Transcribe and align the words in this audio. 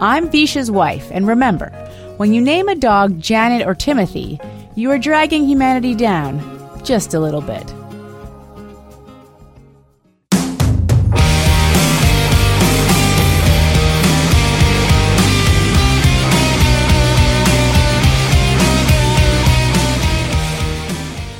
I'm 0.00 0.28
Visha's 0.28 0.70
wife, 0.70 1.08
and 1.12 1.26
remember, 1.26 1.70
when 2.16 2.34
you 2.34 2.40
name 2.40 2.68
a 2.68 2.74
dog 2.74 3.20
Janet 3.20 3.66
or 3.66 3.74
Timothy, 3.74 4.40
you 4.74 4.90
are 4.90 4.98
dragging 4.98 5.44
humanity 5.44 5.94
down 5.94 6.40
just 6.84 7.14
a 7.14 7.20
little 7.20 7.40
bit. 7.40 7.64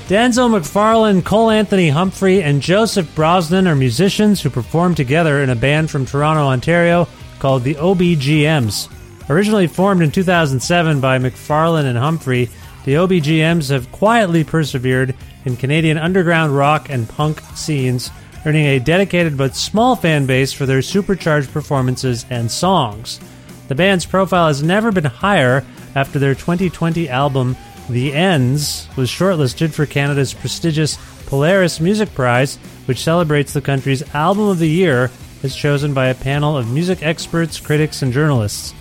Denzel 0.06 0.50
McFarlane, 0.50 1.22
Colanthony 1.22 1.90
Humphrey, 1.90 2.42
and 2.42 2.62
Joseph 2.62 3.12
Brosnan 3.16 3.66
are 3.66 3.74
musicians 3.74 4.40
who 4.40 4.48
perform 4.48 4.94
together 4.94 5.42
in 5.42 5.50
a 5.50 5.56
band 5.56 5.90
from 5.90 6.06
Toronto, 6.06 6.42
Ontario 6.42 7.08
called 7.44 7.62
the 7.62 7.74
OBGMs. 7.74 8.88
Originally 9.28 9.66
formed 9.66 10.00
in 10.00 10.10
2007 10.10 10.98
by 10.98 11.18
McFarlane 11.18 11.84
and 11.84 11.98
Humphrey, 11.98 12.48
the 12.86 12.94
OBGMs 12.94 13.68
have 13.68 13.92
quietly 13.92 14.44
persevered 14.44 15.14
in 15.44 15.54
Canadian 15.54 15.98
underground 15.98 16.56
rock 16.56 16.88
and 16.88 17.06
punk 17.06 17.42
scenes, 17.54 18.10
earning 18.46 18.64
a 18.64 18.78
dedicated 18.78 19.36
but 19.36 19.54
small 19.54 19.94
fan 19.94 20.24
base 20.24 20.54
for 20.54 20.64
their 20.64 20.80
supercharged 20.80 21.52
performances 21.52 22.24
and 22.30 22.50
songs. 22.50 23.20
The 23.68 23.74
band's 23.74 24.06
profile 24.06 24.46
has 24.46 24.62
never 24.62 24.90
been 24.90 25.04
higher 25.04 25.66
after 25.94 26.18
their 26.18 26.34
2020 26.34 27.10
album 27.10 27.58
The 27.90 28.14
Ends 28.14 28.88
was 28.96 29.10
shortlisted 29.10 29.74
for 29.74 29.84
Canada's 29.84 30.32
prestigious 30.32 30.96
Polaris 31.26 31.78
Music 31.78 32.14
Prize, 32.14 32.56
which 32.86 33.04
celebrates 33.04 33.52
the 33.52 33.60
country's 33.60 34.14
Album 34.14 34.48
of 34.48 34.58
the 34.58 34.66
Year 34.66 35.10
as 35.44 35.54
chosen 35.54 35.92
by 35.92 36.06
a 36.06 36.14
panel 36.14 36.56
of 36.56 36.72
music 36.72 37.02
experts, 37.02 37.60
critics, 37.60 38.00
and 38.00 38.14
journalists. 38.14 38.74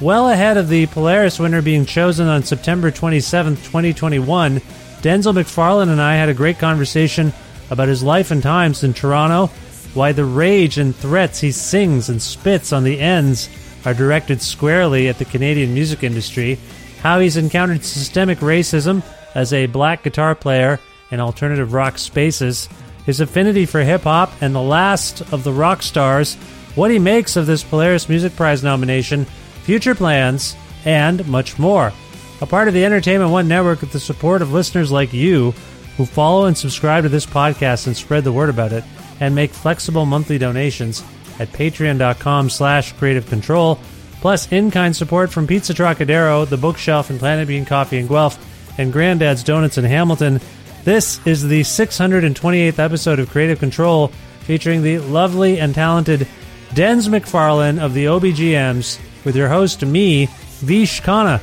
Well 0.00 0.30
ahead 0.30 0.56
of 0.56 0.68
the 0.68 0.86
Polaris 0.86 1.38
winner 1.38 1.60
being 1.60 1.84
chosen 1.84 2.26
on 2.26 2.42
September 2.42 2.90
27, 2.90 3.56
2021, 3.56 4.60
Denzel 5.02 5.34
McFarlane 5.34 5.90
and 5.90 6.00
I 6.00 6.16
had 6.16 6.30
a 6.30 6.34
great 6.34 6.58
conversation 6.58 7.32
about 7.70 7.88
his 7.88 8.02
life 8.02 8.30
and 8.30 8.42
times 8.42 8.82
in 8.82 8.94
Toronto, 8.94 9.48
why 9.92 10.12
the 10.12 10.24
rage 10.24 10.78
and 10.78 10.96
threats 10.96 11.40
he 11.40 11.52
sings 11.52 12.08
and 12.08 12.22
spits 12.22 12.72
on 12.72 12.84
the 12.84 12.98
ends 12.98 13.50
are 13.84 13.92
directed 13.92 14.40
squarely 14.40 15.08
at 15.08 15.18
the 15.18 15.24
Canadian 15.26 15.74
music 15.74 16.02
industry, 16.02 16.58
how 17.02 17.20
he's 17.20 17.36
encountered 17.36 17.84
systemic 17.84 18.38
racism 18.38 19.02
as 19.34 19.52
a 19.52 19.66
black 19.66 20.02
guitar 20.02 20.34
player 20.34 20.80
in 21.10 21.20
alternative 21.20 21.74
rock 21.74 21.98
spaces, 21.98 22.68
his 23.08 23.20
affinity 23.20 23.64
for 23.64 23.80
hip 23.80 24.02
hop, 24.02 24.30
and 24.42 24.54
the 24.54 24.60
last 24.60 25.22
of 25.32 25.42
the 25.42 25.50
rock 25.50 25.82
stars, 25.82 26.34
what 26.74 26.90
he 26.90 26.98
makes 26.98 27.36
of 27.36 27.46
this 27.46 27.64
Polaris 27.64 28.06
Music 28.06 28.36
Prize 28.36 28.62
nomination, 28.62 29.24
future 29.62 29.94
plans, 29.94 30.54
and 30.84 31.26
much 31.26 31.58
more. 31.58 31.90
A 32.42 32.46
part 32.46 32.68
of 32.68 32.74
the 32.74 32.84
Entertainment 32.84 33.30
One 33.30 33.48
Network 33.48 33.80
with 33.80 33.92
the 33.92 33.98
support 33.98 34.42
of 34.42 34.52
listeners 34.52 34.92
like 34.92 35.14
you 35.14 35.52
who 35.96 36.04
follow 36.04 36.44
and 36.44 36.56
subscribe 36.56 37.04
to 37.04 37.08
this 37.08 37.24
podcast 37.24 37.86
and 37.86 37.96
spread 37.96 38.24
the 38.24 38.32
word 38.32 38.50
about 38.50 38.74
it 38.74 38.84
and 39.20 39.34
make 39.34 39.52
flexible 39.52 40.04
monthly 40.04 40.36
donations 40.36 41.02
at 41.38 41.48
patreon.com 41.48 42.50
slash 42.50 42.92
creative 42.92 43.26
control 43.26 43.80
plus 44.20 44.52
in-kind 44.52 44.94
support 44.94 45.30
from 45.30 45.46
pizza 45.46 45.72
trocadero 45.72 46.44
the 46.44 46.56
bookshelf 46.56 47.08
and 47.10 47.18
planet 47.18 47.48
bean 47.48 47.64
coffee 47.64 47.98
in 47.98 48.06
guelph 48.06 48.38
and 48.78 48.92
granddad's 48.92 49.42
donuts 49.42 49.78
in 49.78 49.84
hamilton 49.84 50.40
this 50.88 51.20
is 51.26 51.46
the 51.46 51.60
628th 51.60 52.78
episode 52.78 53.18
of 53.18 53.28
creative 53.28 53.58
control 53.58 54.08
featuring 54.40 54.82
the 54.82 54.98
lovely 55.00 55.60
and 55.60 55.74
talented 55.74 56.26
dens 56.72 57.10
mcfarlane 57.10 57.78
of 57.78 57.92
the 57.92 58.06
obgms 58.06 58.98
with 59.22 59.36
your 59.36 59.50
host 59.50 59.84
me 59.84 60.24
vish 60.60 61.02
khanna 61.02 61.42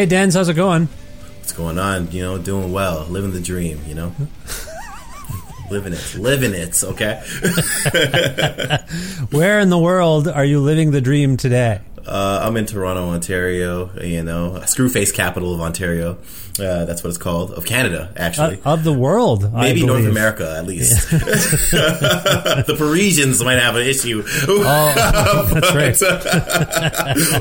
Hey, 0.00 0.06
Dens, 0.06 0.34
how's 0.34 0.48
it 0.48 0.54
going? 0.54 0.88
What's 1.36 1.52
going 1.52 1.78
on? 1.78 2.10
You 2.10 2.22
know, 2.22 2.38
doing 2.38 2.72
well, 2.72 3.04
living 3.10 3.32
the 3.32 3.40
dream. 3.40 3.82
You 3.86 3.94
know, 3.94 4.14
living 5.70 5.92
it, 5.92 6.14
living 6.16 6.54
it. 6.54 6.82
Okay. 6.82 7.14
Where 9.30 9.60
in 9.60 9.70
the 9.70 9.78
world 9.78 10.28
are 10.28 10.44
you 10.44 10.60
living 10.60 10.90
the 10.90 11.00
dream 11.00 11.36
today? 11.36 11.80
Uh, 12.06 12.40
I'm 12.42 12.56
in 12.56 12.66
Toronto, 12.66 13.10
Ontario. 13.10 13.90
You 14.02 14.22
know, 14.22 14.58
Screwface 14.62 15.14
capital 15.14 15.54
of 15.54 15.60
Ontario. 15.60 16.18
Uh, 16.58 16.84
that's 16.84 17.02
what 17.04 17.10
it's 17.10 17.18
called 17.18 17.52
of 17.52 17.64
Canada, 17.64 18.12
actually. 18.16 18.60
Uh, 18.64 18.72
of 18.72 18.84
the 18.84 18.92
world, 18.92 19.52
maybe 19.52 19.86
North. 19.86 20.04
America 20.04 20.56
at 20.58 20.66
least. 20.66 21.10
the 21.10 22.74
Parisians 22.76 23.42
might 23.42 23.60
have 23.60 23.76
an 23.76 23.86
issue. 23.86 24.22
Oh, 24.26 24.92
that's 25.54 25.74
right. 25.74 25.96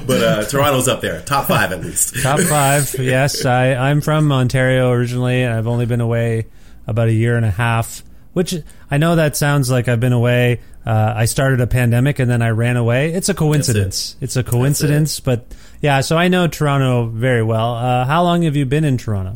but 0.08 0.22
uh, 0.22 0.44
Toronto's 0.46 0.88
up 0.88 1.02
there, 1.02 1.22
top 1.22 1.48
five 1.48 1.72
at 1.72 1.82
least. 1.82 2.22
Top 2.22 2.40
five. 2.40 2.94
yes, 3.00 3.46
I, 3.46 3.74
I'm 3.74 4.02
from 4.02 4.32
Ontario 4.32 4.92
originally, 4.92 5.42
and 5.42 5.54
I've 5.54 5.68
only 5.68 5.86
been 5.86 6.02
away 6.02 6.46
about 6.88 7.08
a 7.08 7.14
year 7.14 7.36
and 7.36 7.46
a 7.46 7.52
half. 7.52 8.04
Which 8.34 8.54
I 8.92 8.98
know 8.98 9.16
that 9.16 9.36
sounds 9.36 9.70
like 9.72 9.88
I've 9.88 10.00
been 10.00 10.14
away. 10.14 10.62
Uh, 10.86 11.14
I 11.16 11.26
started 11.26 11.62
a 11.62 11.68
pandemic 11.68 12.20
and 12.20 12.30
then 12.30 12.42
I 12.42 12.50
ran 12.50 12.78
away. 12.78 13.12
It's 13.14 13.28
a 13.30 13.34
coincidence. 13.34 14.16
It's 14.22 14.36
a 14.38 14.44
coincidence, 14.44 15.20
but 15.20 15.46
yeah. 15.82 16.02
So 16.02 16.18
I 16.18 16.28
know 16.30 16.48
Toronto 16.48 17.08
very 17.08 17.44
well. 17.44 17.76
Uh, 17.76 18.06
how 18.06 18.24
long 18.24 18.44
have 18.44 18.56
you 18.56 18.66
been 18.66 18.86
in 18.86 18.98
Toronto? 18.98 19.34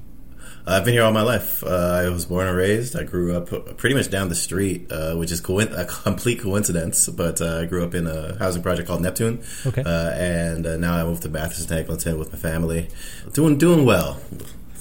I've 0.66 0.86
been 0.86 0.94
here 0.94 1.04
all 1.04 1.12
my 1.12 1.24
life. 1.24 1.62
Uh, 1.62 1.68
I 2.06 2.08
was 2.10 2.26
born 2.26 2.48
and 2.48 2.56
raised. 2.56 2.96
I 2.96 3.04
grew 3.04 3.36
up 3.36 3.50
pretty 3.78 3.96
much 3.96 4.10
down 4.10 4.30
the 4.30 4.36
street, 4.36 4.90
uh, 4.90 5.14
which 5.16 5.30
is 5.30 5.42
coin- 5.42 5.74
a 5.74 5.84
complete 5.84 6.40
coincidence. 6.40 7.10
But 7.10 7.42
uh, 7.42 7.60
I 7.62 7.66
grew 7.66 7.84
up 7.84 7.94
in 7.94 8.08
a 8.08 8.38
housing 8.40 8.64
project 8.64 8.88
called 8.88 9.02
Neptune, 9.02 9.44
Okay. 9.66 9.84
uh, 9.84 10.12
and 10.12 10.66
uh, 10.66 10.78
now 10.78 10.94
I 10.96 11.04
moved 11.04 11.24
to 11.24 11.30
Bathurst 11.30 11.70
and 11.70 11.80
Eglinton 11.82 12.18
with 12.18 12.32
my 12.32 12.40
family. 12.40 12.88
Doing 13.34 13.58
doing 13.58 13.84
well, 13.86 14.22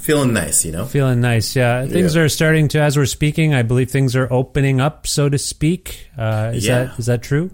feeling 0.02 0.32
nice. 0.34 0.64
You 0.64 0.72
know, 0.72 0.84
Feeling 0.84 1.20
nice, 1.20 1.56
yeah. 1.56 1.87
Things 1.87 2.14
Yeah. 2.14 2.22
are 2.22 2.28
starting 2.28 2.69
to, 2.69 2.81
as 2.81 2.96
we're 2.96 3.06
speaking. 3.06 3.54
I 3.54 3.62
believe 3.62 3.90
things 3.90 4.14
are 4.14 4.31
opening 4.31 4.81
up, 4.81 5.06
so 5.06 5.28
to 5.28 5.38
speak. 5.38 6.08
Uh, 6.19 6.52
is 6.54 6.66
Yeah. 6.66 6.84
that 6.84 6.99
is 6.99 7.06
that 7.06 7.22
true? 7.22 7.50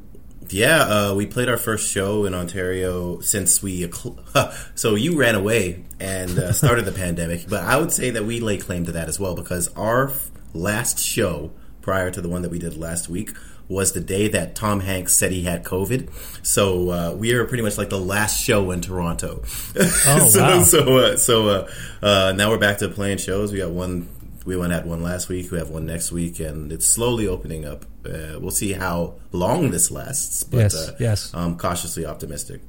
Yeah, 0.50 0.80
uh, 1.10 1.14
we 1.14 1.26
played 1.26 1.50
our 1.50 1.58
first 1.58 1.90
show 1.90 2.24
in 2.24 2.34
Ontario 2.34 3.20
since 3.20 3.62
we. 3.62 3.90
So 4.74 4.94
you 4.94 5.18
ran 5.18 5.34
away 5.34 5.84
and 6.00 6.38
uh, 6.38 6.52
started 6.62 6.84
the 6.86 6.92
pandemic, 6.92 7.48
but 7.48 7.62
I 7.64 7.76
would 7.76 7.92
say 7.92 8.10
that 8.10 8.24
we 8.24 8.40
lay 8.40 8.56
claim 8.56 8.84
to 8.86 8.92
that 8.92 9.08
as 9.08 9.18
well 9.20 9.34
because 9.34 9.68
our 9.76 10.12
last 10.54 10.98
show 11.00 11.50
prior 11.82 12.10
to 12.10 12.20
the 12.20 12.28
one 12.28 12.42
that 12.42 12.50
we 12.50 12.58
did 12.58 12.76
last 12.76 13.08
week 13.08 13.32
was 13.68 13.92
the 13.92 14.00
day 14.00 14.28
that 14.28 14.54
Tom 14.54 14.80
Hanks 14.80 15.14
said 15.14 15.30
he 15.30 15.42
had 15.42 15.62
COVID. 15.62 16.08
So 16.46 16.90
uh, 16.90 17.14
we 17.14 17.32
are 17.34 17.44
pretty 17.44 17.62
much 17.62 17.76
like 17.76 17.90
the 17.90 18.00
last 18.00 18.42
show 18.42 18.70
in 18.70 18.80
Toronto. 18.80 19.42
Oh, 19.76 20.26
so 20.28 20.40
wow. 20.40 20.62
so 20.62 20.96
uh, 20.96 21.16
so 21.16 21.48
uh, 21.48 21.70
uh, 22.02 22.32
now 22.36 22.50
we're 22.50 22.58
back 22.58 22.78
to 22.78 22.88
playing 22.88 23.18
shows. 23.18 23.52
We 23.52 23.58
got 23.58 23.70
one. 23.70 24.08
We 24.44 24.56
went 24.56 24.72
had 24.72 24.86
one 24.86 25.02
last 25.02 25.28
week. 25.28 25.50
We 25.50 25.58
have 25.58 25.68
one 25.68 25.84
next 25.84 26.10
week, 26.10 26.40
and 26.40 26.72
it's 26.72 26.86
slowly 26.86 27.28
opening 27.28 27.66
up. 27.66 27.84
Uh, 28.06 28.38
we'll 28.40 28.50
see 28.50 28.72
how 28.72 29.16
long 29.30 29.70
this 29.70 29.90
lasts. 29.90 30.42
But, 30.42 30.58
Yes, 30.58 30.74
uh, 30.74 30.96
yes. 30.98 31.30
I'm 31.34 31.58
cautiously 31.58 32.06
optimistic. 32.06 32.62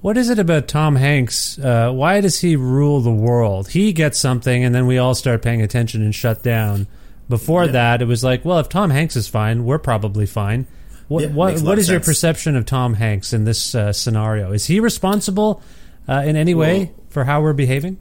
What 0.00 0.16
is 0.16 0.30
it 0.30 0.38
about 0.38 0.68
Tom 0.68 0.96
Hanks? 0.96 1.58
Uh, 1.58 1.90
why 1.92 2.20
does 2.22 2.40
he 2.40 2.56
rule 2.56 3.00
the 3.00 3.12
world? 3.12 3.68
He 3.68 3.92
gets 3.92 4.18
something, 4.18 4.64
and 4.64 4.74
then 4.74 4.86
we 4.86 4.96
all 4.96 5.14
start 5.14 5.42
paying 5.42 5.60
attention 5.60 6.02
and 6.02 6.14
shut 6.14 6.42
down. 6.42 6.86
Before 7.28 7.66
that, 7.66 8.00
it 8.00 8.06
was 8.06 8.24
like, 8.24 8.44
well, 8.44 8.58
if 8.58 8.68
Tom 8.68 8.90
Hanks 8.90 9.16
is 9.16 9.28
fine, 9.28 9.64
we're 9.64 9.78
probably 9.78 10.26
fine. 10.26 10.66
What 11.08 11.22
Yeah, 11.22 11.28
what, 11.28 11.48
makes 11.48 11.60
a 11.60 11.64
lot 11.64 11.70
what 11.70 11.78
is 11.78 11.88
your 11.88 12.00
perception 12.00 12.56
of 12.56 12.66
Tom 12.66 12.94
Hanks 12.94 13.32
in 13.32 13.44
this 13.44 13.74
uh, 13.74 13.92
scenario? 13.92 14.52
Is 14.52 14.66
he 14.66 14.80
responsible 14.80 15.62
uh, 16.08 16.22
in 16.24 16.36
any 16.36 16.54
way 16.54 16.92
for 17.10 17.24
how 17.24 17.42
we're 17.42 17.52
behaving? 17.52 17.98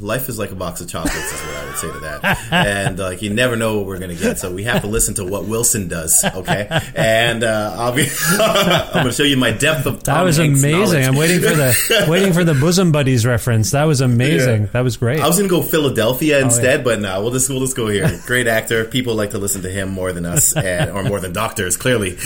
Life 0.00 0.28
is 0.28 0.38
like 0.38 0.50
a 0.50 0.54
box 0.54 0.80
of 0.80 0.88
chocolates, 0.88 1.32
is 1.32 1.40
what 1.46 1.56
I 1.56 1.64
would 1.66 1.76
say 1.76 1.92
to 1.92 1.98
that. 2.00 2.38
and 2.52 2.98
like 2.98 3.22
you 3.22 3.30
never 3.30 3.56
know 3.56 3.76
what 3.78 3.86
we're 3.86 3.98
gonna 3.98 4.14
get, 4.14 4.38
so 4.38 4.52
we 4.52 4.64
have 4.64 4.80
to 4.82 4.86
listen 4.88 5.14
to 5.14 5.24
what 5.24 5.44
Wilson 5.44 5.88
does. 5.88 6.24
Okay, 6.24 6.66
and 6.94 7.44
uh, 7.44 7.74
I'll 7.78 7.94
be 7.94 8.06
I'm 8.30 8.92
gonna 8.92 9.12
show 9.12 9.22
you 9.24 9.36
my 9.36 9.50
depth 9.52 9.86
of 9.86 10.02
Tom 10.02 10.14
That 10.16 10.22
was 10.22 10.36
Hanks 10.38 10.60
amazing. 10.60 10.78
knowledge. 11.02 11.06
I'm 11.06 11.16
waiting 11.16 11.40
for 11.40 11.54
the 11.54 12.06
waiting 12.08 12.32
for 12.32 12.44
the 12.44 12.54
bosom 12.54 12.92
buddies 12.92 13.26
reference. 13.26 13.72
That 13.72 13.84
was 13.84 14.00
amazing. 14.00 14.62
Yeah. 14.62 14.68
That 14.72 14.84
was 14.84 14.96
great. 14.96 15.20
I 15.20 15.26
was 15.26 15.36
gonna 15.36 15.48
go 15.48 15.62
Philadelphia 15.62 16.38
Oh, 16.38 16.44
instead, 16.44 16.82
but 16.84 17.00
no, 17.00 17.20
we'll 17.22 17.32
just 17.32 17.48
we'll 17.50 17.60
just 17.60 17.76
go 17.76 17.88
here. 17.88 18.20
Great 18.26 18.46
actor. 18.46 18.84
People 18.86 19.14
like 19.14 19.30
to 19.30 19.38
listen 19.38 19.62
to 19.62 19.70
him 19.70 19.90
more 19.90 20.12
than 20.12 20.24
us, 20.24 20.56
and, 20.56 20.90
or 20.90 21.02
more 21.02 21.20
than 21.20 21.32
doctors, 21.32 21.76
clearly. 21.76 22.16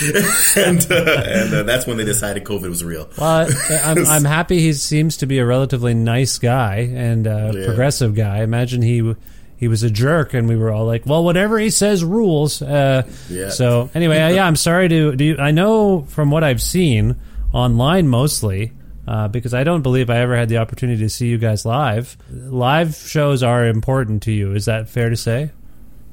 and 0.56 0.86
uh, 0.90 1.22
and 1.24 1.54
uh, 1.54 1.62
that's 1.64 1.86
when 1.86 1.96
they 1.96 2.04
decided 2.04 2.44
COVID 2.44 2.68
was 2.68 2.84
real. 2.84 3.08
Well, 3.18 3.48
I'm, 3.84 4.06
I'm 4.06 4.24
happy 4.24 4.60
he 4.60 4.72
seems 4.74 5.16
to 5.18 5.26
be 5.26 5.38
a 5.38 5.46
relatively 5.46 5.94
nice 5.94 6.38
guy 6.38 6.90
and 6.94 7.26
Yeah. 7.52 7.66
progressive 7.66 8.14
guy. 8.14 8.42
Imagine 8.42 8.82
he 8.82 9.14
he 9.56 9.68
was 9.68 9.82
a 9.82 9.90
jerk, 9.90 10.34
and 10.34 10.48
we 10.48 10.56
were 10.56 10.70
all 10.70 10.84
like, 10.86 11.06
"Well, 11.06 11.24
whatever 11.24 11.58
he 11.58 11.70
says 11.70 12.04
rules." 12.04 12.62
Uh, 12.62 13.02
Yeah. 13.28 13.50
So 13.50 13.90
anyway, 13.94 14.20
uh, 14.20 14.28
yeah, 14.28 14.46
I'm 14.46 14.56
sorry 14.56 14.88
to 14.88 15.16
do. 15.16 15.24
You, 15.24 15.36
I 15.38 15.50
know 15.50 16.02
from 16.08 16.30
what 16.30 16.44
I've 16.44 16.62
seen 16.62 17.16
online 17.52 18.08
mostly. 18.08 18.72
Uh, 19.06 19.28
because 19.28 19.52
I 19.52 19.64
don't 19.64 19.82
believe 19.82 20.08
I 20.08 20.16
ever 20.20 20.34
had 20.34 20.48
the 20.48 20.56
opportunity 20.56 21.02
to 21.02 21.10
see 21.10 21.26
you 21.26 21.36
guys 21.36 21.66
live. 21.66 22.16
Live 22.30 22.94
shows 22.96 23.42
are 23.42 23.66
important 23.66 24.22
to 24.22 24.32
you. 24.32 24.54
Is 24.54 24.64
that 24.64 24.88
fair 24.88 25.10
to 25.10 25.16
say? 25.16 25.50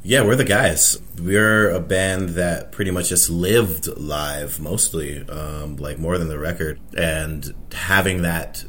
Yeah, 0.03 0.23
we're 0.25 0.35
the 0.35 0.43
guys. 0.43 1.01
We're 1.17 1.69
a 1.69 1.79
band 1.79 2.31
that 2.31 2.73
pretty 2.73 2.91
much 2.91 3.07
just 3.07 3.29
lived 3.29 3.87
live 3.95 4.59
mostly, 4.59 5.25
um, 5.29 5.77
like 5.77 5.99
more 5.99 6.17
than 6.17 6.27
the 6.27 6.37
record. 6.37 6.81
And 6.97 7.53
having 7.71 8.23
that 8.23 8.65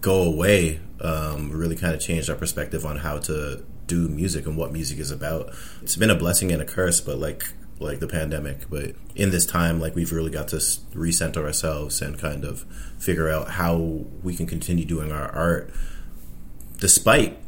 go 0.00 0.22
away 0.22 0.80
um, 1.00 1.50
really 1.50 1.76
kind 1.76 1.94
of 1.94 2.00
changed 2.00 2.28
our 2.30 2.36
perspective 2.36 2.84
on 2.84 2.96
how 2.96 3.18
to 3.18 3.64
do 3.86 4.08
music 4.08 4.46
and 4.46 4.56
what 4.56 4.72
music 4.72 4.98
is 4.98 5.10
about. 5.10 5.52
It's 5.82 5.96
been 5.96 6.10
a 6.10 6.14
blessing 6.14 6.52
and 6.52 6.62
a 6.62 6.64
curse, 6.64 7.00
but 7.00 7.18
like 7.18 7.44
like 7.78 7.98
the 8.00 8.06
pandemic. 8.06 8.68
But 8.68 8.94
in 9.14 9.30
this 9.30 9.46
time, 9.46 9.80
like 9.80 9.94
we've 9.94 10.12
really 10.12 10.30
got 10.30 10.48
to 10.48 10.56
recenter 10.56 11.44
ourselves 11.44 12.02
and 12.02 12.18
kind 12.18 12.44
of 12.44 12.60
figure 12.98 13.28
out 13.28 13.50
how 13.52 13.76
we 14.22 14.36
can 14.36 14.46
continue 14.46 14.84
doing 14.84 15.10
our 15.10 15.30
art 15.30 15.72
despite 16.78 17.38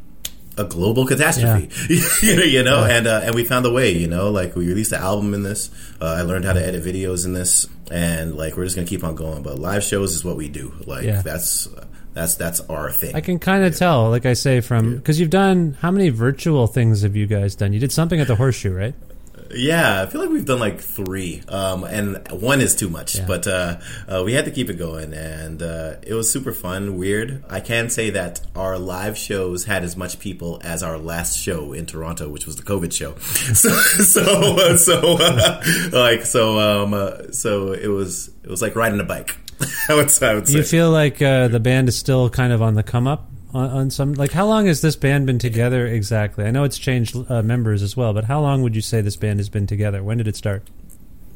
a 0.56 0.64
global 0.64 1.06
catastrophe. 1.06 1.70
you 2.26 2.36
know, 2.36 2.42
you 2.42 2.62
know, 2.62 2.84
and 2.84 3.06
uh, 3.06 3.20
and 3.24 3.34
we 3.34 3.44
found 3.44 3.64
a 3.66 3.70
way. 3.72 3.92
You 3.92 4.08
know, 4.08 4.30
like 4.30 4.56
we 4.56 4.66
released 4.66 4.92
an 4.92 5.00
album 5.02 5.34
in 5.34 5.42
this. 5.42 5.70
Uh, 6.00 6.06
I 6.06 6.22
learned 6.22 6.44
how 6.44 6.52
to 6.54 6.64
edit 6.64 6.82
videos 6.84 7.24
in 7.24 7.32
this, 7.32 7.66
and 7.90 8.36
like 8.36 8.56
we're 8.56 8.64
just 8.64 8.76
gonna 8.76 8.88
keep 8.88 9.04
on 9.04 9.14
going. 9.14 9.42
But 9.42 9.58
live 9.58 9.84
shows 9.84 10.14
is 10.14 10.24
what 10.24 10.36
we 10.36 10.48
do. 10.48 10.74
Like 10.86 11.04
Yeah. 11.04 11.22
that's 11.22 11.68
that's 12.12 12.34
that's 12.34 12.60
our 12.60 12.90
thing. 12.90 13.14
I 13.14 13.20
can 13.20 13.38
kind 13.38 13.64
of 13.64 13.76
tell, 13.76 14.10
like 14.10 14.26
I 14.26 14.34
say, 14.34 14.60
from 14.60 14.96
because 14.96 15.18
you've 15.18 15.30
done 15.30 15.76
how 15.80 15.90
many 15.90 16.10
virtual 16.10 16.66
things 16.66 17.02
have 17.02 17.16
you 17.16 17.26
guys 17.26 17.54
done? 17.54 17.72
You 17.72 17.80
did 17.80 17.92
something 17.92 18.20
at 18.20 18.26
the 18.26 18.36
Horseshoe, 18.36 18.74
right? 18.74 18.94
Yeah, 19.54 20.02
I 20.02 20.06
feel 20.06 20.20
like 20.20 20.30
we've 20.30 20.44
done 20.44 20.60
like 20.60 20.80
three, 20.80 21.42
um, 21.48 21.84
and 21.84 22.26
one 22.30 22.60
is 22.60 22.74
too 22.74 22.88
much. 22.88 23.16
Yeah. 23.16 23.26
But 23.26 23.46
uh, 23.46 23.80
uh, 24.08 24.22
we 24.24 24.32
had 24.32 24.46
to 24.46 24.50
keep 24.50 24.70
it 24.70 24.78
going, 24.78 25.12
and 25.12 25.62
uh, 25.62 25.96
it 26.02 26.14
was 26.14 26.30
super 26.30 26.52
fun, 26.52 26.96
weird. 26.96 27.44
I 27.50 27.60
can 27.60 27.90
say 27.90 28.10
that 28.10 28.40
our 28.56 28.78
live 28.78 29.18
shows 29.18 29.64
had 29.64 29.84
as 29.84 29.96
much 29.96 30.18
people 30.18 30.60
as 30.64 30.82
our 30.82 30.98
last 30.98 31.38
show 31.38 31.72
in 31.72 31.86
Toronto, 31.86 32.28
which 32.28 32.46
was 32.46 32.56
the 32.56 32.62
COVID 32.62 32.92
show. 32.92 33.14
So, 33.52 33.68
so, 33.68 34.22
uh, 34.58 34.76
so, 34.78 35.16
uh, 35.20 35.62
like, 35.92 36.24
so, 36.24 36.58
um, 36.58 36.94
uh, 36.94 37.30
so 37.32 37.72
it 37.72 37.88
was, 37.88 38.28
it 38.42 38.48
was 38.48 38.62
like 38.62 38.74
riding 38.74 38.98
a 38.98 39.04
bike. 39.04 39.36
I 39.88 39.94
would, 39.94 40.22
I 40.22 40.34
would 40.34 40.48
say. 40.48 40.58
You 40.58 40.62
feel 40.62 40.90
like 40.90 41.20
uh, 41.20 41.48
the 41.48 41.60
band 41.60 41.88
is 41.88 41.98
still 41.98 42.30
kind 42.30 42.52
of 42.52 42.62
on 42.62 42.74
the 42.74 42.82
come 42.82 43.06
up 43.06 43.30
on, 43.54 43.70
on 43.70 43.90
some. 43.90 44.14
Like, 44.14 44.32
how 44.32 44.46
long 44.46 44.66
has 44.66 44.80
this 44.80 44.96
band 44.96 45.26
been 45.26 45.38
together 45.38 45.86
exactly? 45.86 46.44
I 46.44 46.50
know 46.50 46.64
it's 46.64 46.78
changed 46.78 47.16
uh, 47.28 47.42
members 47.42 47.82
as 47.82 47.96
well, 47.96 48.12
but 48.12 48.24
how 48.24 48.40
long 48.40 48.62
would 48.62 48.74
you 48.74 48.82
say 48.82 49.00
this 49.00 49.16
band 49.16 49.38
has 49.40 49.48
been 49.48 49.66
together? 49.66 50.02
When 50.02 50.18
did 50.18 50.28
it 50.28 50.36
start? 50.36 50.68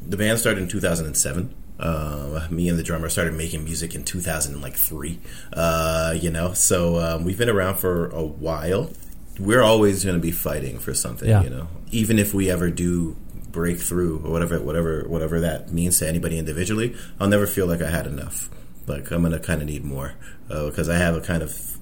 the 0.07 0.17
band 0.17 0.39
started 0.39 0.63
in 0.63 0.69
2007. 0.69 1.55
Uh, 1.79 2.47
me 2.51 2.69
and 2.69 2.79
the 2.79 2.83
drummer 2.83 3.09
started 3.09 3.35
making 3.35 3.65
music 3.65 3.95
in 3.95 4.03
2003. 4.05 5.19
Uh, 5.53 6.15
you 6.19 6.31
know, 6.31 6.53
so 6.55 6.97
um, 6.97 7.25
we've 7.25 7.37
been 7.37 7.51
around 7.51 7.77
for 7.77 8.09
a 8.11 8.23
while. 8.23 8.91
We're 9.39 9.63
always 9.63 10.05
going 10.05 10.17
to 10.17 10.23
be 10.23 10.31
fighting 10.31 10.79
for 10.79 10.95
something. 10.95 11.29
Yeah. 11.29 11.43
You 11.43 11.51
know, 11.51 11.69
even 11.91 12.19
if 12.19 12.33
we 12.33 12.51
ever 12.51 12.71
do 12.71 13.17
break 13.57 13.79
through 13.79 14.21
or 14.23 14.31
whatever, 14.31 14.61
whatever, 14.61 15.05
whatever 15.09 15.41
that 15.41 15.73
means 15.73 15.99
to 15.99 16.07
anybody 16.07 16.39
individually, 16.39 16.95
I'll 17.19 17.27
never 17.27 17.47
feel 17.47 17.67
like 17.67 17.81
I 17.81 17.89
had 17.89 18.07
enough. 18.07 18.51
Like 18.87 19.11
I'm 19.11 19.29
to 19.29 19.41
kind 19.41 19.63
of 19.63 19.67
need 19.67 19.83
more 19.83 20.13
uh, 20.51 20.67
because 20.67 20.91
I 20.91 20.99
have 20.99 21.17
a 21.17 21.21
kind 21.23 21.43
of 21.43 21.79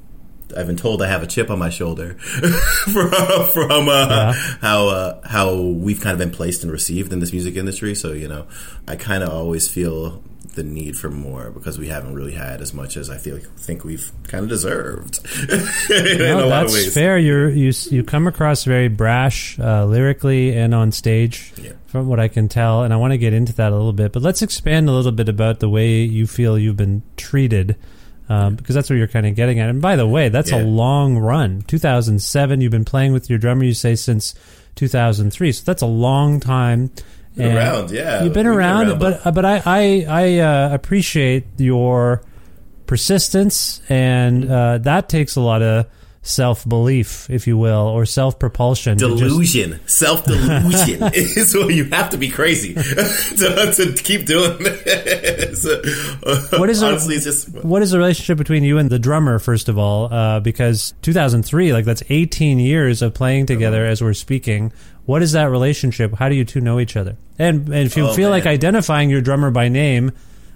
I've 0.57 0.69
been 0.69 0.77
told 0.77 1.03
I 1.03 1.09
have 1.09 1.23
a 1.23 1.27
chip 1.27 1.51
on 1.51 1.59
my 1.59 1.69
shoulder 1.69 2.15
from, 2.19 3.11
from 3.49 3.89
uh, 3.89 4.33
how 4.61 4.89
uh, 4.89 5.29
how 5.29 5.57
we've 5.57 6.01
kind 6.01 6.13
of 6.13 6.19
been 6.19 6.31
placed 6.31 6.63
and 6.63 6.71
received 6.71 7.13
in 7.13 7.19
this 7.19 7.33
music 7.33 7.57
industry. 7.57 7.95
So 7.95 8.13
you 8.13 8.29
know, 8.29 8.47
I 8.87 8.95
kind 8.97 9.25
of 9.25 9.31
always 9.31 9.67
feel 9.69 10.23
the 10.55 10.63
need 10.65 10.97
for 10.97 11.11
more 11.11 11.51
because 11.51 11.79
we 11.79 11.89
haven't 11.89 12.15
really 12.15 12.33
had 12.35 12.61
as 12.61 12.73
much 12.75 12.97
as 12.97 13.11
I 13.11 13.19
feel 13.19 13.39
think 13.57 13.85
we've 13.85 14.11
kind 14.29 14.45
of 14.45 14.49
deserved. 14.51 15.21
in 15.91 16.19
No, 16.19 16.45
a 16.45 16.47
lot 16.47 16.65
of 16.67 16.73
that's 16.73 16.93
fair. 16.95 17.19
You're, 17.19 17.49
you 17.51 17.73
you 17.91 18.03
come 18.05 18.27
across 18.27 18.65
very 18.65 18.89
brash 18.89 19.59
uh, 19.59 19.85
lyrically 19.85 20.57
and 20.57 20.75
on 20.75 20.93
stage, 20.93 21.53
Yeah. 21.57 21.73
from 21.87 22.09
what 22.09 22.21
I 22.21 22.29
can 22.29 22.49
tell, 22.49 22.83
and 22.83 22.93
I 22.93 22.97
want 22.97 23.13
to 23.13 23.19
get 23.19 23.33
into 23.33 23.53
that 23.55 23.73
a 23.73 23.77
little 23.77 23.93
bit. 23.93 24.13
But 24.13 24.23
let's 24.23 24.43
expand 24.43 24.89
a 24.89 24.93
little 24.93 25.13
bit 25.13 25.29
about 25.29 25.61
the 25.61 25.69
way 25.69 26.03
you 26.03 26.27
feel 26.27 26.59
you've 26.59 26.77
been 26.77 27.03
treated 27.17 27.77
Um, 28.27 28.57
because 28.57 28.75
that's 28.75 28.89
what 28.89 28.97
you're 28.97 29.07
kind 29.07 29.27
of 29.27 29.35
getting 29.35 29.61
at. 29.61 29.69
And 29.69 29.83
by 29.83 29.97
the 29.97 30.07
way, 30.07 30.31
that's 30.31 30.51
Yeah. 30.51 30.63
a 30.63 30.65
long 30.65 31.19
run. 31.19 31.61
2007, 31.67 32.63
you've 32.63 32.73
been 32.73 32.85
playing 32.87 33.13
with 33.13 33.29
your 33.29 33.39
drummer, 33.39 33.65
you 33.65 33.75
say, 33.75 33.95
since 33.97 34.35
2003. 34.77 35.53
So 35.53 35.63
that's 35.67 35.83
a 35.83 35.87
long 35.87 36.41
time. 36.41 36.91
And 37.37 37.57
around, 37.57 37.91
yeah. 37.91 38.23
You've 38.23 38.33
been 38.33 38.47
We've 38.47 38.55
been 38.55 38.59
around, 38.59 38.89
around, 38.89 38.99
but 39.01 39.35
but 39.35 39.45
I 39.45 39.63
I, 39.65 40.07
I 40.09 40.39
uh, 40.39 40.75
appreciate 40.75 41.45
your 41.57 42.23
persistence, 42.87 43.81
and 43.89 44.51
uh, 44.51 44.79
that 44.79 45.09
takes 45.09 45.37
a 45.37 45.41
lot 45.41 45.63
of 45.63 45.87
self 46.25 46.69
belief, 46.69 47.31
if 47.31 47.47
you 47.47 47.57
will, 47.57 47.87
or 47.87 48.05
self 48.07 48.39
propulsion. 48.39 48.99
Delusion, 48.99 49.79
self 49.87 50.25
delusion 50.25 51.03
is 51.15 51.55
what 51.55 51.73
you 51.73 51.85
have 51.85 52.11
to 52.11 52.17
be 52.17 52.29
crazy 52.29 52.75
to, 52.75 53.73
to 53.77 53.95
keep 54.03 54.27
doing 54.27 54.59
this. 54.59 55.65
What 56.53 56.71
is 56.71 56.83
honestly? 56.83 57.17
a, 57.17 57.21
just 57.21 57.49
what 57.65 57.83
is 57.83 57.93
the 57.93 57.99
relationship 57.99 58.39
between 58.39 58.65
you 58.65 58.79
and 58.79 58.91
the 58.91 58.99
drummer? 58.99 59.39
First 59.39 59.69
of 59.69 59.79
all, 59.79 60.13
uh, 60.13 60.41
because 60.41 60.95
2003, 61.03 61.73
like 61.73 61.85
that's 61.85 62.03
18 62.09 62.59
years 62.59 63.03
of 63.03 63.15
playing 63.15 63.47
together 63.47 63.85
as 63.87 64.03
we're 64.03 64.15
speaking. 64.15 64.73
What 65.07 65.23
is 65.23 65.33
that 65.33 65.45
relationship? 65.51 66.15
How 66.15 66.31
do 66.31 66.35
you 66.35 66.47
two 66.47 66.63
know 66.63 66.81
each 66.81 66.97
other? 66.97 67.17
And, 67.39 67.69
and 67.69 67.87
if 67.87 67.95
you 67.97 68.07
Oh, 68.07 68.15
feel 68.15 68.31
like 68.31 68.47
identifying 68.47 69.11
your 69.11 69.21
drummer 69.21 69.51
by 69.51 69.69
name, 69.69 70.13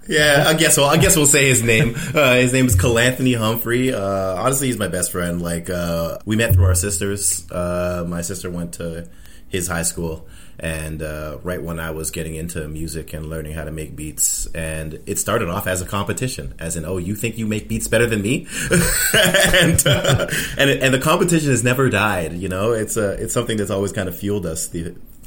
Yeah, 0.08 0.44
I 0.46 0.54
guess. 0.54 0.78
Well, 0.78 0.86
I 0.88 0.96
guess 0.96 1.16
we'll 1.16 1.26
say 1.26 1.48
his 1.48 1.62
name. 1.62 1.94
Uh, 2.18 2.34
his 2.34 2.52
name 2.52 2.66
is 2.66 2.74
Colanthony 2.74 3.36
Humphrey. 3.36 3.92
Uh, 3.92 4.34
honestly, 4.34 4.68
he's 4.68 4.78
my 4.78 4.88
best 4.88 5.12
friend. 5.12 5.42
Like 5.42 5.68
uh, 5.68 6.18
we 6.24 6.36
met 6.36 6.54
through 6.54 6.64
our 6.64 6.74
sisters. 6.74 7.48
Uh, 7.50 8.04
my 8.08 8.22
sister 8.22 8.50
went 8.50 8.74
to 8.74 9.08
his 9.48 9.68
high 9.68 9.82
school, 9.82 10.26
and 10.58 11.02
uh, 11.02 11.38
right 11.42 11.62
when 11.62 11.78
I 11.78 11.90
was 11.90 12.10
getting 12.10 12.34
into 12.34 12.66
music 12.66 13.12
and 13.12 13.26
learning 13.26 13.52
how 13.52 13.64
to 13.64 13.70
make 13.70 13.94
beats, 13.94 14.46
and 14.54 15.00
it 15.06 15.18
started 15.18 15.48
off 15.48 15.66
as 15.66 15.82
a 15.82 15.86
competition, 15.86 16.54
as 16.58 16.76
in, 16.76 16.84
oh, 16.84 16.96
you 16.96 17.14
think 17.14 17.38
you 17.38 17.46
make 17.46 17.68
beats 17.68 17.88
better 17.88 18.06
than 18.06 18.22
me, 18.22 18.46
and 19.14 19.86
uh, 19.86 20.26
and 20.56 20.70
and 20.70 20.94
the 20.94 21.00
competition 21.00 21.50
has 21.50 21.62
never 21.62 21.88
died. 21.90 22.32
You 22.32 22.48
know, 22.48 22.72
it's 22.72 22.96
uh, 22.96 23.16
it's 23.20 23.34
something 23.34 23.58
that's 23.58 23.70
always 23.70 23.92
kind 23.92 24.08
of 24.08 24.18
fueled 24.18 24.46
us. 24.46 24.68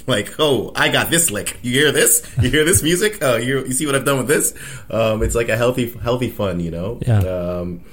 Like, 0.07 0.33
oh, 0.39 0.71
I 0.75 0.89
got 0.89 1.09
this 1.09 1.31
lick. 1.31 1.57
You 1.61 1.71
hear 1.71 1.91
this? 1.91 2.23
You 2.41 2.49
hear 2.49 2.63
this 2.65 2.83
music? 2.83 3.19
Oh, 3.21 3.35
you 3.37 3.65
you 3.65 3.73
see 3.73 3.85
what 3.85 3.95
I've 3.95 4.05
done 4.05 4.17
with 4.17 4.27
this? 4.27 4.53
Um, 4.89 5.23
it's 5.23 5.35
like 5.35 5.49
a 5.49 5.57
healthy 5.57 5.91
healthy 5.91 6.29
fun, 6.29 6.59
you 6.59 6.71
know. 6.71 6.99
Yeah. 7.05 7.19
Um, 7.19 7.83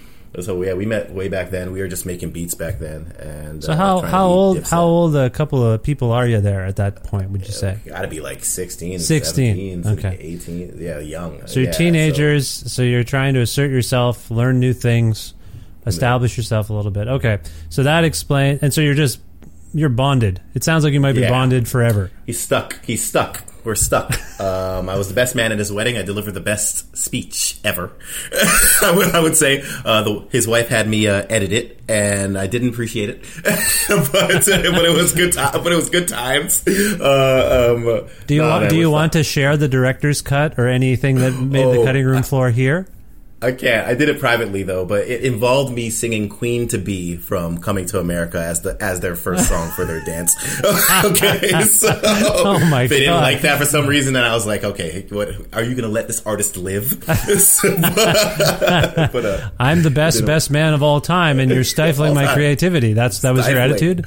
so 0.40 0.62
yeah, 0.62 0.74
we 0.74 0.86
met 0.86 1.10
way 1.10 1.28
back 1.28 1.50
then. 1.50 1.72
We 1.72 1.80
were 1.80 1.88
just 1.88 2.06
making 2.06 2.30
beats 2.30 2.54
back 2.54 2.78
then, 2.78 3.12
and 3.18 3.64
so 3.64 3.72
uh, 3.72 3.76
how 3.76 4.00
how 4.00 4.26
old 4.26 4.62
how 4.68 4.84
old 4.84 5.16
a 5.16 5.30
couple 5.30 5.64
of 5.64 5.82
people 5.82 6.12
are 6.12 6.26
you 6.26 6.40
there 6.40 6.64
at 6.64 6.76
that 6.76 7.02
point? 7.04 7.30
Would 7.30 7.46
you 7.46 7.52
say? 7.52 7.78
Got 7.86 8.02
to 8.02 8.08
be 8.08 8.20
like 8.20 8.44
16, 8.44 9.00
16, 9.00 9.82
17, 9.82 9.98
okay. 9.98 10.16
18. 10.20 10.76
Yeah, 10.78 10.98
young. 11.00 11.46
So 11.46 11.60
you're 11.60 11.70
Yeah, 11.70 11.76
teenagers, 11.78 12.48
so. 12.48 12.82
you're 12.82 13.04
trying 13.04 13.34
to 13.34 13.40
assert 13.40 13.70
yourself, 13.70 14.30
learn 14.30 14.60
new 14.60 14.74
things, 14.74 15.34
establish 15.86 16.36
yourself 16.36 16.70
a 16.70 16.72
little 16.74 16.92
bit. 16.92 17.08
Okay, 17.08 17.38
so 17.70 17.82
that 17.84 18.04
explains, 18.04 18.62
and 18.62 18.72
so 18.72 18.80
you're 18.80 18.94
just 18.94 19.20
you're 19.74 19.88
bonded. 19.88 20.40
It 20.54 20.64
sounds 20.64 20.84
like 20.84 20.92
you 20.92 21.00
might 21.00 21.14
be 21.14 21.20
Yeah. 21.22 21.30
bonded 21.30 21.68
forever. 21.68 22.10
He's 22.26 22.40
stuck. 22.40 22.84
He's 22.84 23.04
stuck. 23.04 23.44
We're 23.64 23.74
stuck. 23.74 24.18
Um, 24.40 24.88
I 24.88 24.96
was 24.96 25.08
the 25.08 25.14
best 25.14 25.34
man 25.34 25.50
at 25.50 25.58
his 25.58 25.72
wedding. 25.72 25.96
I 25.98 26.02
delivered 26.02 26.30
the 26.30 26.40
best 26.40 26.96
speech 26.96 27.58
ever. 27.64 27.90
I, 28.82 28.92
would, 28.96 29.12
I 29.12 29.18
would 29.20 29.34
say 29.36 29.64
uh, 29.84 30.02
the, 30.04 30.28
his 30.30 30.46
wife 30.46 30.68
had 30.68 30.88
me 30.88 31.08
uh, 31.08 31.26
edit 31.28 31.52
it, 31.52 31.80
and 31.88 32.38
I 32.38 32.46
didn't 32.46 32.68
appreciate 32.68 33.08
it, 33.10 33.22
but 33.88 34.12
but 34.12 34.46
it 34.48 34.94
was 34.96 35.12
good. 35.12 35.32
Ti- 35.32 35.40
but 35.60 35.72
it 35.72 35.74
was 35.74 35.90
good 35.90 36.06
times. 36.06 36.62
Uh, 36.68 37.74
um, 37.76 38.08
Do 38.28 38.34
you 38.36 38.42
want, 38.42 38.70
do 38.70 38.76
you 38.76 38.90
want 38.92 39.14
to 39.14 39.24
share 39.24 39.56
the 39.56 39.66
director's 39.66 40.22
cut 40.22 40.56
or 40.56 40.68
anything 40.68 41.16
that 41.16 41.32
made 41.32 41.64
the 41.64 41.80
Oh, 41.80 41.84
cutting 41.84 42.04
room 42.06 42.22
floor 42.22 42.50
here? 42.50 42.86
I 43.40 43.52
can't. 43.52 43.86
I 43.86 43.94
did 43.94 44.08
it 44.08 44.18
privately 44.18 44.64
though, 44.64 44.84
but 44.84 45.06
it 45.06 45.24
involved 45.24 45.72
me 45.72 45.90
singing 45.90 46.28
"Queen 46.28 46.66
to 46.68 46.78
Be" 46.78 47.16
from 47.16 47.58
"Coming 47.58 47.86
to 47.86 48.00
America" 48.00 48.38
as 48.40 48.62
the 48.62 48.76
as 48.82 48.98
their 48.98 49.14
first 49.14 49.48
song 49.48 49.70
for 49.70 49.84
their 49.84 50.04
dance. 50.04 50.34
okay, 51.04 51.62
so 51.64 51.88
Oh, 52.04 52.58
my 52.68 52.88
they 52.88 52.98
didn't 53.00 53.14
like 53.14 53.42
that 53.42 53.58
for 53.58 53.64
some 53.64 53.86
reason, 53.86 54.16
and 54.16 54.24
I 54.24 54.34
was 54.34 54.44
like, 54.44 54.64
okay, 54.64 55.06
what 55.10 55.28
are 55.52 55.62
you 55.62 55.76
going 55.76 55.82
to 55.84 55.88
let 55.88 56.08
this 56.08 56.26
artist 56.26 56.56
live? 56.56 56.98
but, 57.06 57.14
uh, 59.24 59.50
I'm 59.60 59.82
the 59.82 59.92
best 59.94 60.26
best 60.26 60.50
man 60.50 60.74
of 60.74 60.82
all 60.82 61.00
time, 61.00 61.38
and 61.38 61.48
you're 61.50 61.62
stifling 61.62 62.14
my 62.14 62.24
time. 62.24 62.34
creativity. 62.34 62.92
That's 62.92 63.20
that 63.20 63.34
was 63.34 63.48
your 63.48 63.58
attitude. 63.58 64.04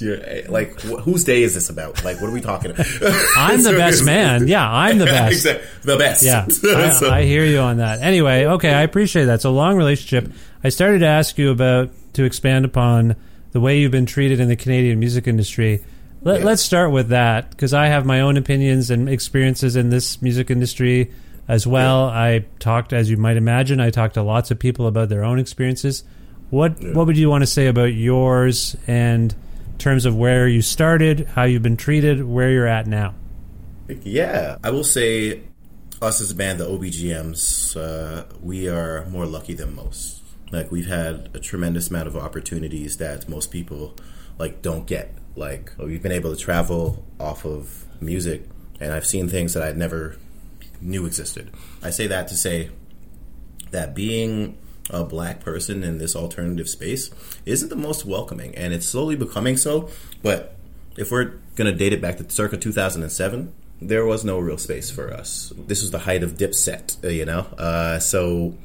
You're- 0.00 0.42
like, 0.48 0.80
wh- 0.82 1.00
whose 1.02 1.24
day 1.24 1.42
is 1.42 1.54
this 1.54 1.70
about? 1.70 2.04
Like, 2.04 2.20
what 2.20 2.30
are 2.30 2.32
we 2.32 2.40
talking 2.40 2.70
about? 2.70 2.86
I'm 3.36 3.62
the 3.62 3.72
best 3.76 4.04
man. 4.04 4.46
Yeah, 4.48 4.68
I'm 4.70 4.98
the 4.98 5.04
best. 5.16 5.32
Exactly. 5.46 5.66
The 5.82 5.96
best. 5.98 6.22
Yeah, 6.24 6.46
So- 6.48 7.08
I, 7.08 7.18
I 7.18 7.22
hear 7.24 7.44
you 7.44 7.58
on 7.60 7.78
that. 7.78 8.00
Anyway, 8.00 8.44
okay, 8.46 8.72
I 8.72 8.82
appreciate 8.82 9.24
that. 9.26 9.34
It's 9.36 9.44
a 9.44 9.50
long 9.50 9.76
relationship. 9.76 10.32
I 10.64 10.68
started 10.70 11.00
to 11.00 11.06
ask 11.06 11.38
you 11.38 11.50
about 11.50 11.90
to 12.14 12.24
expand 12.24 12.64
upon 12.64 13.16
the 13.52 13.60
way 13.60 13.78
you've 13.80 13.92
been 13.92 14.06
treated 14.06 14.40
in 14.40 14.48
the 14.48 14.56
Canadian 14.56 14.98
music 14.98 15.26
industry. 15.26 15.84
Let, 16.22 16.40
Yeah. 16.40 16.46
Let's 16.46 16.62
start 16.62 16.90
with 16.90 17.08
that 17.08 17.50
because 17.50 17.72
I 17.72 17.86
have 17.86 18.04
my 18.04 18.20
own 18.20 18.36
opinions 18.36 18.90
and 18.90 19.08
experiences 19.08 19.76
in 19.76 19.90
this 19.90 20.20
music 20.20 20.50
industry 20.50 21.12
as 21.46 21.66
well. 21.66 22.04
I 22.06 22.44
talked, 22.58 22.92
as 22.92 23.08
you 23.08 23.16
might 23.16 23.36
imagine, 23.36 23.80
I 23.80 23.90
talked 23.90 24.14
to 24.14 24.22
lots 24.22 24.50
of 24.50 24.58
people 24.58 24.86
about 24.86 25.08
their 25.08 25.24
own 25.24 25.38
experiences. 25.38 26.02
What 26.50 26.82
What 26.82 27.06
would 27.06 27.16
you 27.16 27.30
want 27.30 27.42
to 27.42 27.46
say 27.46 27.68
about 27.68 27.94
yours 27.94 28.76
and 28.86 29.34
terms 29.78 30.04
of 30.04 30.16
where 30.16 30.48
you 30.48 30.62
started, 30.62 31.26
how 31.34 31.44
you've 31.44 31.62
been 31.62 31.76
treated, 31.76 32.24
where 32.24 32.50
you're 32.50 32.66
at 32.66 32.86
now? 32.86 33.14
Yeah, 33.88 34.58
I 34.62 34.70
will 34.70 34.84
say, 34.84 35.42
us 36.02 36.20
as 36.20 36.30
a 36.30 36.34
band, 36.34 36.60
the 36.60 36.66
OBGMs, 36.66 37.76
uh, 37.76 38.24
we 38.42 38.68
are 38.68 39.06
more 39.06 39.26
lucky 39.26 39.54
than 39.54 39.74
most. 39.74 40.22
Like 40.50 40.70
we've 40.70 40.86
had 40.86 41.30
a 41.34 41.40
tremendous 41.40 41.90
amount 41.90 42.08
of 42.08 42.16
opportunities 42.16 42.96
that 42.98 43.28
most 43.28 43.50
people 43.50 43.94
like 44.38 44.62
don't 44.62 44.86
get. 44.86 45.14
Like 45.36 45.72
we've 45.78 46.02
been 46.02 46.12
able 46.12 46.34
to 46.34 46.40
travel 46.40 47.04
off 47.20 47.44
of 47.44 47.86
music, 48.00 48.44
and 48.80 48.92
I've 48.92 49.06
seen 49.06 49.28
things 49.28 49.54
that 49.54 49.62
I 49.62 49.72
never 49.72 50.16
knew 50.80 51.06
existed. 51.06 51.50
I 51.82 51.90
say 51.90 52.06
that 52.06 52.28
to 52.28 52.36
say 52.36 52.70
that 53.70 53.94
being 53.94 54.58
a 54.90 55.04
black 55.04 55.40
person 55.40 55.82
in 55.82 55.98
this 55.98 56.16
alternative 56.16 56.68
space 56.68 57.10
isn't 57.44 57.68
the 57.68 57.76
most 57.76 58.04
welcoming, 58.04 58.54
and 58.54 58.72
it's 58.72 58.86
slowly 58.86 59.16
becoming 59.16 59.56
so. 59.56 59.88
But 60.22 60.56
if 60.96 61.10
we're 61.10 61.34
going 61.56 61.70
to 61.70 61.72
date 61.72 61.92
it 61.92 62.00
back 62.00 62.16
to 62.18 62.30
circa 62.30 62.56
2007, 62.56 63.52
there 63.80 64.04
was 64.04 64.24
no 64.24 64.38
real 64.38 64.58
space 64.58 64.90
for 64.90 65.12
us. 65.12 65.52
This 65.56 65.82
was 65.82 65.90
the 65.90 66.00
height 66.00 66.22
of 66.22 66.34
Dipset, 66.34 67.04
uh, 67.04 67.08
you 67.08 67.24
know. 67.24 67.40
Uh, 67.56 67.98
so 67.98 68.56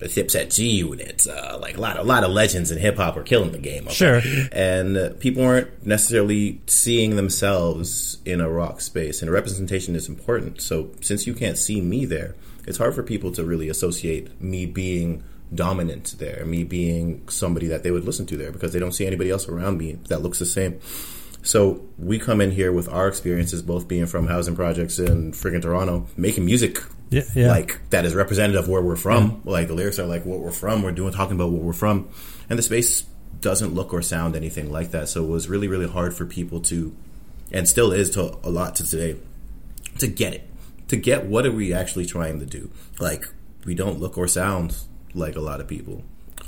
Dipset 0.00 0.54
G 0.54 0.70
Unit, 0.70 1.26
uh, 1.28 1.58
like 1.60 1.76
a 1.76 1.80
lot, 1.80 1.98
a 1.98 2.02
lot 2.02 2.24
of 2.24 2.30
legends 2.30 2.70
in 2.70 2.78
hip 2.78 2.96
hop 2.96 3.16
were 3.16 3.22
killing 3.22 3.52
the 3.52 3.58
game. 3.58 3.84
okay? 3.84 3.94
Sure. 3.94 4.20
and 4.52 4.96
uh, 4.96 5.10
people 5.20 5.42
weren't 5.42 5.86
necessarily 5.86 6.60
seeing 6.66 7.16
themselves 7.16 8.18
in 8.24 8.40
a 8.40 8.48
rock 8.48 8.80
space, 8.80 9.22
and 9.22 9.30
representation 9.30 9.94
is 9.94 10.08
important. 10.08 10.60
So 10.60 10.90
since 11.00 11.26
you 11.26 11.34
can't 11.34 11.58
see 11.58 11.80
me 11.80 12.04
there, 12.04 12.34
it's 12.66 12.78
hard 12.78 12.94
for 12.94 13.02
people 13.02 13.32
to 13.32 13.44
really 13.44 13.68
associate 13.68 14.40
me 14.40 14.66
being 14.66 15.22
dominant 15.54 16.16
there, 16.18 16.44
me 16.44 16.64
being 16.64 17.28
somebody 17.28 17.66
that 17.68 17.82
they 17.82 17.90
would 17.90 18.04
listen 18.04 18.26
to 18.26 18.36
there, 18.36 18.52
because 18.52 18.72
they 18.72 18.78
don't 18.78 18.92
see 18.92 19.06
anybody 19.06 19.30
else 19.30 19.48
around 19.48 19.78
me 19.78 19.98
that 20.08 20.22
looks 20.22 20.38
the 20.38 20.46
same. 20.46 20.80
So 21.42 21.80
we 21.98 22.18
come 22.18 22.40
in 22.40 22.50
here 22.50 22.70
with 22.70 22.88
our 22.88 23.08
experiences, 23.08 23.62
both 23.62 23.88
being 23.88 24.06
from 24.06 24.26
housing 24.26 24.54
projects 24.54 24.98
in 24.98 25.32
friggin' 25.32 25.62
Toronto, 25.62 26.06
making 26.16 26.44
music 26.44 26.78
Yeah, 27.08 27.22
yeah. 27.34 27.48
like 27.48 27.80
that 27.90 28.04
is 28.04 28.14
representative 28.14 28.64
of 28.64 28.68
where 28.68 28.82
we're 28.82 28.96
from. 28.96 29.40
Like 29.44 29.68
the 29.68 29.74
lyrics 29.74 29.98
are 29.98 30.06
like 30.06 30.26
what 30.26 30.40
we're 30.40 30.50
from. 30.50 30.82
We're 30.82 30.92
doing 30.92 31.12
talking 31.12 31.36
about 31.36 31.50
what 31.50 31.62
we're 31.62 31.72
from, 31.72 32.10
and 32.48 32.58
the 32.58 32.62
space 32.62 33.04
doesn't 33.40 33.74
look 33.74 33.94
or 33.94 34.02
sound 34.02 34.36
anything 34.36 34.70
like 34.70 34.90
that. 34.90 35.08
So 35.08 35.24
it 35.24 35.28
was 35.28 35.48
really 35.48 35.66
really 35.66 35.88
hard 35.88 36.14
for 36.14 36.26
people 36.26 36.60
to, 36.62 36.94
and 37.50 37.66
still 37.66 37.90
is 37.90 38.10
to 38.10 38.38
a 38.44 38.50
lot 38.50 38.76
to 38.76 38.86
today, 38.86 39.18
to 39.98 40.08
get 40.08 40.34
it, 40.34 40.46
to 40.88 40.96
get 40.96 41.24
what 41.24 41.46
are 41.46 41.52
we 41.52 41.72
actually 41.72 42.04
trying 42.04 42.38
to 42.40 42.46
do. 42.46 42.70
Like 42.98 43.24
we 43.64 43.74
don't 43.74 43.98
look 43.98 44.18
or 44.18 44.28
sound 44.28 44.76
like 45.14 45.36
a 45.36 45.40
lot 45.40 45.60
of 45.60 45.68
people. 45.68 46.02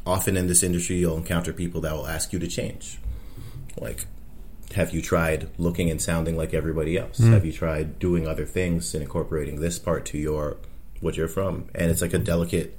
Often 0.06 0.36
in 0.36 0.46
this 0.46 0.62
industry, 0.62 0.96
you'll 0.96 1.16
encounter 1.16 1.52
people 1.52 1.80
that 1.82 1.94
will 1.94 2.06
ask 2.06 2.32
you 2.32 2.38
to 2.38 2.48
change. 2.48 2.98
Like, 3.76 4.06
have 4.74 4.92
you 4.92 5.02
tried 5.02 5.48
looking 5.58 5.90
and 5.90 6.00
sounding 6.00 6.36
like 6.36 6.54
everybody 6.54 6.96
else? 6.96 7.18
Hmm. 7.18 7.32
Have 7.32 7.44
you 7.44 7.52
tried 7.52 7.98
doing 7.98 8.26
other 8.26 8.46
things 8.46 8.94
and 8.94 9.02
incorporating 9.02 9.60
this 9.60 9.78
part 9.78 10.04
to 10.06 10.18
your 10.18 10.56
what 11.00 11.16
you're 11.16 11.28
from? 11.28 11.68
And 11.74 11.90
it's 11.90 12.02
like 12.02 12.14
a 12.14 12.18
delicate 12.18 12.78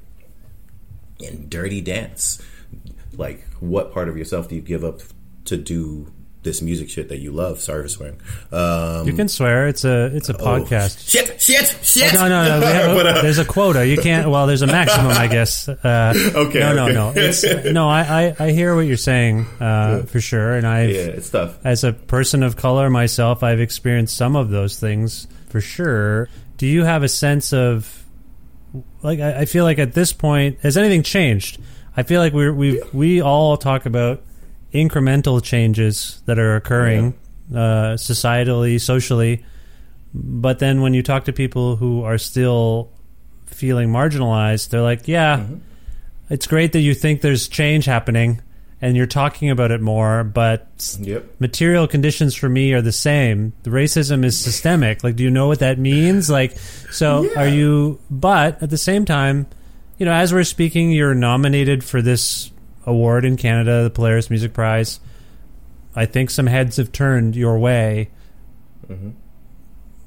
and 1.19 1.49
dirty 1.49 1.81
dance. 1.81 2.41
Like, 3.15 3.45
what 3.59 3.91
part 3.93 4.09
of 4.09 4.17
yourself 4.17 4.49
do 4.49 4.55
you 4.55 4.61
give 4.61 4.83
up 4.83 5.01
to 5.45 5.57
do 5.57 6.11
this 6.43 6.61
music 6.61 6.89
shit 6.89 7.09
that 7.09 7.19
you 7.19 7.31
love? 7.31 7.59
Sorry 7.59 7.83
for 7.83 7.87
swearing. 7.89 8.19
Um, 8.51 9.07
You 9.07 9.13
can 9.13 9.27
swear. 9.27 9.67
It's 9.67 9.83
a 9.85 10.15
it's 10.15 10.29
a 10.29 10.37
oh, 10.37 10.43
podcast. 10.43 11.09
Shit! 11.09 11.41
Shit! 11.41 11.77
Shit! 11.81 12.13
No, 12.13 12.27
no, 12.27 12.59
no. 12.59 12.59
we 12.65 12.71
have 12.73 12.95
But, 12.95 13.07
uh, 13.07 13.21
there's 13.21 13.39
a 13.39 13.45
quota. 13.45 13.85
You 13.87 13.97
can't. 13.97 14.29
Well, 14.29 14.47
there's 14.47 14.61
a 14.61 14.67
maximum, 14.67 15.11
I 15.11 15.27
guess. 15.27 15.69
Uh, 15.83 16.13
Okay, 16.35 16.59
No, 16.59 16.73
no, 16.73 16.83
okay. 16.85 16.93
no. 16.93 17.13
It's, 17.15 17.43
no, 17.65 17.89
I, 17.89 18.01
I, 18.39 18.45
I 18.47 18.51
hear 18.51 18.75
what 18.75 18.81
you're 18.81 18.95
saying 18.95 19.45
uh, 19.59 20.03
for 20.03 20.21
sure, 20.21 20.53
and 20.53 20.65
I've, 20.65 20.91
yeah, 20.91 21.01
it's 21.01 21.29
tough. 21.29 21.57
as 21.65 21.83
a 21.83 21.93
person 21.93 22.41
of 22.43 22.55
color 22.55 22.89
myself, 22.89 23.43
I've 23.43 23.59
experienced 23.59 24.15
some 24.15 24.35
of 24.35 24.49
those 24.49 24.79
things 24.79 25.27
for 25.49 25.61
sure. 25.61 26.29
Do 26.57 26.67
you 26.67 26.83
have 26.83 27.03
a 27.03 27.09
sense 27.09 27.53
of 27.53 28.03
like 29.01 29.19
I, 29.19 29.41
I 29.41 29.45
feel 29.45 29.63
like 29.65 29.79
at 29.79 29.93
this 29.93 30.13
point, 30.13 30.59
has 30.61 30.77
anything 30.77 31.03
changed? 31.03 31.59
I 31.95 32.03
feel 32.03 32.21
like 32.21 32.33
we're 32.33 32.53
we 32.53 32.81
we 32.91 33.21
all 33.21 33.57
talk 33.57 33.85
about 33.85 34.21
incremental 34.73 35.43
changes 35.43 36.21
that 36.25 36.39
are 36.39 36.55
occurring 36.55 37.13
uh, 37.51 37.95
societally, 37.95 38.79
socially, 38.81 39.43
but 40.13 40.59
then 40.59 40.81
when 40.81 40.93
you 40.93 41.03
talk 41.03 41.25
to 41.25 41.33
people 41.33 41.75
who 41.75 42.03
are 42.03 42.17
still 42.17 42.91
feeling 43.45 43.89
marginalized, 43.89 44.69
they're 44.69 44.81
like, 44.81 45.07
"Yeah, 45.07 45.45
it's 46.29 46.47
great 46.47 46.71
that 46.73 46.79
you 46.81 46.93
think 46.93 47.21
there's 47.21 47.47
change 47.47 47.85
happening." 47.85 48.41
And 48.81 48.97
you're 48.97 49.05
talking 49.05 49.49
about 49.49 49.71
it 49.71 49.79
more, 49.79 50.25
but 50.25 50.97
Yep. 50.99 51.39
material 51.39 51.87
conditions 51.87 52.35
for 52.35 52.49
me 52.49 52.73
are 52.73 52.81
the 52.81 52.91
same. 52.91 53.53
The 53.63 53.69
racism 53.69 54.25
is 54.25 54.37
systemic. 54.37 55.05
Like, 55.05 55.15
do 55.15 55.23
you 55.23 55.29
know 55.31 55.47
what 55.47 55.59
that 55.59 55.79
means? 55.79 56.29
Like, 56.29 56.57
so 56.91 57.29
are 57.37 57.47
you? 57.47 57.99
But 58.11 58.61
at 58.61 58.69
the 58.69 58.77
same 58.77 59.05
time, 59.05 59.47
you 59.97 60.05
know, 60.05 60.11
as 60.11 60.33
we're 60.33 60.43
speaking, 60.43 60.91
you're 60.91 61.15
nominated 61.15 61.81
for 61.81 62.01
this 62.01 62.51
award 62.85 63.25
in 63.25 63.37
Canada, 63.37 63.83
the 63.83 63.89
Polaris 63.89 64.29
Music 64.29 64.53
Prize. 64.53 64.99
I 65.95 66.05
think 66.05 66.29
some 66.29 66.47
heads 66.47 66.77
have 66.77 66.91
turned 66.91 67.35
your 67.35 67.59
way, 67.59 68.09
mm-hmm. 68.87 69.11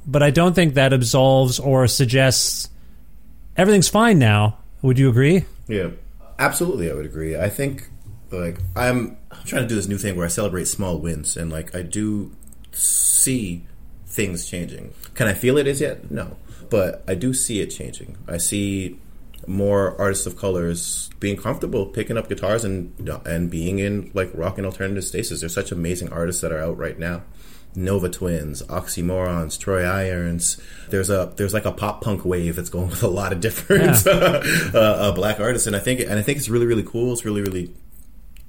but 0.07 0.23
I 0.23 0.31
don't 0.31 0.55
think 0.55 0.75
that 0.75 0.93
absolves 0.93 1.61
or 1.61 1.87
suggests 1.87 2.69
everything's 3.57 3.89
fine 3.89 4.19
now. 4.19 4.59
Would 4.83 4.99
you 4.99 5.09
agree? 5.09 5.45
Yeah, 5.69 5.91
absolutely. 6.39 6.91
I 6.91 6.95
would 6.95 7.07
agree. 7.07 7.37
I 7.37 7.49
think 7.49 7.89
like 8.31 8.59
I'm, 8.75 9.17
I'm 9.31 9.45
trying 9.45 9.63
to 9.63 9.69
do 9.69 9.77
this 9.77 9.87
new 9.87 9.99
thing 9.99 10.17
where 10.17 10.27
I 10.27 10.29
celebrate 10.29 10.67
small 10.67 10.99
wins, 10.99 11.37
and 11.37 11.51
like 11.53 11.75
I 11.75 11.83
do 11.83 12.33
see 12.73 13.65
things 14.07 14.49
changing. 14.49 14.93
Can 15.15 15.29
I 15.29 15.35
feel 15.35 15.57
it 15.57 15.67
as 15.67 15.81
yet? 15.81 16.11
No, 16.11 16.37
but 16.69 17.05
I 17.07 17.15
do 17.15 17.33
see 17.33 17.61
it 17.61 17.69
changing. 17.69 18.17
I 18.27 18.39
see 18.39 18.99
more 19.47 20.01
artists 20.01 20.27
of 20.27 20.37
colors 20.37 21.11
being 21.21 21.37
comfortable 21.37 21.87
picking 21.87 22.17
up 22.17 22.29
guitars 22.29 22.65
and 22.65 23.09
and 23.25 23.51
being 23.51 23.79
in 23.79 24.11
like 24.15 24.31
rock 24.35 24.59
and 24.59 24.67
alternative 24.67 25.05
spaces. 25.05 25.41
There's 25.41 25.55
such 25.55 25.73
amazing 25.73 26.13
artists 26.13 26.43
that 26.43 26.53
are 26.53 26.61
out 26.61 26.77
right 26.79 26.99
now. 26.99 27.23
Nova 27.75 28.09
Twins, 28.09 28.63
Oxymorrons, 28.63 29.61
Troy 29.61 29.85
Irons. 29.85 30.61
There's 30.89 31.11
a 31.11 31.33
there's 31.37 31.53
like 31.53 31.67
a 31.67 31.73
pop 31.73 32.01
punk 32.01 32.25
wave 32.25 32.57
that's 32.57 32.71
going 32.71 32.89
with 32.89 33.03
a 33.03 33.09
lot 33.09 33.33
of 33.33 33.41
different 33.41 34.07
uh, 34.07 34.43
uh, 34.75 35.13
black 35.13 35.39
artists, 35.41 35.67
and 35.67 35.77
I 35.77 35.79
think 35.79 36.01
and 36.01 36.19
I 36.19 36.23
think 36.23 36.39
it's 36.39 36.49
really 36.49 36.67
really 36.67 36.83
cool. 36.83 37.13
It's 37.13 37.25
really 37.25 37.43
really 37.43 37.75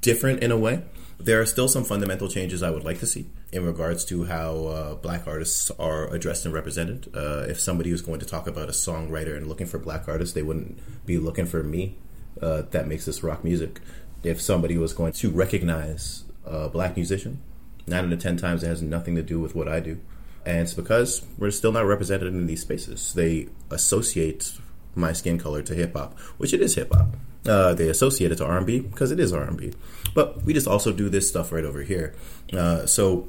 different 0.02 0.44
in 0.44 0.52
a 0.52 0.58
way. 0.58 0.84
There 1.20 1.42
are 1.42 1.46
still 1.46 1.68
some 1.68 1.84
fundamental 1.84 2.28
changes 2.28 2.62
I 2.62 2.70
would 2.70 2.84
like 2.84 3.00
to 3.00 3.08
see 3.08 3.28
in 3.52 3.66
regards 3.66 4.06
to 4.06 4.26
how 4.26 4.66
uh, 4.68 4.96
black 4.96 5.28
artists 5.28 5.72
are 5.72 6.08
addressed 6.14 6.46
and 6.46 6.54
represented. 6.54 7.10
Uh, 7.14 7.46
if 7.50 7.60
somebody 7.60 7.92
was 7.92 8.04
going 8.04 8.20
to 8.20 8.26
talk 8.26 8.48
about 8.48 8.70
a 8.70 8.72
songwriter 8.72 9.36
and 9.36 9.48
looking 9.48 9.68
for 9.68 9.80
black 9.80 10.08
artists, 10.08 10.36
they 10.36 10.44
wouldn't 10.44 10.80
be 11.06 11.18
looking 11.18 11.48
for 11.48 11.64
me. 11.64 11.96
Uh, 12.40 12.62
that 12.70 12.88
makes 12.88 13.06
this 13.06 13.24
rock 13.24 13.44
music. 13.44 13.82
If 14.24 14.40
somebody 14.40 14.78
was 14.78 14.94
going 14.94 15.14
to 15.14 15.32
recognize 15.32 16.24
a 16.46 16.70
black 16.70 16.96
musician, 16.96 17.42
nine 17.88 18.06
out 18.06 18.14
of 18.14 18.20
ten 18.20 18.38
times 18.38 18.64
it 18.64 18.68
has 18.68 18.82
nothing 18.82 19.16
to 19.16 19.24
do 19.24 19.40
with 19.40 19.56
what 19.56 19.68
I 19.68 19.80
do, 19.80 20.00
and 20.46 20.60
it's 20.60 20.74
because 20.74 21.26
we're 21.38 21.52
still 21.52 21.72
not 21.72 21.86
represented 21.86 22.28
in 22.28 22.46
these 22.46 22.62
spaces. 22.62 23.14
They 23.14 23.50
associate 23.72 24.54
my 24.94 25.14
skin 25.14 25.40
color 25.40 25.62
to 25.64 25.74
hip 25.74 25.94
hop, 25.94 26.18
which 26.38 26.54
it 26.54 26.62
is 26.62 26.76
hip 26.76 26.94
hop. 26.94 27.16
Uh, 27.48 27.74
they 27.74 27.90
associate 27.90 28.32
it 28.32 28.38
to 28.38 28.46
R 28.46 28.58
and 28.58 28.66
B 28.66 28.80
because 28.80 29.12
it 29.12 29.20
is 29.20 29.34
R 29.34 29.44
and 29.44 29.58
B, 29.58 29.74
but 30.14 30.44
we 30.44 30.54
just 30.54 30.68
also 30.68 30.92
do 30.92 31.10
this 31.10 31.28
stuff 31.28 31.52
right 31.52 31.64
over 31.64 31.82
here. 31.82 32.14
Uh, 32.52 32.86
so 32.86 33.28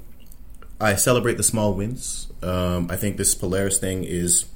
I 0.80 0.94
celebrate 0.94 1.36
the 1.36 1.42
small 1.42 1.74
wins. 1.74 2.28
Um, 2.42 2.88
I 2.90 2.96
think 2.96 3.16
this 3.16 3.34
Polaris 3.34 3.78
thing 3.78 4.04
is 4.04 4.46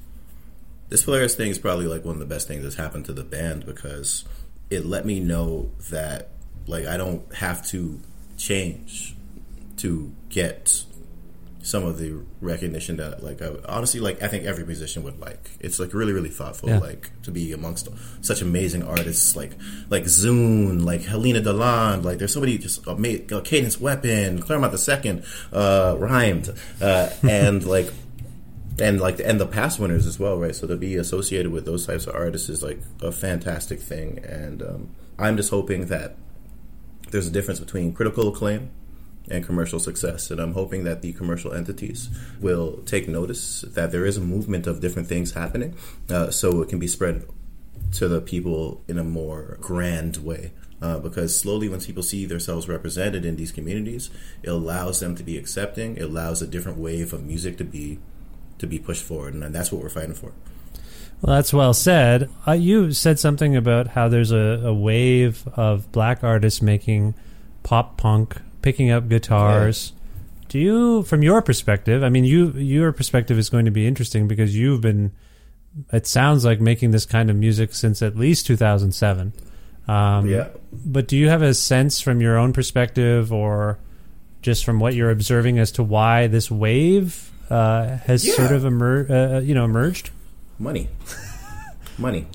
this 0.89 1.03
Polaris 1.03 1.35
thing 1.35 1.49
is 1.49 1.57
probably 1.57 1.87
like 1.87 2.05
one 2.05 2.13
of 2.13 2.19
the 2.19 2.25
best 2.25 2.47
things 2.47 2.63
that's 2.63 2.75
happened 2.75 3.05
to 3.05 3.13
the 3.13 3.23
band 3.23 3.65
because 3.65 4.25
it 4.69 4.85
let 4.85 5.05
me 5.05 5.19
know 5.19 5.71
that 5.89 6.29
like 6.67 6.85
I 6.85 6.97
don't 6.97 7.33
have 7.35 7.65
to 7.67 7.99
change 8.37 9.15
to 9.77 10.13
get 10.29 10.83
some 11.63 11.83
of 11.85 11.97
the 11.97 12.21
recognition 12.41 12.97
that 12.97 13.23
like 13.23 13.41
I, 13.41 13.51
honestly 13.69 13.99
like 14.01 14.21
I 14.21 14.27
think 14.27 14.45
every 14.45 14.65
musician 14.65 15.01
would 15.03 15.19
like. 15.19 15.51
It's 15.61 15.79
like 15.79 15.93
really 15.93 16.13
really 16.13 16.29
thoughtful 16.29 16.69
Yeah. 16.69 16.79
like 16.79 17.09
to 17.23 17.31
be 17.31 17.53
amongst 17.53 17.87
such 18.21 18.41
amazing 18.41 18.83
artists 18.83 19.35
like 19.35 19.53
like 19.89 20.05
Zoon, 20.05 20.83
like 20.85 21.03
Helena 21.03 21.39
Deland, 21.41 22.03
like 22.05 22.17
there's 22.19 22.33
so 22.33 22.41
many 22.41 22.57
just 22.57 22.85
amazing 22.85 23.31
uh, 23.33 23.39
Cadence 23.41 23.79
Weapon, 23.79 24.41
Clairmont 24.41 24.71
the 24.73 24.77
Second, 24.77 25.23
uh, 25.53 25.95
rhymed, 25.97 26.53
uh, 26.81 27.09
and 27.23 27.63
like 27.75 27.91
and 28.79 28.99
like 28.99 29.19
and 29.19 29.39
the 29.39 29.45
past 29.47 29.79
winners 29.79 30.05
as 30.05 30.19
well, 30.19 30.37
right? 30.37 30.55
So 30.55 30.67
to 30.67 30.75
be 30.75 30.95
associated 30.97 31.51
with 31.51 31.63
those 31.65 31.87
types 31.87 32.07
of 32.07 32.15
artists 32.15 32.49
is 32.49 32.61
like 32.61 32.81
a 33.01 33.11
fantastic 33.11 33.79
thing, 33.79 34.19
and 34.27 34.61
um, 34.61 34.89
I'm 35.17 35.37
just 35.37 35.49
hoping 35.49 35.85
that 35.87 36.17
there's 37.11 37.27
a 37.27 37.31
difference 37.31 37.59
between 37.59 37.93
critical 37.93 38.27
acclaim 38.27 38.71
and 39.29 39.45
commercial 39.45 39.79
success, 39.79 40.29
and 40.31 40.39
I'm 40.39 40.53
hoping 40.53 40.83
that 40.83 41.01
the 41.01 41.13
commercial 41.13 41.53
entities 41.53 42.09
will 42.41 42.81
take 42.85 43.07
notice 43.07 43.61
that 43.61 43.91
there 43.91 44.05
is 44.05 44.17
a 44.17 44.21
movement 44.21 44.67
of 44.67 44.81
different 44.81 45.07
things 45.07 45.33
happening, 45.33 45.75
uh, 46.09 46.29
so 46.29 46.61
it 46.61 46.69
can 46.69 46.79
be 46.79 46.87
spread 46.87 47.25
to 47.93 48.07
the 48.07 48.21
people 48.21 48.83
in 48.87 48.97
a 48.97 49.03
more 49.03 49.57
grand 49.61 50.17
way. 50.17 50.51
Uh, 50.81 50.99
because 50.99 51.39
slowly, 51.39 51.69
once 51.69 51.85
people 51.85 52.03
see 52.03 52.25
themselves 52.25 52.67
represented 52.67 53.23
in 53.23 53.37
these 53.37 53.53
communities, 53.53 54.09
it 54.41 54.49
allows 54.49 54.99
them 54.99 55.15
to 55.15 55.23
be 55.23 55.37
accepting. 55.37 55.95
It 55.95 56.03
allows 56.03 56.41
a 56.41 56.47
different 56.47 56.77
wave 56.77 57.13
of 57.13 57.23
music 57.23 57.57
to 57.59 57.63
be 57.63 57.99
to 58.57 58.67
be 58.67 58.79
pushed 58.79 59.03
forward, 59.03 59.33
and 59.33 59.55
that's 59.55 59.71
what 59.71 59.81
we're 59.81 59.89
fighting 59.89 60.13
for. 60.13 60.33
Well, 61.21 61.37
that's 61.37 61.53
well 61.53 61.73
said. 61.73 62.29
Uh, 62.45 62.51
you 62.51 62.91
said 62.91 63.17
something 63.17 63.55
about 63.55 63.87
how 63.87 64.09
there's 64.09 64.31
a, 64.31 64.61
a 64.65 64.73
wave 64.73 65.47
of 65.55 65.89
black 65.93 66.21
artists 66.21 66.61
making 66.61 67.15
pop 67.63 67.95
punk, 67.95 68.35
picking 68.63 68.89
up 68.89 69.07
guitars. 69.07 69.93
Do 70.49 70.57
you, 70.59 71.03
from 71.03 71.21
your 71.21 71.41
perspective, 71.43 72.03
I 72.03 72.09
mean, 72.09 72.23
you 72.25 72.51
your 72.53 72.91
perspective 72.91 73.37
is 73.37 73.49
going 73.49 73.65
to 73.65 73.71
be 73.71 73.85
interesting 73.87 74.27
because 74.27 74.55
you've 74.55 74.81
been, 74.81 75.11
it 75.91 76.07
sounds 76.07 76.43
like 76.45 76.59
making 76.61 76.91
this 76.91 77.05
kind 77.05 77.29
of 77.29 77.35
music 77.35 77.73
since 77.73 78.01
at 78.01 78.15
least 78.15 78.45
2007. 78.47 79.33
Um, 79.87 80.27
Yeah. 80.27 80.47
But 80.85 81.07
do 81.07 81.17
you 81.17 81.29
have 81.29 81.41
a 81.41 81.53
sense 81.53 81.99
from 82.01 82.21
your 82.21 82.37
own 82.37 82.53
perspective, 82.53 83.31
or 83.33 83.77
just 84.41 84.63
from 84.65 84.79
what 84.79 84.93
you're 84.95 85.11
observing, 85.11 85.59
as 85.59 85.71
to 85.73 85.83
why 85.83 86.27
this 86.27 86.49
wave 86.51 87.31
uh, 87.49 87.97
has 88.05 88.25
Yeah. 88.25 88.33
sort 88.35 88.51
of 88.51 88.65
emer- 88.65 89.07
uh, 89.09 89.39
you 89.39 89.53
know 89.55 89.65
emerged? 89.65 90.11
Money. 90.59 90.87
money. 91.97 92.27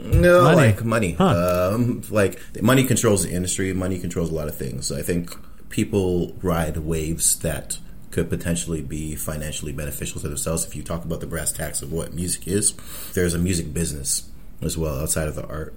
No, 0.00 0.42
Money. 0.44 0.56
like 0.56 0.84
money. 0.84 1.12
Huh. 1.12 1.70
Um, 1.74 2.02
like 2.10 2.40
money 2.62 2.84
controls 2.84 3.24
the 3.24 3.30
industry. 3.30 3.72
Money 3.74 3.98
controls 3.98 4.30
a 4.30 4.34
lot 4.34 4.48
of 4.48 4.56
things. 4.56 4.90
I 4.90 5.02
think 5.02 5.30
people 5.68 6.34
ride 6.42 6.76
waves 6.78 7.38
that 7.40 7.78
could 8.10 8.30
potentially 8.30 8.82
be 8.82 9.14
financially 9.14 9.72
beneficial 9.72 10.20
to 10.20 10.28
themselves. 10.28 10.64
If 10.64 10.74
you 10.74 10.82
talk 10.82 11.04
about 11.04 11.20
the 11.20 11.26
brass 11.26 11.52
tacks 11.52 11.82
of 11.82 11.92
what 11.92 12.14
music 12.14 12.48
is, 12.48 12.74
there's 13.14 13.34
a 13.34 13.38
music 13.38 13.72
business 13.72 14.30
as 14.62 14.78
well 14.78 14.98
outside 14.98 15.28
of 15.28 15.34
the 15.34 15.46
art. 15.46 15.74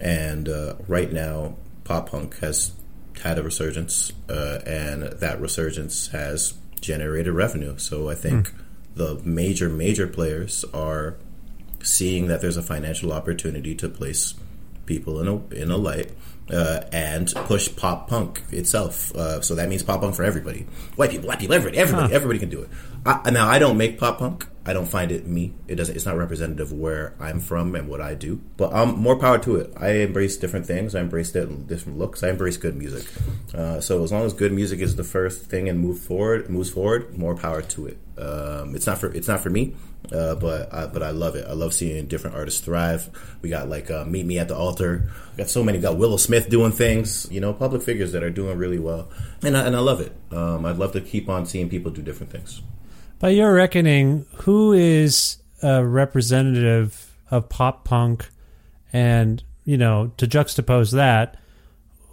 And 0.00 0.48
uh, 0.48 0.74
right 0.86 1.10
now, 1.12 1.56
pop 1.84 2.10
punk 2.10 2.38
has 2.40 2.72
had 3.22 3.38
a 3.38 3.42
resurgence, 3.42 4.12
uh, 4.28 4.60
and 4.66 5.02
that 5.02 5.40
resurgence 5.40 6.08
has 6.08 6.54
generated 6.80 7.32
revenue. 7.32 7.76
So 7.78 8.08
I 8.08 8.14
think 8.14 8.52
the 8.94 9.20
major, 9.24 9.68
major 9.68 10.06
players 10.06 10.64
are 10.72 11.16
seeing 11.82 12.28
that 12.28 12.40
there's 12.40 12.56
a 12.56 12.62
financial 12.62 13.12
opportunity 13.12 13.74
to 13.74 13.88
place 13.88 14.34
people 14.86 15.20
in 15.20 15.28
a 15.28 15.54
in 15.54 15.70
a 15.70 15.76
light 15.76 16.10
uh, 16.52 16.84
and 16.92 17.32
push 17.34 17.74
pop 17.76 18.08
punk 18.08 18.42
itself. 18.50 19.14
Uh, 19.14 19.40
so 19.40 19.54
that 19.54 19.68
means 19.68 19.82
pop 19.82 20.00
punk 20.00 20.14
for 20.14 20.24
everybody, 20.24 20.66
white 20.96 21.10
people, 21.10 21.26
black 21.26 21.40
people, 21.40 21.54
everybody, 21.54 21.78
everybody, 21.78 22.12
everybody 22.12 22.38
can 22.38 22.48
do 22.48 22.62
it. 22.62 22.68
I, 23.06 23.30
now 23.30 23.48
I 23.48 23.58
don't 23.58 23.76
make 23.76 23.98
pop 23.98 24.18
punk. 24.18 24.46
I 24.66 24.74
don't 24.74 24.86
find 24.86 25.10
it 25.10 25.26
me. 25.26 25.54
It 25.68 25.76
doesn't. 25.76 25.96
It's 25.96 26.04
not 26.04 26.16
representative 26.16 26.70
of 26.70 26.78
where 26.78 27.14
I'm 27.18 27.40
from 27.40 27.74
and 27.74 27.88
what 27.88 28.02
I 28.02 28.14
do. 28.14 28.42
But 28.58 28.74
um, 28.74 28.98
more 28.98 29.16
power 29.16 29.38
to 29.38 29.56
it. 29.56 29.72
I 29.76 29.88
embrace 29.92 30.36
different 30.36 30.66
things. 30.66 30.94
I 30.94 31.00
embrace 31.00 31.32
different 31.32 31.98
looks. 31.98 32.22
I 32.22 32.28
embrace 32.28 32.58
good 32.58 32.76
music. 32.76 33.10
Uh, 33.54 33.80
so 33.80 34.04
as 34.04 34.12
long 34.12 34.26
as 34.26 34.34
good 34.34 34.52
music 34.52 34.80
is 34.80 34.96
the 34.96 35.04
first 35.04 35.46
thing 35.46 35.68
and 35.68 35.80
move 35.80 35.98
forward, 35.98 36.50
moves 36.50 36.70
forward, 36.70 37.16
more 37.16 37.34
power 37.34 37.62
to 37.62 37.86
it. 37.86 37.98
Um, 38.20 38.74
it's 38.74 38.86
not 38.86 38.98
for 38.98 39.12
it's 39.12 39.28
not 39.28 39.40
for 39.40 39.50
me. 39.50 39.74
Uh, 40.12 40.34
but 40.34 40.72
I, 40.72 40.86
but 40.86 41.02
I 41.02 41.10
love 41.10 41.36
it. 41.36 41.46
I 41.46 41.52
love 41.52 41.72
seeing 41.72 42.06
different 42.06 42.34
artists 42.34 42.60
thrive. 42.60 43.10
We 43.42 43.50
got 43.50 43.68
like 43.68 43.90
uh, 43.90 44.04
Meet 44.04 44.26
Me 44.26 44.38
at 44.38 44.48
the 44.48 44.56
Altar. 44.56 45.10
We 45.32 45.36
got 45.36 45.48
so 45.48 45.62
many. 45.62 45.78
We 45.78 45.82
got 45.82 45.98
Willow 45.98 46.16
Smith 46.16 46.48
doing 46.48 46.72
things. 46.72 47.28
You 47.30 47.40
know, 47.40 47.52
public 47.52 47.82
figures 47.82 48.12
that 48.12 48.22
are 48.22 48.30
doing 48.30 48.58
really 48.58 48.78
well, 48.78 49.08
and 49.42 49.56
I, 49.56 49.66
and 49.66 49.76
I 49.76 49.80
love 49.80 50.00
it. 50.00 50.12
Um, 50.32 50.64
I'd 50.66 50.78
love 50.78 50.92
to 50.92 51.00
keep 51.00 51.28
on 51.28 51.46
seeing 51.46 51.68
people 51.68 51.90
do 51.90 52.02
different 52.02 52.32
things. 52.32 52.62
By 53.18 53.30
your 53.30 53.52
reckoning, 53.52 54.26
who 54.42 54.72
is 54.72 55.36
a 55.62 55.84
representative 55.84 57.12
of 57.30 57.48
pop 57.48 57.84
punk? 57.84 58.28
And, 58.92 59.40
you 59.64 59.76
know, 59.76 60.10
to 60.16 60.26
juxtapose 60.26 60.92
that, 60.94 61.36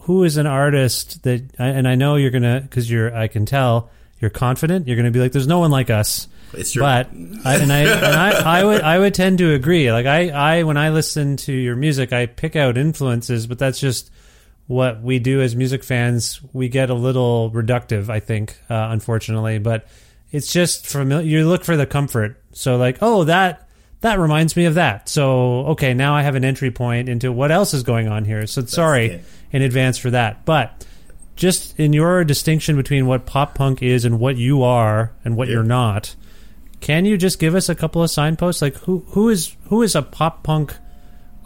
who 0.01 0.23
is 0.23 0.37
an 0.37 0.45
artist 0.45 1.23
that, 1.23 1.43
and 1.57 1.87
I 1.87 1.95
know 1.95 2.15
you're 2.15 2.29
to, 2.29 2.61
because 2.61 2.87
you're, 2.87 3.15
I 3.15 3.27
can 3.27 3.47
tell, 3.47 3.89
you're 4.19 4.31
confident. 4.31 4.87
You're 4.87 4.95
going 4.95 5.05
to 5.05 5.11
be 5.11 5.19
like, 5.19 5.31
there's 5.31 5.47
no 5.47 5.59
one 5.59 5.71
like 5.71 5.89
us. 5.89 6.27
It's 6.53 6.71
true. 6.71 6.81
But 6.81 7.07
I, 7.45 7.55
and 7.57 7.71
I 7.71 7.79
and 7.79 8.05
I, 8.05 8.31
I 8.59 8.63
would 8.63 8.81
I 8.81 8.99
would 8.99 9.13
tend 9.13 9.39
to 9.39 9.53
agree. 9.53 9.91
Like 9.91 10.05
I, 10.05 10.29
I 10.29 10.63
when 10.63 10.77
I 10.77 10.89
listen 10.89 11.37
to 11.37 11.53
your 11.53 11.75
music, 11.75 12.13
I 12.13 12.25
pick 12.25 12.55
out 12.55 12.77
influences, 12.77 13.47
but 13.47 13.59
that's 13.59 13.79
just 13.79 14.11
what 14.67 15.01
we 15.01 15.19
do 15.19 15.41
as 15.41 15.55
music 15.55 15.83
fans. 15.83 16.41
We 16.53 16.69
get 16.69 16.89
a 16.89 16.93
little 16.93 17.51
reductive, 17.51 18.09
I 18.09 18.19
think, 18.19 18.57
uh, 18.69 18.87
unfortunately. 18.91 19.59
But 19.59 19.87
it's 20.31 20.51
just 20.51 20.87
familiar. 20.87 21.27
You 21.27 21.47
look 21.47 21.63
for 21.63 21.77
the 21.77 21.85
comfort. 21.85 22.41
So 22.53 22.77
like, 22.77 22.99
oh, 23.01 23.25
that 23.25 23.67
that 24.01 24.19
reminds 24.19 24.55
me 24.55 24.65
of 24.65 24.75
that. 24.75 25.09
So 25.09 25.67
okay, 25.67 25.93
now 25.93 26.15
I 26.15 26.21
have 26.21 26.35
an 26.35 26.45
entry 26.45 26.71
point 26.71 27.09
into 27.09 27.31
what 27.31 27.51
else 27.51 27.73
is 27.73 27.83
going 27.83 28.07
on 28.07 28.25
here. 28.25 28.47
So 28.47 28.65
sorry 28.65 29.07
it. 29.07 29.25
in 29.51 29.61
advance 29.61 29.97
for 29.97 30.11
that, 30.11 30.45
but. 30.45 30.85
Just 31.37 31.79
in 31.79 31.93
your 31.93 32.23
distinction 32.25 32.75
between 32.75 33.05
what 33.07 33.25
pop 33.25 33.55
punk 33.55 33.81
is 33.81 34.03
and 34.03 34.19
what 34.19 34.35
you 34.35 34.63
are 34.63 35.13
and 35.23 35.37
what 35.37 35.47
Yeah. 35.47 35.53
you're 35.55 35.63
not, 35.63 36.15
can 36.81 37.05
you 37.05 37.15
just 37.17 37.39
give 37.39 37.55
us 37.55 37.69
a 37.69 37.75
couple 37.75 38.03
of 38.03 38.11
signposts? 38.11 38.61
Like 38.61 38.75
who 38.79 39.05
who 39.09 39.29
is 39.29 39.55
who 39.69 39.81
is 39.83 39.95
a 39.95 40.01
pop 40.01 40.43
punk 40.43 40.75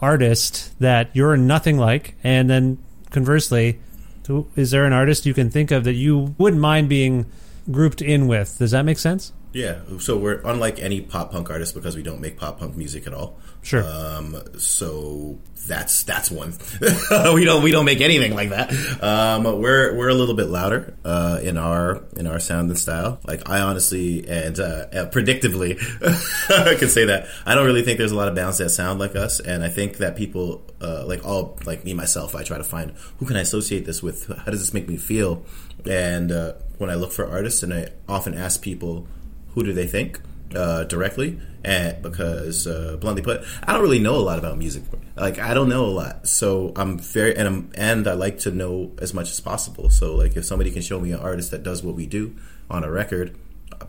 artist 0.00 0.78
that 0.80 1.10
you're 1.12 1.36
nothing 1.36 1.78
like, 1.78 2.14
and 2.24 2.50
then 2.50 2.78
conversely, 3.10 3.78
who, 4.26 4.48
is 4.56 4.70
there 4.70 4.84
an 4.84 4.92
artist 4.92 5.26
you 5.26 5.34
can 5.34 5.50
think 5.50 5.70
of 5.70 5.84
that 5.84 5.94
you 5.94 6.34
wouldn't 6.38 6.60
mind 6.60 6.88
being 6.88 7.26
grouped 7.70 8.02
in 8.02 8.26
with? 8.26 8.58
Does 8.58 8.70
that 8.72 8.84
make 8.84 8.98
sense? 8.98 9.32
Yeah, 9.52 9.80
so 9.98 10.16
we're 10.16 10.40
unlike 10.44 10.80
any 10.80 11.00
pop 11.02 11.30
punk 11.30 11.50
artist 11.50 11.74
because 11.74 11.94
we 11.94 12.02
don't 12.02 12.20
make 12.20 12.38
pop 12.38 12.58
punk 12.58 12.76
music 12.76 13.06
at 13.06 13.12
all. 13.14 13.38
Sure. 13.62 13.84
Um, 13.84 14.36
so 14.58 15.38
that's 15.66 16.02
that's 16.02 16.30
one. 16.30 16.54
we 17.34 17.44
don't 17.44 17.62
we 17.62 17.70
don't 17.70 17.84
make 17.84 18.00
anything 18.00 18.34
like 18.34 18.50
that. 18.50 18.72
Um, 19.02 19.44
we're 19.44 19.96
we're 19.96 20.08
a 20.08 20.14
little 20.14 20.34
bit 20.34 20.48
louder 20.48 20.96
uh, 21.04 21.38
in 21.42 21.56
our 21.56 22.02
in 22.16 22.26
our 22.26 22.40
sound 22.40 22.70
and 22.70 22.78
style. 22.78 23.20
Like 23.24 23.48
I 23.48 23.60
honestly 23.60 24.28
and 24.28 24.58
uh, 24.58 24.86
predictably 25.10 25.78
can 26.78 26.88
say 26.88 27.04
that 27.06 27.28
I 27.46 27.54
don't 27.54 27.66
really 27.66 27.82
think 27.82 27.98
there's 27.98 28.12
a 28.12 28.16
lot 28.16 28.28
of 28.28 28.34
bands 28.34 28.58
that 28.58 28.70
sound 28.70 28.98
like 28.98 29.14
us, 29.14 29.38
and 29.38 29.62
I 29.62 29.68
think 29.68 29.98
that 29.98 30.16
people 30.16 30.62
uh, 30.80 31.04
like 31.06 31.24
all 31.24 31.58
like 31.64 31.84
me 31.84 31.94
myself, 31.94 32.34
I 32.34 32.42
try 32.42 32.58
to 32.58 32.64
find 32.64 32.92
who 33.18 33.26
can 33.26 33.36
I 33.36 33.40
associate 33.40 33.86
this 33.86 34.02
with. 34.02 34.26
How 34.26 34.50
does 34.50 34.60
this 34.60 34.74
make 34.74 34.88
me 34.88 34.96
feel? 34.96 35.44
And 35.88 36.32
uh, 36.32 36.54
when 36.78 36.90
I 36.90 36.94
look 36.94 37.12
for 37.12 37.28
artists, 37.28 37.62
and 37.62 37.72
I 37.72 37.90
often 38.08 38.34
ask 38.34 38.60
people 38.60 39.06
who 39.54 39.62
do 39.62 39.72
they 39.72 39.86
think 39.86 40.20
uh, 40.56 40.84
directly 40.84 41.38
and 41.64 42.02
because 42.02 42.66
uh, 42.66 42.96
bluntly 43.00 43.22
put 43.22 43.42
i 43.62 43.72
don't 43.72 43.82
really 43.82 44.00
know 44.00 44.16
a 44.16 44.24
lot 44.30 44.38
about 44.38 44.58
music. 44.58 44.82
Like 45.16 45.38
i 45.38 45.54
don't 45.54 45.68
know 45.68 45.84
a 45.84 45.94
lot. 46.02 46.26
So 46.26 46.72
i'm 46.76 46.98
very 46.98 47.36
and 47.36 47.46
I'm, 47.48 47.70
and 47.74 48.08
i 48.08 48.14
like 48.14 48.38
to 48.40 48.50
know 48.50 48.92
as 49.00 49.14
much 49.14 49.30
as 49.30 49.40
possible. 49.40 49.90
So 49.90 50.14
like 50.16 50.36
if 50.36 50.44
somebody 50.44 50.70
can 50.70 50.82
show 50.82 50.98
me 50.98 51.12
an 51.12 51.20
artist 51.20 51.50
that 51.52 51.62
does 51.62 51.82
what 51.82 51.94
we 51.94 52.06
do 52.06 52.36
on 52.70 52.82
a 52.84 52.90
record 52.90 53.36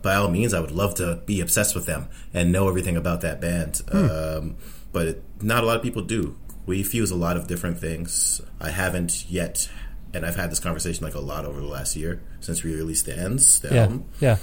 by 0.02 0.14
all 0.16 0.28
means 0.28 0.52
i 0.54 0.60
would 0.60 0.70
love 0.72 0.94
to 0.96 1.22
be 1.26 1.40
obsessed 1.40 1.74
with 1.74 1.86
them 1.86 2.08
and 2.32 2.50
know 2.52 2.68
everything 2.68 2.96
about 2.96 3.20
that 3.22 3.40
band. 3.40 3.80
Um, 3.92 4.56
but 4.92 5.22
not 5.42 5.64
a 5.64 5.66
lot 5.66 5.76
of 5.76 5.82
people 5.82 6.02
do. 6.02 6.36
We 6.66 6.82
fuse 6.84 7.10
a 7.10 7.16
lot 7.16 7.36
of 7.36 7.46
different 7.48 7.78
things. 7.78 8.40
I 8.60 8.70
haven't 8.70 9.24
yet 9.28 9.68
and 10.12 10.24
i've 10.24 10.36
had 10.36 10.48
this 10.48 10.60
conversation 10.60 11.04
like 11.04 11.14
a 11.16 11.20
lot 11.20 11.44
over 11.44 11.60
the 11.60 11.66
last 11.66 11.96
year 11.96 12.22
since 12.38 12.62
we 12.62 12.72
released 12.72 13.04
the 13.06 13.18
ends 13.18 13.58
the 13.60 13.74
Yeah, 13.74 13.82
album. 13.82 14.04
yeah. 14.20 14.36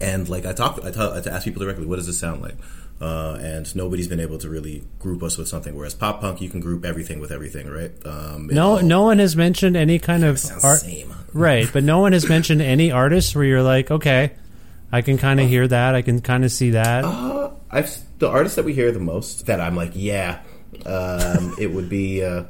And 0.00 0.28
like 0.28 0.46
I 0.46 0.52
talk, 0.52 0.80
I, 0.84 0.90
tell, 0.90 1.12
I 1.12 1.18
ask 1.18 1.44
people 1.44 1.62
directly, 1.62 1.86
what 1.86 1.96
does 1.96 2.06
this 2.06 2.18
sound 2.18 2.42
like? 2.42 2.54
Uh, 3.00 3.38
and 3.40 3.76
nobody's 3.76 4.08
been 4.08 4.18
able 4.18 4.38
to 4.38 4.48
really 4.48 4.82
group 4.98 5.22
us 5.22 5.38
with 5.38 5.46
something. 5.46 5.76
Whereas 5.76 5.94
pop 5.94 6.20
punk, 6.20 6.40
you 6.40 6.48
can 6.48 6.58
group 6.60 6.84
everything 6.84 7.20
with 7.20 7.30
everything, 7.30 7.68
right? 7.70 7.92
Um, 8.04 8.48
No, 8.48 8.78
all 8.78 8.82
no 8.82 9.02
one 9.02 9.20
has 9.20 9.36
mentioned 9.36 9.76
any 9.76 10.00
kind 10.00 10.24
of 10.24 10.44
art. 10.64 10.80
same. 10.80 11.14
Right, 11.32 11.68
but 11.72 11.84
no 11.84 12.00
one 12.00 12.12
has 12.12 12.28
mentioned 12.28 12.60
any 12.60 12.90
artist 12.90 13.36
where 13.36 13.44
you're 13.44 13.62
like, 13.62 13.90
okay, 13.90 14.32
I 14.90 15.02
can 15.02 15.16
kind 15.18 15.38
of 15.38 15.48
hear 15.48 15.68
that, 15.68 15.94
I 15.94 16.02
can 16.02 16.20
kind 16.20 16.44
of 16.44 16.50
see 16.50 16.70
that. 16.70 17.04
Uh, 17.04 17.50
I've 17.70 17.96
the 18.18 18.28
artists 18.28 18.56
that 18.56 18.64
we 18.64 18.72
hear 18.74 18.90
the 18.90 18.98
most 18.98 19.46
that 19.46 19.60
I'm 19.60 19.76
like, 19.76 19.92
yeah, 19.94 20.40
um, 20.86 21.54
it 21.58 21.72
would 21.72 21.88
be 21.88 22.24
uh, 22.24 22.44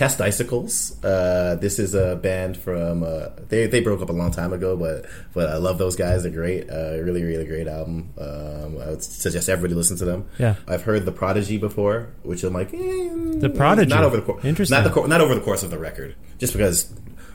Test 0.00 0.18
Icicles. 0.22 0.96
Uh, 1.04 1.56
this 1.56 1.78
is 1.78 1.94
a 1.94 2.16
band 2.16 2.56
from 2.56 3.02
uh, 3.02 3.26
they 3.50 3.66
they 3.66 3.80
broke 3.82 4.00
up 4.00 4.08
a 4.08 4.14
long 4.14 4.30
time 4.30 4.54
ago, 4.54 4.74
but 4.74 5.04
but 5.34 5.50
I 5.50 5.58
love 5.58 5.76
those 5.76 5.94
guys. 5.94 6.22
They're 6.22 6.32
great. 6.32 6.70
Uh, 6.70 7.02
really 7.02 7.22
really 7.22 7.44
great 7.44 7.68
album. 7.68 8.14
Um, 8.18 8.78
I 8.80 8.88
would 8.92 9.02
suggest 9.04 9.50
everybody 9.50 9.74
listen 9.74 9.98
to 9.98 10.06
them. 10.06 10.26
Yeah. 10.38 10.54
I've 10.66 10.84
heard 10.84 11.04
the 11.04 11.12
Prodigy 11.12 11.58
before, 11.58 12.08
which 12.22 12.42
I'm 12.44 12.54
like, 12.54 12.72
eh, 12.72 13.10
The 13.44 13.52
Prodigy. 13.54 13.90
not 13.90 14.02
over 14.04 14.16
the 14.16 14.22
course, 14.22 14.42
Interesting. 14.42 14.74
not 14.74 14.84
the 14.84 14.90
cour- 14.90 15.06
not 15.06 15.20
over 15.20 15.34
the 15.34 15.42
course 15.42 15.62
of 15.62 15.70
the 15.70 15.78
record, 15.78 16.14
just 16.38 16.54
because. 16.54 16.90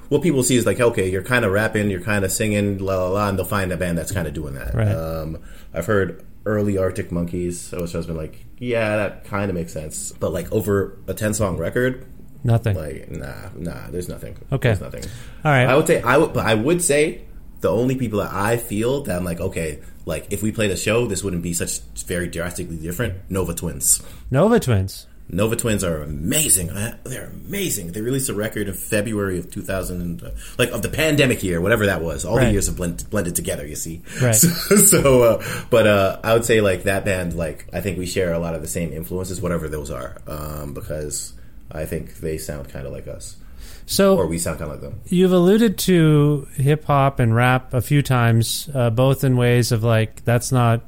What 0.10 0.22
people 0.22 0.44
see 0.44 0.56
is 0.56 0.66
like, 0.68 0.80
okay, 0.80 1.10
you're 1.10 1.24
kind 1.24 1.46
of 1.46 1.52
rapping, 1.52 1.90
you're 1.90 2.00
kind 2.02 2.24
of 2.26 2.32
singing, 2.32 2.78
la 2.78 2.96
la 2.96 3.10
la, 3.10 3.30
and 3.30 3.38
they'll 3.40 3.46
find 3.46 3.72
a 3.72 3.78
band 3.78 3.98
that's 3.98 4.12
kind 4.12 4.28
of 4.28 4.36
doing 4.36 4.54
that. 4.54 4.76
Right. 4.76 4.88
Um, 4.92 5.40
I've 5.74 5.88
heard 5.88 6.24
early 6.46 6.78
Arctic 6.78 7.12
Monkeys, 7.12 7.72
which 7.72 7.92
has 7.94 8.06
been 8.06 8.16
like, 8.16 8.46
yeah, 8.60 8.98
that 8.98 9.26
kind 9.26 9.50
of 9.50 9.56
makes 9.56 9.74
sense. 9.74 10.12
But 10.12 10.32
like 10.32 10.52
over 10.52 10.98
a 11.08 11.16
ten 11.16 11.34
song 11.34 11.58
record, 11.58 12.06
Nothing. 12.46 12.76
like 12.78 13.10
nah, 13.12 13.50
nah, 13.58 13.90
there's 13.90 14.08
nothing. 14.08 14.38
Okay. 14.52 14.70
there's 14.70 14.80
nothing. 14.82 15.04
All 15.44 15.52
right. 15.52 15.66
I 15.68 15.76
would 15.76 15.88
say 15.88 16.02
I 16.02 16.18
would, 16.18 16.32
but 16.34 16.46
I 16.46 16.54
would 16.54 16.82
say 16.82 17.22
the 17.62 17.70
only 17.72 17.96
people 17.96 18.20
that 18.20 18.32
I 18.32 18.58
feel 18.58 19.02
that 19.04 19.18
I'm 19.18 19.26
like, 19.26 19.42
okay, 19.42 19.80
like 20.06 20.28
if 20.32 20.44
we 20.44 20.52
played 20.52 20.70
a 20.72 20.78
show, 20.78 21.08
this 21.08 21.24
wouldn't 21.24 21.42
be 21.44 21.54
such 21.54 21.80
very 22.06 22.28
drastically 22.28 22.78
different. 22.78 23.16
Nova 23.30 23.54
Twins. 23.56 24.02
Nova 24.30 24.60
Twins. 24.60 25.08
Nova 25.28 25.56
Twins 25.56 25.84
are 25.84 26.04
amazing. 26.04 26.70
Uh, 26.70 26.98
They're 27.04 27.32
amazing. 27.48 27.94
They 27.94 28.02
released 28.02 28.30
a 28.30 28.36
record 28.36 28.68
in 28.68 28.76
February 28.76 29.40
of 29.40 29.50
2000, 29.50 30.22
uh, 30.22 30.30
like 30.60 30.70
of 30.70 30.84
the 30.84 30.90
pandemic 30.90 31.42
year, 31.42 31.60
whatever 31.60 31.88
that 31.88 32.04
was. 32.04 32.26
All 32.26 32.38
Right. 32.38 32.46
the 32.46 32.52
years 32.52 32.68
have 32.68 32.76
blend, 32.78 33.10
blended 33.10 33.36
together. 33.36 33.66
You 33.66 33.76
see, 33.76 34.04
Right. 34.22 34.36
So, 34.36 34.50
so, 34.94 35.24
uh, 35.24 35.44
but 35.72 35.88
uh, 35.88 36.20
I 36.24 36.34
would 36.34 36.46
say 36.46 36.62
like 36.62 36.84
that 36.84 37.06
band. 37.06 37.34
Like 37.34 37.66
I 37.74 37.82
think 37.82 37.98
we 37.98 38.06
share 38.06 38.34
a 38.34 38.38
lot 38.40 38.54
of 38.54 38.62
the 38.62 38.68
same 38.68 38.94
influences, 38.94 39.42
whatever 39.42 39.68
those 39.68 39.90
are, 39.90 40.22
um, 40.28 40.76
because 40.76 41.34
I 41.72 41.86
think 41.86 42.18
they 42.18 42.38
sound 42.38 42.70
kind 42.70 42.86
of 42.86 42.94
like 42.94 43.08
us, 43.08 43.38
So 43.86 44.18
or 44.18 44.28
we 44.28 44.38
sound 44.38 44.60
kind 44.60 44.72
of 44.72 44.82
like 44.82 44.92
them. 44.92 45.02
You've 45.08 45.32
alluded 45.32 45.78
to 45.80 46.48
hip 46.56 46.86
hop 46.86 47.20
and 47.20 47.36
rap 47.36 47.74
a 47.74 47.82
few 47.82 48.02
times, 48.02 48.70
uh, 48.74 48.90
both 48.90 49.24
in 49.24 49.36
ways 49.38 49.72
of 49.72 49.84
like 49.84 50.24
that's 50.26 50.52
not 50.52 50.82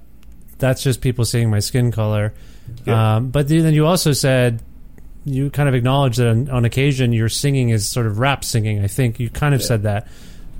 that's 0.59 0.81
just 0.83 1.01
people 1.01 1.25
seeing 1.25 1.49
my 1.49 1.59
skin 1.59 1.91
color. 1.91 2.33
Yeah. 2.85 3.15
Um, 3.17 3.29
but 3.29 3.47
then 3.47 3.73
you 3.73 3.85
also 3.85 4.11
said 4.13 4.61
you 5.25 5.49
kind 5.49 5.67
of 5.67 5.75
acknowledged 5.75 6.19
that 6.19 6.27
on, 6.27 6.49
on 6.49 6.65
occasion 6.65 7.11
your 7.11 7.29
singing 7.29 7.69
is 7.69 7.87
sort 7.87 8.05
of 8.05 8.19
rap 8.19 8.43
singing. 8.45 8.83
I 8.83 8.87
think 8.87 9.19
you 9.19 9.29
kind 9.29 9.53
of 9.53 9.61
said 9.61 9.83
that. 9.83 10.07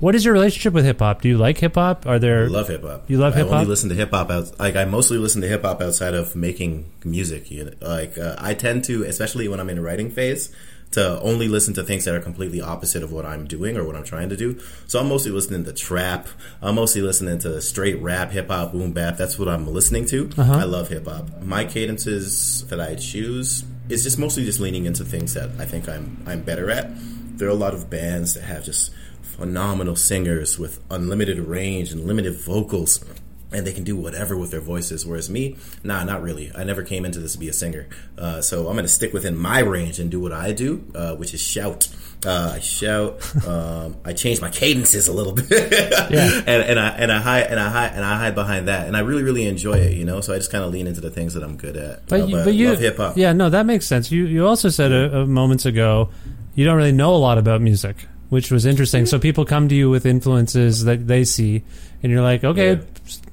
What 0.00 0.14
is 0.14 0.24
your 0.24 0.32
relationship 0.32 0.74
with 0.74 0.84
hip 0.84 1.00
hop? 1.00 1.22
Do 1.22 1.28
you 1.28 1.38
like 1.38 1.58
hip 1.58 1.74
hop? 1.74 2.06
Are 2.06 2.20
there 2.20 2.44
I 2.44 2.46
love 2.46 2.68
hip 2.68 2.84
hop. 2.84 3.10
You 3.10 3.18
love 3.18 3.34
hip-hop? 3.34 3.52
I 3.52 3.56
only 3.56 3.68
listen 3.68 3.88
to 3.88 3.96
hip 3.96 4.10
hop 4.12 4.30
out. 4.30 4.56
Like 4.58 4.76
I 4.76 4.84
mostly 4.84 5.18
listen 5.18 5.42
to 5.42 5.48
hip 5.48 5.62
hop 5.62 5.80
outside 5.80 6.14
of 6.14 6.36
making 6.36 6.90
music. 7.04 7.50
You 7.50 7.64
know? 7.64 7.72
Like 7.80 8.16
uh, 8.16 8.36
I 8.38 8.54
tend 8.54 8.84
to, 8.84 9.02
especially 9.02 9.48
when 9.48 9.58
I'm 9.58 9.68
in 9.70 9.78
a 9.78 9.82
writing 9.82 10.10
phase, 10.10 10.54
to 10.92 11.20
only 11.20 11.48
listen 11.48 11.74
to 11.74 11.82
things 11.82 12.04
that 12.04 12.14
are 12.14 12.20
completely 12.20 12.60
opposite 12.60 13.02
of 13.02 13.10
what 13.10 13.26
I'm 13.26 13.46
doing 13.46 13.76
or 13.76 13.84
what 13.84 13.96
I'm 13.96 14.04
trying 14.04 14.28
to 14.28 14.36
do. 14.36 14.60
So 14.86 15.00
I'm 15.00 15.08
mostly 15.08 15.32
listening 15.32 15.64
to 15.64 15.72
trap. 15.72 16.28
I'm 16.62 16.76
mostly 16.76 17.02
listening 17.02 17.40
to 17.40 17.60
straight 17.60 18.00
rap, 18.00 18.30
hip 18.30 18.48
hop, 18.48 18.72
boom 18.72 18.92
bap. 18.92 19.16
That's 19.16 19.36
what 19.36 19.48
I'm 19.48 19.66
listening 19.66 20.06
to. 20.06 20.30
I 20.38 20.62
love 20.62 20.90
hip 20.90 21.08
hop. 21.08 21.42
My 21.42 21.64
cadences 21.64 22.64
that 22.68 22.80
I 22.80 22.94
choose 22.94 23.64
is 23.88 24.04
just 24.04 24.16
mostly 24.16 24.44
just 24.44 24.60
leaning 24.60 24.84
into 24.84 25.04
things 25.04 25.34
that 25.34 25.50
I 25.58 25.64
think 25.64 25.88
I'm 25.88 26.22
I'm 26.24 26.42
better 26.42 26.70
at. 26.70 26.88
There 27.36 27.48
are 27.48 27.52
a 27.52 27.54
lot 27.54 27.74
of 27.74 27.90
bands 27.90 28.34
that 28.34 28.44
have 28.44 28.64
just 28.64 28.92
phenomenal 29.38 29.96
singers 29.96 30.58
with 30.58 30.82
unlimited 30.90 31.38
range 31.38 31.92
and 31.92 32.04
limited 32.04 32.34
vocals 32.40 33.04
and 33.50 33.66
they 33.66 33.72
can 33.72 33.82
do 33.84 33.96
whatever 33.96 34.36
with 34.36 34.50
their 34.50 34.60
voices. 34.60 35.06
Whereas 35.06 35.30
me 35.30 35.56
nah 35.82 36.04
not 36.04 36.22
really. 36.22 36.50
I 36.54 36.64
never 36.64 36.82
came 36.82 37.04
into 37.04 37.18
this 37.20 37.32
to 37.32 37.38
be 37.38 37.48
a 37.48 37.52
singer. 37.52 37.86
Uh, 38.18 38.42
so 38.42 38.66
i'm 38.66 38.74
going 38.74 38.84
to 38.84 38.88
stick 38.88 39.12
within 39.12 39.36
my 39.36 39.60
range 39.60 39.98
and 40.00 40.10
do 40.10 40.20
what 40.20 40.32
i 40.32 40.52
do 40.52 40.84
uh, 40.94 41.14
which 41.14 41.32
is 41.34 41.40
shout. 41.40 41.88
Uh, 42.26 42.52
i 42.56 42.58
shout 42.60 43.22
um, 43.46 43.96
i 44.04 44.12
change 44.12 44.40
my 44.40 44.50
cadences 44.50 45.06
a 45.08 45.12
little 45.12 45.32
bit. 45.32 45.48
Yeah. 46.10 46.42
and, 46.46 46.62
and 46.70 46.80
i 46.80 46.88
and 46.90 47.12
i 47.12 47.20
hide 47.20 47.44
and 47.44 47.60
i 47.60 47.68
hide 47.68 47.92
and 47.94 48.04
i 48.04 48.18
hide 48.18 48.34
behind 48.34 48.68
that. 48.68 48.86
And 48.86 48.96
i 48.96 49.00
really 49.00 49.22
really 49.22 49.46
enjoy 49.46 49.74
it 49.74 49.92
you 49.92 50.04
know? 50.04 50.20
So 50.20 50.34
i 50.34 50.36
just 50.36 50.50
kind 50.50 50.64
of 50.64 50.72
lean 50.72 50.86
into 50.86 51.00
the 51.00 51.10
things 51.10 51.34
that 51.34 51.42
i'm 51.42 51.56
good 51.56 51.76
at 51.76 52.06
But, 52.08 52.28
you, 52.28 52.36
but 52.36 52.54
you, 52.54 52.70
love 52.70 52.80
hip-hop. 52.80 53.16
Yeah, 53.16 53.32
no, 53.32 53.48
that 53.50 53.66
makes 53.66 53.86
sense. 53.86 54.10
You 54.10 54.26
you 54.26 54.46
also 54.46 54.68
said 54.68 54.90
a, 54.92 55.20
a 55.20 55.26
moments 55.26 55.64
ago 55.64 56.10
you 56.54 56.64
don't 56.64 56.76
really 56.76 56.92
know 56.92 57.14
a 57.14 57.22
lot 57.22 57.38
about 57.38 57.60
music, 57.60 57.94
which 58.28 58.50
was 58.50 58.66
interesting. 58.66 59.06
So 59.06 59.18
people 59.18 59.44
come 59.44 59.68
to 59.68 59.74
you 59.74 59.88
with 59.90 60.04
influences 60.06 60.84
that 60.84 61.06
they 61.06 61.24
see, 61.24 61.62
and 62.02 62.12
you're 62.12 62.22
like, 62.22 62.44
okay, 62.44 62.74
Yeah. 62.74 62.80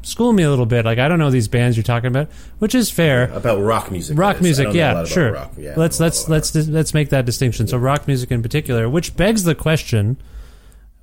school 0.04 0.32
me 0.34 0.44
a 0.44 0.50
little 0.50 0.66
bit. 0.66 0.86
Like 0.86 1.00
I 1.00 1.08
don't 1.08 1.20
know 1.20 1.30
these 1.32 1.48
bands 1.48 1.76
you're 1.78 1.84
talking 1.84 2.08
about, 2.08 2.30
which 2.60 2.74
is 2.76 2.90
fair. 2.90 3.26
about 3.34 3.62
rock 3.62 3.92
music 3.92 4.18
rock 4.18 4.38
that 4.38 4.46
is. 4.46 4.60
I 4.60 4.64
music, 4.64 4.66
don't 4.68 4.76
know 4.76 4.92
a 4.92 4.94
lot 4.96 5.08
yeah, 5.08 5.14
sure. 5.14 5.32
rock. 5.34 5.52
Yeah, 5.58 5.74
let's 5.78 5.98
don't 5.98 6.02
know 6.02 6.06
a 6.06 6.32
let's 6.32 6.54
let's 6.56 6.68
let's 6.70 6.94
make 6.94 7.10
that 7.10 7.26
distinction. 7.26 7.68
So 7.68 7.78
rock 7.78 8.08
music 8.08 8.32
in 8.32 8.42
particular, 8.42 8.90
which 8.90 9.16
begs 9.18 9.44
the 9.44 9.56
question: 9.56 10.18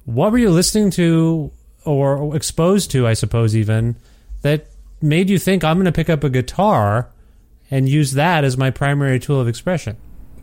What 0.05 0.33
were 0.33 0.39
you 0.39 0.51
listening 0.51 0.91
to 0.93 1.51
or 1.85 2.35
exposed 2.37 2.91
to? 2.93 3.07
I 3.07 3.13
suppose 3.15 3.55
even 3.57 3.97
that 4.43 4.67
made 5.01 5.29
you 5.31 5.39
think 5.39 5.65
I'm 5.65 5.77
going 5.77 5.85
to 5.87 5.93
pick 5.93 6.09
up 6.09 6.23
a 6.25 6.31
guitar 6.31 7.09
and 7.71 7.89
use 7.89 8.13
that 8.13 8.45
as 8.45 8.57
my 8.57 8.71
primary 8.71 9.19
tool 9.19 9.41
of 9.41 9.49
expression. 9.49 9.97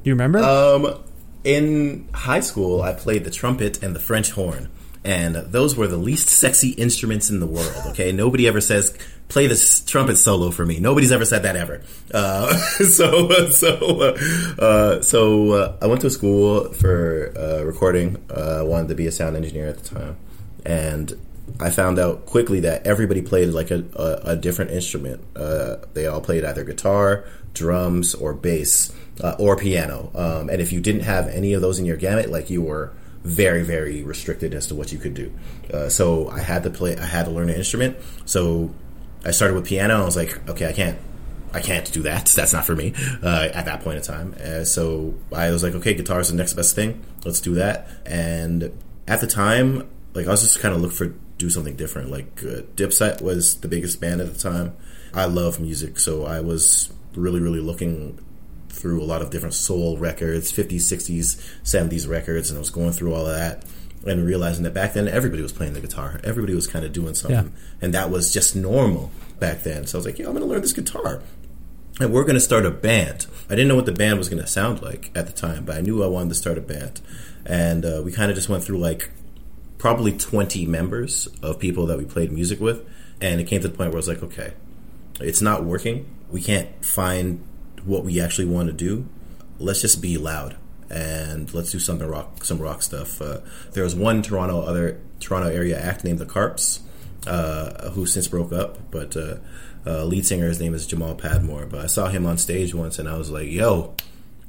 Do 0.04 0.10
you 0.10 0.14
remember? 0.14 0.40
Um, 0.40 1.02
in 1.44 2.08
high 2.14 2.40
school, 2.42 2.82
I 2.82 2.94
played 2.94 3.24
the 3.24 3.32
trumpet 3.32 3.82
and 3.84 3.96
the 3.96 4.00
French 4.00 4.32
horn, 4.32 4.70
and 5.04 5.36
those 5.36 5.76
were 5.76 5.88
the 5.88 5.98
least 5.98 6.30
sexy 6.30 6.70
instruments 6.72 7.30
in 7.30 7.40
the 7.40 7.48
world. 7.48 7.74
Okay, 7.88 8.12
nobody 8.26 8.48
ever 8.48 8.62
says 8.62 8.98
play 9.30 9.46
this 9.46 9.82
trumpet 9.82 10.18
solo 10.18 10.50
for 10.50 10.66
me. 10.66 10.80
Nobody's 10.80 11.12
ever 11.12 11.24
said 11.24 11.44
that 11.44 11.56
ever. 11.56 11.82
Uh, 12.14 12.54
so 12.58 13.50
so 13.52 14.02
uh, 14.02 14.62
uh, 14.62 15.02
so 15.02 15.52
uh, 15.52 15.78
I 15.82 15.88
went 15.88 16.02
to 16.02 16.10
school 16.10 16.74
for 16.74 17.34
uh, 17.38 17.64
recording. 17.64 18.18
I 18.36 18.64
wanted 18.64 18.90
to 18.90 18.96
be 18.96 19.08
a 19.08 19.12
sound 19.12 19.36
engineer 19.36 19.68
at 19.68 19.78
the 19.78 19.96
time, 19.96 20.18
and 20.66 21.14
I 21.60 21.70
found 21.70 22.00
out 22.00 22.26
quickly 22.26 22.62
that 22.62 22.86
everybody 22.86 23.22
played 23.22 23.50
like 23.50 23.72
a, 23.72 23.84
a, 23.96 24.32
a 24.32 24.36
different 24.36 24.72
instrument. 24.72 25.24
Uh, 25.36 25.78
they 25.94 26.08
all 26.08 26.22
played 26.22 26.44
either 26.44 26.64
guitar, 26.64 27.26
drums, 27.54 28.14
or 28.16 28.34
bass, 28.34 28.92
uh, 29.22 29.36
or 29.40 29.58
piano. 29.58 30.12
Um, 30.16 30.50
and 30.50 30.62
if 30.62 30.72
you 30.72 30.80
didn't 30.80 31.02
have 31.02 31.28
any 31.28 31.54
of 31.54 31.62
those 31.62 31.80
in 31.80 31.86
your 31.86 31.98
gamut, 31.98 32.30
like 32.30 32.50
you 32.50 32.62
were 32.62 32.94
very, 33.24 33.64
very 33.64 34.04
restricted 34.04 34.54
as 34.54 34.68
to 34.68 34.76
what 34.76 34.92
you 34.92 34.98
could 34.98 35.14
do. 35.14 35.34
Uh, 35.74 35.90
so 35.90 36.30
I 36.30 36.40
had 36.40 36.64
to 36.64 36.70
play. 36.70 36.98
I 36.98 37.06
had 37.06 37.26
to 37.26 37.32
learn 37.32 37.50
an 37.50 37.56
instrument. 37.56 37.98
So 38.26 38.74
I 39.26 39.32
started 39.32 39.56
with 39.56 39.66
piano. 39.66 40.02
I 40.02 40.06
was 40.06 40.16
like, 40.16 40.48
okay, 40.50 40.68
I 40.68 40.74
can't. 40.74 40.98
I 41.52 41.62
can't 41.62 41.92
do 41.92 42.04
that. 42.04 42.28
That's 42.36 42.54
not 42.54 42.66
for 42.66 42.76
me 42.76 42.94
uh, 43.24 43.50
at 43.54 43.66
that 43.66 43.82
point 43.82 43.98
in 43.98 44.04
time. 44.04 44.36
Uh, 44.40 44.64
so 44.64 45.16
I 45.34 45.50
was 45.50 45.64
like, 45.64 45.74
okay, 45.76 45.96
guitar 45.96 46.20
is 46.20 46.30
the 46.30 46.36
next 46.36 46.54
best 46.54 46.76
thing. 46.76 47.04
Let's 47.26 47.42
do 47.42 47.56
that. 47.56 47.88
And 48.06 48.72
at 49.08 49.20
the 49.20 49.28
time, 49.28 49.90
like 50.14 50.28
I 50.28 50.30
was 50.30 50.42
just 50.42 50.60
kind 50.60 50.76
of 50.76 50.82
looking 50.82 50.98
for 50.98 51.14
do 51.40 51.50
something 51.50 51.76
different. 51.76 52.12
Like 52.12 52.44
uh, 52.44 52.62
Dipset 52.76 53.22
was 53.22 53.60
the 53.62 53.68
biggest 53.68 54.00
band 54.00 54.22
at 54.22 54.32
the 54.32 54.40
time. 54.40 54.76
I 55.14 55.26
love 55.26 55.60
music, 55.60 55.98
so 55.98 56.26
I 56.26 56.42
was 56.42 56.94
really, 57.16 57.40
really 57.40 57.60
looking 57.60 58.20
through 58.70 59.02
a 59.02 59.06
lot 59.06 59.22
of 59.22 59.30
different 59.30 59.56
soul 59.56 59.98
records, 59.98 60.52
50s, 60.52 60.76
60s, 60.76 61.60
70s 61.64 62.08
records, 62.08 62.50
and 62.50 62.58
I 62.58 62.60
was 62.60 62.70
going 62.70 62.92
through 62.92 63.14
all 63.14 63.26
of 63.26 63.36
that 63.36 63.66
and 64.06 64.26
realizing 64.26 64.64
that 64.64 64.74
back 64.74 64.94
then 64.94 65.08
everybody 65.08 65.42
was 65.42 65.52
playing 65.52 65.74
the 65.74 65.82
guitar. 65.82 66.20
Everybody 66.24 66.56
was 66.56 66.68
kind 66.68 66.86
of 66.86 66.94
doing 66.94 67.14
something. 67.16 67.46
Yeah. 67.46 67.60
And 67.82 67.94
that 67.94 68.10
was 68.10 68.32
just 68.32 68.56
normal 68.56 69.12
back 69.40 69.64
then. 69.64 69.86
So 69.88 69.98
I 69.98 70.00
was 70.00 70.06
like, 70.06 70.20
yeah, 70.20 70.28
I'm 70.28 70.34
going 70.34 70.46
to 70.46 70.50
learn 70.50 70.62
this 70.62 70.74
guitar. 70.74 71.22
And 72.00 72.14
we're 72.14 72.24
going 72.24 72.36
to 72.36 72.42
start 72.42 72.66
a 72.66 72.72
band. 72.72 73.28
I 73.48 73.56
didn't 73.56 73.68
know 73.68 73.76
what 73.76 73.86
the 73.86 73.92
band 73.92 74.18
was 74.18 74.30
going 74.30 74.42
to 74.42 74.48
sound 74.48 74.82
like 74.82 75.12
at 75.16 75.28
the 75.28 75.34
time, 75.34 75.66
but 75.66 75.76
I 75.76 75.82
knew 75.82 76.02
I 76.04 76.08
wanted 76.08 76.30
to 76.30 76.36
start 76.36 76.58
a 76.58 76.62
band. 76.62 77.02
And 77.46 77.84
uh, 77.84 78.02
we 78.06 78.12
kind 78.12 78.32
of 78.32 78.36
just 78.36 78.48
went 78.48 78.64
through 78.64 78.78
like 78.78 79.12
probably 79.78 80.14
20 80.14 80.66
members 80.66 81.28
of 81.42 81.60
people 81.60 81.88
that 81.88 81.98
we 81.98 82.06
played 82.06 82.32
music 82.32 82.62
with. 82.62 82.88
And 83.20 83.42
it 83.42 83.46
came 83.46 83.62
to 83.62 83.68
the 83.68 83.76
point 83.76 83.90
where 83.90 83.98
I 83.98 84.04
was 84.04 84.08
like, 84.08 84.24
okay, 84.24 84.54
it's 85.20 85.42
not 85.42 85.66
working. 85.66 86.06
We 86.30 86.42
can't 86.42 86.86
find 86.86 87.44
what 87.86 88.04
we 88.04 88.22
actually 88.22 88.46
want 88.46 88.68
to 88.68 88.74
do. 88.74 89.08
Let's 89.58 89.82
just 89.82 90.02
be 90.02 90.18
loud 90.18 90.56
and 90.90 91.54
let's 91.54 91.72
do 91.72 91.80
something 91.80 92.08
rock, 92.08 92.44
some 92.44 92.60
rock 92.60 92.82
stuff. 92.82 93.22
Uh, 93.22 93.40
there 93.74 93.84
was 93.84 93.96
one 93.96 94.22
Toronto 94.22 94.62
other 94.62 95.00
Toronto 95.20 95.50
area 95.50 95.80
act 95.80 96.04
named 96.04 96.20
the 96.20 96.26
Carps, 96.26 96.82
uh, 97.28 97.90
who 97.92 98.06
since 98.06 98.28
broke 98.28 98.52
up, 98.52 98.92
but 98.92 99.16
uh, 99.16 99.38
uh, 99.86 100.04
lead 100.06 100.26
singer 100.26 100.48
his 100.48 100.60
name 100.60 100.74
is 100.74 100.88
Jamal 100.88 101.16
Padmore. 101.16 101.70
But 101.70 101.82
I 101.82 101.88
saw 101.88 102.08
him 102.08 102.26
on 102.26 102.38
stage 102.38 102.74
once, 102.74 103.00
and 103.00 103.08
I 103.08 103.18
was 103.18 103.30
like, 103.30 103.50
"Yo, 103.50 103.96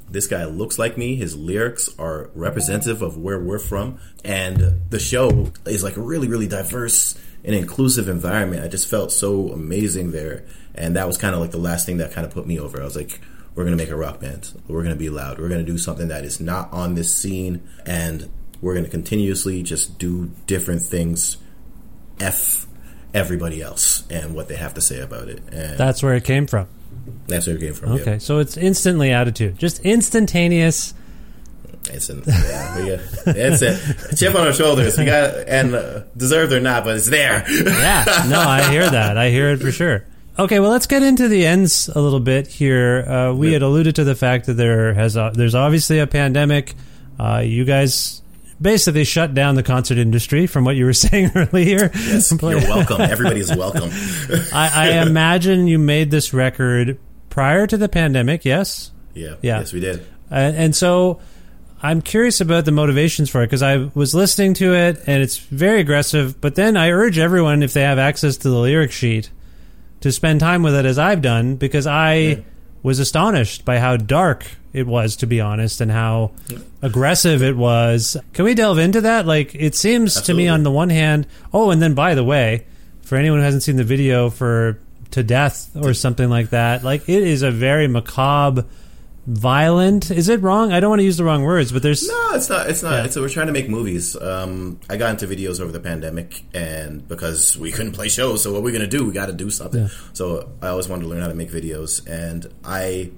this 0.08 0.26
guy 0.26 0.44
looks 0.44 0.78
like 0.78 0.96
me. 0.96 1.16
His 1.16 1.36
lyrics 1.36 1.88
are 1.98 2.30
representative 2.34 3.02
of 3.02 3.16
where 3.16 3.38
we're 3.38 3.58
from, 3.58 3.98
and 4.24 4.80
the 4.90 4.98
show 4.98 5.52
is 5.66 5.82
like 5.82 5.96
a 5.96 6.02
really, 6.02 6.28
really 6.28 6.48
diverse 6.48 7.18
and 7.44 7.54
inclusive 7.54 8.08
environment. 8.08 8.64
I 8.64 8.68
just 8.68 8.88
felt 8.88 9.12
so 9.12 9.50
amazing 9.50 10.12
there, 10.12 10.44
and 10.74 10.96
that 10.96 11.06
was 11.06 11.16
kind 11.16 11.34
of 11.34 11.40
like 11.40 11.50
the 11.50 11.58
last 11.58 11.86
thing 11.86 11.98
that 11.98 12.12
kind 12.12 12.26
of 12.26 12.32
put 12.32 12.46
me 12.46 12.58
over. 12.58 12.80
I 12.80 12.84
was 12.84 12.96
like, 12.96 13.20
we're 13.54 13.64
gonna 13.64 13.76
make 13.76 13.90
a 13.90 13.96
rock 13.96 14.20
band. 14.20 14.52
We're 14.68 14.82
gonna 14.82 14.96
be 14.96 15.10
loud. 15.10 15.38
We're 15.38 15.48
gonna 15.48 15.62
do 15.62 15.78
something 15.78 16.08
that 16.08 16.24
is 16.24 16.40
not 16.40 16.72
on 16.72 16.94
this 16.94 17.14
scene, 17.14 17.68
and 17.86 18.30
we're 18.60 18.74
gonna 18.74 18.88
continuously 18.88 19.62
just 19.62 19.98
do 19.98 20.30
different 20.46 20.82
things. 20.82 21.36
F 22.20 22.66
everybody 23.12 23.60
else 23.60 24.04
and 24.08 24.34
what 24.34 24.46
they 24.48 24.54
have 24.56 24.74
to 24.74 24.80
say 24.80 25.00
about 25.00 25.28
it. 25.28 25.42
And 25.50 25.76
That's 25.76 26.00
where 26.02 26.14
it 26.14 26.22
came 26.24 26.46
from. 26.46 26.68
that's 27.26 27.46
where 27.46 27.56
it 27.56 27.60
came 27.60 27.74
from. 27.74 27.92
Okay, 27.92 28.18
so 28.20 28.38
it's 28.38 28.56
instantly 28.56 29.10
attitude, 29.10 29.58
just 29.58 29.80
instantaneous. 29.84 30.94
Yeah. 31.86 31.92
It's 31.94 32.08
an, 32.10 32.22
yeah, 32.26 32.98
it's 33.26 33.62
a 33.62 34.14
chip 34.16 34.34
on 34.34 34.46
our 34.46 34.52
shoulders. 34.52 34.98
We 34.98 35.06
got 35.06 35.34
and 35.48 35.74
uh, 35.74 36.00
deserved 36.16 36.52
or 36.52 36.60
not, 36.60 36.84
but 36.84 36.96
it's 36.96 37.08
there. 37.08 37.42
Yeah, 37.50 38.04
no, 38.28 38.38
I 38.38 38.70
hear 38.70 38.88
that. 38.88 39.16
I 39.16 39.30
hear 39.30 39.48
it 39.50 39.60
for 39.60 39.72
sure. 39.72 40.04
Okay, 40.38 40.58
well, 40.60 40.70
let's 40.70 40.86
get 40.86 41.02
into 41.02 41.28
the 41.28 41.44
ends 41.44 41.88
a 41.88 42.00
little 42.00 42.20
bit 42.20 42.46
here. 42.46 43.04
Uh, 43.06 43.34
we 43.34 43.52
had 43.52 43.62
alluded 43.62 43.96
to 43.96 44.04
the 44.04 44.14
fact 44.14 44.46
that 44.46 44.54
there 44.54 44.94
has 44.94 45.16
uh, 45.16 45.30
there's 45.30 45.54
obviously 45.54 45.98
a 45.98 46.06
pandemic. 46.06 46.74
Uh, 47.18 47.42
you 47.44 47.64
guys 47.64 48.22
basically 48.60 49.04
shut 49.04 49.34
down 49.34 49.54
the 49.54 49.62
concert 49.62 49.98
industry, 49.98 50.46
from 50.46 50.64
what 50.64 50.76
you 50.76 50.84
were 50.86 50.92
saying 50.94 51.30
earlier. 51.34 51.90
Yes, 51.94 52.30
you're 52.30 52.60
welcome. 52.60 53.00
Everybody 53.00 53.40
is 53.40 53.54
welcome. 53.54 53.90
I, 54.52 54.70
I 54.74 55.06
imagine 55.06 55.66
you 55.66 55.78
made 55.78 56.10
this 56.10 56.32
record 56.32 56.98
prior 57.28 57.66
to 57.66 57.76
the 57.76 57.88
pandemic. 57.88 58.44
Yes. 58.44 58.92
Yeah. 59.14 59.34
Yeah. 59.42 59.58
Yes, 59.58 59.72
we 59.72 59.80
did. 59.80 60.06
And 60.30 60.74
so 60.76 61.20
I'm 61.82 62.02
curious 62.02 62.40
about 62.40 62.64
the 62.64 62.72
motivations 62.72 63.30
for 63.30 63.42
it 63.42 63.46
because 63.46 63.62
I 63.62 63.90
was 63.94 64.14
listening 64.14 64.54
to 64.54 64.74
it 64.74 65.02
and 65.06 65.22
it's 65.22 65.38
very 65.38 65.80
aggressive. 65.80 66.40
But 66.40 66.54
then 66.54 66.76
I 66.76 66.90
urge 66.90 67.18
everyone, 67.18 67.62
if 67.62 67.72
they 67.72 67.82
have 67.82 67.98
access 67.98 68.36
to 68.38 68.48
the 68.50 68.58
lyric 68.58 68.92
sheet, 68.92 69.30
to 70.00 70.12
spend 70.12 70.40
time 70.40 70.62
with 70.62 70.74
it 70.74 70.84
as 70.84 70.98
I've 70.98 71.22
done 71.22 71.56
because 71.56 71.86
I 71.86 72.44
was 72.82 72.98
astonished 72.98 73.64
by 73.64 73.78
how 73.78 73.96
dark 73.96 74.46
it 74.72 74.86
was, 74.86 75.16
to 75.16 75.26
be 75.26 75.40
honest, 75.40 75.80
and 75.80 75.90
how 75.90 76.30
aggressive 76.80 77.42
it 77.42 77.56
was. 77.56 78.16
Can 78.32 78.44
we 78.44 78.54
delve 78.54 78.78
into 78.78 79.02
that? 79.02 79.26
Like, 79.26 79.54
it 79.54 79.74
seems 79.74 80.20
to 80.22 80.34
me 80.34 80.48
on 80.48 80.62
the 80.62 80.70
one 80.70 80.90
hand, 80.90 81.26
oh, 81.52 81.70
and 81.70 81.82
then 81.82 81.94
by 81.94 82.14
the 82.14 82.24
way, 82.24 82.66
for 83.02 83.16
anyone 83.16 83.40
who 83.40 83.44
hasn't 83.44 83.64
seen 83.64 83.76
the 83.76 83.84
video 83.84 84.30
for 84.30 84.78
To 85.10 85.22
Death 85.22 85.76
or 85.76 85.92
something 85.92 86.30
like 86.30 86.50
that, 86.50 86.84
like, 86.84 87.08
it 87.08 87.22
is 87.22 87.42
a 87.42 87.50
very 87.50 87.88
macabre 87.88 88.64
violent. 89.26 90.10
Is 90.10 90.28
it 90.28 90.40
wrong? 90.42 90.72
I 90.72 90.80
don't 90.80 90.90
want 90.90 91.00
to 91.00 91.04
use 91.04 91.16
the 91.16 91.24
wrong 91.24 91.42
words, 91.42 91.72
but 91.72 91.82
there's 91.82 92.06
No, 92.06 92.30
it's 92.32 92.48
not. 92.48 92.68
It's 92.68 92.82
not. 92.82 92.92
Yeah. 92.92 93.04
It's 93.04 93.16
we're 93.16 93.28
trying 93.28 93.48
to 93.48 93.52
make 93.52 93.68
movies. 93.68 94.16
Um, 94.16 94.80
I 94.88 94.96
got 94.96 95.10
into 95.10 95.26
videos 95.26 95.60
over 95.60 95.72
the 95.72 95.80
pandemic, 95.80 96.42
and 96.54 97.06
because 97.06 97.56
we 97.56 97.70
couldn't 97.76 97.92
play 97.92 98.08
shows, 98.08 98.42
so 98.42 98.52
what 98.52 98.62
we're 98.62 98.72
gonna 98.72 98.86
do? 98.86 99.04
We 99.04 99.12
got 99.12 99.26
to 99.26 99.32
do 99.32 99.50
something. 99.50 99.82
Yeah. 99.82 99.88
So 100.12 100.50
I 100.62 100.68
always 100.68 100.88
wanted 100.88 101.02
to 101.04 101.08
learn 101.08 101.20
how 101.20 101.28
to 101.28 101.34
make 101.34 101.50
videos, 101.50 102.06
and 102.08 102.46
I 102.64 103.12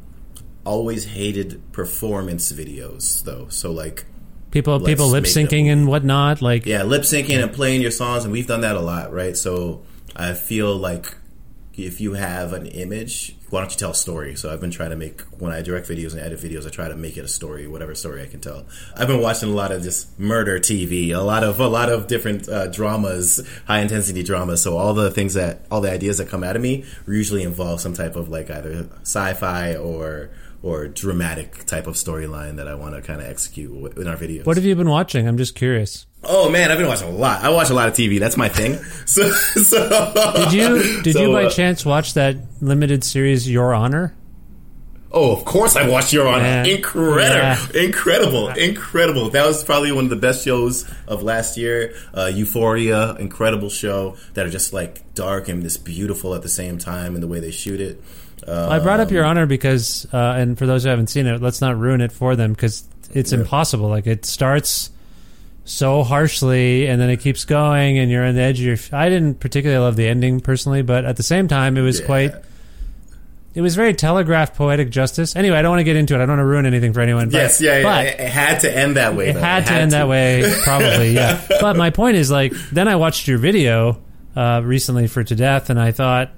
always 0.64 1.04
hated 1.04 1.72
performance 1.72 2.52
videos, 2.52 3.22
though. 3.24 3.48
So 3.48 3.72
like, 3.72 4.04
people 4.50 4.80
people 4.80 5.08
lip 5.08 5.24
syncing 5.24 5.66
and 5.66 5.86
whatnot. 5.86 6.42
Like 6.42 6.66
yeah, 6.66 6.82
lip 6.82 7.02
syncing 7.02 7.42
and 7.42 7.52
playing 7.52 7.82
your 7.82 7.90
songs, 7.90 8.24
and 8.24 8.32
we've 8.32 8.46
done 8.46 8.62
that 8.62 8.76
a 8.76 8.80
lot, 8.80 9.12
right? 9.12 9.36
So 9.36 9.82
I 10.14 10.34
feel 10.34 10.76
like 10.76 11.16
if 11.74 12.00
you 12.00 12.14
have 12.14 12.52
an 12.52 12.66
image, 12.66 13.36
why 13.52 13.60
don't 13.60 13.70
you 13.70 13.76
tell 13.76 13.90
a 13.90 13.94
story? 13.94 14.34
So 14.34 14.50
I've 14.50 14.62
been 14.62 14.70
trying 14.70 14.90
to 14.90 14.96
make 14.96 15.20
when 15.38 15.52
I 15.52 15.60
direct 15.60 15.86
videos 15.86 16.12
and 16.12 16.20
edit 16.20 16.40
videos, 16.40 16.66
I 16.66 16.70
try 16.70 16.88
to 16.88 16.96
make 16.96 17.18
it 17.18 17.24
a 17.26 17.28
story, 17.28 17.66
whatever 17.66 17.94
story 17.94 18.22
I 18.22 18.26
can 18.26 18.40
tell. 18.40 18.64
I've 18.96 19.08
been 19.08 19.20
watching 19.20 19.50
a 19.50 19.52
lot 19.52 19.70
of 19.72 19.82
just 19.82 20.18
murder 20.18 20.58
TV, 20.58 21.10
a 21.10 21.18
lot 21.18 21.44
of 21.44 21.60
a 21.60 21.68
lot 21.68 21.90
of 21.90 22.06
different 22.06 22.48
uh, 22.48 22.68
dramas, 22.68 23.46
high 23.66 23.80
intensity 23.80 24.22
dramas. 24.22 24.62
So 24.62 24.78
all 24.78 24.94
the 24.94 25.10
things 25.10 25.34
that 25.34 25.66
all 25.70 25.82
the 25.82 25.92
ideas 25.92 26.16
that 26.16 26.30
come 26.30 26.42
out 26.42 26.56
of 26.56 26.62
me 26.62 26.86
usually 27.06 27.42
involve 27.42 27.82
some 27.82 27.92
type 27.92 28.16
of 28.16 28.30
like 28.30 28.50
either 28.50 28.88
sci-fi 29.02 29.76
or 29.76 30.30
or 30.62 30.86
dramatic 30.88 31.64
type 31.66 31.86
of 31.86 31.94
storyline 31.94 32.56
that 32.56 32.68
I 32.68 32.74
want 32.74 32.94
to 32.94 33.02
kind 33.02 33.20
of 33.20 33.26
execute 33.26 33.96
in 33.96 34.06
our 34.06 34.16
videos. 34.16 34.44
what 34.46 34.56
have 34.56 34.64
you 34.64 34.76
been 34.76 34.88
watching? 34.88 35.26
I'm 35.26 35.36
just 35.38 35.54
curious. 35.54 36.06
Oh 36.24 36.48
man, 36.50 36.70
I've 36.70 36.78
been 36.78 36.86
watching 36.86 37.08
a 37.08 37.12
lot. 37.12 37.42
I 37.42 37.48
watch 37.50 37.70
a 37.70 37.74
lot 37.74 37.88
of 37.88 37.94
TV. 37.94 38.20
That's 38.20 38.36
my 38.36 38.48
thing. 38.48 38.78
So, 39.06 39.28
so 39.30 40.12
Did 40.36 40.52
you 40.52 41.02
did 41.02 41.14
so, 41.14 41.22
you 41.22 41.32
by 41.32 41.44
uh, 41.46 41.50
chance 41.50 41.84
watch 41.84 42.14
that 42.14 42.36
limited 42.60 43.02
series 43.04 43.50
Your 43.50 43.74
Honor? 43.74 44.14
Oh, 45.14 45.32
of 45.36 45.44
course 45.44 45.76
I 45.76 45.86
watched 45.88 46.12
Your 46.14 46.26
Honor. 46.28 46.62
Incredible, 46.66 47.74
Yeah. 47.74 47.82
incredible, 47.84 48.48
incredible. 48.48 49.28
That 49.30 49.46
was 49.46 49.62
probably 49.62 49.92
one 49.92 50.04
of 50.04 50.10
the 50.10 50.16
best 50.16 50.42
shows 50.44 50.88
of 51.06 51.22
last 51.22 51.58
year. 51.58 51.94
Uh, 52.14 52.30
Euphoria, 52.32 53.14
incredible 53.16 53.68
show 53.68 54.16
that 54.34 54.46
are 54.46 54.50
just 54.50 54.72
like 54.72 55.12
dark 55.14 55.48
and 55.48 55.62
just 55.62 55.84
beautiful 55.84 56.34
at 56.34 56.40
the 56.42 56.48
same 56.48 56.78
time, 56.78 57.12
and 57.14 57.22
the 57.22 57.28
way 57.28 57.40
they 57.40 57.50
shoot 57.50 57.80
it. 57.80 58.00
Uh, 58.46 58.68
I 58.70 58.78
brought 58.80 59.00
up 59.00 59.10
Your 59.10 59.24
Honor 59.24 59.46
because, 59.46 60.06
uh, 60.12 60.16
and 60.36 60.58
for 60.58 60.66
those 60.66 60.82
who 60.84 60.88
haven't 60.90 61.08
seen 61.08 61.26
it, 61.26 61.40
let's 61.40 61.60
not 61.60 61.78
ruin 61.78 62.00
it 62.00 62.12
for 62.12 62.34
them 62.36 62.52
because 62.52 62.84
it's 63.12 63.32
impossible. 63.32 63.88
Like 63.88 64.06
it 64.06 64.24
starts 64.24 64.90
so 65.64 66.02
harshly 66.02 66.86
and 66.88 67.00
then 67.00 67.08
it 67.10 67.18
keeps 67.20 67.44
going, 67.44 67.98
and 67.98 68.10
you're 68.10 68.24
on 68.24 68.34
the 68.34 68.40
edge 68.40 68.58
of 68.60 68.66
your. 68.66 68.76
I 68.92 69.08
didn't 69.08 69.38
particularly 69.40 69.82
love 69.82 69.96
the 69.96 70.08
ending 70.08 70.40
personally, 70.40 70.82
but 70.82 71.04
at 71.04 71.16
the 71.16 71.22
same 71.22 71.46
time, 71.48 71.76
it 71.76 71.82
was 71.82 72.00
Yeah. 72.00 72.06
quite. 72.06 72.32
It 73.54 73.60
was 73.60 73.76
very 73.76 73.92
telegraphed 73.92 74.56
poetic 74.56 74.88
justice. 74.88 75.36
Anyway, 75.36 75.56
I 75.58 75.60
don't 75.62 75.70
want 75.72 75.80
to 75.80 75.84
get 75.84 75.94
into 75.96 76.14
it. 76.14 76.16
I 76.16 76.20
don't 76.20 76.30
want 76.30 76.40
to 76.40 76.44
ruin 76.46 76.64
anything 76.64 76.94
for 76.94 77.02
anyone. 77.02 77.26
But, 77.28 77.34
yes, 77.34 77.60
yeah, 77.60 77.76
yeah. 77.78 77.82
but 77.82 78.06
It, 78.06 78.20
had 78.30 78.60
to 78.60 78.74
end 78.74 78.96
that 78.96 79.14
way. 79.14 79.28
it 79.28 79.34
though. 79.34 79.40
had 79.40 79.66
to 79.66 79.74
end 79.74 79.90
that 79.92 80.08
way, 80.08 80.50
probably, 80.62 81.12
yeah. 81.12 81.38
But 81.60 81.76
my 81.76 81.90
point 81.90 82.16
is, 82.16 82.30
like, 82.30 82.54
then 82.72 82.88
I 82.88 82.96
watched 82.96 83.28
your 83.28 83.36
video 83.36 84.00
uh, 84.34 84.62
recently 84.64 85.06
for 85.06 85.22
To 85.22 85.34
Death, 85.36 85.68
and 85.68 85.78
I 85.78 85.92
thought 85.92 86.30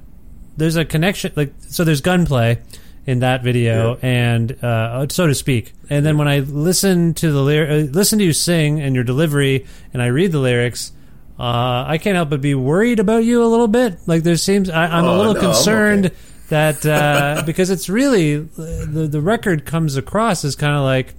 there's 0.56 0.76
a 0.76 0.84
connection. 0.84 1.32
Like, 1.36 1.52
so 1.60 1.84
there's 1.84 2.00
gunplay, 2.00 2.60
in 3.06 3.18
that 3.18 3.42
video, 3.42 3.98
and 4.00 4.52
uh, 4.64 5.06
so 5.10 5.26
to 5.26 5.34
speak. 5.34 5.74
And 5.90 6.06
then 6.06 6.16
when 6.16 6.26
I 6.26 6.38
listen 6.38 7.12
to 7.14 7.30
the 7.30 7.42
lyr- 7.42 7.70
uh, 7.70 7.74
listen 7.92 8.18
to 8.18 8.24
you 8.24 8.32
sing 8.32 8.80
and 8.80 8.94
your 8.94 9.04
delivery, 9.04 9.66
and 9.92 10.02
I 10.02 10.06
read 10.06 10.32
the 10.32 10.38
lyrics, 10.38 10.90
uh, 11.38 11.84
I 11.86 11.98
can't 12.00 12.14
help 12.16 12.30
but 12.30 12.40
be 12.40 12.54
worried 12.54 13.00
about 13.00 13.24
you 13.24 13.44
a 13.44 13.46
little 13.46 13.68
bit. 13.68 13.98
Like 14.06 14.22
there 14.22 14.36
seems 14.36 14.70
I, 14.70 14.86
I'm 14.86 15.04
a 15.04 15.12
Oh, 15.12 15.16
little 15.18 15.34
no, 15.34 15.40
concerned 15.40 16.06
okay. 16.06 16.14
that 16.48 16.86
uh, 16.86 17.42
because 17.46 17.68
it's 17.68 17.90
really 17.90 18.38
the 18.38 19.06
the 19.10 19.20
record 19.20 19.66
comes 19.66 19.96
across 19.96 20.42
as 20.44 20.56
kind 20.56 20.74
of 20.74 20.82
like 20.82 21.14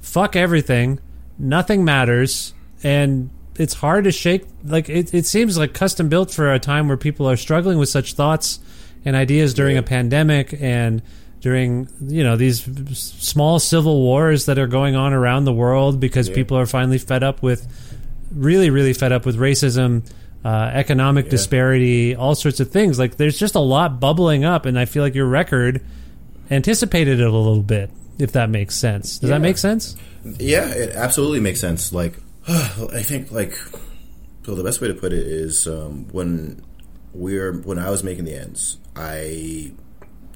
fuck 0.00 0.34
everything, 0.34 0.98
nothing 1.38 1.84
matters, 1.84 2.52
and 2.82 3.30
it's 3.56 3.74
hard 3.74 4.04
to 4.04 4.10
shake. 4.10 4.44
Like 4.64 4.88
it, 4.88 5.14
it 5.14 5.24
seems 5.26 5.56
like 5.56 5.72
custom 5.72 6.08
built 6.08 6.32
for 6.32 6.52
a 6.52 6.58
time 6.58 6.88
where 6.88 6.96
people 6.96 7.30
are 7.30 7.36
struggling 7.36 7.78
with 7.78 7.90
such 7.90 8.14
thoughts 8.14 8.58
and 9.08 9.16
ideas 9.16 9.54
during 9.54 9.76
a 9.76 9.82
pandemic 9.82 10.54
and 10.60 11.02
during 11.40 11.88
you 12.00 12.22
know 12.22 12.36
these 12.36 12.62
small 12.96 13.58
civil 13.58 14.02
wars 14.02 14.46
that 14.46 14.58
are 14.58 14.66
going 14.66 14.96
on 14.96 15.12
around 15.12 15.44
the 15.44 15.52
world 15.52 15.98
because 15.98 16.28
people 16.28 16.56
are 16.56 16.66
finally 16.66 16.98
fed 16.98 17.22
up 17.22 17.42
with 17.42 17.66
really 18.32 18.70
really 18.70 18.92
fed 18.92 19.12
up 19.12 19.24
with 19.24 19.36
racism 19.36 20.08
uh, 20.44 20.70
economic 20.74 21.30
disparity 21.30 22.14
all 22.14 22.34
sorts 22.34 22.60
of 22.60 22.70
things. 22.70 22.98
Like 22.98 23.16
there's 23.16 23.38
just 23.38 23.54
a 23.54 23.60
lot 23.60 23.98
bubbling 23.98 24.44
up 24.44 24.66
and 24.66 24.78
i 24.78 24.84
feel 24.84 25.02
like 25.02 25.14
your 25.14 25.26
record 25.26 25.84
anticipated 26.50 27.20
it 27.20 27.26
a 27.26 27.30
little 27.30 27.62
bit 27.62 27.90
if 28.18 28.32
that 28.32 28.50
makes 28.50 28.74
sense. 28.74 29.18
Does 29.18 29.30
that 29.30 29.40
make 29.40 29.58
sense? 29.58 29.96
Yeah, 30.24 30.68
it 30.68 30.90
absolutely 30.90 31.40
makes 31.40 31.60
sense. 31.60 31.92
Like, 31.92 32.14
I 32.48 33.02
think 33.02 33.30
like, 33.30 33.56
well, 34.46 34.56
the 34.56 34.64
best 34.64 34.80
way 34.80 34.88
to 34.88 34.94
put 34.94 35.12
it 35.12 35.26
is 35.26 35.66
um, 35.66 36.08
when 36.10 36.64
we're 37.12 37.52
when 37.52 37.78
I 37.78 37.90
was 37.90 38.02
making 38.02 38.24
the 38.24 38.34
ends, 38.34 38.78
I 38.98 39.72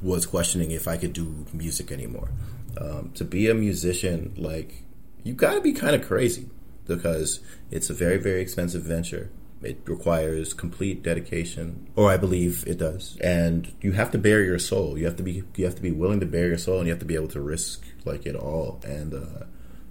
was 0.00 0.24
questioning 0.24 0.70
if 0.70 0.86
I 0.86 0.96
could 0.96 1.12
do 1.12 1.46
music 1.52 1.90
anymore. 1.90 2.30
Um, 2.78 3.10
to 3.14 3.24
be 3.24 3.50
a 3.50 3.54
musician, 3.54 4.32
like, 4.36 4.84
you 5.24 5.34
got 5.34 5.54
to 5.54 5.60
be 5.60 5.72
kind 5.72 5.94
of 5.94 6.06
crazy 6.06 6.48
because 6.86 7.40
it's 7.70 7.90
a 7.90 7.94
very 7.94 8.18
very 8.18 8.40
expensive 8.40 8.82
venture. 8.82 9.30
It 9.62 9.78
requires 9.86 10.54
complete 10.54 11.02
dedication, 11.02 11.88
or 11.94 12.10
I 12.10 12.16
believe 12.16 12.64
it 12.66 12.78
does. 12.78 13.16
And 13.20 13.72
you 13.80 13.92
have 13.92 14.10
to 14.12 14.18
bare 14.18 14.42
your 14.42 14.58
soul. 14.58 14.98
You 14.98 15.04
have 15.04 15.16
to 15.16 15.22
be 15.22 15.44
you 15.56 15.64
have 15.64 15.76
to 15.76 15.82
be 15.82 15.92
willing 15.92 16.20
to 16.20 16.26
bare 16.26 16.48
your 16.48 16.58
soul, 16.58 16.78
and 16.78 16.86
you 16.86 16.92
have 16.92 17.00
to 17.00 17.06
be 17.06 17.14
able 17.14 17.28
to 17.28 17.40
risk 17.40 17.84
like 18.04 18.26
it 18.26 18.34
all. 18.34 18.80
And 18.84 19.14
uh, 19.14 19.44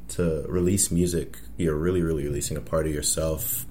to 0.10 0.46
release 0.50 0.92
music, 0.92 1.38
you're 1.58 1.76
really, 1.76 2.02
really 2.02 2.26
releasing 2.26 2.58
a 2.58 2.62
part 2.62 2.86
of 2.86 2.94
yourself 2.94 3.66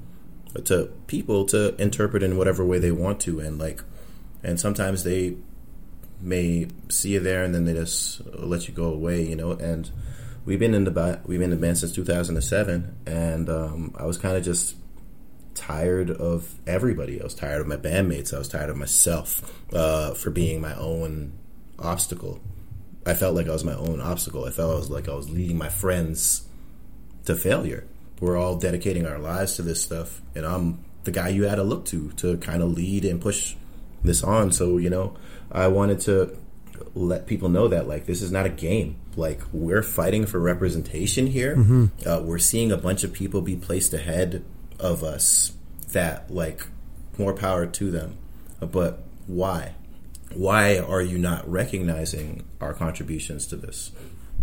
to 0.65 0.91
people 1.07 1.45
to 1.47 1.75
interpret 1.81 2.23
in 2.23 2.37
whatever 2.37 2.65
way 2.65 2.79
they 2.79 2.93
want 2.93 3.21
to, 3.21 3.41
and 3.41 3.59
like, 3.59 3.83
and 4.43 4.59
sometimes 4.59 5.05
they 5.05 5.37
may 6.21 6.69
see 6.89 7.13
you 7.13 7.21
there 7.21 7.45
and 7.45 7.55
then 7.55 7.65
they 7.65 7.73
just 7.73 8.21
let 8.35 8.69
you 8.69 8.75
go 8.75 8.93
away, 8.93 9.27
you 9.27 9.37
know. 9.37 9.53
And 9.53 9.91
we've 10.45 10.59
been 10.59 10.75
in 10.75 10.85
the 10.85 11.21
we've 11.25 11.39
been 11.39 11.53
in 11.53 11.61
the 11.61 11.67
band 11.67 11.79
since 11.79 11.93
2007, 11.93 12.97
and 13.07 13.49
um, 13.49 13.95
I 13.99 14.05
was 14.05 14.19
kind 14.19 14.37
of 14.37 14.45
just 14.45 14.77
tired 15.55 16.11
of 16.11 16.55
everybody. 16.67 17.21
I 17.21 17.25
was 17.25 17.35
tired 17.35 17.61
of 17.61 17.67
my 17.67 17.77
bandmates. 17.77 18.35
I 18.35 18.39
was 18.39 18.49
tired 18.49 18.71
of 18.71 18.77
myself 18.77 19.53
uh, 19.73 20.15
for 20.15 20.31
being 20.31 20.61
my 20.61 20.75
own 20.75 21.33
obstacle. 21.79 22.41
I 23.07 23.15
felt 23.15 23.35
like 23.35 23.49
I 23.49 23.53
was 23.53 23.65
my 23.65 23.75
own 23.75 24.01
obstacle. 24.01 24.45
I 24.45 24.51
felt 24.51 24.73
I 24.73 24.77
was 24.77 24.91
like 24.91 25.09
I 25.09 25.15
was 25.15 25.31
leading 25.31 25.59
my 25.59 25.69
friends 25.69 26.47
to 27.25 27.35
failure. 27.35 27.87
We're 28.21 28.37
all 28.37 28.57
dedicating 28.57 29.07
our 29.07 29.19
lives 29.19 29.57
to 29.57 29.63
this 29.63 29.83
stuff, 29.83 30.21
and 30.35 30.45
I'm 30.45 30.85
the 31.05 31.11
guy 31.11 31.29
you 31.29 31.45
had 31.45 31.57
to 31.57 31.63
look 31.63 31.87
to 31.87 32.11
to 32.13 32.37
kind 32.39 32.63
of 32.63 32.71
lead 32.71 33.05
and 33.05 33.21
push 33.21 33.55
this 34.03 34.23
on. 34.23 34.53
So 34.53 34.79
you 34.79 34.91
know, 34.91 35.17
I 35.51 35.69
wanted 35.69 36.01
to 36.01 36.37
let 36.95 37.27
people 37.27 37.49
know 37.49 37.69
that 37.69 37.87
like 37.87 38.07
this 38.07 38.23
is 38.23 38.33
not 38.33 38.47
a 38.47 38.51
game. 38.51 38.97
Like 39.17 39.41
we're 39.53 39.83
fighting 39.83 40.27
for 40.27 40.39
representation 40.41 41.27
here. 41.29 41.57
Uh, 42.07 42.21
we're 42.23 42.39
seeing 42.39 42.73
a 42.73 42.77
bunch 42.77 43.05
of 43.05 43.13
people 43.13 43.43
be 43.43 43.57
placed 43.57 43.93
ahead 43.95 44.45
of 44.79 45.03
us. 45.05 45.53
That 45.93 46.31
like 46.31 46.67
more 47.19 47.35
power 47.35 47.67
to 47.67 47.91
them, 47.91 48.17
but 48.61 49.03
why? 49.27 49.75
Why 50.35 50.79
are 50.79 51.03
you 51.03 51.19
not 51.19 51.49
recognizing 51.51 52.45
our 52.61 52.73
contributions 52.73 53.47
to 53.49 53.57
this? 53.57 53.91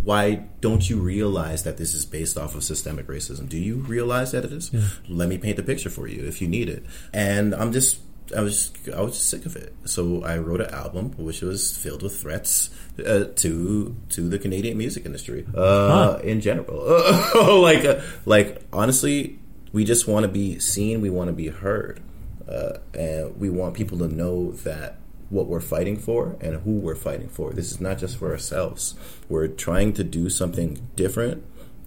Why 0.02 0.44
don't 0.60 0.88
you 0.88 0.98
realize 1.00 1.64
that 1.64 1.76
this 1.78 1.94
is 1.94 2.04
based 2.06 2.36
off 2.38 2.54
of 2.54 2.62
systemic 2.62 3.06
racism? 3.06 3.48
Do 3.48 3.58
you 3.58 3.76
realize 3.76 4.32
that 4.32 4.44
it 4.44 4.52
is? 4.52 4.70
Let 5.08 5.28
me 5.28 5.38
paint 5.38 5.56
the 5.56 5.62
picture 5.62 5.90
for 5.90 6.06
you 6.06 6.24
if 6.26 6.40
you 6.40 6.48
need 6.48 6.68
it. 6.68 6.84
And 7.12 7.54
I'm 7.54 7.72
just, 7.72 8.00
I 8.36 8.40
was, 8.42 8.72
I 8.94 9.00
was 9.00 9.18
sick 9.18 9.46
of 9.46 9.56
it. 9.56 9.74
So 9.84 10.22
I 10.22 10.38
wrote 10.38 10.60
an 10.60 10.72
album 10.72 11.12
which 11.16 11.40
was 11.42 11.76
filled 11.76 12.02
with 12.02 12.20
threats 12.20 12.70
uh, 12.98 13.24
to 13.36 13.96
to 14.10 14.28
the 14.28 14.38
Canadian 14.38 14.76
music 14.76 15.06
industry 15.06 15.46
uh, 15.54 16.18
in 16.22 16.40
general. 16.40 16.76
like, 17.62 17.84
uh, 17.84 18.00
like 18.26 18.62
honestly, 18.72 19.38
we 19.72 19.84
just 19.84 20.08
want 20.08 20.24
to 20.24 20.28
be 20.28 20.58
seen. 20.58 21.00
We 21.00 21.10
want 21.10 21.28
to 21.28 21.34
be 21.34 21.48
heard, 21.48 22.00
uh, 22.48 22.78
and 22.94 23.38
we 23.38 23.50
want 23.50 23.74
people 23.74 23.98
to 23.98 24.08
know 24.08 24.52
that 24.52 24.98
what 25.30 25.46
we're 25.46 25.60
fighting 25.60 25.96
for 25.96 26.36
and 26.40 26.62
who 26.62 26.72
we're 26.72 26.94
fighting 26.94 27.28
for. 27.28 27.52
This 27.52 27.70
is 27.70 27.80
not 27.80 27.98
just 27.98 28.16
for 28.16 28.30
ourselves. 28.30 28.94
We're 29.28 29.48
trying 29.48 29.92
to 29.94 30.04
do 30.04 30.30
something 30.30 30.88
different. 30.96 31.44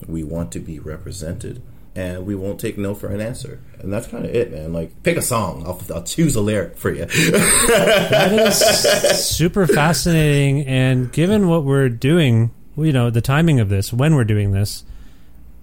We 0.07 0.23
want 0.23 0.51
to 0.53 0.59
be 0.59 0.79
represented, 0.79 1.61
and 1.95 2.25
we 2.25 2.35
won't 2.35 2.59
take 2.59 2.77
no 2.77 2.95
for 2.95 3.07
an 3.09 3.19
answer. 3.21 3.59
And 3.79 3.91
that's 3.91 4.07
kind 4.07 4.23
of 4.25 4.33
it, 4.33 4.51
man. 4.51 4.71
Like, 4.71 5.03
pick 5.03 5.17
a 5.17 5.21
song. 5.21 5.63
I'll, 5.65 5.81
I'll 5.93 6.03
choose 6.03 6.35
a 6.35 6.41
lyric 6.41 6.77
for 6.77 6.89
you. 6.91 7.05
that 7.05 8.31
is 8.33 8.57
super 9.25 9.67
fascinating 9.67 10.65
and 10.65 11.11
given 11.11 11.47
what 11.47 11.63
we're 11.63 11.89
doing 11.89 12.51
you 12.77 12.93
know 12.93 13.09
the 13.09 13.21
timing 13.21 13.59
of 13.59 13.67
this 13.69 13.91
when 13.91 14.15
we're 14.15 14.23
doing 14.23 14.51
this 14.51 14.85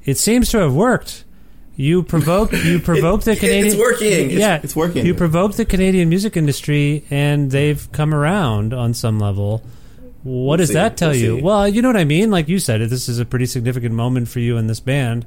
it 0.04 0.18
seems 0.18 0.50
to 0.50 0.58
have 0.58 0.74
worked 0.74 1.24
you 1.74 2.02
provoke 2.02 2.52
you 2.52 2.78
provoke 2.90 3.22
the 3.22 3.34
Canadian. 3.34 3.66
it's 3.66 3.76
working. 3.76 4.30
Yeah 4.30 4.60
it's 4.62 4.76
working. 4.76 5.06
you 5.06 5.14
provoke 5.14 5.54
the 5.54 5.64
Canadian 5.64 6.10
music 6.10 6.36
industry 6.36 7.04
and 7.10 7.50
they've 7.50 7.90
come 7.92 8.12
around 8.12 8.74
on 8.74 8.92
some 8.92 9.18
level 9.18 9.62
what 10.22 10.58
does 10.58 10.68
see. 10.68 10.74
that 10.74 10.96
tell 10.98 11.10
We'll 11.10 11.18
you 11.18 11.36
see. 11.36 11.42
well 11.42 11.66
you 11.66 11.80
know 11.80 11.88
what 11.88 11.96
I 11.96 12.04
mean 12.04 12.30
like 12.30 12.48
you 12.48 12.58
said 12.58 12.82
this 12.82 13.08
is 13.08 13.18
a 13.18 13.24
pretty 13.24 13.46
significant 13.46 13.94
moment 13.94 14.28
for 14.28 14.40
you 14.40 14.58
in 14.58 14.66
this 14.66 14.80
band 14.80 15.24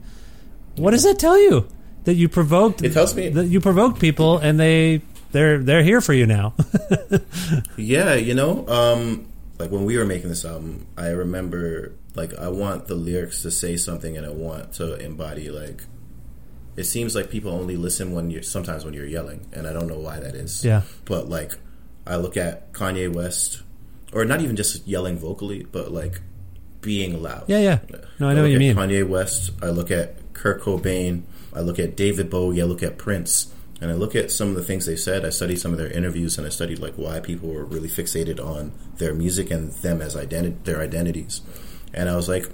what 0.75 0.91
does 0.91 1.03
that 1.03 1.19
tell 1.19 1.37
you 1.39 1.67
that 2.05 2.13
you 2.15 2.27
provoked 2.29 2.81
It 2.83 2.93
tells 2.93 3.15
me- 3.15 3.29
that 3.29 3.45
you 3.47 3.59
provoked 3.61 3.99
people 3.99 4.37
and 4.39 4.59
they 4.59 5.01
they're 5.31 5.59
they're 5.59 5.83
here 5.83 6.01
for 6.01 6.13
you 6.13 6.25
now 6.25 6.53
Yeah, 7.77 8.15
you 8.15 8.33
know, 8.33 8.67
um, 8.67 9.27
like 9.59 9.71
when 9.71 9.85
we 9.85 9.97
were 9.97 10.05
making 10.05 10.29
this 10.29 10.45
album, 10.45 10.85
I 10.97 11.09
remember 11.09 11.93
like 12.15 12.33
I 12.37 12.49
want 12.49 12.87
the 12.87 12.95
lyrics 12.95 13.41
to 13.43 13.51
say 13.51 13.77
something, 13.77 14.17
and 14.17 14.25
I 14.25 14.29
want 14.29 14.73
to 14.73 14.95
embody 14.95 15.49
like. 15.49 15.83
It 16.77 16.85
seems 16.85 17.15
like 17.15 17.29
people 17.29 17.51
only 17.51 17.75
listen 17.75 18.13
when 18.13 18.31
you're 18.31 18.43
sometimes 18.43 18.85
when 18.85 18.93
you're 18.93 19.05
yelling, 19.05 19.45
and 19.51 19.67
I 19.67 19.73
don't 19.73 19.87
know 19.87 19.99
why 19.99 20.19
that 20.19 20.35
is. 20.35 20.63
Yeah. 20.63 20.81
But 21.05 21.27
like, 21.29 21.51
I 22.07 22.15
look 22.15 22.37
at 22.37 22.71
Kanye 22.73 23.13
West, 23.13 23.61
or 24.13 24.23
not 24.25 24.41
even 24.41 24.55
just 24.55 24.87
yelling 24.87 25.17
vocally, 25.17 25.65
but 25.69 25.91
like 25.91 26.21
being 26.81 27.21
loud. 27.21 27.45
Yeah, 27.47 27.59
yeah. 27.59 27.79
No, 28.19 28.29
I 28.29 28.33
know 28.33 28.41
what 28.43 28.49
you 28.49 28.55
at 28.55 28.59
mean. 28.59 28.75
Kanye 28.75 29.07
West. 29.07 29.51
I 29.61 29.67
look 29.67 29.91
at 29.91 30.15
Kurt 30.33 30.61
Cobain. 30.61 31.23
I 31.53 31.61
look 31.61 31.79
at 31.79 31.95
David 31.95 32.29
Bowie. 32.29 32.61
I 32.61 32.65
look 32.65 32.83
at 32.83 32.97
Prince. 32.97 33.53
And 33.81 33.89
I 33.89 33.95
look 33.95 34.15
at 34.15 34.29
some 34.29 34.49
of 34.49 34.55
the 34.55 34.63
things 34.63 34.85
they 34.85 34.95
said. 34.95 35.25
I 35.25 35.31
studied 35.31 35.59
some 35.59 35.71
of 35.71 35.79
their 35.79 35.91
interviews, 35.91 36.37
and 36.37 36.45
I 36.45 36.51
studied 36.51 36.77
like 36.77 36.93
why 36.95 37.19
people 37.19 37.49
were 37.49 37.65
really 37.65 37.89
fixated 37.89 38.39
on 38.39 38.71
their 38.97 39.15
music 39.15 39.49
and 39.49 39.71
them 39.71 40.01
as 40.01 40.15
identi- 40.15 40.63
their 40.65 40.79
identities. 40.79 41.41
And 41.91 42.07
I 42.07 42.15
was 42.15 42.29
like, 42.29 42.49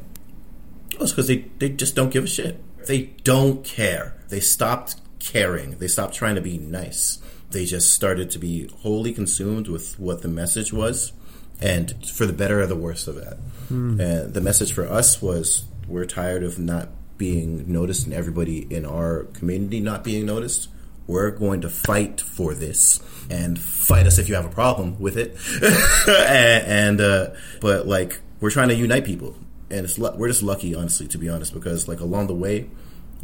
oh, 0.97 1.03
it's 1.03 1.11
because 1.11 1.27
they 1.27 1.45
they 1.59 1.69
just 1.69 1.95
don't 1.95 2.11
give 2.11 2.23
a 2.23 2.27
shit. 2.27 2.63
They 2.85 3.13
don't 3.23 3.65
care. 3.65 4.15
They 4.29 4.39
stopped 4.39 4.95
caring. 5.19 5.71
They 5.79 5.89
stopped 5.89 6.15
trying 6.15 6.35
to 6.35 6.41
be 6.41 6.57
nice. 6.57 7.19
They 7.51 7.65
just 7.65 7.93
started 7.93 8.29
to 8.31 8.39
be 8.39 8.67
wholly 8.67 9.11
consumed 9.11 9.67
with 9.67 9.99
what 9.99 10.21
the 10.21 10.29
message 10.29 10.71
was, 10.71 11.11
and 11.59 11.93
for 12.07 12.25
the 12.25 12.33
better 12.33 12.61
or 12.61 12.67
the 12.67 12.75
worse 12.75 13.05
of 13.05 13.15
that. 13.15 13.37
Hmm. 13.67 13.99
And 13.99 14.34
the 14.34 14.41
message 14.41 14.71
for 14.71 14.88
us 14.88 15.21
was 15.21 15.65
we're 15.88 16.05
tired 16.05 16.43
of 16.43 16.57
not 16.57 16.89
being 17.18 17.72
noticed 17.72 18.05
and 18.05 18.13
everybody 18.13 18.59
in 18.74 18.86
our 18.86 19.24
community 19.34 19.80
not 19.80 20.03
being 20.03 20.26
noticed. 20.26 20.70
We're 21.07 21.32
going 21.32 21.61
to 21.61 21.70
fight 21.70 22.20
for 22.20 22.53
this 22.53 22.99
and 23.30 23.57
fight 23.57 24.07
us 24.07 24.18
if 24.20 24.28
you 24.28 24.36
have 24.36 24.45
a 24.45 24.49
problem 24.49 24.99
with 24.99 25.18
it. 25.18 25.38
and, 26.07 26.99
and 26.99 27.01
uh, 27.01 27.30
but 27.61 27.88
like 27.88 28.20
we're 28.41 28.51
trying 28.51 28.70
to 28.70 28.76
unite 28.76 29.05
people, 29.05 29.36
and 29.70 29.86
it's 29.86 29.97
we're 29.97 30.28
just 30.28 30.43
lucky, 30.43 30.76
honestly, 30.76 31.07
to 31.07 31.18
be 31.18 31.30
honest, 31.30 31.53
because 31.53 31.88
like 31.88 32.01
along 32.01 32.28
the 32.28 32.36
way, 32.36 32.70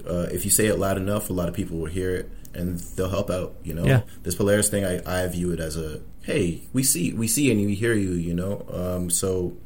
uh, 0.08 0.28
if 0.32 0.46
you 0.46 0.52
say 0.52 0.68
it 0.68 0.80
loud 0.80 0.98
enough, 0.98 1.30
a 1.30 1.34
lot 1.34 1.50
of 1.50 1.56
people 1.56 1.78
will 1.78 1.86
hear 1.90 2.16
it 2.16 2.32
and 2.54 2.80
they'll 2.96 3.10
help 3.10 3.30
out. 3.30 3.56
You 3.64 3.74
know, 3.74 3.86
Yeah. 3.86 4.02
this 4.24 4.36
Polaris 4.36 4.70
thing, 4.70 4.86
I, 4.86 5.24
I 5.24 5.28
view 5.28 5.52
it 5.52 5.60
as 5.60 5.76
a 5.76 6.00
hey, 6.22 6.62
we 6.72 6.84
see 6.84 7.12
we 7.12 7.28
see 7.28 7.52
and 7.52 7.66
we 7.66 7.76
hear 7.76 7.94
you. 7.94 8.12
You 8.14 8.34
know, 8.34 8.66
um, 8.72 9.10
so 9.10 9.58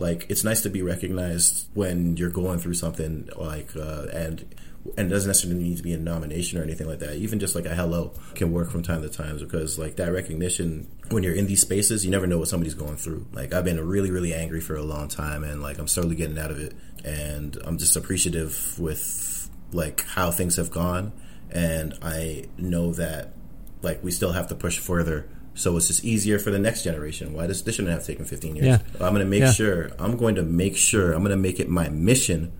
like 0.00 0.26
it's 0.30 0.44
nice 0.44 0.62
to 0.62 0.70
be 0.70 0.82
recognized 0.82 1.68
when 1.74 2.16
you're 2.16 2.30
going 2.30 2.58
through 2.58 2.74
something 2.74 3.28
like 3.36 3.76
uh, 3.76 4.06
and 4.12 4.54
and 4.96 5.08
it 5.08 5.10
doesn't 5.10 5.28
necessarily 5.28 5.62
need 5.62 5.76
to 5.76 5.82
be 5.82 5.92
a 5.92 5.98
nomination 5.98 6.58
or 6.58 6.62
anything 6.62 6.86
like 6.86 7.00
that. 7.00 7.16
Even 7.16 7.38
just 7.38 7.54
like 7.54 7.66
a 7.66 7.74
hello 7.74 8.14
can 8.34 8.50
work 8.50 8.70
from 8.70 8.82
time 8.82 9.02
to 9.02 9.10
time 9.10 9.36
because 9.38 9.78
like 9.78 9.96
that 9.96 10.10
recognition 10.10 10.88
when 11.10 11.22
you're 11.22 11.34
in 11.34 11.46
these 11.46 11.60
spaces, 11.60 12.02
you 12.04 12.10
never 12.10 12.26
know 12.26 12.38
what 12.38 12.48
somebody's 12.48 12.74
going 12.74 12.96
through. 12.96 13.26
Like 13.32 13.52
I've 13.52 13.64
been 13.64 13.86
really, 13.86 14.10
really 14.10 14.32
angry 14.32 14.60
for 14.60 14.76
a 14.76 14.82
long 14.82 15.08
time, 15.08 15.44
and 15.44 15.62
like 15.62 15.78
I'm 15.78 15.88
slowly 15.88 16.16
getting 16.16 16.38
out 16.38 16.50
of 16.50 16.58
it, 16.58 16.74
and 17.04 17.58
I'm 17.64 17.76
just 17.76 17.94
appreciative 17.94 18.78
with 18.78 19.50
like 19.72 20.04
how 20.06 20.30
things 20.30 20.56
have 20.56 20.70
gone, 20.70 21.12
and 21.50 21.94
I 22.02 22.46
know 22.56 22.92
that 22.94 23.34
like 23.82 24.02
we 24.02 24.10
still 24.10 24.32
have 24.32 24.48
to 24.48 24.54
push 24.54 24.78
further. 24.78 25.28
So 25.60 25.76
it's 25.76 25.88
just 25.88 26.04
easier 26.04 26.38
for 26.38 26.50
the 26.50 26.58
next 26.58 26.84
generation. 26.84 27.34
Why 27.34 27.46
does 27.46 27.62
this 27.62 27.74
shouldn't 27.74 27.92
have 27.92 28.06
taken 28.06 28.24
15 28.24 28.56
years? 28.56 28.66
Yeah. 28.66 28.78
I'm 28.94 29.12
going 29.12 29.16
to 29.20 29.24
make 29.26 29.40
Yeah. 29.42 29.52
sure. 29.52 29.90
I'm 29.98 30.16
going 30.16 30.36
to 30.36 30.42
make 30.42 30.76
sure. 30.76 31.12
I'm 31.12 31.20
going 31.20 31.30
to 31.30 31.36
make 31.36 31.60
it 31.60 31.68
my 31.68 31.88
mission 31.90 32.52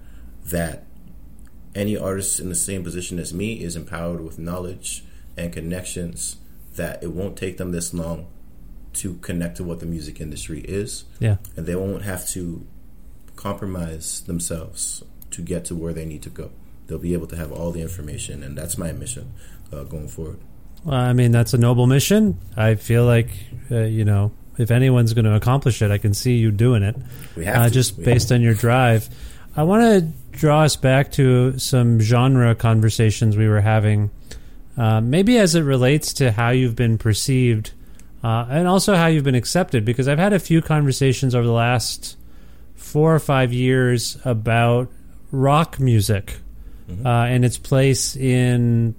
that 0.46 0.84
any 1.74 1.96
artist 1.96 2.40
in 2.40 2.48
the 2.50 2.54
same 2.54 2.82
position 2.84 3.18
as 3.18 3.32
me 3.32 3.54
is 3.62 3.74
empowered 3.74 4.20
with 4.22 4.38
knowledge 4.38 5.02
and 5.36 5.52
connections 5.52 6.36
that 6.76 7.02
it 7.02 7.12
won't 7.12 7.36
take 7.38 7.56
them 7.56 7.72
this 7.72 7.94
long 7.94 8.26
to 8.92 9.14
connect 9.22 9.56
to 9.56 9.64
what 9.64 9.80
the 9.80 9.86
music 9.86 10.20
industry 10.20 10.60
is 10.60 11.04
Yeah. 11.20 11.36
and 11.56 11.64
they 11.66 11.76
won't 11.76 12.02
have 12.02 12.28
to 12.30 12.66
compromise 13.36 14.20
themselves 14.22 15.02
to 15.30 15.42
get 15.42 15.64
to 15.66 15.74
where 15.74 15.92
they 15.92 16.04
need 16.04 16.22
to 16.22 16.28
go 16.30 16.50
they'll 16.86 16.98
be 16.98 17.12
able 17.14 17.26
to 17.28 17.36
have 17.36 17.52
all 17.52 17.70
the 17.70 17.80
information 17.80 18.42
and 18.42 18.58
that's 18.58 18.76
my 18.76 18.90
mission 18.92 19.32
uh, 19.72 19.84
going 19.84 20.08
forward 20.08 20.38
Well, 20.84 20.96
I 20.96 21.12
mean, 21.12 21.30
that's 21.30 21.54
a 21.54 21.58
noble 21.58 21.86
mission. 21.86 22.38
I 22.56 22.74
feel 22.74 23.04
like, 23.04 23.30
uh, 23.70 23.80
you 23.80 24.04
know, 24.04 24.32
if 24.58 24.70
anyone's 24.70 25.14
going 25.14 25.24
to 25.24 25.34
accomplish 25.34 25.82
it, 25.82 25.90
I 25.90 25.98
can 25.98 26.14
see 26.14 26.36
you 26.36 26.50
doing 26.50 26.82
it. 26.82 26.96
We 27.36 27.44
have 27.44 27.56
uh, 27.56 27.64
to. 27.64 27.70
Just 27.70 27.98
We 27.98 28.04
based 28.04 28.30
have 28.30 28.36
on 28.36 28.42
your 28.42 28.54
drive. 28.54 29.08
I 29.56 29.62
want 29.64 29.82
to 29.82 30.38
draw 30.38 30.62
us 30.62 30.76
back 30.76 31.12
to 31.12 31.58
some 31.58 32.00
genre 32.00 32.54
conversations 32.54 33.36
we 33.36 33.48
were 33.48 33.60
having, 33.60 34.10
uh, 34.76 35.00
maybe 35.00 35.38
as 35.38 35.54
it 35.54 35.62
relates 35.62 36.12
to 36.14 36.30
how 36.30 36.50
you've 36.50 36.76
been 36.76 36.98
perceived 36.98 37.72
uh, 38.22 38.46
and 38.48 38.68
also 38.68 38.94
how 38.94 39.06
you've 39.06 39.24
been 39.24 39.34
accepted, 39.34 39.84
because 39.84 40.08
I've 40.08 40.18
had 40.18 40.32
a 40.32 40.38
few 40.38 40.62
conversations 40.62 41.34
over 41.34 41.46
the 41.46 41.52
last 41.52 42.16
four 42.74 43.14
or 43.14 43.18
five 43.18 43.52
years 43.52 44.18
about 44.24 44.88
rock 45.32 45.80
music 45.80 46.36
uh, 47.04 47.08
and 47.08 47.44
its 47.44 47.56
place 47.58 48.16
in 48.16 48.94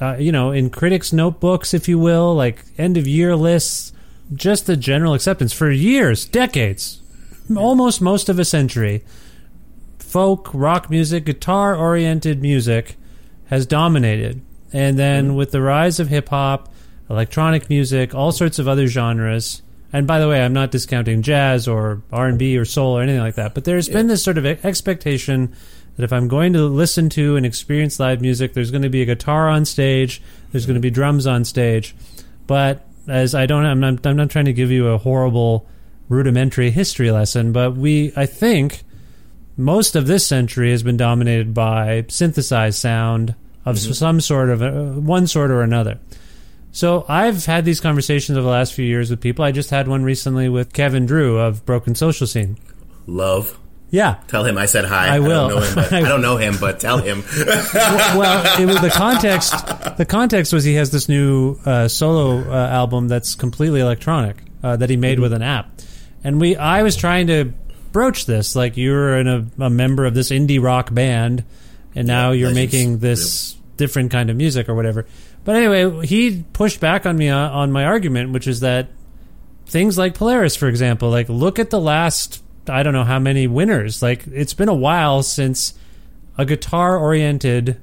uh, 0.00 0.16
you 0.18 0.32
know, 0.32 0.50
in 0.50 0.70
critics' 0.70 1.12
notebooks, 1.12 1.74
if 1.74 1.88
you 1.88 1.98
will, 1.98 2.34
like 2.34 2.64
end 2.78 2.96
of 2.96 3.06
year 3.06 3.36
lists, 3.36 3.92
just 4.32 4.66
the 4.66 4.76
general 4.76 5.14
acceptance 5.14 5.52
for 5.52 5.70
years, 5.70 6.24
decades, 6.24 7.00
almost 7.56 8.00
most 8.00 8.28
of 8.28 8.38
a 8.38 8.44
century. 8.44 9.04
Folk, 9.98 10.50
rock 10.54 10.90
music, 10.90 11.24
guitar 11.24 11.74
oriented 11.74 12.40
music 12.40 12.96
has 13.46 13.66
dominated. 13.66 14.40
And 14.72 14.98
then 14.98 15.34
with 15.34 15.50
the 15.50 15.60
rise 15.62 16.00
of 16.00 16.08
hip 16.08 16.28
hop, 16.30 16.72
electronic 17.08 17.68
music, 17.68 18.14
all 18.14 18.32
sorts 18.32 18.58
of 18.58 18.66
other 18.68 18.86
genres. 18.86 19.62
And 19.92 20.06
by 20.06 20.18
the 20.18 20.28
way, 20.28 20.42
I'm 20.42 20.52
not 20.52 20.70
discounting 20.70 21.22
jazz 21.22 21.68
or 21.68 22.02
R&B 22.12 22.58
or 22.58 22.64
soul 22.64 22.98
or 22.98 23.02
anything 23.02 23.20
like 23.20 23.36
that, 23.36 23.54
but 23.54 23.64
there's 23.64 23.88
been 23.88 24.08
this 24.08 24.24
sort 24.24 24.38
of 24.38 24.46
expectation 24.46 25.54
that 25.96 26.04
if 26.04 26.12
I'm 26.12 26.28
going 26.28 26.52
to 26.54 26.66
listen 26.66 27.08
to 27.10 27.36
and 27.36 27.46
experience 27.46 28.00
live 28.00 28.20
music, 28.20 28.54
there's 28.54 28.70
going 28.70 28.82
to 28.82 28.88
be 28.88 29.02
a 29.02 29.06
guitar 29.06 29.48
on 29.48 29.64
stage, 29.64 30.20
there's 30.52 30.66
going 30.66 30.74
to 30.74 30.80
be 30.80 30.90
drums 30.90 31.26
on 31.26 31.44
stage. 31.44 31.94
But 32.46 32.86
as 33.08 33.34
I 33.34 33.46
don't, 33.46 33.64
I'm 33.64 33.80
not, 33.80 34.06
I'm 34.06 34.16
not 34.16 34.30
trying 34.30 34.46
to 34.46 34.52
give 34.52 34.70
you 34.70 34.88
a 34.88 34.98
horrible, 34.98 35.66
rudimentary 36.08 36.70
history 36.70 37.10
lesson, 37.10 37.52
but 37.52 37.76
we, 37.76 38.12
I 38.16 38.26
think, 38.26 38.82
most 39.56 39.94
of 39.94 40.06
this 40.06 40.26
century 40.26 40.70
has 40.70 40.82
been 40.82 40.96
dominated 40.96 41.54
by 41.54 42.04
synthesized 42.08 42.78
sound 42.78 43.34
of 43.64 43.78
some 43.78 44.20
sort 44.20 44.50
of 44.50 44.62
uh, 44.62 45.00
one 45.00 45.26
sort 45.26 45.50
or 45.50 45.62
another. 45.62 45.98
So 46.72 47.06
I've 47.08 47.46
had 47.46 47.64
these 47.64 47.80
conversations 47.80 48.36
over 48.36 48.44
the 48.44 48.50
last 48.50 48.74
few 48.74 48.84
years 48.84 49.08
with 49.10 49.20
people. 49.20 49.44
I 49.44 49.52
just 49.52 49.70
had 49.70 49.86
one 49.86 50.02
recently 50.02 50.48
with 50.48 50.72
Kevin 50.72 51.06
Drew 51.06 51.38
of 51.38 51.64
Broken 51.64 51.94
Social 51.94 52.26
Scene. 52.26 52.58
love 53.06 53.58
Yeah, 53.94 54.16
tell 54.26 54.44
him 54.44 54.58
i 54.58 54.66
said 54.66 54.84
hi 54.86 55.06
I 55.14 55.20
will. 55.20 55.48
don't 55.48 55.50
know 55.50 55.60
him, 55.60 55.74
but, 55.76 55.92
i 55.98 56.00
don't 56.00 56.20
know 56.20 56.36
him 56.36 56.56
but 56.58 56.80
tell 56.80 56.98
him 56.98 57.22
well, 58.18 58.60
it 58.60 58.66
was 58.66 58.80
the 58.80 58.90
context. 58.90 59.52
The 59.96 60.04
context 60.04 60.52
was 60.52 60.64
he 60.64 60.74
has 60.74 60.90
this 60.90 61.08
new 61.08 61.56
uh, 61.64 61.86
solo 61.86 62.40
uh, 62.50 62.68
album 62.70 63.06
that's 63.06 63.36
completely 63.36 63.80
electronic 63.80 64.36
uh, 64.64 64.76
that 64.76 64.90
he 64.90 64.96
made 64.96 65.20
with 65.20 65.32
an 65.32 65.42
app, 65.42 65.80
and 66.24 66.40
we. 66.40 66.56
I 66.56 66.82
was 66.82 66.96
trying 66.96 67.28
to 67.28 67.52
broach 67.92 68.26
this 68.26 68.56
like 68.56 68.76
you're 68.76 69.16
in 69.18 69.28
a, 69.28 69.46
a 69.66 69.70
member 69.70 70.04
of 70.06 70.14
this 70.14 70.30
indie 70.30 70.60
rock 70.60 70.92
band, 70.92 71.44
and 71.94 72.08
now 72.08 72.32
you're 72.32 72.50
legends. 72.50 72.72
making 72.74 72.98
this 72.98 73.54
different 73.76 74.10
kind 74.10 74.28
of 74.28 74.36
music 74.36 74.68
or 74.68 74.74
whatever. 74.74 75.06
But 75.44 75.56
anyway, 75.56 76.04
he 76.06 76.44
pushed 76.52 76.80
back 76.80 77.06
on 77.06 77.16
me 77.16 77.28
on, 77.28 77.50
on 77.52 77.72
my 77.72 77.84
argument, 77.84 78.32
which 78.32 78.48
is 78.48 78.60
that 78.60 78.88
things 79.66 79.96
like 79.96 80.14
Polaris, 80.14 80.56
for 80.56 80.66
example, 80.66 81.10
like 81.10 81.28
look 81.28 81.58
at 81.60 81.70
the 81.70 81.80
last 81.80 82.42
I 82.68 82.82
don't 82.82 82.92
know 82.92 83.04
how 83.04 83.18
many 83.18 83.46
winners. 83.46 84.02
Like 84.02 84.26
it's 84.26 84.54
been 84.54 84.68
a 84.68 84.74
while 84.74 85.22
since 85.22 85.74
a 86.36 86.44
guitar 86.44 86.98
oriented 86.98 87.80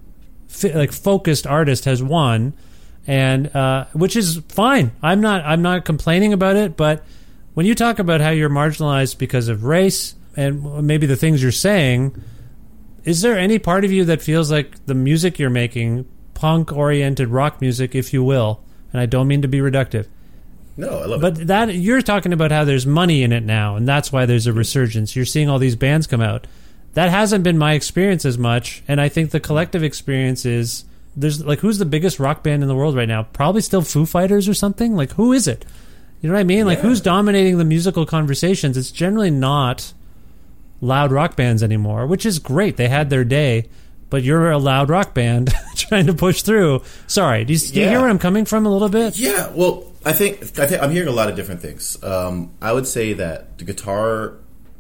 like 0.64 0.92
focused 0.92 1.48
artist 1.48 1.86
has 1.86 2.04
won 2.04 2.54
and 3.08 3.54
uh, 3.56 3.86
which 3.94 4.16
is 4.16 4.42
fine 4.50 4.92
i'm 5.02 5.22
not 5.22 5.44
i'm 5.46 5.62
not 5.62 5.86
complaining 5.86 6.34
about 6.34 6.56
it 6.56 6.76
but 6.78 7.04
when 7.54 7.66
you 7.66 7.74
talk 7.74 8.00
about 8.00 8.22
how 8.22 8.30
you're 8.30 8.50
marginalized 8.50 9.18
because 9.18 9.48
of 9.48 9.64
race 9.64 10.16
and 10.36 10.86
maybe 10.86 11.08
the 11.08 11.16
things 11.16 11.42
you're 11.42 11.52
saying 11.52 12.14
is 13.04 13.22
there 13.22 13.38
any 13.38 13.58
part 13.58 13.84
of 13.84 13.92
you 13.92 14.06
that 14.06 14.22
feels 14.22 14.52
like 14.52 14.86
the 14.86 14.94
music 14.94 15.40
you're 15.40 15.50
making 15.50 16.06
punk 16.34 16.72
oriented 16.72 17.28
rock 17.30 17.62
music 17.62 17.96
if 17.96 18.14
you 18.14 18.24
will 18.24 18.64
and 18.92 19.02
i 19.02 19.06
don't 19.06 19.28
mean 19.28 19.42
to 19.42 19.48
be 19.48 19.60
reductive 19.60 20.08
no 20.78 21.00
i 21.00 21.06
love 21.06 21.20
it 21.20 21.22
but 21.22 21.48
that 21.48 21.76
you're 21.76 22.02
talking 22.02 22.34
about 22.34 22.52
how 22.52 22.64
there's 22.64 22.86
money 22.86 23.24
in 23.24 23.32
it 23.32 23.44
now, 23.44 23.76
and 23.76 23.88
that's 23.88 24.12
why 24.12 24.26
there's 24.26 24.48
a 24.48 24.54
resurgence. 24.54 25.16
You're 25.16 25.26
seeing 25.26 25.50
all 25.50 25.60
these 25.60 25.76
bands 25.76 26.08
come 26.08 26.22
out. 26.22 26.48
That 26.94 27.10
hasn't 27.10 27.44
been 27.44 27.58
my 27.58 27.74
experience 27.74 28.26
as 28.26 28.38
much, 28.38 28.84
and 28.88 29.00
I 29.00 29.10
think 29.10 29.32
the 29.32 29.40
collective 29.40 29.84
experience 29.84 30.46
is 30.46 30.86
there's 31.16 31.44
like 31.44 31.60
who's 31.60 31.78
the 31.78 31.86
biggest 31.86 32.20
rock 32.20 32.44
band 32.44 32.64
in 32.64 32.70
the 32.70 32.76
world 32.76 32.96
right 32.96 33.08
now? 33.08 33.24
Probably 33.24 33.62
still 33.62 33.82
Foo 33.82 34.06
Fighters 34.06 34.48
or 34.48 34.54
something. 34.54 34.96
Like 34.96 35.12
who 35.14 35.34
is 35.34 35.48
it? 35.48 35.66
You 36.22 36.30
know 36.30 36.36
what 36.36 36.42
I 36.42 36.46
mean? 36.46 36.66
Like 36.66 36.80
who's 36.80 37.02
dominating 37.02 37.58
the 37.58 37.66
musical 37.66 38.06
conversations? 38.06 38.78
It's 38.78 38.92
generally 38.92 39.32
not 39.32 39.94
loud 40.82 41.12
rock 41.12 41.36
bands 41.36 41.64
anymore, 41.64 42.08
which 42.08 42.26
is 42.26 42.40
great. 42.40 42.78
They 42.78 42.90
had 42.90 43.10
their 43.10 43.24
day, 43.24 43.70
but 44.12 44.22
you're 44.22 44.52
a 44.52 44.60
loud 44.60 44.90
rock 44.90 45.16
band 45.16 45.52
trying 45.76 46.06
to 46.06 46.14
push 46.14 46.44
through. 46.44 46.84
Sorry, 47.08 47.44
do 47.46 47.54
you, 47.54 47.60
do 47.60 47.66
you 47.66 47.82
hear 47.86 47.92
Yeah. 47.94 48.02
where 48.02 48.10
I'm 48.10 48.20
coming 48.20 48.46
from 48.46 48.68
a 48.68 48.72
little 48.72 48.90
bit? 48.90 49.18
Yeah, 49.18 49.50
well, 49.56 49.92
I 50.06 50.14
think 50.14 50.44
I 50.60 50.68
think 50.68 50.84
I'm 50.84 50.92
hearing 50.92 51.10
a 51.10 51.12
lot 51.12 51.30
of 51.30 51.36
different 51.36 51.62
things. 51.62 52.02
Um, 52.04 52.52
I 52.62 52.72
would 52.74 52.86
say 52.86 53.14
that 53.14 53.58
the 53.58 53.64
guitar 53.66 54.34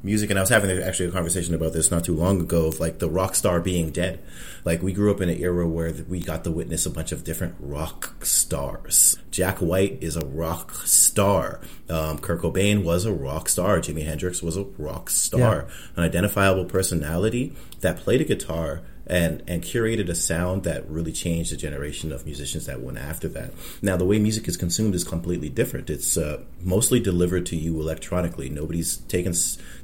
music, 0.03 0.31
and 0.31 0.39
I 0.39 0.41
was 0.41 0.49
having 0.49 0.71
actually 0.81 1.09
a 1.09 1.11
conversation 1.11 1.53
about 1.53 1.73
this 1.73 1.91
not 1.91 2.03
too 2.03 2.15
long 2.15 2.41
ago 2.41 2.65
of 2.65 2.79
like 2.79 2.97
the 2.97 3.07
rock 3.09 3.35
star 3.35 3.59
being 3.59 3.91
dead. 3.91 4.19
Like 4.65 4.81
we 4.81 4.93
grew 4.93 5.11
up 5.11 5.21
in 5.21 5.29
an 5.29 5.37
era 5.37 5.67
where 5.67 5.93
we 6.09 6.19
got 6.19 6.43
to 6.43 6.51
witness 6.51 6.85
a 6.87 6.89
bunch 6.89 7.11
of 7.11 7.23
different 7.23 7.53
rock 7.59 8.25
stars. 8.25 9.17
Jack 9.29 9.59
White 9.59 9.99
is 10.01 10.15
a 10.15 10.25
rock 10.25 10.71
star. 10.85 11.61
Um, 11.89 12.17
Kurt 12.17 12.41
Cobain 12.41 12.83
was 12.83 13.05
a 13.05 13.13
rock 13.13 13.47
star. 13.47 13.79
Jimi 13.79 14.03
Hendrix 14.05 14.41
was 14.41 14.57
a 14.57 14.63
rock 14.77 15.09
star. 15.11 15.67
An 15.95 16.03
identifiable 16.03 16.65
personality 16.65 17.55
that 17.81 17.97
played 17.97 18.21
a 18.21 18.25
guitar 18.25 18.81
and 19.11 19.43
and 19.45 19.61
curated 19.61 20.07
a 20.07 20.15
sound 20.15 20.63
that 20.63 20.89
really 20.89 21.11
changed 21.11 21.51
the 21.51 21.57
generation 21.57 22.13
of 22.13 22.25
musicians 22.25 22.65
that 22.65 22.79
went 22.79 22.97
after 22.97 23.27
that. 23.27 23.51
Now, 23.81 23.97
the 23.97 24.05
way 24.05 24.17
music 24.17 24.47
is 24.47 24.55
consumed 24.55 24.95
is 24.95 25.03
completely 25.03 25.49
different. 25.49 25.89
It's 25.89 26.17
uh, 26.17 26.43
mostly 26.61 27.01
delivered 27.01 27.45
to 27.47 27.57
you 27.57 27.79
electronically. 27.81 28.49
Nobody's 28.49 28.97
taking 28.97 29.35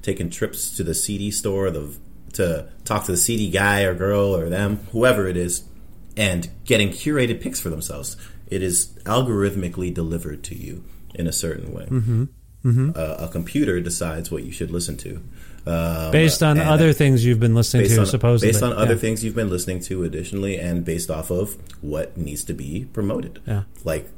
taking 0.02 0.30
trips 0.30 0.76
to 0.78 0.84
the 0.84 0.96
CD 0.96 1.30
store 1.30 1.70
the, 1.70 1.98
to 2.34 2.70
talk 2.86 3.04
to 3.06 3.12
the 3.12 3.18
CD 3.18 3.52
guy 3.52 3.82
or 3.84 3.94
girl 3.94 4.34
or 4.34 4.48
them, 4.48 4.78
whoever 4.94 5.28
it 5.28 5.36
is, 5.36 5.66
and 6.16 6.50
getting 6.64 6.90
curated 6.90 7.42
picks 7.42 7.60
for 7.60 7.70
themselves. 7.70 8.16
It 8.48 8.64
is 8.64 8.94
algorithmically 9.04 9.94
delivered 9.94 10.42
to 10.46 10.56
you 10.56 10.86
in 11.14 11.28
a 11.28 11.34
certain 11.34 11.74
way. 11.74 11.88
Mm-hmm. 11.88 12.92
Uh, 12.96 13.16
a 13.20 13.28
computer 13.28 13.80
decides 13.82 14.32
what 14.32 14.44
you 14.44 14.52
should 14.52 14.72
listen 14.72 14.98
to. 14.98 15.22
Um, 15.68 16.12
Based 16.12 16.42
on 16.42 16.60
other 16.60 16.94
things 16.94 17.26
you've 17.26 17.40
been 17.40 17.56
listening 17.56 17.88
to, 17.90 18.00
on, 18.00 18.06
supposedly. 18.06 18.52
based 18.54 18.64
on 18.64 18.72
other 18.74 18.94
Yeah. 18.94 19.00
things 19.00 19.24
you've 19.24 19.36
been 19.36 19.50
listening 19.50 19.82
to 19.82 20.04
additionally 20.04 20.58
and 20.58 20.86
based 20.86 21.10
off 21.12 21.30
of 21.30 21.58
what 21.82 22.16
needs 22.18 22.44
to 22.46 22.54
be 22.54 22.86
promoted 22.94 23.40
Yeah. 23.46 23.64
like 23.84 24.10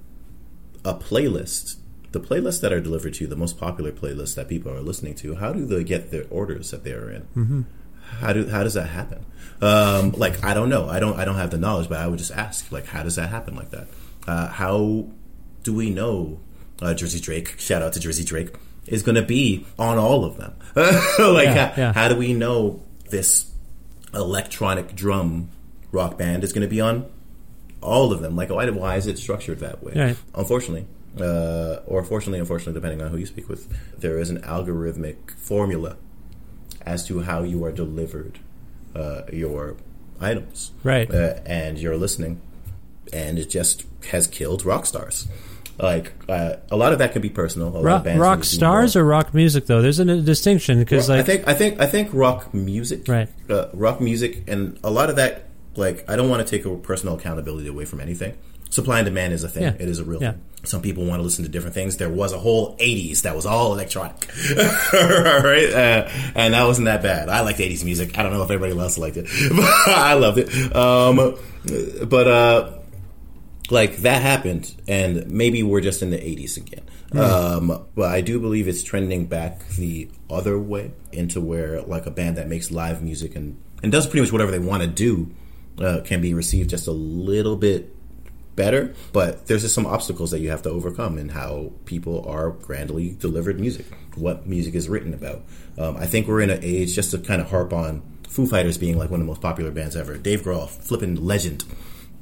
a 0.86 0.94
playlist 0.94 1.76
the 2.12 2.20
playlists 2.20 2.62
that 2.62 2.74
are 2.74 2.80
delivered 2.82 3.14
to 3.16 3.24
you 3.24 3.28
the 3.28 3.36
most 3.36 3.60
popular 3.60 3.92
playlists 3.92 4.34
that 4.36 4.48
people 4.48 4.72
are 4.72 4.82
listening 4.82 5.14
to 5.16 5.36
how 5.36 5.54
do 5.54 5.66
they 5.66 5.84
get 5.84 6.10
their 6.12 6.26
orders 6.32 6.72
that 6.72 6.84
they're 6.84 7.10
in 7.10 7.22
mm-hmm. 7.36 7.62
how 8.22 8.34
do 8.34 8.48
how 8.48 8.64
does 8.64 8.74
that 8.76 8.88
happen 8.88 9.26
um, 9.62 10.12
like 10.14 10.44
i 10.44 10.54
don't 10.54 10.70
know 10.70 10.88
i 10.90 11.00
don't 11.00 11.20
i 11.20 11.26
don't 11.26 11.36
have 11.36 11.52
the 11.52 11.58
knowledge 11.58 11.88
but 11.90 12.00
i 12.00 12.08
would 12.08 12.18
just 12.20 12.32
ask 12.32 12.72
like 12.72 12.86
how 12.88 13.04
does 13.04 13.16
that 13.16 13.30
happen 13.30 13.56
like 13.56 13.70
that 13.72 13.88
uh, 14.28 14.48
how 14.48 15.06
do 15.64 15.74
we 15.74 15.90
know 15.90 16.40
uh, 16.82 16.94
jersey 16.96 17.20
drake 17.20 17.60
shout 17.60 17.82
out 17.84 17.94
to 17.94 18.00
jersey 18.00 18.24
drake 18.24 18.50
is 18.90 19.04
going 19.04 19.16
to 19.16 19.22
be 19.22 19.66
on 19.78 19.98
all 19.98 20.26
of 20.26 20.38
them 20.38 20.54
like 20.76 21.46
Yeah, 21.46 21.68
how, 21.70 21.82
yeah. 21.82 21.94
how 21.94 22.08
do 22.08 22.16
we 22.16 22.34
know 22.34 22.82
this 23.10 23.52
electronic 24.14 24.96
drum 24.96 25.50
rock 25.92 26.18
band 26.18 26.44
is 26.44 26.54
going 26.54 26.62
to 26.62 26.68
be 26.70 26.82
on 26.82 27.06
all 27.82 28.12
of 28.12 28.22
them. 28.22 28.36
Like, 28.36 28.50
why, 28.50 28.70
why 28.70 28.98
is 28.98 29.08
it 29.08 29.18
structured 29.18 29.60
that 29.60 29.82
way? 29.84 29.94
Right. 29.96 30.18
Unfortunately, 30.36 30.86
uh, 31.20 31.80
or 31.88 32.04
fortunately, 32.04 32.40
unfortunately, 32.40 32.74
depending 32.74 33.02
on 33.02 33.10
who 33.12 33.18
you 33.18 33.26
speak 33.26 33.48
with, 33.48 33.68
there 33.98 34.20
is 34.20 34.30
an 34.30 34.42
algorithmic 34.42 35.32
formula 35.38 35.96
as 36.86 37.06
to 37.08 37.22
how 37.22 37.44
you 37.44 37.64
are 37.64 37.72
delivered 37.72 38.40
uh, 38.96 39.22
your 39.32 39.78
items, 40.20 40.72
Right. 40.84 41.10
Uh, 41.10 41.36
and 41.46 41.78
you're 41.78 41.96
listening, 41.98 42.42
and 43.14 43.40
it 43.40 43.50
just 43.50 43.86
has 44.12 44.28
killed 44.28 44.66
rock 44.66 44.86
stars. 44.86 45.28
Like 45.80 46.14
uh, 46.28 46.56
a 46.70 46.76
lot 46.76 46.92
of 46.94 47.00
that 47.00 47.14
can 47.14 47.22
be 47.22 47.30
personal. 47.30 47.70
A 47.70 47.70
lot 47.70 47.80
of 47.80 47.86
Rock, 47.86 48.06
rock 48.18 48.38
need 48.40 48.44
to 48.46 48.50
do 48.52 48.56
stars 48.58 48.96
or 48.96 49.04
rock 49.06 49.34
music 49.34 49.66
though? 49.66 49.82
There's 49.82 50.00
a 50.00 50.22
distinction 50.22 50.80
because 50.80 51.10
I 51.10 51.24
think 51.24 51.48
I 51.48 51.54
think 51.54 51.80
I 51.80 51.86
think 51.86 52.10
rock 52.14 52.54
music, 52.54 53.08
Right. 53.08 53.30
Uh, 53.50 53.68
rock 53.74 54.02
music, 54.02 54.44
and 54.48 54.78
a 54.84 54.90
lot 54.90 55.10
of 55.10 55.16
that. 55.18 55.46
Like 55.76 56.10
I 56.10 56.16
don't 56.18 56.30
want 56.30 56.46
to 56.46 56.50
take 56.58 56.66
a 56.66 56.76
personal 56.76 57.16
accountability 57.16 57.70
away 57.70 57.86
from 57.86 58.02
anything. 58.02 58.36
Supply 58.72 59.00
and 59.00 59.06
demand 59.06 59.34
is 59.34 59.44
a 59.44 59.48
thing. 59.50 59.64
Yeah. 59.64 59.74
It 59.80 59.88
is 59.90 60.00
a 60.00 60.04
real 60.04 60.22
Yeah. 60.22 60.32
thing. 60.34 60.42
Some 60.64 60.82
people 60.82 61.06
want 61.06 61.20
to 61.20 61.24
listen 61.24 61.46
to 61.46 61.50
different 61.50 61.74
things. 61.74 61.96
There 61.98 62.10
was 62.10 62.34
a 62.34 62.38
whole 62.38 62.76
'80s 62.80 63.22
that 63.22 63.34
was 63.36 63.46
all 63.46 63.72
electronic, 63.74 64.28
right? 64.94 65.72
Uh, 65.74 66.10
and 66.36 66.54
that 66.54 66.66
wasn't 66.66 66.86
that 66.86 67.02
bad. 67.02 67.30
I 67.30 67.42
liked 67.42 67.60
'80s 67.60 67.86
music. 67.86 68.18
I 68.18 68.24
don't 68.24 68.34
know 68.34 68.44
if 68.44 68.52
everybody 68.52 68.78
else 68.80 68.98
liked 68.98 69.16
it, 69.18 69.26
but 69.56 69.64
I 69.88 70.14
loved 70.16 70.38
it. 70.40 70.76
Um, 70.76 71.38
but 72.10 72.28
uh, 72.28 72.79
like 73.70 73.98
that 73.98 74.22
happened, 74.22 74.76
and 74.88 75.30
maybe 75.30 75.64
we're 75.64 75.82
just 75.82 76.02
in 76.02 76.10
the 76.10 76.18
'80s 76.18 76.58
again. 76.58 76.84
Um, 77.12 77.86
but 77.96 78.12
I 78.12 78.22
do 78.22 78.40
believe 78.40 78.68
it's 78.68 78.84
trending 78.84 79.26
back 79.26 79.68
the 79.70 80.10
other 80.30 80.60
way 80.60 80.92
into 81.12 81.42
where 81.42 81.82
like 81.82 82.06
a 82.06 82.12
band 82.12 82.38
that 82.38 82.48
makes 82.48 82.72
live 82.72 83.02
music 83.02 83.36
and 83.36 83.60
and 83.82 83.92
does 83.92 84.06
pretty 84.06 84.22
much 84.22 84.32
whatever 84.32 84.52
they 84.52 84.60
want 84.60 84.84
to 84.84 84.88
do 84.88 85.32
uh, 85.80 86.02
can 86.04 86.22
be 86.22 86.34
received 86.34 86.70
just 86.70 86.88
a 86.88 86.92
little 86.92 87.56
bit 87.56 87.96
better. 88.56 88.94
But 89.14 89.48
there's 89.48 89.62
just 89.62 89.74
some 89.74 89.86
obstacles 89.86 90.32
that 90.32 90.40
you 90.40 90.50
have 90.50 90.62
to 90.64 90.70
overcome 90.70 91.18
in 91.18 91.30
how 91.30 91.72
people 91.86 92.26
are 92.28 92.52
grandly 92.52 93.16
delivered 93.18 93.60
music, 93.60 93.86
what 94.16 94.46
music 94.46 94.76
is 94.76 94.90
written 94.90 95.14
about. 95.14 95.44
Um, 95.78 95.98
I 95.98 96.06
think 96.06 96.28
we're 96.28 96.42
in 96.42 96.50
an 96.50 96.60
age 96.62 96.94
just 96.94 97.12
to 97.12 97.20
kind 97.20 97.42
of 97.42 97.50
harp 97.50 97.74
on 97.74 98.02
Foo 98.28 98.46
Fighters 98.46 98.78
being 98.78 98.98
like 98.98 99.10
one 99.10 99.22
of 99.22 99.26
the 99.26 99.32
most 99.32 99.42
popular 99.42 99.72
bands 99.72 99.96
ever. 99.96 100.18
Dave 100.18 100.42
Grohl, 100.42 100.70
flipping 100.70 101.16
legend. 101.16 101.64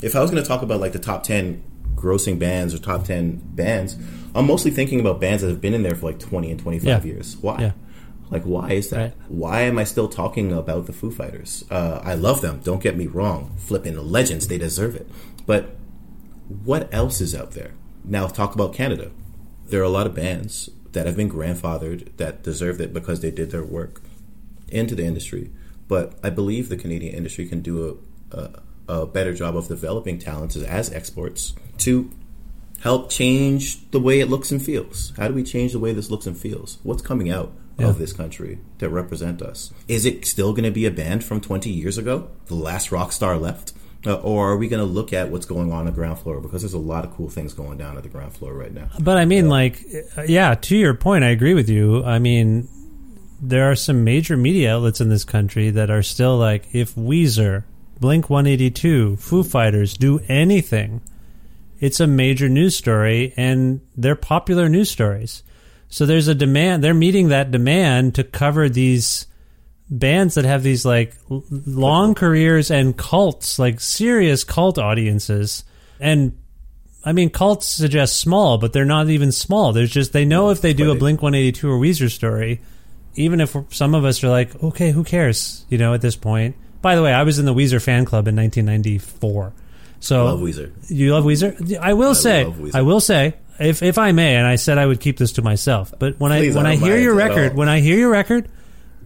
If 0.01 0.15
I 0.15 0.21
was 0.21 0.29
going 0.31 0.41
to 0.41 0.47
talk 0.47 0.61
about 0.61 0.79
like 0.79 0.93
the 0.93 0.99
top 0.99 1.23
10 1.23 1.63
grossing 1.95 2.37
bands 2.37 2.73
or 2.73 2.77
top 2.79 3.03
10 3.05 3.41
bands, 3.55 3.97
I'm 4.35 4.45
mostly 4.45 4.71
thinking 4.71 4.99
about 4.99 5.19
bands 5.19 5.41
that 5.41 5.49
have 5.49 5.61
been 5.61 5.73
in 5.73 5.83
there 5.83 5.95
for 5.95 6.07
like 6.07 6.19
20 6.19 6.51
and 6.51 6.59
25 6.59 6.85
Yeah. 6.87 7.03
years. 7.13 7.37
Why? 7.37 7.57
Yeah. 7.59 7.71
Like, 8.29 8.43
why 8.43 8.71
is 8.73 8.89
that? 8.89 8.97
Right. 8.97 9.13
Why 9.29 9.61
am 9.61 9.77
I 9.79 9.85
still 9.85 10.09
talking 10.09 10.51
about 10.51 10.85
the 10.85 10.93
Foo 10.93 11.11
Fighters? 11.11 11.63
Uh, 11.71 12.01
I 12.03 12.13
love 12.15 12.41
them. 12.41 12.59
Don't 12.63 12.83
get 12.83 12.97
me 12.97 13.07
wrong. 13.07 13.55
Flipping 13.57 13.97
legends. 13.97 14.47
They 14.47 14.57
deserve 14.57 14.95
it. 14.95 15.07
But 15.45 15.75
what 16.63 16.93
else 16.93 17.21
is 17.21 17.33
out 17.33 17.51
there? 17.51 17.71
Now, 18.03 18.27
talk 18.27 18.53
about 18.53 18.73
Canada. 18.73 19.11
There 19.69 19.79
are 19.79 19.85
a 19.85 19.89
lot 19.89 20.07
of 20.07 20.13
bands 20.13 20.69
that 20.91 21.05
have 21.05 21.15
been 21.15 21.29
grandfathered 21.29 22.15
that 22.17 22.43
deserved 22.43 22.81
it 22.81 22.93
because 22.93 23.21
they 23.21 23.31
did 23.31 23.51
their 23.51 23.63
work 23.63 24.01
into 24.67 24.93
the 24.93 25.05
industry. 25.05 25.49
But 25.87 26.13
I 26.21 26.29
believe 26.29 26.67
the 26.67 26.77
Canadian 26.77 27.15
industry 27.15 27.47
can 27.47 27.61
do 27.61 28.01
a, 28.31 28.37
a, 28.37 28.49
a 28.87 29.05
better 29.05 29.33
job 29.33 29.55
of 29.57 29.67
developing 29.67 30.19
talents 30.19 30.55
as, 30.55 30.63
as 30.63 30.91
exports 30.93 31.53
to 31.79 32.09
help 32.81 33.09
change 33.09 33.89
the 33.91 33.99
way 33.99 34.19
it 34.19 34.29
looks 34.29 34.51
and 34.51 34.61
feels. 34.61 35.11
How 35.17 35.27
do 35.27 35.33
we 35.33 35.43
change 35.43 35.71
the 35.73 35.79
way 35.79 35.93
this 35.93 36.09
looks 36.11 36.25
and 36.27 36.37
feels? 36.37 36.77
What's 36.83 37.01
coming 37.01 37.29
out 37.29 37.51
Yeah. 37.79 37.87
of 37.89 37.97
this 37.99 38.13
country 38.13 38.59
that 38.79 38.89
represent 38.89 39.41
us? 39.41 39.71
Is 39.87 40.05
it 40.05 40.25
still 40.25 40.51
going 40.53 40.63
to 40.65 40.71
be 40.71 40.85
a 40.85 40.91
band 40.91 41.23
from 41.23 41.41
20 41.41 41.69
years 41.69 41.97
ago, 41.97 42.29
the 42.47 42.55
last 42.55 42.91
rock 42.91 43.11
star 43.11 43.37
left? 43.37 43.73
Uh, 44.05 44.13
or 44.15 44.51
are 44.51 44.57
we 44.57 44.67
going 44.67 44.79
to 44.79 44.85
look 44.85 45.11
at 45.11 45.29
what's 45.31 45.45
going 45.47 45.71
on 45.71 45.79
on 45.79 45.85
the 45.87 45.91
ground 45.91 46.19
floor? 46.19 46.39
Because 46.39 46.61
there's 46.61 46.73
a 46.75 46.77
lot 46.79 47.03
of 47.03 47.11
cool 47.15 47.29
things 47.29 47.53
going 47.53 47.77
down 47.79 47.97
at 47.97 48.03
the 48.03 48.09
ground 48.09 48.31
floor 48.33 48.53
right 48.53 48.71
now. 48.73 48.89
But 48.99 49.17
I 49.17 49.25
mean, 49.25 49.49
like, 49.49 49.83
uh, 50.15 50.21
yeah, 50.21 50.53
to 50.53 50.77
your 50.77 50.93
point, 50.93 51.23
I 51.23 51.29
agree 51.29 51.55
with 51.55 51.67
you. 51.67 52.03
I 52.05 52.19
mean, 52.19 52.67
there 53.41 53.69
are 53.69 53.75
some 53.75 54.03
major 54.03 54.37
media 54.37 54.75
outlets 54.75 55.01
in 55.01 55.09
this 55.09 55.23
country 55.23 55.71
that 55.71 55.89
are 55.89 56.03
still 56.03 56.37
like, 56.37 56.67
if 56.73 56.93
Weezer, 56.95 57.63
Blink 57.99 58.29
182, 58.29 59.17
Foo 59.17 59.43
Fighters 59.43 59.95
do 59.95 60.19
anything, 60.27 61.01
it's 61.79 61.99
a 61.99 62.07
major 62.07 62.49
news 62.49 62.75
story 62.75 63.33
and 63.37 63.81
they're 63.95 64.15
popular 64.15 64.69
news 64.69 64.89
stories. 64.89 65.43
So 65.89 66.05
there's 66.05 66.27
a 66.27 66.35
demand, 66.35 66.83
they're 66.83 66.93
meeting 66.93 67.29
that 67.29 67.51
demand 67.51 68.15
to 68.15 68.23
cover 68.23 68.67
these 68.69 69.27
bands 69.89 70.35
that 70.35 70.45
have 70.45 70.63
these 70.63 70.85
like 70.85 71.15
long 71.29 72.13
careers 72.13 72.71
and 72.71 72.97
cults, 72.97 73.57
like 73.57 73.79
serious 73.79 74.43
cult 74.43 74.77
audiences. 74.77 75.63
And 75.99 76.37
I 77.05 77.13
mean, 77.13 77.29
cults 77.29 77.67
suggest 77.67 78.19
small, 78.19 78.57
but 78.57 78.73
they're 78.73 78.85
not 78.85 79.09
even 79.09 79.31
small. 79.31 79.71
There's 79.71 79.91
just 79.91 80.11
they 80.11 80.25
know 80.25 80.49
if 80.49 80.61
they 80.61 80.73
do 80.73 80.91
a 80.91 80.95
Blink 80.95 81.21
182 81.21 81.69
or 81.69 81.79
Weezer 81.79 82.11
story, 82.11 82.59
even 83.15 83.39
if 83.39 83.55
some 83.69 83.95
of 83.95 84.03
us 84.03 84.23
are 84.23 84.29
like, 84.29 84.61
okay, 84.61 84.91
who 84.91 85.03
cares? 85.03 85.65
You 85.69 85.77
know, 85.77 85.93
at 85.93 86.01
this 86.01 86.17
point. 86.17 86.55
By 86.81 86.95
the 86.95 87.01
way, 87.03 87.13
I 87.13 87.23
was 87.23 87.39
in 87.39 87.45
the 87.45 87.53
Weezer 87.53 87.81
fan 87.81 88.05
club 88.05 88.27
in 88.27 88.35
1994. 88.35 89.53
So 89.99 90.25
Love 90.25 90.39
Weezer. 90.39 90.71
You 90.89 91.13
love 91.13 91.23
Weezer? 91.23 91.77
I 91.79 91.93
will 91.93 92.13
say, 92.15 92.45
love 92.45 92.57
Weezer. 92.57 92.75
I 92.75 92.81
will 92.83 92.99
say, 92.99 93.33
if 93.59 93.81
if 93.81 93.97
I 93.97 94.11
may, 94.11 94.35
and 94.35 94.45
I 94.45 94.55
said 94.55 94.77
I 94.77 94.85
would 94.85 94.99
keep 94.99 95.17
this 95.17 95.33
to 95.33 95.41
myself, 95.41 95.93
but 95.97 96.19
when 96.19 96.31
Please, 96.31 96.55
I 96.55 96.57
when 96.59 96.65
I 96.67 96.73
I, 96.73 96.75
hear 96.75 96.97
your 96.97 97.15
record, 97.15 97.55
when 97.55 97.67
I 97.67 97.79
hear 97.79 97.97
your 97.97 98.11
record, 98.11 98.47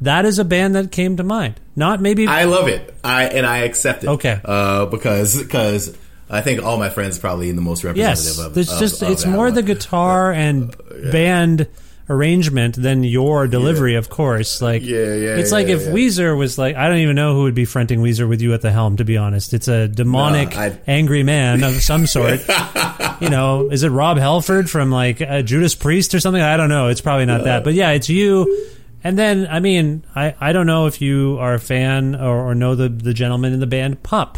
that 0.02 0.26
is 0.26 0.40
a 0.40 0.44
band 0.46 0.76
that 0.76 0.92
came 0.92 1.18
to 1.18 1.24
mind. 1.24 1.60
Not 1.76 2.02
maybe 2.02 2.28
I 2.28 2.44
love 2.44 2.68
it. 2.68 2.94
I 3.04 3.26
and 3.26 3.46
I 3.46 3.60
accept 3.60 4.04
it. 4.04 4.08
Okay. 4.10 4.42
Uh, 4.44 4.88
because 4.88 5.42
because 5.42 5.98
I 6.30 6.42
think 6.42 6.62
all 6.64 6.78
my 6.78 6.90
friends 6.90 7.18
probably 7.20 7.50
in 7.50 7.56
the 7.56 7.62
most 7.62 7.84
representative 7.86 8.26
Yes, 8.26 8.40
of. 8.40 8.58
of- 8.58 8.80
just 8.80 9.02
of 9.02 9.12
it's 9.12 9.26
more 9.26 9.50
the 9.52 9.64
guitar 9.64 10.34
and 10.34 10.76
band 11.12 11.68
arrangement 12.12 12.76
than 12.76 13.04
your 13.04 13.48
delivery, 13.48 13.96
of 13.96 14.10
course. 14.10 14.62
Like, 14.62 14.84
Yeah, 14.84 15.14
yeah, 15.16 15.38
it's 15.38 15.52
like 15.52 15.68
yeah, 15.68 15.76
if 15.76 15.86
yeah. 15.86 15.92
Weezer 15.92 16.38
was 16.38 16.58
like, 16.58 16.76
I 16.76 16.88
don't 16.88 16.98
even 17.00 17.16
know 17.16 17.34
who 17.34 17.44
would 17.44 17.56
be 17.56 17.66
fronting 17.66 18.02
Weezer 18.02 18.28
with 18.28 18.42
you 18.42 18.54
at 18.54 18.62
the 18.62 18.72
helm. 18.72 18.98
To 18.98 19.06
be 19.06 19.18
honest, 19.18 19.54
it's 19.54 19.68
a 19.68 19.88
demonic, 19.88 20.56
No, 20.56 20.78
angry 20.88 21.24
man 21.24 21.64
of 21.64 21.82
some 21.82 22.06
sort. 22.08 22.42
you 23.22 23.30
know, 23.30 23.70
is 23.72 23.84
it 23.84 23.90
Rob 23.90 24.18
Halford 24.18 24.70
from 24.70 24.92
like 24.92 25.22
uh, 25.22 25.42
Judas 25.42 25.76
Priest 25.76 26.14
or 26.14 26.20
something? 26.20 26.42
I 26.42 26.58
don't 26.58 26.70
know. 26.70 26.88
It's 26.88 27.02
probably 27.02 27.26
not 27.26 27.44
that, 27.46 27.64
but 27.64 27.74
yeah, 27.74 27.92
it's 27.92 28.10
you. 28.10 28.68
And 29.04 29.18
then, 29.18 29.48
I 29.50 29.60
mean, 29.60 30.04
I, 30.16 30.36
I 30.40 30.54
don't 30.54 30.68
know 30.68 30.86
if 30.86 31.02
you 31.02 31.38
are 31.40 31.56
a 31.56 31.60
fan 31.60 32.16
or, 32.16 32.50
or 32.52 32.56
know 32.56 32.76
the 32.76 32.88
the 32.90 33.14
gentleman 33.14 33.54
in 33.54 33.60
the 33.60 33.68
band 33.68 34.04
Pup, 34.04 34.38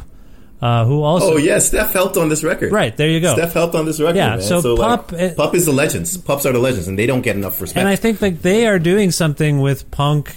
uh, 0.64 0.86
who 0.86 1.04
also 1.04 1.34
Oh 1.34 1.38
yeah, 1.38 1.60
Steph 1.60 1.92
helped 1.92 2.16
on 2.16 2.30
this 2.30 2.42
record. 2.44 2.72
Right, 2.72 2.96
there 2.96 3.10
you 3.10 3.20
go. 3.20 3.34
Steph 3.34 3.52
helped 3.54 3.76
on 3.76 3.86
this 3.86 4.00
record. 4.00 4.16
Yeah, 4.16 4.30
man. 4.38 4.42
so 4.42 4.74
like, 4.76 5.08
Pup- 5.08 5.14
uh, 5.20 5.34
Pup 5.36 5.56
is 5.56 5.66
the 5.66 5.74
legends. 5.74 6.16
Pups 6.18 6.46
are 6.46 6.54
the 6.54 6.60
legends, 6.60 6.88
and 6.88 6.98
they 6.98 7.06
don't 7.06 7.22
get 7.22 7.36
enough 7.36 7.60
respect. 7.60 7.80
And 7.80 7.88
I 7.90 7.98
think 7.98 8.22
like 8.22 8.42
they 8.42 8.66
are 8.66 8.80
doing 8.80 9.12
something 9.12 9.60
with 9.60 9.92
punk, 9.92 10.34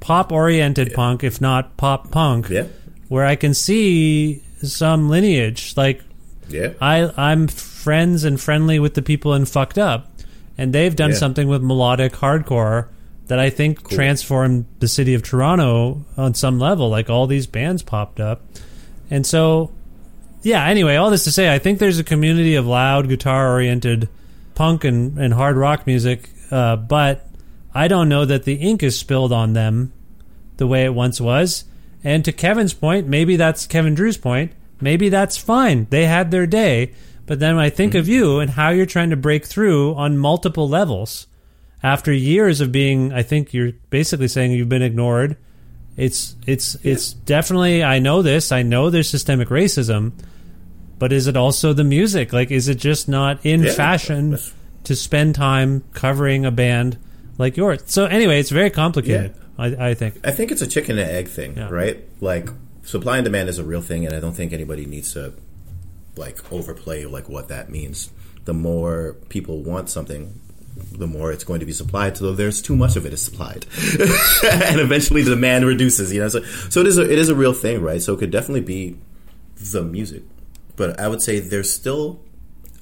pop 0.00 0.32
oriented 0.32 0.94
punk, 0.94 1.24
if 1.24 1.40
not 1.40 1.76
pop 1.76 2.10
punk, 2.10 2.48
Yeah. 2.48 2.64
where 3.08 3.26
I 3.26 3.36
can 3.36 3.52
see 3.52 4.42
some 4.62 5.10
lineage. 5.10 5.74
Like 5.76 6.00
yeah, 6.48 6.72
I, 6.80 7.10
I'm 7.16 7.48
friends 7.48 8.24
and 8.24 8.40
friendly 8.40 8.78
with 8.78 8.94
the 8.94 9.02
people 9.02 9.34
in 9.34 9.44
Fucked 9.44 9.76
Up, 9.78 10.10
and 10.56 10.72
they've 10.72 10.96
done 10.96 11.10
Yeah. 11.10 11.16
something 11.16 11.48
with 11.48 11.62
melodic 11.62 12.12
hardcore 12.14 12.88
that 13.26 13.38
I 13.38 13.50
think 13.50 13.88
transformed 13.90 14.64
the 14.80 14.88
city 14.88 15.12
of 15.14 15.22
Toronto 15.22 16.04
on 16.16 16.32
some 16.34 16.58
level. 16.58 16.88
Like 16.88 17.10
all 17.10 17.26
these 17.26 17.46
bands 17.46 17.82
popped 17.82 18.20
up, 18.20 18.42
and 19.10 19.26
so 19.26 19.70
yeah. 20.42 20.66
Anyway, 20.66 20.96
all 20.96 21.10
this 21.10 21.24
to 21.24 21.32
say, 21.32 21.52
I 21.52 21.58
think 21.58 21.78
there's 21.78 21.98
a 21.98 22.04
community 22.04 22.54
of 22.54 22.66
loud 22.66 23.08
guitar 23.08 23.52
oriented 23.52 24.08
punk 24.54 24.84
and, 24.84 25.18
and 25.18 25.32
hard 25.32 25.56
rock 25.56 25.86
music, 25.86 26.28
uh, 26.50 26.76
but 26.76 27.26
I 27.74 27.88
don't 27.88 28.08
know 28.08 28.24
that 28.24 28.44
the 28.44 28.54
ink 28.54 28.82
is 28.82 28.98
spilled 28.98 29.32
on 29.32 29.54
them 29.54 29.92
the 30.58 30.66
way 30.66 30.84
it 30.84 30.94
once 30.94 31.20
was. 31.20 31.64
And 32.04 32.24
to 32.26 32.32
Kevin's 32.32 32.74
point, 32.74 33.08
maybe 33.08 33.36
that's 33.36 33.66
Kevin 33.66 33.94
Drew's 33.94 34.18
point. 34.18 34.52
Maybe 34.80 35.08
that's 35.08 35.38
fine. 35.38 35.86
They 35.88 36.04
had 36.04 36.30
their 36.30 36.46
day. 36.46 36.92
But 37.26 37.40
then 37.40 37.56
I 37.56 37.70
think 37.70 37.94
of 37.94 38.06
you 38.06 38.38
and 38.38 38.50
how 38.50 38.68
you're 38.68 38.84
trying 38.84 39.10
to 39.10 39.16
break 39.16 39.46
through 39.46 39.94
on 39.94 40.18
multiple 40.18 40.68
levels 40.68 41.26
after 41.82 42.12
years 42.12 42.60
of 42.60 42.70
being. 42.70 43.12
I 43.12 43.22
think 43.22 43.54
you're 43.54 43.72
basically 43.88 44.28
saying 44.28 44.52
you've 44.52 44.68
been 44.68 44.82
ignored. 44.82 45.38
It's 45.96 46.34
it's 46.46 46.74
it's 46.82 47.12
definitely. 47.12 47.84
I 47.84 47.98
know 48.00 48.22
this. 48.22 48.50
I 48.52 48.62
know 48.62 48.90
there's 48.90 49.08
systemic 49.08 49.48
racism, 49.48 50.12
but 50.98 51.12
is 51.12 51.26
it 51.28 51.36
also 51.36 51.72
the 51.72 51.84
music? 51.84 52.32
Like, 52.32 52.50
is 52.50 52.68
it 52.68 52.76
just 52.78 53.08
not 53.08 53.44
in 53.46 53.62
Yeah. 53.62 53.72
fashion 53.74 54.38
to 54.84 54.96
spend 54.96 55.34
time 55.36 55.84
covering 55.92 56.44
a 56.44 56.50
band 56.50 56.98
like 57.38 57.56
yours? 57.56 57.80
So 57.86 58.06
anyway, 58.06 58.40
it's 58.40 58.50
very 58.50 58.70
complicated. 58.70 59.34
I, 59.56 59.90
I 59.90 59.94
think. 59.94 60.18
I 60.26 60.32
think 60.32 60.50
it's 60.50 60.62
a 60.62 60.66
chicken 60.66 60.98
and 60.98 61.08
egg 61.08 61.28
thing, 61.28 61.56
Yeah. 61.56 61.68
right? 61.70 62.02
Like 62.20 62.48
supply 62.82 63.18
and 63.18 63.24
demand 63.24 63.48
is 63.48 63.58
a 63.60 63.64
real 63.64 63.80
thing, 63.82 64.04
and 64.04 64.14
I 64.16 64.18
don't 64.20 64.34
think 64.34 64.52
anybody 64.52 64.86
needs 64.86 65.12
to 65.12 65.32
like 66.16 66.52
overplay 66.52 67.04
like 67.04 67.28
what 67.28 67.48
that 67.48 67.70
means. 67.70 68.10
The 68.46 68.54
more 68.54 69.16
people 69.28 69.62
want 69.62 69.88
something, 69.90 70.40
the 70.76 71.06
more 71.06 71.32
it's 71.32 71.44
going 71.44 71.60
to 71.60 71.66
be 71.66 71.72
supplied. 71.72 72.16
So 72.16 72.32
there's 72.32 72.60
too 72.60 72.76
much 72.76 72.96
of 72.96 73.06
it 73.06 73.12
is 73.12 73.22
supplied, 73.22 73.66
and 74.44 74.80
eventually 74.80 75.22
the 75.22 75.30
demand 75.30 75.64
reduces. 75.64 76.12
You 76.12 76.20
know, 76.20 76.28
so 76.28 76.42
so 76.42 76.80
it 76.80 76.86
is 76.86 76.98
a, 76.98 77.02
it 77.02 77.18
is 77.18 77.28
a 77.28 77.34
real 77.34 77.52
thing, 77.52 77.82
right? 77.82 78.02
So 78.02 78.14
it 78.14 78.18
could 78.18 78.30
definitely 78.30 78.62
be 78.62 78.96
the 79.72 79.82
music, 79.82 80.22
but 80.76 80.98
I 80.98 81.08
would 81.08 81.22
say 81.22 81.40
there's 81.40 81.72
still 81.72 82.20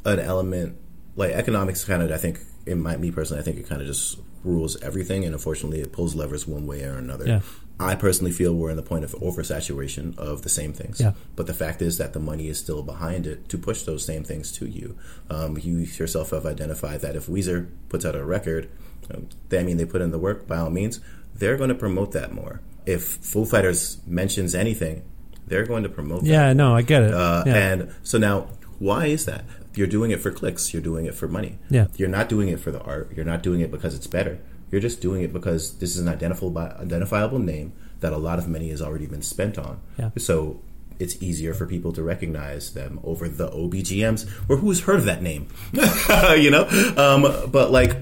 an 0.05 0.18
element 0.18 0.76
like 1.16 1.32
economics. 1.32 1.84
Kind 1.84 2.03
of, 2.03 2.11
I 2.11 2.18
think, 2.18 2.40
in 2.66 2.82
my 2.82 2.97
me 2.97 3.11
personally, 3.11 3.40
I 3.40 3.45
think 3.45 3.59
it 3.59 3.68
kind 3.68 3.80
of 3.80 3.86
just 3.86 4.18
rules 4.45 4.80
everything, 4.82 5.24
and 5.24 5.34
unfortunately, 5.34 5.80
it 5.80 5.93
pulls 5.93 6.14
levers 6.14 6.47
one 6.47 6.66
way 6.66 6.84
or 6.84 6.97
another. 6.97 7.26
Yeah. 7.26 7.40
I 7.83 7.95
personally 7.95 8.33
feel 8.33 8.55
we're 8.55 8.70
in 8.70 8.76
the 8.76 8.83
point 8.83 9.05
of 9.05 9.12
oversaturation 9.12 10.16
of 10.16 10.43
the 10.43 10.49
same 10.49 10.72
things. 10.72 11.01
Yeah. 11.01 11.12
But 11.37 11.47
the 11.47 11.55
fact 11.55 11.83
is 11.83 11.99
that 11.99 12.12
the 12.12 12.20
money 12.20 12.49
is 12.49 12.59
still 12.59 12.83
behind 12.83 13.26
it 13.26 13.49
to 13.51 13.59
push 13.59 13.83
those 13.83 14.05
same 14.05 14.24
things 14.24 14.53
to 14.53 14.66
you. 14.66 14.97
Um, 15.28 15.59
you 15.59 15.78
yourself 15.78 16.30
have 16.30 16.47
identified 16.47 17.01
that 17.01 17.16
if 17.16 17.26
Weezer 17.26 17.68
puts 17.89 18.05
out 18.05 18.14
a 18.14 18.24
record, 18.24 18.70
um, 19.12 19.28
they, 19.49 19.59
I 19.59 19.62
mean, 19.62 19.76
they 19.76 19.85
put 19.85 20.01
in 20.01 20.11
the 20.11 20.18
work, 20.18 20.47
by 20.47 20.59
all 20.59 20.70
means, 20.70 21.01
they're 21.35 21.57
going 21.57 21.68
to 21.68 21.74
promote 21.74 22.12
that 22.12 22.33
more. 22.33 22.61
If 22.87 23.05
Foo 23.05 23.45
Fighters 23.45 23.99
mentions 24.07 24.55
anything, 24.55 25.03
they're 25.47 25.66
going 25.66 25.83
to 25.83 25.89
promote 25.89 26.22
that. 26.22 26.28
Yeah, 26.28 26.53
no, 26.53 26.74
I 26.74 26.83
get 26.83 27.03
it. 27.03 27.14
Uh, 27.14 27.45
yeah. 27.47 27.55
And 27.55 27.95
so 28.03 28.18
now, 28.18 28.49
why 28.78 29.07
is 29.07 29.26
that? 29.26 29.45
You're 29.74 29.87
doing 29.87 30.11
it 30.11 30.20
for 30.20 30.30
clicks. 30.30 30.72
You're 30.72 30.83
doing 30.83 31.07
it 31.07 31.14
for 31.14 31.28
money. 31.28 31.59
Yeah. 31.70 31.87
You're 31.97 32.09
not 32.09 32.28
doing 32.28 32.49
it 32.49 32.61
for 32.61 32.70
the 32.70 32.80
art. 32.83 33.12
You're 33.14 33.24
not 33.24 33.43
doing 33.43 33.61
it 33.61 33.70
because 33.70 33.95
it's 33.95 34.07
better. 34.07 34.39
You're 34.72 34.80
just 34.80 35.00
doing 35.00 35.22
it 35.22 35.32
because 35.32 35.78
this 35.78 35.94
is 35.94 36.00
an 36.00 36.08
identifiable 36.08 36.58
identifiable 36.58 37.38
name 37.38 37.74
that 38.00 38.12
a 38.12 38.16
lot 38.16 38.40
of 38.40 38.48
money 38.48 38.70
has 38.70 38.82
already 38.82 39.06
been 39.06 39.22
spent 39.22 39.58
on. 39.58 39.80
Yeah. 39.98 40.10
So 40.18 40.60
it's 40.98 41.22
easier 41.22 41.54
for 41.54 41.66
people 41.66 41.92
to 41.92 42.02
recognize 42.02 42.72
them 42.74 42.98
over 43.04 43.28
the 43.28 43.48
OBGMs 43.48 44.28
or 44.48 44.56
who's 44.56 44.80
heard 44.80 44.96
of 44.96 45.04
that 45.04 45.22
name, 45.22 45.48
you 45.72 46.50
know. 46.50 46.66
Um, 46.96 47.50
but 47.50 47.70
like, 47.70 47.96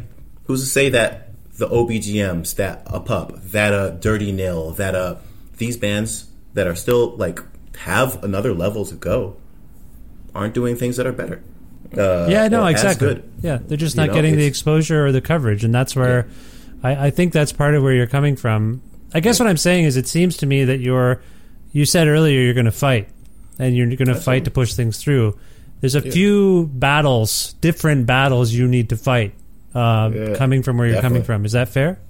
who's 0.45 0.61
to 0.63 0.67
say 0.67 0.91
that 0.91 1.35
the 1.59 1.69
OBGMs, 1.69 2.55
that 2.57 2.83
a 2.87 3.01
pup, 3.01 3.35
that 3.43 3.73
a 3.75 3.99
Dirty 4.01 4.33
Nil, 4.33 4.71
that 4.73 4.95
uh 4.95 5.17
these 5.59 5.77
bands 5.77 6.31
that 6.55 6.67
are 6.67 6.75
still 6.77 7.17
like 7.17 7.41
have 7.79 8.23
another 8.25 8.55
level 8.55 8.85
to 8.87 8.95
go, 8.95 9.37
aren't 10.35 10.55
doing 10.55 10.77
things 10.77 10.97
that 10.97 11.07
are 11.07 11.13
better. 11.13 11.43
Uh, 11.97 12.29
yeah, 12.31 12.47
no, 12.49 12.65
exactly. 12.67 13.09
good. 13.09 13.31
Yeah, 13.43 13.59
they're 13.61 13.77
just 13.77 13.97
You 13.97 14.03
not 14.03 14.09
know, 14.09 14.15
getting 14.15 14.37
the 14.37 14.47
exposure 14.47 15.05
or 15.05 15.13
the 15.13 15.21
coverage, 15.21 15.65
and 15.65 15.75
that's 15.75 15.97
where 15.97 16.29
I, 16.83 17.07
I 17.07 17.11
think 17.11 17.33
that's 17.33 17.53
part 17.53 17.75
of 17.75 17.83
where 17.83 17.93
you're 17.93 18.07
coming 18.07 18.37
from. 18.37 18.83
I 19.13 19.21
guess 19.21 19.39
what 19.41 19.49
I'm 19.49 19.57
saying 19.57 19.85
is, 19.85 19.97
it 19.97 20.07
seems 20.09 20.39
to 20.39 20.47
me 20.47 20.65
that 20.65 20.81
you're. 20.81 21.21
You 21.73 21.85
said 21.85 22.09
earlier 22.09 22.41
you're 22.41 22.55
going 22.55 22.67
to 22.67 22.73
fight, 22.73 23.09
and 23.59 23.77
you're 23.77 23.87
going 23.89 24.09
to 24.09 24.15
fight 24.17 24.45
to 24.47 24.51
push 24.51 24.75
things 24.75 24.99
through. 24.99 25.39
There's 25.81 25.95
a 25.95 26.03
few 26.03 26.67
battles, 26.67 27.55
different 27.61 28.07
battles 28.07 28.53
you 28.53 28.69
need 28.69 28.91
to 28.91 28.97
fight, 28.97 29.35
uh, 29.75 30.11
Yeah, 30.13 30.35
coming 30.35 30.63
from 30.63 30.79
where 30.79 30.89
you're 30.89 31.01
coming 31.01 31.23
from. 31.23 31.45
Is 31.45 31.53
that 31.53 31.69
fair? 31.69 32.01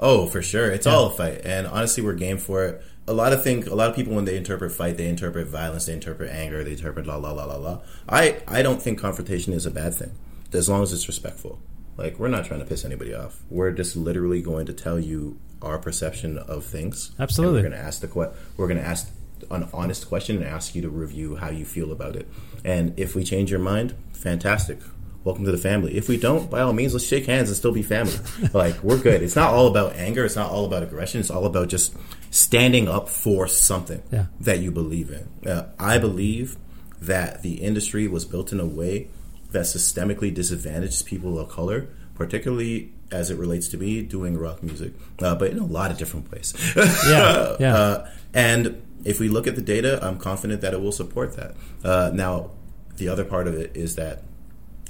Oh, 0.00 0.26
for 0.26 0.42
sure. 0.42 0.70
It's 0.70 0.86
all 0.86 1.06
a 1.06 1.10
fight. 1.10 1.42
And 1.44 1.66
honestly, 1.66 2.02
we're 2.02 2.14
game 2.14 2.38
for 2.38 2.64
it. 2.64 2.82
A 3.06 3.12
lot 3.12 3.32
of 3.32 3.42
think 3.42 3.66
a 3.66 3.74
lot 3.74 3.90
of 3.90 3.96
people 3.96 4.14
when 4.14 4.24
they 4.24 4.36
interpret 4.36 4.72
fight, 4.72 4.96
they 4.96 5.08
interpret 5.08 5.48
violence, 5.48 5.86
they 5.86 5.92
interpret 5.92 6.30
anger, 6.30 6.62
they 6.62 6.72
interpret 6.72 7.06
la 7.06 7.16
la 7.16 7.32
la 7.32 7.44
la 7.44 7.56
la. 7.56 7.80
I 8.08 8.40
I 8.46 8.62
don't 8.62 8.80
think 8.80 8.98
confrontation 8.98 9.52
is 9.52 9.66
a 9.66 9.70
bad 9.70 9.94
thing 9.94 10.12
as 10.52 10.68
long 10.68 10.82
as 10.82 10.92
it's 10.92 11.06
respectful. 11.08 11.58
Like 11.96 12.18
we're 12.18 12.28
not 12.28 12.44
trying 12.46 12.60
to 12.60 12.66
piss 12.66 12.84
anybody 12.84 13.14
off. 13.14 13.40
We're 13.50 13.72
just 13.72 13.96
literally 13.96 14.42
going 14.42 14.66
to 14.66 14.72
tell 14.72 14.98
you 14.98 15.38
our 15.62 15.78
perception 15.78 16.38
of 16.38 16.64
things. 16.64 17.10
Absolutely. 17.18 17.62
we're 17.62 17.68
going 17.68 17.80
to 17.80 17.86
ask 17.86 18.00
the 18.00 18.08
que- 18.08 18.32
we're 18.56 18.68
going 18.68 18.80
to 18.80 18.86
ask 18.86 19.10
an 19.50 19.68
honest 19.72 20.08
question 20.08 20.36
and 20.36 20.44
ask 20.46 20.74
you 20.74 20.82
to 20.82 20.88
review 20.88 21.36
how 21.36 21.50
you 21.50 21.64
feel 21.64 21.92
about 21.92 22.16
it. 22.16 22.28
And 22.64 22.98
if 22.98 23.14
we 23.14 23.24
change 23.24 23.50
your 23.50 23.60
mind, 23.60 23.94
fantastic. 24.12 24.78
Welcome 25.22 25.44
to 25.44 25.52
the 25.52 25.58
family. 25.58 25.96
If 25.98 26.08
we 26.08 26.16
don't, 26.16 26.50
by 26.50 26.60
all 26.60 26.72
means, 26.72 26.94
let's 26.94 27.04
shake 27.06 27.26
hands 27.26 27.50
and 27.50 27.56
still 27.56 27.72
be 27.72 27.82
family. 27.82 28.14
like 28.54 28.82
we're 28.82 28.98
good. 28.98 29.22
It's 29.22 29.36
not 29.36 29.52
all 29.52 29.66
about 29.66 29.96
anger. 29.96 30.24
It's 30.24 30.36
not 30.36 30.50
all 30.50 30.64
about 30.64 30.82
aggression. 30.82 31.20
It's 31.20 31.30
all 31.30 31.44
about 31.44 31.68
just 31.68 31.94
standing 32.30 32.88
up 32.88 33.08
for 33.10 33.46
something 33.46 34.02
Yeah. 34.10 34.26
that 34.40 34.60
you 34.60 34.70
believe 34.70 35.10
in. 35.10 35.48
Uh, 35.50 35.68
I 35.78 35.98
believe 35.98 36.56
that 37.02 37.42
the 37.42 37.54
industry 37.56 38.08
was 38.08 38.24
built 38.24 38.50
in 38.52 38.60
a 38.60 38.66
way 38.66 39.08
that 39.52 39.62
systemically 39.62 40.32
disadvantages 40.32 41.02
people 41.02 41.38
of 41.38 41.48
color, 41.48 41.88
particularly 42.14 42.92
as 43.10 43.30
it 43.30 43.38
relates 43.38 43.68
to 43.68 43.76
me 43.76 44.02
doing 44.02 44.38
rock 44.38 44.62
music, 44.62 44.92
uh, 45.20 45.34
but 45.34 45.50
in 45.50 45.58
a 45.58 45.66
lot 45.66 45.90
of 45.90 45.98
different 45.98 46.30
ways. 46.30 46.54
Yeah, 46.76 47.56
yeah. 47.60 47.74
Uh, 47.74 48.10
and 48.32 48.82
if 49.04 49.18
we 49.18 49.28
look 49.28 49.46
at 49.46 49.56
the 49.56 49.62
data, 49.62 49.98
I'm 50.02 50.18
confident 50.18 50.60
that 50.60 50.74
it 50.74 50.80
will 50.80 50.92
support 50.92 51.36
that. 51.36 51.54
Uh, 51.82 52.10
now, 52.14 52.50
the 52.96 53.08
other 53.08 53.24
part 53.24 53.48
of 53.48 53.54
it 53.54 53.76
is 53.76 53.96
that 53.96 54.22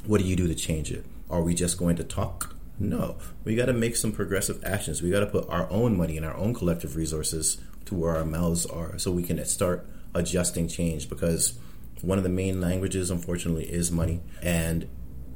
what 0.04 0.20
do 0.20 0.26
you 0.26 0.36
do 0.36 0.46
to 0.48 0.54
change 0.54 0.90
it? 0.90 1.04
Are 1.30 1.42
we 1.42 1.54
just 1.54 1.78
going 1.78 1.96
to 1.96 2.04
talk? 2.04 2.56
No. 2.78 3.16
We 3.44 3.54
got 3.54 3.66
to 3.66 3.72
make 3.72 3.94
some 3.94 4.12
progressive 4.12 4.62
actions. 4.64 5.02
We 5.02 5.10
got 5.10 5.20
to 5.20 5.26
put 5.26 5.48
our 5.48 5.70
own 5.70 5.96
money 5.96 6.16
and 6.16 6.26
our 6.26 6.36
own 6.36 6.54
collective 6.54 6.96
resources 6.96 7.58
to 7.84 7.94
where 7.94 8.16
our 8.16 8.24
mouths 8.24 8.66
are 8.66 8.98
so 8.98 9.10
we 9.12 9.22
can 9.22 9.44
start 9.44 9.86
adjusting 10.14 10.66
change 10.68 11.08
because 11.08 11.58
one 12.02 12.18
of 12.18 12.24
the 12.24 12.30
main 12.30 12.60
languages, 12.60 13.10
unfortunately, 13.10 13.64
is 13.64 13.90
money. 13.90 14.20
And 14.42 14.88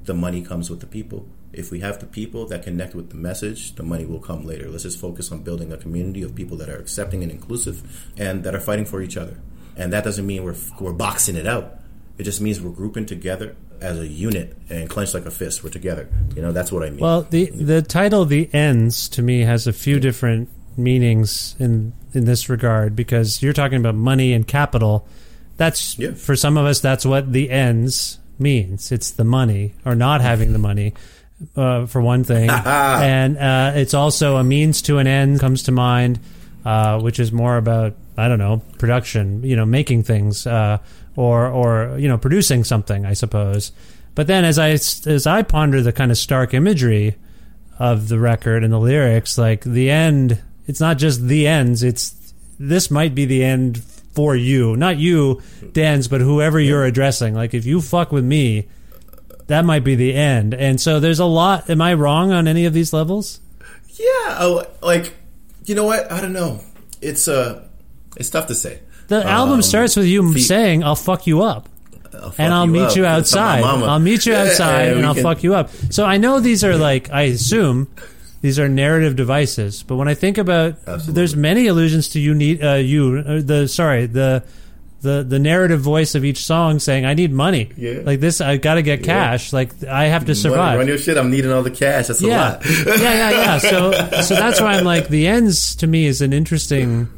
the 0.04 0.14
money 0.14 0.42
comes 0.42 0.70
with 0.70 0.80
the 0.80 0.86
people. 0.86 1.28
If 1.52 1.70
we 1.70 1.80
have 1.80 2.00
the 2.00 2.06
people 2.06 2.46
that 2.48 2.64
connect 2.64 2.94
with 2.94 3.10
the 3.10 3.16
message, 3.16 3.76
the 3.76 3.82
money 3.82 4.04
will 4.04 4.18
come 4.18 4.44
later. 4.44 4.68
Let's 4.68 4.82
just 4.82 5.00
focus 5.00 5.30
on 5.30 5.42
building 5.42 5.72
a 5.72 5.76
community 5.76 6.22
of 6.22 6.34
people 6.34 6.56
that 6.58 6.68
are 6.68 6.76
accepting 6.76 7.22
and 7.22 7.30
inclusive 7.30 8.10
and 8.16 8.42
that 8.44 8.54
are 8.54 8.60
fighting 8.60 8.84
for 8.84 9.00
each 9.02 9.16
other. 9.16 9.38
And 9.76 9.92
that 9.92 10.04
doesn't 10.04 10.26
mean 10.26 10.44
we're, 10.44 10.56
we're 10.80 10.92
boxing 10.92 11.36
it 11.36 11.46
out. 11.46 11.78
It 12.18 12.24
just 12.24 12.40
means 12.40 12.60
we're 12.60 12.70
grouping 12.70 13.06
together 13.06 13.56
as 13.80 13.98
a 13.98 14.06
unit 14.06 14.56
and 14.68 14.88
clenched 14.88 15.14
like 15.14 15.26
a 15.26 15.30
fist. 15.30 15.64
We're 15.64 15.70
together. 15.70 16.08
You 16.34 16.42
know, 16.42 16.52
that's 16.52 16.72
what 16.72 16.82
I 16.82 16.90
mean. 16.90 17.00
Well, 17.00 17.22
the 17.22 17.46
the 17.50 17.82
title 17.82 18.24
"The 18.24 18.48
Ends" 18.52 19.08
to 19.10 19.22
me 19.22 19.40
has 19.40 19.66
a 19.66 19.72
few 19.72 19.98
different 20.00 20.48
meanings 20.76 21.56
in 21.58 21.92
in 22.12 22.24
this 22.24 22.48
regard 22.48 22.96
because 22.96 23.42
you're 23.42 23.52
talking 23.52 23.78
about 23.78 23.94
money 23.94 24.32
and 24.32 24.46
capital. 24.46 25.06
That's 25.56 25.98
Yeah. 25.98 26.12
for 26.12 26.36
some 26.36 26.56
of 26.56 26.66
us. 26.66 26.80
That's 26.80 27.06
what 27.06 27.32
the 27.32 27.50
ends 27.50 28.18
means. 28.38 28.90
It's 28.92 29.10
the 29.12 29.24
money 29.24 29.74
or 29.84 29.94
not 29.94 30.20
having 30.20 30.52
the 30.52 30.58
money, 30.58 30.94
uh, 31.56 31.86
for 31.86 32.00
one 32.00 32.24
thing, 32.24 32.50
and 32.66 33.36
uh, 33.38 33.72
it's 33.76 33.94
also 33.94 34.36
a 34.36 34.44
means 34.44 34.82
to 34.82 34.98
an 34.98 35.06
end 35.06 35.40
comes 35.40 35.62
to 35.64 35.72
mind, 35.72 36.18
uh, 36.64 37.00
which 37.00 37.20
is 37.20 37.30
more 37.32 37.56
about 37.56 37.94
I 38.16 38.28
don't 38.28 38.38
know 38.38 38.62
production. 38.78 39.42
You 39.44 39.56
know, 39.56 39.66
making 39.66 40.02
things 40.04 40.46
uh, 40.46 40.78
or 41.16 41.46
or 41.48 41.96
you 41.98 42.08
know 42.08 42.18
producing 42.18 42.64
something. 42.64 43.04
I 43.06 43.12
suppose. 43.14 43.72
But 44.14 44.26
then, 44.28 44.44
as 44.44 44.58
I 44.58 44.70
as 44.70 45.26
I 45.26 45.42
ponder 45.42 45.82
the 45.82 45.92
kind 45.92 46.10
of 46.10 46.18
stark 46.18 46.54
imagery 46.54 47.16
of 47.78 48.08
the 48.08 48.18
record 48.20 48.62
and 48.62 48.72
the 48.72 48.78
lyrics, 48.78 49.36
like 49.36 49.62
the 49.64 49.90
end, 49.90 50.40
it's 50.68 50.80
not 50.80 50.98
just 50.98 51.26
the 51.26 51.46
ends. 51.48 51.82
It's 51.82 52.14
this 52.58 52.90
might 52.90 53.14
be 53.16 53.24
the 53.24 53.42
end 53.44 53.82
for 54.14 54.36
you, 54.36 54.76
not 54.76 54.96
you, 54.98 55.42
Dan's, 55.72 56.08
but 56.08 56.20
whoever 56.20 56.60
you're 56.60 56.84
addressing. 56.84 57.34
Like 57.34 57.54
if 57.54 57.66
you 57.66 57.80
fuck 57.80 58.12
with 58.12 58.24
me, 58.24 58.68
that 59.48 59.64
might 59.64 59.84
be 59.84 59.94
the 59.94 60.14
end. 60.14 60.54
And 60.54 60.80
so 60.80 61.00
there's 61.00 61.18
a 61.18 61.24
lot. 61.24 61.68
Am 61.68 61.82
I 61.82 61.94
wrong 61.94 62.32
on 62.32 62.46
any 62.48 62.64
of 62.66 62.72
these 62.72 62.92
levels? 62.92 63.40
yeah, 63.96 64.38
oh, 64.40 64.66
like 64.82 65.14
you 65.64 65.74
know 65.74 65.84
what? 65.84 66.10
I 66.10 66.20
don't 66.20 66.32
know. 66.32 66.60
It's 67.00 67.28
uh, 67.28 67.64
it's 68.16 68.30
tough 68.30 68.46
to 68.48 68.54
say. 68.54 68.80
The 69.08 69.24
album 69.26 69.56
Um, 69.56 69.62
starts 69.62 69.96
with 69.96 70.06
you 70.06 70.38
saying, 70.38 70.82
"I'll 70.82 70.96
fuck 70.96 71.26
you 71.26 71.42
up." 71.42 71.68
I'll 72.14 72.32
and 72.38 72.54
I'll 72.54 72.66
meet 72.66 72.94
you 72.96 73.02
That's 73.02 73.34
not 73.34 73.60
my 73.60 73.68
outside. 73.68 73.88
I'll 73.88 73.98
meet 73.98 74.24
you 74.26 74.34
outside, 74.34 74.88
and 74.96 75.04
I'll 75.04 75.14
can- 75.14 75.22
fuck 75.24 75.42
you 75.42 75.54
up. 75.54 75.70
So 75.90 76.04
I 76.04 76.16
know 76.16 76.40
these 76.40 76.62
are 76.64 76.76
like 76.76 77.10
I 77.10 77.22
assume 77.22 77.88
these 78.44 78.58
are 78.58 78.68
narrative 78.68 79.16
devices, 79.16 79.82
but 79.82 79.96
when 79.96 80.06
I 80.06 80.12
think 80.12 80.36
about, 80.36 80.74
Absolutely. 80.86 81.14
there's 81.14 81.34
many 81.34 81.66
allusions 81.66 82.10
to 82.10 82.20
you 82.20 82.34
need 82.34 82.62
uh, 82.62 82.74
you 82.74 83.24
uh, 83.26 83.40
the 83.42 83.66
sorry 83.68 84.04
the. 84.06 84.44
The, 85.04 85.22
the 85.22 85.38
narrative 85.38 85.82
voice 85.82 86.14
of 86.14 86.24
each 86.24 86.38
song 86.46 86.78
saying 86.78 87.04
I 87.04 87.12
need 87.12 87.30
money 87.30 87.70
Yeah. 87.76 88.00
like 88.06 88.20
this 88.20 88.40
I 88.40 88.56
got 88.56 88.76
to 88.76 88.82
get 88.82 89.02
cash 89.02 89.52
like 89.52 89.84
I 89.84 90.04
have 90.06 90.22
to 90.22 90.28
Money, 90.32 90.40
survive 90.40 90.78
Run 90.78 90.88
your 90.88 90.96
shit. 90.96 91.18
I'm 91.18 91.30
needing 91.30 91.52
all 91.52 91.62
the 91.62 91.70
cash. 91.70 92.06
That's 92.08 92.22
a 92.22 92.26
lot. 92.26 92.62
yeah 92.86 92.94
yeah 92.96 93.30
yeah 93.30 93.58
so 93.58 93.92
so 94.22 94.34
that's 94.34 94.62
why 94.62 94.72
I'm 94.78 94.84
like 94.86 95.08
the 95.08 95.26
ends 95.26 95.76
to 95.76 95.86
me 95.86 96.06
is 96.06 96.22
an 96.22 96.32
interesting 96.32 97.08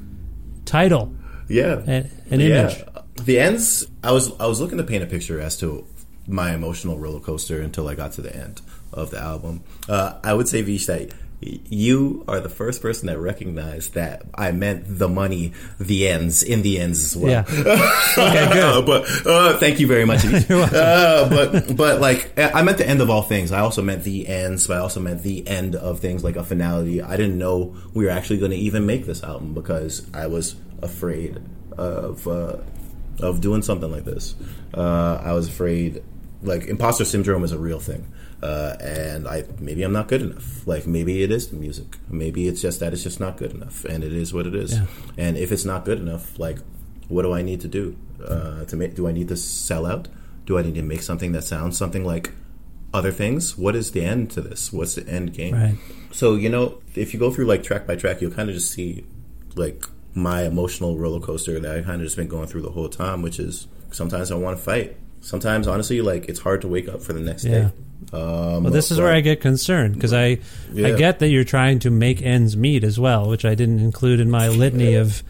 title 0.64 1.14
Yeah, 1.48 1.78
an, 1.86 2.10
an 2.28 2.40
yeah. 2.40 2.46
image 2.70 2.84
The 3.24 3.38
ends. 3.38 3.86
I 4.02 4.10
was 4.10 4.32
I 4.40 4.46
was 4.48 4.60
looking 4.60 4.78
to 4.78 4.84
paint 4.84 5.04
a 5.04 5.06
picture 5.06 5.40
as 5.40 5.56
to 5.58 5.86
my 6.26 6.54
emotional 6.54 6.98
roller 6.98 7.20
coaster 7.20 7.60
until 7.60 7.86
I 7.86 7.94
got 7.94 8.10
to 8.14 8.20
the 8.20 8.34
end 8.34 8.62
of 8.96 9.10
the 9.10 9.18
album. 9.18 9.62
Uh, 9.88 10.18
I 10.24 10.34
would 10.34 10.48
say, 10.48 10.62
Vish, 10.62 10.86
that 10.86 11.12
you 11.40 12.24
are 12.28 12.40
the 12.40 12.48
first 12.48 12.80
person 12.80 13.06
that 13.08 13.18
recognized 13.18 13.94
that 13.94 14.22
I 14.34 14.52
meant 14.52 14.84
the 14.86 15.08
money, 15.08 15.52
the 15.78 16.08
ends, 16.08 16.42
in 16.42 16.62
the 16.62 16.80
ends 16.80 17.04
as 17.04 17.16
well. 17.16 17.30
yeah 17.30 17.44
okay 18.18 18.52
good 18.52 18.86
but 18.86 19.26
uh, 19.26 19.58
thank 19.58 19.78
you 19.78 19.86
very 19.86 20.04
much. 20.04 20.24
Uh, 20.76 21.28
but 21.28 21.76
but 21.76 22.00
like 22.00 22.32
I 22.38 22.62
meant 22.62 22.78
the 22.78 22.88
end 22.88 23.00
of 23.00 23.10
all 23.10 23.22
things. 23.22 23.52
I 23.52 23.60
also 23.60 23.82
meant 23.82 24.04
the 24.04 24.26
ends, 24.26 24.66
but 24.66 24.78
I 24.78 24.80
also 24.80 25.00
meant 25.00 25.22
the 25.22 25.46
end 25.46 25.74
of 25.74 26.00
things, 26.00 26.24
like 26.24 26.36
a 26.36 26.44
finality. 26.44 27.02
I 27.02 27.16
didn't 27.16 27.38
know 27.38 27.76
we 27.94 28.04
were 28.04 28.10
actually 28.10 28.38
going 28.38 28.50
to 28.52 28.56
even 28.56 28.86
make 28.86 29.06
this 29.06 29.22
album 29.22 29.54
because 29.54 30.06
I 30.14 30.26
was 30.26 30.56
afraid 30.82 31.40
of 31.76 32.26
uh, 32.26 32.56
of 33.20 33.40
doing 33.40 33.62
something 33.62 33.90
like 33.90 34.04
this. 34.04 34.34
Uh, 34.74 35.20
I 35.22 35.32
was 35.32 35.48
afraid 35.48 36.02
like 36.46 36.64
imposter 36.66 37.04
syndrome 37.04 37.44
is 37.44 37.52
a 37.52 37.58
real 37.58 37.80
thing. 37.80 38.12
Uh, 38.42 38.76
and 38.80 39.26
I 39.26 39.44
maybe 39.58 39.82
I'm 39.82 39.92
not 39.92 40.08
good 40.08 40.22
enough. 40.22 40.66
Like 40.66 40.86
maybe 40.86 41.22
it 41.22 41.30
is 41.30 41.48
the 41.48 41.56
music. 41.56 41.96
Maybe 42.08 42.48
it's 42.48 42.60
just 42.60 42.80
that 42.80 42.92
it's 42.92 43.02
just 43.02 43.18
not 43.18 43.36
good 43.36 43.52
enough, 43.52 43.84
and 43.84 44.04
it 44.04 44.12
is 44.12 44.32
what 44.32 44.46
it 44.46 44.54
is. 44.54 44.74
Yeah. 44.74 44.86
And 45.16 45.36
if 45.36 45.52
it's 45.52 45.64
not 45.64 45.84
good 45.84 45.98
enough, 45.98 46.38
like 46.38 46.58
what 47.08 47.22
do 47.22 47.32
I 47.32 47.42
need 47.42 47.60
to 47.62 47.68
do 47.68 47.96
uh, 48.24 48.64
to 48.64 48.76
make? 48.76 48.94
Do 48.94 49.08
I 49.08 49.12
need 49.12 49.28
to 49.28 49.36
sell 49.36 49.86
out? 49.86 50.08
Do 50.44 50.58
I 50.58 50.62
need 50.62 50.74
to 50.74 50.82
make 50.82 51.02
something 51.02 51.32
that 51.32 51.42
sounds 51.42 51.76
something 51.76 52.04
like 52.04 52.32
other 52.92 53.12
things? 53.12 53.56
What 53.56 53.74
is 53.74 53.92
the 53.92 54.02
end 54.02 54.30
to 54.32 54.40
this? 54.40 54.72
What's 54.72 54.94
the 54.94 55.08
end 55.08 55.32
game? 55.32 55.54
Right. 55.54 55.76
So 56.12 56.34
you 56.34 56.48
know, 56.48 56.78
if 56.94 57.14
you 57.14 57.20
go 57.20 57.30
through 57.30 57.46
like 57.46 57.62
track 57.62 57.86
by 57.86 57.96
track, 57.96 58.20
you'll 58.20 58.32
kind 58.32 58.48
of 58.48 58.54
just 58.54 58.70
see 58.70 59.04
like 59.54 59.84
my 60.14 60.44
emotional 60.44 60.98
roller 60.98 61.20
coaster 61.20 61.58
that 61.60 61.78
I 61.78 61.82
kind 61.82 62.00
of 62.00 62.06
just 62.06 62.16
been 62.16 62.28
going 62.28 62.46
through 62.46 62.62
the 62.62 62.70
whole 62.70 62.88
time, 62.88 63.22
which 63.22 63.38
is 63.38 63.66
sometimes 63.90 64.30
I 64.30 64.34
want 64.36 64.56
to 64.56 64.62
fight. 64.62 64.96
Sometimes, 65.20 65.66
honestly, 65.66 66.00
like 66.00 66.28
it's 66.28 66.40
hard 66.40 66.60
to 66.62 66.68
wake 66.68 66.88
up 66.88 67.02
for 67.02 67.12
the 67.12 67.20
next 67.20 67.44
Yeah. 67.44 67.50
day. 67.52 67.68
Um, 68.12 68.62
Well, 68.64 68.72
this 68.72 68.90
is 68.90 68.98
but- 68.98 69.04
where 69.04 69.12
I 69.12 69.20
get 69.20 69.40
concerned 69.40 69.94
because 69.94 70.12
I, 70.12 70.38
I 70.76 70.92
get 70.92 71.18
that 71.18 71.28
you're 71.28 71.44
trying 71.44 71.78
to 71.80 71.90
make 71.90 72.22
ends 72.22 72.56
meet 72.56 72.84
as 72.84 72.98
well, 73.00 73.28
which 73.28 73.44
I 73.44 73.54
didn't 73.54 73.80
include 73.80 74.20
in 74.20 74.30
my 74.30 74.48
litany 74.48 74.94
of 74.94 75.22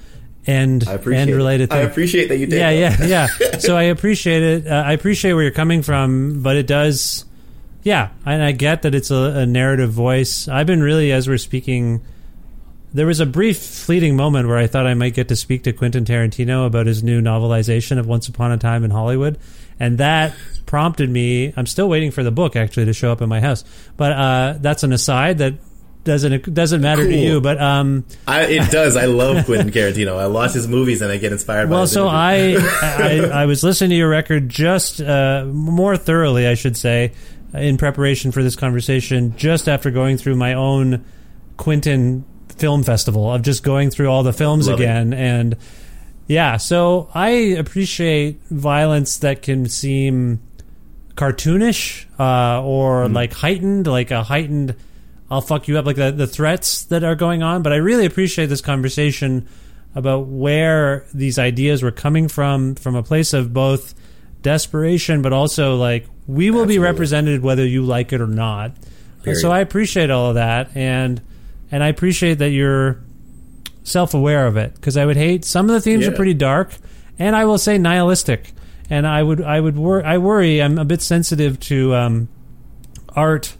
end 0.46 0.86
end 0.88 1.30
related 1.30 1.72
I 1.72 1.78
appreciate 1.78 2.28
that 2.28 2.36
you 2.38 2.46
did. 2.46 2.58
yeah, 2.58 2.90
that. 2.96 3.08
yeah, 3.08 3.28
yeah. 3.40 3.58
So 3.58 3.76
I 3.76 3.84
appreciate 3.84 4.42
it. 4.42 4.66
Uh, 4.66 4.74
I 4.86 4.92
appreciate 4.92 5.32
where 5.32 5.42
you're 5.42 5.50
coming 5.52 5.82
from, 5.82 6.42
but 6.42 6.56
it 6.56 6.66
does, 6.66 7.24
yeah. 7.82 8.10
And 8.26 8.42
I 8.42 8.52
get 8.52 8.82
that 8.82 8.94
it's 8.94 9.10
a, 9.10 9.14
a 9.38 9.46
narrative 9.46 9.90
voice. 9.92 10.46
I've 10.46 10.66
been 10.66 10.82
really, 10.82 11.10
as 11.12 11.26
we're 11.28 11.38
speaking, 11.38 12.02
there 12.94 13.06
was 13.06 13.18
a 13.20 13.26
brief, 13.26 13.58
fleeting 13.58 14.14
moment 14.16 14.46
where 14.48 14.58
I 14.58 14.66
thought 14.66 14.86
I 14.86 14.94
might 14.94 15.14
get 15.14 15.28
to 15.28 15.36
speak 15.36 15.64
to 15.64 15.72
Quentin 15.72 16.04
Tarantino 16.04 16.66
about 16.66 16.86
his 16.86 17.02
new 17.02 17.20
novelization 17.20 17.98
of 17.98 18.06
Once 18.06 18.28
Upon 18.28 18.52
a 18.52 18.56
Time 18.58 18.84
in 18.84 18.90
Hollywood, 18.90 19.38
and 19.78 19.98
that 19.98 20.34
prompted 20.66 21.08
me. 21.10 21.52
I'm 21.56 21.66
still 21.66 21.88
waiting 21.88 22.10
for 22.10 22.22
the 22.22 22.30
book 22.30 22.56
actually 22.56 22.86
to 22.86 22.92
show 22.92 23.12
up 23.12 23.22
in 23.22 23.28
my 23.28 23.40
house, 23.40 23.64
but 23.96 24.12
uh, 24.12 24.54
that's 24.60 24.82
an 24.82 24.92
aside 24.92 25.38
that 25.38 25.54
doesn't 26.06 26.54
doesn't 26.54 26.80
matter 26.80 27.04
to 27.04 27.14
you. 27.14 27.40
But 27.40 27.60
um, 27.60 28.06
I, 28.26 28.44
it 28.44 28.70
does. 28.70 28.96
I 28.96 29.06
love 29.06 29.44
Quentin 29.44 29.70
Tarantino. 29.70 30.16
I 30.16 30.28
watch 30.28 30.52
his 30.52 30.66
movies 30.66 31.02
and 31.02 31.12
I 31.12 31.18
get 31.18 31.32
inspired. 31.32 31.66
by 31.66 31.76
Well, 31.76 31.86
so. 31.86 32.08
I, 32.08 32.56
I 32.82 33.42
I 33.42 33.46
was 33.46 33.62
listening 33.62 33.90
to 33.90 33.96
your 33.96 34.08
record 34.08 34.48
just 34.48 35.00
uh, 35.00 35.44
more 35.44 35.96
thoroughly, 35.96 36.46
I 36.46 36.54
should 36.54 36.76
say, 36.76 37.12
in 37.52 37.76
preparation 37.76 38.32
for 38.32 38.42
this 38.42 38.56
conversation. 38.56 39.36
Just 39.36 39.68
after 39.68 39.90
going 39.90 40.16
through 40.16 40.36
my 40.36 40.54
own 40.54 41.04
Quentin 41.56 42.24
Film 42.56 42.82
Festival 42.82 43.30
of 43.30 43.42
just 43.42 43.62
going 43.62 43.90
through 43.90 44.08
all 44.08 44.22
the 44.22 44.32
films 44.32 44.68
Love 44.68 44.80
it. 44.80 44.84
again, 44.84 45.12
and 45.12 45.56
yeah, 46.26 46.56
so 46.56 47.08
I 47.14 47.28
appreciate 47.28 48.40
violence 48.50 49.18
that 49.18 49.42
can 49.42 49.68
seem 49.68 50.40
cartoonish 51.14 52.06
uh, 52.18 52.62
or 52.62 53.08
like 53.08 53.32
heightened, 53.32 53.86
like 53.86 54.10
a 54.10 54.22
heightened. 54.22 54.74
I'll 55.30 55.40
fuck 55.40 55.68
you 55.68 55.78
up, 55.78 55.86
like 55.86 55.96
the 55.96 56.10
the 56.10 56.26
threats 56.26 56.84
that 56.84 57.04
are 57.04 57.14
going 57.14 57.42
on. 57.42 57.62
But 57.62 57.72
I 57.72 57.76
really 57.76 58.06
appreciate 58.06 58.46
this 58.46 58.60
conversation 58.60 59.48
about 59.94 60.26
where 60.26 61.06
these 61.14 61.38
ideas 61.38 61.82
were 61.82 61.90
coming 61.90 62.28
from, 62.28 62.74
from 62.74 62.96
a 62.96 63.02
place 63.02 63.32
of 63.32 63.52
both 63.52 63.94
desperation, 64.42 65.22
but 65.22 65.32
also 65.32 65.76
like 65.76 66.06
we 66.26 66.50
will 66.50 66.66
be 66.66 66.78
represented 66.78 67.42
whether 67.42 67.64
you 67.66 67.82
like 67.82 68.12
it 68.12 68.20
or 68.20 68.26
not. 68.26 68.72
And 69.24 69.36
so 69.36 69.50
I 69.50 69.60
appreciate 69.60 70.10
all 70.10 70.28
of 70.28 70.34
that, 70.36 70.76
and 70.76 71.20
and 71.72 71.82
I 71.82 71.88
appreciate 71.88 72.34
that 72.38 72.50
you're 72.50 73.00
self 73.86 74.14
aware 74.14 74.46
of 74.46 74.56
it 74.56 74.74
because 74.74 74.96
I 74.96 75.06
would 75.06 75.16
hate 75.16 75.44
some 75.44 75.68
of 75.68 75.74
the 75.74 75.80
themes 75.80 76.06
are 76.06 76.12
pretty 76.12 76.34
dark, 76.34 76.74
and 77.18 77.34
I 77.36 77.44
will 77.44 77.58
say 77.58 77.78
nihilistic. 77.78 78.52
And 78.90 79.06
I 79.06 79.22
would 79.22 79.40
I 79.42 79.60
would 79.60 79.76
wor- 79.76 80.04
I 80.04 80.18
worry 80.18 80.62
I'm 80.62 80.78
a 80.78 80.84
bit 80.84 81.02
sensitive 81.02 81.58
to 81.60 81.94
um, 81.94 82.28
art 83.14 83.56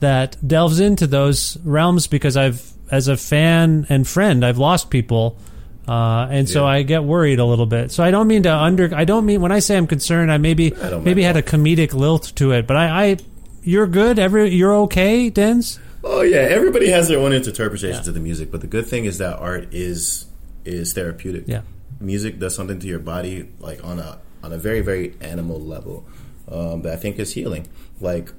that 0.00 0.36
delves 0.46 0.80
into 0.80 1.06
those 1.06 1.56
realms 1.64 2.06
because 2.06 2.36
I've 2.36 2.62
as 2.90 3.08
a 3.08 3.16
fan 3.16 3.86
and 3.88 4.06
friend 4.06 4.44
I've 4.44 4.58
lost 4.58 4.90
people. 4.90 5.36
Uh, 5.86 6.26
and 6.30 6.48
so 6.48 6.62
Yeah. 6.62 6.70
I 6.70 6.82
get 6.82 7.04
worried 7.04 7.38
a 7.40 7.44
little 7.44 7.66
bit. 7.66 7.92
So 7.92 8.02
I 8.02 8.10
don't 8.10 8.26
mean 8.26 8.44
to 8.44 8.54
under. 8.54 8.94
I 8.94 9.04
don't 9.04 9.26
mean 9.26 9.42
when 9.42 9.52
I 9.52 9.58
say 9.58 9.76
I'm 9.76 9.86
concerned. 9.86 10.32
I 10.32 10.38
maybe 10.38 10.74
I 10.74 10.96
maybe 10.98 11.22
had 11.22 11.36
a 11.36 11.42
comedic 11.42 11.92
lilt 11.92 12.32
to 12.36 12.52
it. 12.52 12.66
But 12.66 12.76
I, 12.78 13.04
I 13.08 13.16
you're 13.62 13.86
good. 13.86 14.18
Every 14.18 14.48
you're 14.48 14.74
okay, 14.84 15.30
Denz. 15.30 15.78
Oh 16.06 16.20
yeah, 16.22 16.38
everybody 16.38 16.88
has 16.90 17.08
their 17.08 17.18
own 17.18 17.32
interpretation 17.32 18.02
to 18.04 18.12
the 18.12 18.20
music, 18.20 18.50
but 18.50 18.60
the 18.60 18.66
good 18.66 18.86
thing 18.86 19.04
is 19.06 19.18
that 19.18 19.38
art 19.38 19.72
is 19.72 20.26
is 20.64 20.92
therapeutic. 20.92 21.44
Yeah. 21.46 21.62
music 22.00 22.38
does 22.38 22.54
something 22.54 22.78
to 22.78 22.86
your 22.86 22.98
body, 22.98 23.48
like 23.58 23.82
on 23.84 23.98
a 23.98 24.18
on 24.42 24.52
a 24.52 24.58
very 24.58 24.80
very 24.80 25.14
animal 25.20 25.60
level, 25.60 26.06
um, 26.50 26.82
that 26.82 26.92
I 26.92 26.96
think 26.96 27.18
is 27.18 27.32
healing. 27.32 27.66
Like 28.00 28.30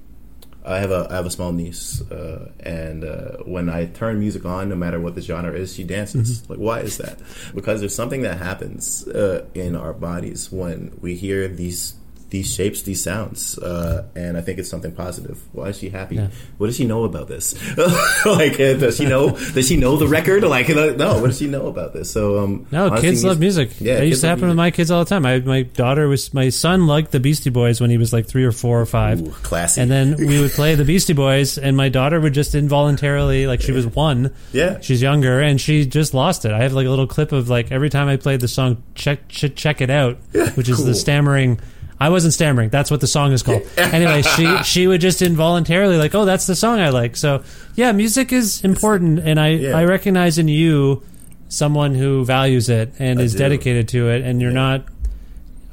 I 0.63 0.80
have 0.80 0.91
a 0.91 1.07
I 1.09 1.16
have 1.16 1.26
a 1.26 1.30
small 1.32 1.51
niece, 1.51 2.01
uh, 2.11 2.51
and 2.59 3.03
uh, 3.03 3.38
when 3.45 3.70
I 3.70 3.86
turn 3.86 4.20
music 4.20 4.45
on, 4.45 4.70
no 4.70 4.76
matter 4.76 4.99
what 4.99 5.16
the 5.16 5.22
genre 5.22 5.53
is, 5.53 5.74
she 5.76 5.84
dances. 5.84 6.47
Like, 6.49 6.59
why 6.59 6.80
is 6.82 6.97
that? 6.97 7.20
Because 7.53 7.80
there's 7.80 7.95
something 7.95 8.22
that 8.22 8.38
happens 8.38 9.07
uh, 9.07 9.45
in 9.53 9.76
our 9.76 9.93
bodies 9.93 10.51
when 10.51 10.97
we 11.01 11.16
hear 11.16 11.47
these 11.47 11.95
these 12.36 12.53
shapes, 12.53 12.81
these 12.81 13.01
sounds, 13.01 13.57
uh, 13.59 14.05
and 14.13 14.38
I 14.38 14.41
think 14.41 14.59
it's 14.59 14.69
something 14.69 14.91
positive. 14.91 15.41
Why 15.53 15.69
is 15.69 15.77
she 15.77 15.88
happy? 15.88 16.19
What 16.57 16.67
does 16.67 16.75
she 16.75 16.86
know 16.86 17.05
about 17.05 17.29
this? 17.29 17.55
like, 18.25 18.59
uh, 18.59 18.73
does 18.73 18.97
she 18.97 19.05
know? 19.05 19.31
Does 19.31 19.69
she 19.69 19.77
know 19.77 19.95
the 19.95 20.07
record? 20.07 20.43
Like, 20.43 20.67
no. 20.67 21.19
What 21.21 21.27
does 21.27 21.38
she 21.38 21.47
know 21.47 21.67
about 21.67 21.93
this? 21.93 22.11
So, 22.11 22.43
um, 22.43 22.67
No, 22.71 22.88
honestly, 22.88 23.07
kids 23.07 23.23
love 23.23 23.39
music. 23.39 23.79
Yeah, 23.79 23.99
it 23.99 24.07
used 24.07 24.19
to 24.21 24.27
happen 24.27 24.49
with 24.49 24.57
my 24.57 24.69
kids 24.69 24.91
all 24.91 25.01
the 25.05 25.09
time. 25.09 25.25
I, 25.25 25.39
my 25.39 25.61
daughter 25.61 26.09
was, 26.09 26.33
my 26.33 26.49
son 26.49 26.88
liked 26.88 27.13
the 27.13 27.21
Beastie 27.21 27.51
Boys 27.51 27.79
when 27.79 27.89
he 27.89 27.97
was 27.97 28.11
like 28.11 28.25
three 28.27 28.43
or 28.43 28.51
four 28.51 28.81
or 28.81 28.86
five. 28.86 29.21
Ooh, 29.21 29.31
classy. 29.31 29.79
And 29.79 29.89
then 29.89 30.17
we 30.17 30.41
would 30.41 30.51
play 30.51 30.75
the 30.75 30.83
Beastie 30.83 31.13
Boys, 31.13 31.57
and 31.57 31.77
my 31.77 31.88
daughter 31.88 32.19
would 32.19 32.33
just 32.33 32.53
involuntarily, 32.53 33.47
like 33.47 33.61
she 33.61 33.71
was 33.71 33.88
one. 33.88 34.33
Yeah. 34.51 34.81
She's 34.81 35.01
younger, 35.01 35.39
and 35.39 35.61
she 35.61 35.86
just 35.86 36.13
lost 36.13 36.43
it. 36.43 36.51
I 36.51 36.63
have 36.63 36.73
like 36.73 36.86
a 36.86 36.89
little 36.89 37.07
clip 37.07 37.31
of 37.31 37.47
like 37.47 37.71
every 37.71 37.89
time 37.89 38.09
I 38.09 38.17
played 38.17 38.41
the 38.41 38.49
song 38.49 38.83
"Check 38.93 39.29
Ch- 39.29 39.55
Check 39.55 39.79
It 39.79 39.89
Out," 39.89 40.17
which 40.55 40.67
is 40.67 40.77
cool. 40.77 40.86
the 40.86 40.95
stammering. 40.95 41.61
I 41.99 42.09
wasn't 42.09 42.33
stammering. 42.33 42.69
That's 42.69 42.91
what 42.91 42.99
the 43.01 43.07
song 43.07 43.31
is 43.31 43.41
called. 43.41 43.63
anyway, 43.77 44.21
she 44.21 44.57
she 44.63 44.87
would 44.87 45.01
just 45.01 45.21
involuntarily 45.21 45.97
like, 45.97 46.13
oh, 46.13 46.25
that's 46.25 46.45
the 46.45 46.55
song 46.55 46.79
I 46.79 46.89
like. 46.89 47.15
So 47.15 47.43
yeah, 47.75 47.91
music 47.93 48.33
is 48.33 48.63
important, 48.63 49.19
and 49.19 49.39
I 49.39 49.49
Yeah. 49.49 49.77
I 49.77 49.85
recognize 49.85 50.37
in 50.37 50.47
you 50.47 51.03
someone 51.47 51.95
who 51.95 52.25
values 52.25 52.69
it 52.69 52.93
and 52.99 53.19
I 53.19 53.23
is 53.23 53.33
do. 53.33 53.39
dedicated 53.39 53.87
to 53.89 54.09
it, 54.09 54.23
and 54.23 54.41
you're 54.41 54.51
not. 54.51 54.85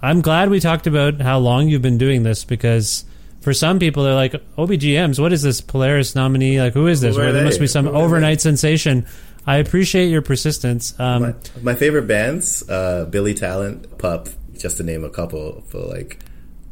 I'm 0.01 0.21
glad 0.21 0.51
we 0.51 0.61
talked 0.61 0.87
about 0.87 1.21
how 1.21 1.39
long 1.39 1.69
you've 1.69 1.83
been 1.83 1.99
doing 1.99 2.23
this 2.25 2.45
because 2.45 3.05
for 3.41 3.53
some 3.53 3.79
people 3.79 4.05
they're 4.05 4.15
like 4.15 4.33
OBGMs. 4.57 5.19
What 5.19 5.33
is 5.33 5.43
this 5.43 5.61
Polaris 5.61 6.15
nominee? 6.15 6.61
Like 6.61 6.73
who 6.75 6.87
is 6.87 7.01
this? 7.01 7.17
Where 7.17 7.33
there 7.33 7.45
must 7.45 7.61
be 7.61 7.67
some 7.67 7.87
Who 7.87 7.93
overnight 7.93 8.41
sensation. 8.41 9.07
I 9.45 9.57
appreciate 9.57 10.07
your 10.07 10.23
persistence. 10.23 10.99
Um, 11.01 11.23
my, 11.23 11.35
my 11.63 11.75
favorite 11.75 12.07
bands, 12.07 12.69
uh, 12.69 13.07
Billy 13.11 13.35
Talent, 13.35 13.99
Pup, 13.99 14.29
just 14.57 14.77
to 14.79 14.83
name 14.83 15.05
a 15.05 15.11
couple. 15.11 15.65
But 15.71 15.89
like, 15.89 16.19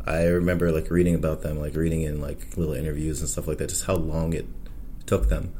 I 0.07 0.25
remember 0.25 0.73
like 0.73 0.91
reading 0.91 1.15
about 1.15 1.43
them, 1.43 1.59
like 1.59 1.75
reading 1.75 2.03
in 2.03 2.21
like 2.21 2.57
little 2.57 2.75
interviews 2.75 3.21
and 3.21 3.29
stuff 3.29 3.47
like 3.47 3.59
that. 3.59 3.69
Just 3.69 3.85
how 3.85 3.95
long 3.95 4.33
it 4.33 4.47
took 5.07 5.29
them. 5.29 5.53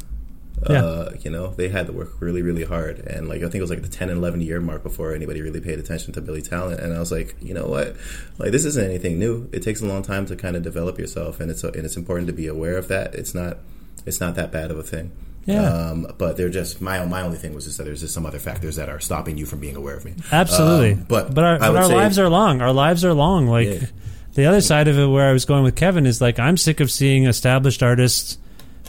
Yeah. 0.69 0.85
Uh, 0.85 1.13
you 1.23 1.31
know, 1.31 1.55
they 1.55 1.69
had 1.69 1.87
to 1.87 1.93
work 1.93 2.21
really, 2.21 2.43
really 2.43 2.65
hard, 2.65 2.99
and 2.99 3.29
like 3.29 3.39
I 3.39 3.45
think 3.45 3.57
it 3.57 3.61
was 3.63 3.71
like 3.71 3.81
the 3.81 3.89
ten 3.89 4.11
and 4.11 4.19
eleven 4.19 4.43
year 4.43 4.61
mark 4.61 4.83
before 4.83 5.15
anybody 5.15 5.41
really 5.41 5.61
paid 5.61 5.79
attention 5.79 6.13
to 6.15 6.21
Billy 6.21 6.43
Talent. 6.43 6.81
And 6.81 6.93
I 6.93 6.99
was 6.99 7.11
like, 7.11 7.35
you 7.41 7.55
know 7.55 7.67
what, 7.67 7.97
like 8.39 8.53
this 8.53 8.67
isn't 8.67 8.85
anything 8.85 9.19
new. 9.19 9.49
It 9.53 9.63
takes 9.63 9.81
a 9.81 9.87
long 9.87 10.03
time 10.03 10.27
to 10.27 10.37
kind 10.37 10.57
of 10.57 10.63
develop 10.63 10.99
yourself, 10.99 11.41
and 11.41 11.51
it's 11.51 11.65
and 11.65 11.77
it's 11.77 11.97
important 11.97 12.27
to 12.27 12.35
be 12.35 12.47
aware 12.47 12.77
of 12.77 12.89
that. 12.89 13.15
It's 13.15 13.35
not 13.35 13.59
it's 14.05 14.21
not 14.21 14.35
that 14.35 14.53
bad 14.53 14.71
of 14.71 14.79
a 14.79 14.83
thing. 14.83 15.13
Yeah. 15.47 15.63
Um, 15.91 16.07
but 16.19 16.37
they're 16.37 16.49
just 16.51 16.81
my 16.81 17.05
my 17.07 17.23
only 17.23 17.39
thing 17.39 17.55
was 17.55 17.65
just 17.65 17.79
that 17.79 17.85
there's 17.85 18.01
just 18.01 18.15
some 18.15 18.27
other 18.27 18.39
factors 18.39 18.77
that 18.77 18.89
are 18.89 19.01
stopping 19.01 19.37
you 19.39 19.47
from 19.47 19.59
being 19.61 19.75
aware 19.77 19.97
of 19.97 20.05
me. 20.05 20.15
Absolutely, 20.31 20.93
Um, 20.93 21.07
but 21.09 21.35
but 21.35 21.45
our, 21.45 21.59
but 21.59 21.77
our 21.77 21.89
lives 21.89 22.19
are 22.19 22.29
long. 22.29 22.61
Our 22.61 22.73
lives 22.73 23.05
are 23.05 23.15
long. 23.15 23.47
Like 23.47 23.69
Yeah. 23.69 23.87
the 24.35 24.47
other 24.47 24.61
side 24.61 24.87
of 24.87 24.99
it, 24.99 25.07
where 25.07 25.29
I 25.29 25.33
was 25.33 25.45
going 25.47 25.63
with 25.65 25.75
Kevin 25.77 26.07
is 26.07 26.21
like 26.21 26.39
I'm 26.39 26.57
sick 26.57 26.79
of 26.81 26.91
seeing 26.91 27.25
established 27.25 27.83
artists 27.83 28.39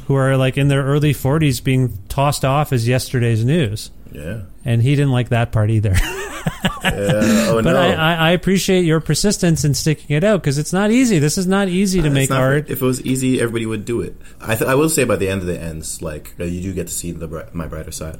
who 0.07 0.15
are 0.15 0.35
like 0.37 0.57
in 0.57 0.67
their 0.67 0.83
early 0.83 1.13
40s 1.13 1.63
being 1.63 1.97
tossed 2.09 2.43
off 2.43 2.73
as 2.73 2.87
yesterday's 2.87 3.45
news, 3.45 3.89
Yeah. 4.11 4.41
and 4.65 4.81
he 4.81 4.95
didn't 4.95 5.11
like 5.11 5.29
that 5.29 5.51
part 5.51 5.69
either. 5.71 5.95
Uh, 6.83 6.89
oh 7.49 7.55
but 7.61 7.65
no. 7.65 7.75
I, 7.79 7.91
I, 7.91 8.13
I 8.15 8.31
appreciate 8.31 8.83
your 8.83 8.99
persistence 8.99 9.63
in 9.63 9.75
sticking 9.75 10.15
it 10.15 10.23
out 10.23 10.41
because 10.41 10.57
it's 10.57 10.73
not 10.73 10.89
easy. 10.89 11.19
This 11.19 11.37
is 11.37 11.45
not 11.45 11.67
easy 11.69 12.01
to 12.01 12.07
It's 12.07 12.13
make 12.13 12.29
not- 12.31 12.41
art. 12.41 12.69
If 12.71 12.81
it 12.81 12.85
was 12.85 12.99
easy, 13.05 13.39
everybody 13.39 13.67
would 13.67 13.85
do 13.85 14.01
it. 14.01 14.15
I, 14.39 14.55
th- 14.55 14.67
I 14.67 14.73
will 14.73 14.89
say 14.89 15.03
by 15.03 15.17
the 15.17 15.29
end 15.29 15.41
of 15.41 15.47
the 15.47 15.59
ends, 15.59 16.01
like 16.01 16.33
uh, 16.39 16.45
you 16.45 16.61
do 16.61 16.73
get 16.73 16.87
to 16.87 16.93
see 16.93 17.11
the 17.11 17.27
bri- 17.27 17.43
my 17.53 17.67
brighter 17.67 17.91
side. 17.91 18.19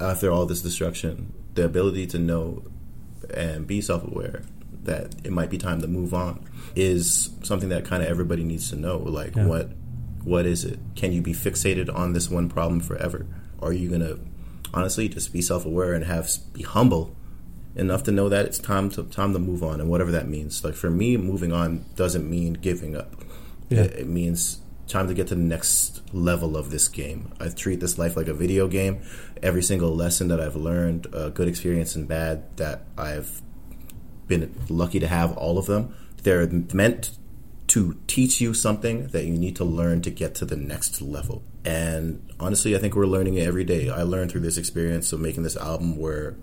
After 0.00 0.32
all 0.32 0.46
this 0.46 0.62
destruction, 0.62 1.32
the 1.54 1.64
ability 1.64 2.08
to 2.08 2.18
know 2.18 2.64
and 3.32 3.66
be 3.68 3.80
self-aware 3.80 4.42
that 4.82 5.14
it 5.24 5.30
might 5.30 5.50
be 5.50 5.58
time 5.58 5.80
to 5.82 5.86
move 5.86 6.12
on 6.12 6.44
is 6.74 7.30
something 7.42 7.68
that 7.68 7.84
kind 7.84 8.02
of 8.02 8.08
everybody 8.08 8.42
needs 8.42 8.68
to 8.70 8.76
know. 8.76 8.98
Like 8.98 9.36
Yeah. 9.36 9.46
what 9.46 9.70
what 10.24 10.44
is 10.46 10.64
it? 10.64 10.80
Can 10.96 11.12
you 11.12 11.22
be 11.22 11.32
fixated 11.32 11.94
on 11.94 12.12
this 12.14 12.28
one 12.28 12.48
problem 12.48 12.80
forever? 12.80 13.26
Are 13.62 13.72
you 13.72 13.88
gonna 13.88 14.16
honestly 14.74 15.08
just 15.08 15.32
be 15.32 15.40
self-aware 15.40 15.94
and 15.94 16.04
have 16.04 16.28
be 16.52 16.62
humble 16.62 17.16
enough 17.76 18.02
to 18.04 18.12
know 18.12 18.28
that 18.28 18.44
it's 18.46 18.58
time 18.58 18.90
to 18.90 19.02
time 19.04 19.32
to 19.32 19.38
move 19.38 19.62
on 19.62 19.80
and 19.80 19.88
whatever 19.88 20.10
that 20.12 20.28
means. 20.28 20.64
Like 20.64 20.74
for 20.74 20.90
me, 20.90 21.16
moving 21.16 21.52
on 21.52 21.84
doesn't 21.96 22.28
mean 22.28 22.54
giving 22.54 22.96
up. 22.96 23.14
Yeah. 23.68 23.82
It, 23.82 23.92
it 24.00 24.06
means 24.06 24.60
time 24.86 25.08
to 25.08 25.14
get 25.14 25.28
to 25.28 25.34
the 25.34 25.40
next 25.40 26.02
level 26.14 26.56
of 26.56 26.70
this 26.70 26.88
game. 26.88 27.32
I 27.40 27.48
treat 27.48 27.80
this 27.80 27.98
life 27.98 28.16
like 28.16 28.28
a 28.28 28.34
video 28.34 28.68
game. 28.68 29.02
Every 29.42 29.62
single 29.62 29.94
lesson 29.94 30.28
that 30.28 30.40
I've 30.40 30.56
learned, 30.56 31.06
uh, 31.14 31.30
good 31.30 31.48
experience 31.48 31.96
and 31.96 32.06
bad, 32.06 32.56
that 32.58 32.82
I've 32.98 33.40
been 34.26 34.54
lucky 34.68 35.00
to 35.00 35.08
have 35.08 35.36
all 35.36 35.58
of 35.58 35.66
them. 35.66 35.94
They're 36.22 36.46
meant 36.46 37.16
to 37.68 37.98
teach 38.06 38.40
you 38.40 38.54
something 38.54 39.08
that 39.08 39.24
you 39.24 39.36
need 39.36 39.56
to 39.56 39.64
learn 39.64 40.02
to 40.02 40.10
get 40.10 40.34
to 40.36 40.44
the 40.44 40.56
next 40.56 41.00
level. 41.00 41.42
And 41.64 42.30
honestly, 42.38 42.76
I 42.76 42.78
think 42.78 42.94
we're 42.94 43.06
learning 43.06 43.34
it 43.34 43.46
every 43.46 43.64
day. 43.64 43.88
I 43.90 44.02
learned 44.02 44.30
through 44.30 44.42
this 44.42 44.58
experience 44.58 45.12
of 45.12 45.20
making 45.20 45.44
this 45.44 45.56
album 45.56 45.96
where 45.96 46.36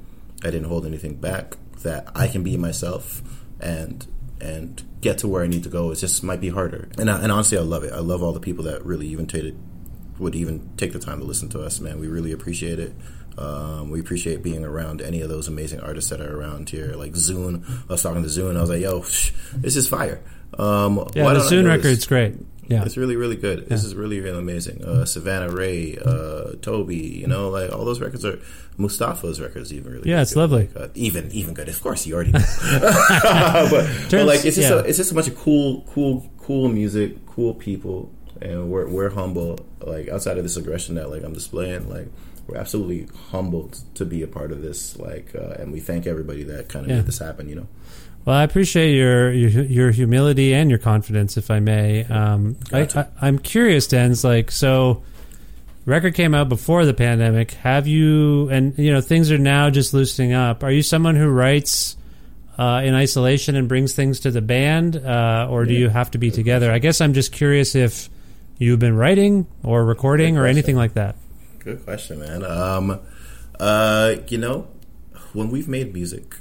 I 0.43 0.47
didn't 0.47 0.65
hold 0.65 0.85
anything 0.85 1.15
back, 1.15 1.57
that 1.83 2.07
I 2.15 2.27
can 2.27 2.43
be 2.43 2.57
myself 2.57 3.21
and 3.59 4.07
and 4.39 4.81
get 5.01 5.19
to 5.19 5.27
where 5.27 5.43
I 5.43 5.47
need 5.47 5.63
to 5.63 5.69
go. 5.69 5.91
It 5.91 5.97
just 5.97 6.23
might 6.23 6.41
be 6.41 6.49
harder. 6.49 6.89
And 6.97 7.11
I, 7.11 7.21
and 7.21 7.31
honestly, 7.31 7.57
I 7.59 7.61
love 7.61 7.83
it. 7.83 7.93
I 7.93 7.99
love 7.99 8.23
all 8.23 8.33
the 8.33 8.39
people 8.39 8.63
that 8.65 8.83
really 8.83 9.07
even 9.07 9.27
take 9.27 9.53
would 10.17 10.35
even 10.35 10.69
take 10.77 10.93
the 10.93 10.99
time 10.99 11.19
to 11.19 11.25
listen 11.25 11.49
to 11.49 11.61
us. 11.61 11.79
Man, 11.79 11.99
we 11.99 12.07
really 12.07 12.31
appreciate 12.31 12.79
it. 12.79 12.93
Um, 13.37 13.89
we 13.89 13.99
appreciate 13.99 14.43
being 14.43 14.65
around 14.65 15.01
any 15.01 15.21
of 15.21 15.29
those 15.29 15.47
amazing 15.47 15.79
artists 15.79 16.09
that 16.09 16.19
are 16.21 16.37
around 16.37 16.69
here. 16.69 16.93
Like 16.95 17.15
Zoon, 17.15 17.63
I 17.87 17.93
was 17.93 18.01
talking 18.01 18.23
to 18.23 18.29
Zoon. 18.29 18.57
I 18.57 18.61
was 18.61 18.69
like, 18.69 18.81
"Yo, 18.81 18.99
this 19.55 19.75
is 19.75 19.87
fire." 19.87 20.21
Um, 20.57 21.07
Yeah, 21.15 21.33
the 21.33 21.39
Zoon 21.41 21.65
record's 21.65 22.05
great. 22.05 22.35
Yeah. 22.71 22.83
It's 22.85 22.97
really, 22.97 23.15
really 23.15 23.35
good. 23.35 23.67
This 23.67 23.83
is 23.83 23.93
really, 23.95 24.19
really 24.19 24.39
amazing. 24.39 24.83
Uh, 24.83 25.05
Savannah 25.05 25.49
Ré, 25.51 25.97
uh, 26.05 26.55
Toby, 26.61 26.95
you 26.97 27.27
know, 27.27 27.49
like 27.49 27.71
all 27.71 27.85
those 27.85 27.99
records 27.99 28.23
are 28.25 28.39
Mustafa's 28.77 29.39
records, 29.41 29.73
even 29.73 29.91
really. 29.91 30.09
Yeah, 30.09 30.17
good 30.17 30.21
it's 30.21 30.35
lovely. 30.35 30.67
Like, 30.73 30.75
uh, 30.75 30.87
even, 30.95 31.31
even 31.31 31.53
good. 31.53 31.67
Of 31.69 31.81
course, 31.81 32.07
you 32.07 32.15
already 32.15 32.31
know. 32.31 32.39
but, 32.81 33.89
but 34.09 34.25
like, 34.25 34.45
it's 34.45 34.55
just, 34.55 34.69
yeah. 34.69 34.75
a, 34.75 34.83
it's 34.83 34.97
just 34.97 35.11
a 35.11 35.15
bunch 35.15 35.27
of 35.27 35.35
cool, 35.37 35.85
cool, 35.93 36.29
cool 36.37 36.69
music, 36.69 37.25
cool 37.27 37.53
people, 37.53 38.11
and 38.41 38.69
we're 38.69 38.87
we're 38.89 39.09
humble. 39.09 39.59
Like 39.81 40.09
outside 40.09 40.37
of 40.37 40.43
this 40.43 40.57
aggression 40.57 40.95
that 40.95 41.09
like 41.09 41.23
I'm 41.23 41.33
displaying, 41.33 41.89
like 41.89 42.07
we're 42.47 42.57
absolutely 42.57 43.07
humbled 43.29 43.79
to 43.95 44.05
be 44.05 44.21
a 44.23 44.27
part 44.27 44.51
of 44.51 44.61
this. 44.61 44.97
Like, 44.97 45.33
uh, 45.35 45.55
and 45.59 45.71
we 45.71 45.79
thank 45.79 46.07
everybody 46.07 46.43
that 46.45 46.69
kind 46.69 46.85
of 46.85 46.89
Yeah. 46.89 46.97
made 46.97 47.05
this 47.05 47.19
happen. 47.19 47.49
You 47.49 47.55
know. 47.55 47.67
Well, 48.23 48.35
I 48.35 48.43
appreciate 48.43 48.93
your 48.93 49.31
your, 49.31 49.63
your 49.63 49.91
humility 49.91 50.53
and 50.53 50.69
your 50.69 50.79
confidence, 50.79 51.37
if 51.37 51.49
I 51.49 51.59
may. 51.59 52.03
Um, 52.05 52.57
I, 52.71 52.81
Gotcha. 52.81 53.11
I, 53.19 53.27
I'm 53.27 53.39
curious, 53.39 53.87
Denz. 53.87 54.23
Like, 54.23 54.51
so 54.51 55.03
record 55.85 56.13
came 56.13 56.35
out 56.35 56.47
before 56.47 56.85
the 56.85 56.93
pandemic. 56.93 57.51
Have 57.53 57.87
you 57.87 58.49
and 58.49 58.77
you 58.77 58.91
know 58.91 59.01
things 59.01 59.31
are 59.31 59.37
now 59.37 59.69
just 59.69 59.93
loosening 59.93 60.33
up? 60.33 60.63
Are 60.63 60.71
you 60.71 60.83
someone 60.83 61.15
who 61.15 61.29
writes 61.29 61.97
uh, 62.59 62.81
in 62.83 62.93
isolation 62.93 63.55
and 63.55 63.67
brings 63.67 63.93
things 63.93 64.19
to 64.21 64.31
the 64.31 64.41
band, 64.41 64.97
uh, 64.97 65.47
or 65.49 65.65
do 65.65 65.73
you 65.73 65.89
have 65.89 66.11
to 66.11 66.19
be 66.19 66.29
together? 66.29 66.71
I 66.71 66.77
guess 66.77 67.01
I'm 67.01 67.13
just 67.13 67.31
curious 67.31 67.73
if 67.73 68.09
you've 68.59 68.79
been 68.79 68.95
writing 68.95 69.47
or 69.63 69.83
recording 69.83 70.37
or 70.37 70.45
anything 70.45 70.75
like 70.75 70.93
that. 70.93 71.15
Good 71.57 71.83
question, 71.83 72.19
man. 72.19 72.43
Um, 72.43 72.99
uh, 73.59 74.15
you 74.27 74.37
know, 74.37 74.67
when 75.33 75.49
we've 75.49 75.67
made 75.67 75.93
music, 75.93 76.35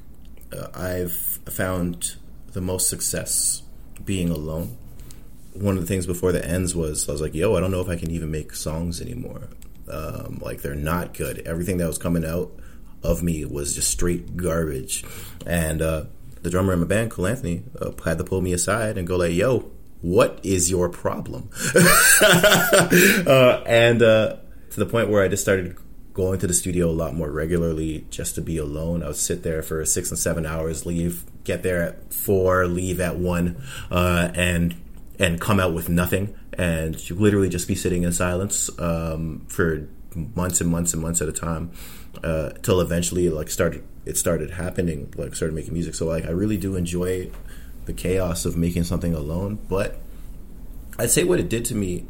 uh, 0.53 0.69
I've 0.75 1.13
found 1.13 2.17
the 2.53 2.61
most 2.61 2.89
success 2.89 3.63
being 4.05 4.31
alone. 4.31 4.77
One 5.53 5.77
of 5.77 5.83
the 5.83 5.87
things 5.87 6.07
before 6.07 6.33
the 6.33 6.45
ends 6.45 6.75
was 6.75 7.09
I 7.09 7.13
was 7.13 7.21
like, 7.21 7.35
"Yo, 7.35 7.57
I 7.57 7.61
don't 7.61 7.71
know 7.71 7.81
if 7.81 7.89
I 7.89 7.97
can 7.97 8.11
even 8.11 8.31
make 8.31 8.55
songs 8.55 9.01
anymore. 9.01 9.49
Um, 9.91 10.39
like 10.41 10.63
they're 10.63 10.75
not 10.75 11.15
good. 11.15 11.41
Everything 11.41 11.79
that 11.79 11.87
was 11.87 11.99
coming 11.99 12.25
out 12.25 12.53
of 13.03 13.23
me 13.23 13.45
was 13.45 13.75
just 13.75 13.91
straight 13.91 14.37
garbage." 14.37 15.05
And 15.47 15.83
uh, 15.83 16.05
the 16.43 16.51
drummer 16.51 16.73
in 16.73 16.81
my 16.81 16.87
band, 16.87 17.11
Colanthony, 17.11 17.63
uh, 17.81 17.91
had 18.05 18.19
to 18.19 18.25
pull 18.25 18.41
me 18.41 18.53
aside 18.53 18.97
and 18.97 19.07
go 19.07 19.17
like, 19.17 19.33
"Yo, 19.33 19.71
what 20.03 20.41
is 20.43 20.71
your 20.71 20.89
problem?" 20.89 21.51
uh, 21.75 23.63
and 23.67 24.03
uh, 24.03 24.37
to 24.71 24.81
the 24.81 24.87
point 24.87 25.11
where 25.11 25.23
I 25.23 25.29
just 25.29 25.43
started 25.43 25.77
going 26.21 26.39
to 26.39 26.47
the 26.47 26.55
studio 26.55 26.91
a 26.91 26.99
lot 27.03 27.15
more 27.15 27.31
regularly 27.31 28.05
just 28.11 28.35
to 28.35 28.43
be 28.43 28.59
alone. 28.59 29.03
I 29.03 29.07
would 29.07 29.17
sit 29.17 29.43
there 29.43 29.63
for 29.63 29.85
six 29.87 30.11
and 30.11 30.19
seven 30.19 30.45
hours, 30.45 30.85
leave, 30.85 31.25
get 31.45 31.63
there 31.63 31.83
at 31.83 32.13
four, 32.13 32.67
leave 32.67 33.01
at 33.01 33.17
one, 33.17 33.63
uh, 33.91 34.31
and 34.35 34.75
and 35.19 35.41
come 35.41 35.59
out 35.59 35.73
with 35.73 35.89
nothing. 35.89 36.35
And 36.53 36.93
you 37.09 37.17
literally 37.17 37.49
just 37.49 37.67
be 37.67 37.75
sitting 37.75 38.03
in 38.03 38.13
silence 38.13 38.71
um, 38.79 39.47
for 39.49 39.89
months 40.35 40.61
and 40.61 40.71
months 40.71 40.93
and 40.93 41.01
months 41.01 41.23
at 41.23 41.29
a 41.29 41.33
time, 41.33 41.71
uh, 42.23 42.51
till 42.63 42.81
eventually 42.81 43.31
like 43.31 43.49
started 43.49 43.83
it 44.05 44.17
started 44.19 44.51
happening, 44.51 45.13
like 45.17 45.35
started 45.35 45.55
making 45.55 45.73
music. 45.73 45.95
So 45.95 46.07
like 46.07 46.27
I 46.27 46.31
really 46.31 46.59
do 46.59 46.77
enjoy 46.77 47.31
the 47.87 47.95
chaos 47.95 48.45
of 48.45 48.57
making 48.57 48.85
something 48.85 49.15
alone, 49.15 49.59
but 49.69 49.99
I'd 50.99 51.11
say 51.11 51.25
what 51.25 51.41
it 51.41 51.49
did 51.49 51.65
to 51.67 51.75
me, 51.75 52.05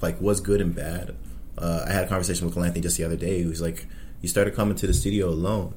like, 0.00 0.18
was 0.22 0.40
good 0.40 0.62
and 0.62 0.74
bad. 0.74 1.14
Uh, 1.58 1.84
I 1.86 1.92
had 1.92 2.04
a 2.04 2.08
conversation 2.08 2.46
with 2.46 2.54
Colanthony 2.54 2.82
just 2.82 2.96
the 2.96 3.04
other 3.04 3.16
day. 3.16 3.38
He 3.42 3.46
was 3.46 3.60
like, 3.60 3.86
"You 4.20 4.28
started 4.28 4.54
coming 4.54 4.76
to 4.76 4.86
the 4.86 4.94
studio 4.94 5.28
alone, 5.28 5.74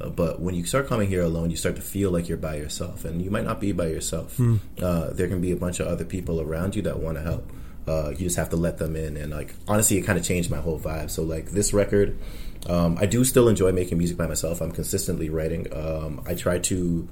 uh, 0.00 0.08
but 0.08 0.40
when 0.40 0.54
you 0.54 0.64
start 0.64 0.86
coming 0.86 1.08
here 1.08 1.22
alone, 1.22 1.50
you 1.50 1.56
start 1.56 1.76
to 1.76 1.82
feel 1.82 2.10
like 2.10 2.28
you're 2.28 2.38
by 2.38 2.56
yourself, 2.56 3.04
and 3.04 3.22
you 3.22 3.30
might 3.30 3.44
not 3.44 3.60
be 3.60 3.72
by 3.72 3.88
yourself. 3.88 4.40
Uh, 4.80 5.10
there 5.12 5.28
can 5.28 5.40
be 5.40 5.52
a 5.52 5.56
bunch 5.56 5.80
of 5.80 5.86
other 5.86 6.04
people 6.04 6.40
around 6.40 6.76
you 6.76 6.82
that 6.82 6.98
want 6.98 7.16
to 7.16 7.22
help. 7.22 7.50
Uh, 7.86 8.10
you 8.10 8.18
just 8.18 8.36
have 8.36 8.50
to 8.50 8.56
let 8.56 8.78
them 8.78 8.96
in, 8.96 9.16
and 9.16 9.32
like, 9.32 9.54
honestly, 9.66 9.96
it 9.96 10.02
kind 10.02 10.18
of 10.18 10.24
changed 10.24 10.50
my 10.50 10.58
whole 10.58 10.78
vibe. 10.78 11.10
So, 11.10 11.22
like, 11.22 11.50
this 11.50 11.72
record, 11.72 12.18
um, 12.68 12.98
I 13.00 13.06
do 13.06 13.24
still 13.24 13.48
enjoy 13.48 13.72
making 13.72 13.96
music 13.96 14.16
by 14.16 14.26
myself. 14.26 14.60
I'm 14.60 14.72
consistently 14.72 15.30
writing. 15.30 15.66
Um, 15.72 16.22
I 16.26 16.34
try 16.34 16.58
to 16.58 17.08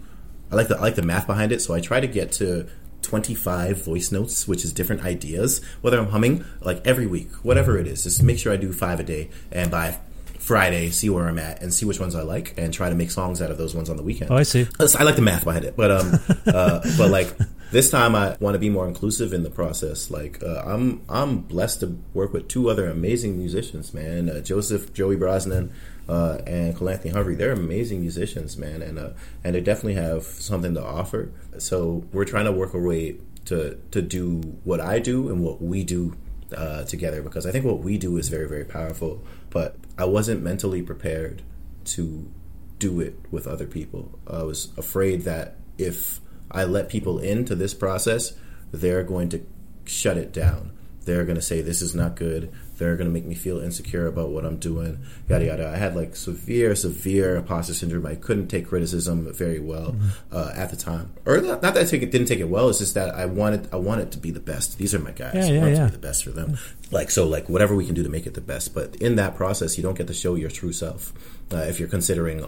I 0.51 0.55
like 0.55 0.69
the 0.69 0.77
I 0.77 0.81
like 0.81 0.95
the 0.95 1.03
math 1.03 1.27
behind 1.27 1.53
it, 1.53 1.61
so 1.61 1.75
I 1.75 1.81
try 1.81 2.01
to 2.01 2.07
get 2.07 2.33
to 2.33 2.69
25 3.07 3.85
voice 3.85 4.13
notes, 4.13 4.47
which 4.47 4.65
is 4.65 4.73
different 4.73 5.05
ideas. 5.05 5.61
Whether 5.81 5.99
I'm 5.99 6.09
humming 6.09 6.45
like 6.61 6.87
every 6.87 7.07
week, 7.07 7.31
whatever 7.43 7.79
it 7.79 7.87
is, 7.87 8.05
just 8.05 8.23
make 8.23 8.39
sure 8.39 8.53
I 8.53 8.57
do 8.57 8.73
five 8.73 9.01
a 9.01 9.05
day, 9.05 9.31
and 9.51 9.71
by 9.71 9.99
Friday, 10.39 10.91
see 10.91 11.11
where 11.11 11.29
I'm 11.29 11.39
at 11.39 11.63
and 11.63 11.73
see 11.73 11.87
which 11.87 11.99
ones 11.99 12.15
I 12.15 12.23
like, 12.23 12.55
and 12.57 12.73
try 12.73 12.89
to 12.89 12.95
make 12.95 13.11
songs 13.11 13.41
out 13.43 13.51
of 13.51 13.59
those 13.59 13.75
ones 13.75 13.91
on 13.91 13.97
the 13.97 14.03
weekend. 14.03 14.31
Oh, 14.31 14.37
I 14.37 14.43
see. 14.43 14.67
I 14.79 15.03
like 15.03 15.17
the 15.17 15.23
math 15.23 15.45
behind 15.45 15.65
it, 15.65 15.77
but 15.77 15.91
um, 15.91 16.21
uh, 16.47 16.81
but 16.97 17.11
like 17.11 17.37
this 17.73 17.91
time, 17.91 18.15
I 18.15 18.37
want 18.39 18.55
to 18.55 18.59
be 18.59 18.71
more 18.71 18.87
inclusive 18.87 19.33
in 19.33 19.43
the 19.43 19.51
process. 19.51 20.11
Like 20.11 20.43
uh, 20.43 20.63
I'm, 20.65 21.03
I'm 21.09 21.39
blessed 21.39 21.81
to 21.81 21.99
work 22.15 22.33
with 22.33 22.49
two 22.49 22.71
other 22.71 22.89
amazing 22.89 23.37
musicians, 23.37 23.93
man. 23.93 24.31
Uh, 24.31 24.41
Joseph, 24.41 24.93
Joey 24.93 25.17
Brosnan, 25.17 25.73
uh, 26.09 26.39
and 26.47 26.77
Colanthony 26.77 27.13
Humphrey. 27.13 27.35
They're 27.35 27.53
amazing 27.53 28.01
musicians, 28.01 28.57
man, 28.57 28.83
and 28.83 28.99
uh, 28.99 29.11
and 29.43 29.55
they 29.55 29.61
definitely 29.61 29.95
have 29.95 30.25
something 30.25 30.75
to 30.75 30.85
offer. 30.85 31.31
So 31.59 32.05
we're 32.13 32.25
trying 32.25 32.45
to 32.45 32.53
work 32.53 32.75
a 32.75 32.79
way 32.79 33.17
to 33.47 33.79
to 33.91 34.03
do 34.03 34.41
what 34.65 34.81
I 34.81 34.99
do 34.99 35.29
and 35.29 35.43
what 35.43 35.61
we 35.63 35.85
do 35.85 36.17
uh, 36.57 36.85
together 36.85 37.23
because 37.23 37.47
I 37.47 37.51
think 37.51 37.65
what 37.65 37.81
we 37.81 37.99
do 37.99 38.17
is 38.17 38.29
very 38.29 38.49
very 38.49 38.65
powerful. 38.65 39.23
But 39.51 39.77
I 39.99 40.05
wasn't 40.05 40.43
mentally 40.43 40.83
prepared 40.83 41.43
to 41.87 42.31
do 42.79 43.01
it 43.01 43.19
with 43.31 43.47
other 43.47 43.67
people. 43.67 44.19
I 44.27 44.43
was 44.43 44.69
afraid 44.77 45.23
that 45.23 45.57
if 45.79 46.21
I 46.51 46.65
let 46.65 46.89
people 46.89 47.19
into 47.19 47.55
this 47.55 47.75
process, 47.75 48.35
they're 48.73 49.03
going 49.03 49.29
to 49.31 49.45
shut 49.85 50.17
it 50.17 50.33
down. 50.33 50.73
They're 51.05 51.25
going 51.25 51.37
to 51.37 51.43
say 51.43 51.63
this 51.63 51.83
is 51.83 51.95
not 51.95 52.17
good. 52.17 52.53
They're 52.79 52.97
going 52.97 53.09
to 53.09 53.13
make 53.13 53.25
me 53.25 53.35
feel 53.35 53.59
insecure 53.59 54.07
about 54.07 54.31
what 54.31 54.45
I'm 54.45 54.57
doing. 54.57 54.99
Yada 55.29 55.47
yada. 55.47 55.69
I 55.69 55.77
had 55.77 55.97
like 55.97 56.17
severe, 56.17 56.75
severe 56.75 57.37
imposter 57.37 57.75
syndrome. 57.75 58.07
I 58.07 58.15
couldn't 58.15 58.49
take 58.49 58.69
criticism 58.69 59.33
very 59.33 59.61
well 59.61 59.97
uh, 60.31 60.53
at 60.55 60.71
the 60.71 60.77
time, 60.77 61.13
or 61.25 61.39
not, 61.39 61.63
not 61.63 61.75
that 61.75 61.83
I 61.83 61.85
take 61.85 62.03
it, 62.03 62.11
didn't 62.11 62.29
take 62.29 62.41
it 62.41 62.49
well. 62.49 62.69
It's 62.69 62.79
just 62.79 62.95
that 62.95 63.15
I 63.15 63.27
wanted, 63.27 63.69
I 63.73 63.77
wanted 63.77 64.13
to 64.13 64.19
be 64.19 64.31
the 64.31 64.41
best. 64.41 64.79
These 64.79 64.95
are 64.95 64.99
my 64.99 65.13
guys. 65.13 65.35
Yeah, 65.35 65.43
I 65.43 65.47
yeah, 65.49 65.61
want 65.61 65.73
yeah. 65.73 65.79
to 65.79 65.87
be 65.87 65.93
the 65.93 65.99
best 65.99 66.25
for 66.25 66.31
them. 66.31 66.59
Like 66.91 67.11
so, 67.11 67.27
like 67.27 67.49
whatever 67.49 67.75
we 67.75 67.87
can 67.87 67.95
do 67.95 68.03
to 68.03 68.09
make 68.09 68.27
it 68.27 68.35
the 68.35 68.41
best. 68.41 68.75
But 68.75 68.97
in 68.97 69.17
that 69.17 69.37
process, 69.37 69.77
you 69.77 69.83
don't 69.83 69.97
get 69.97 70.07
to 70.07 70.15
show 70.15 70.35
your 70.35 70.51
true 70.51 70.73
self 70.73 71.13
uh, 71.53 71.59
if 71.59 71.79
you're 71.81 71.89
considering 71.89 72.47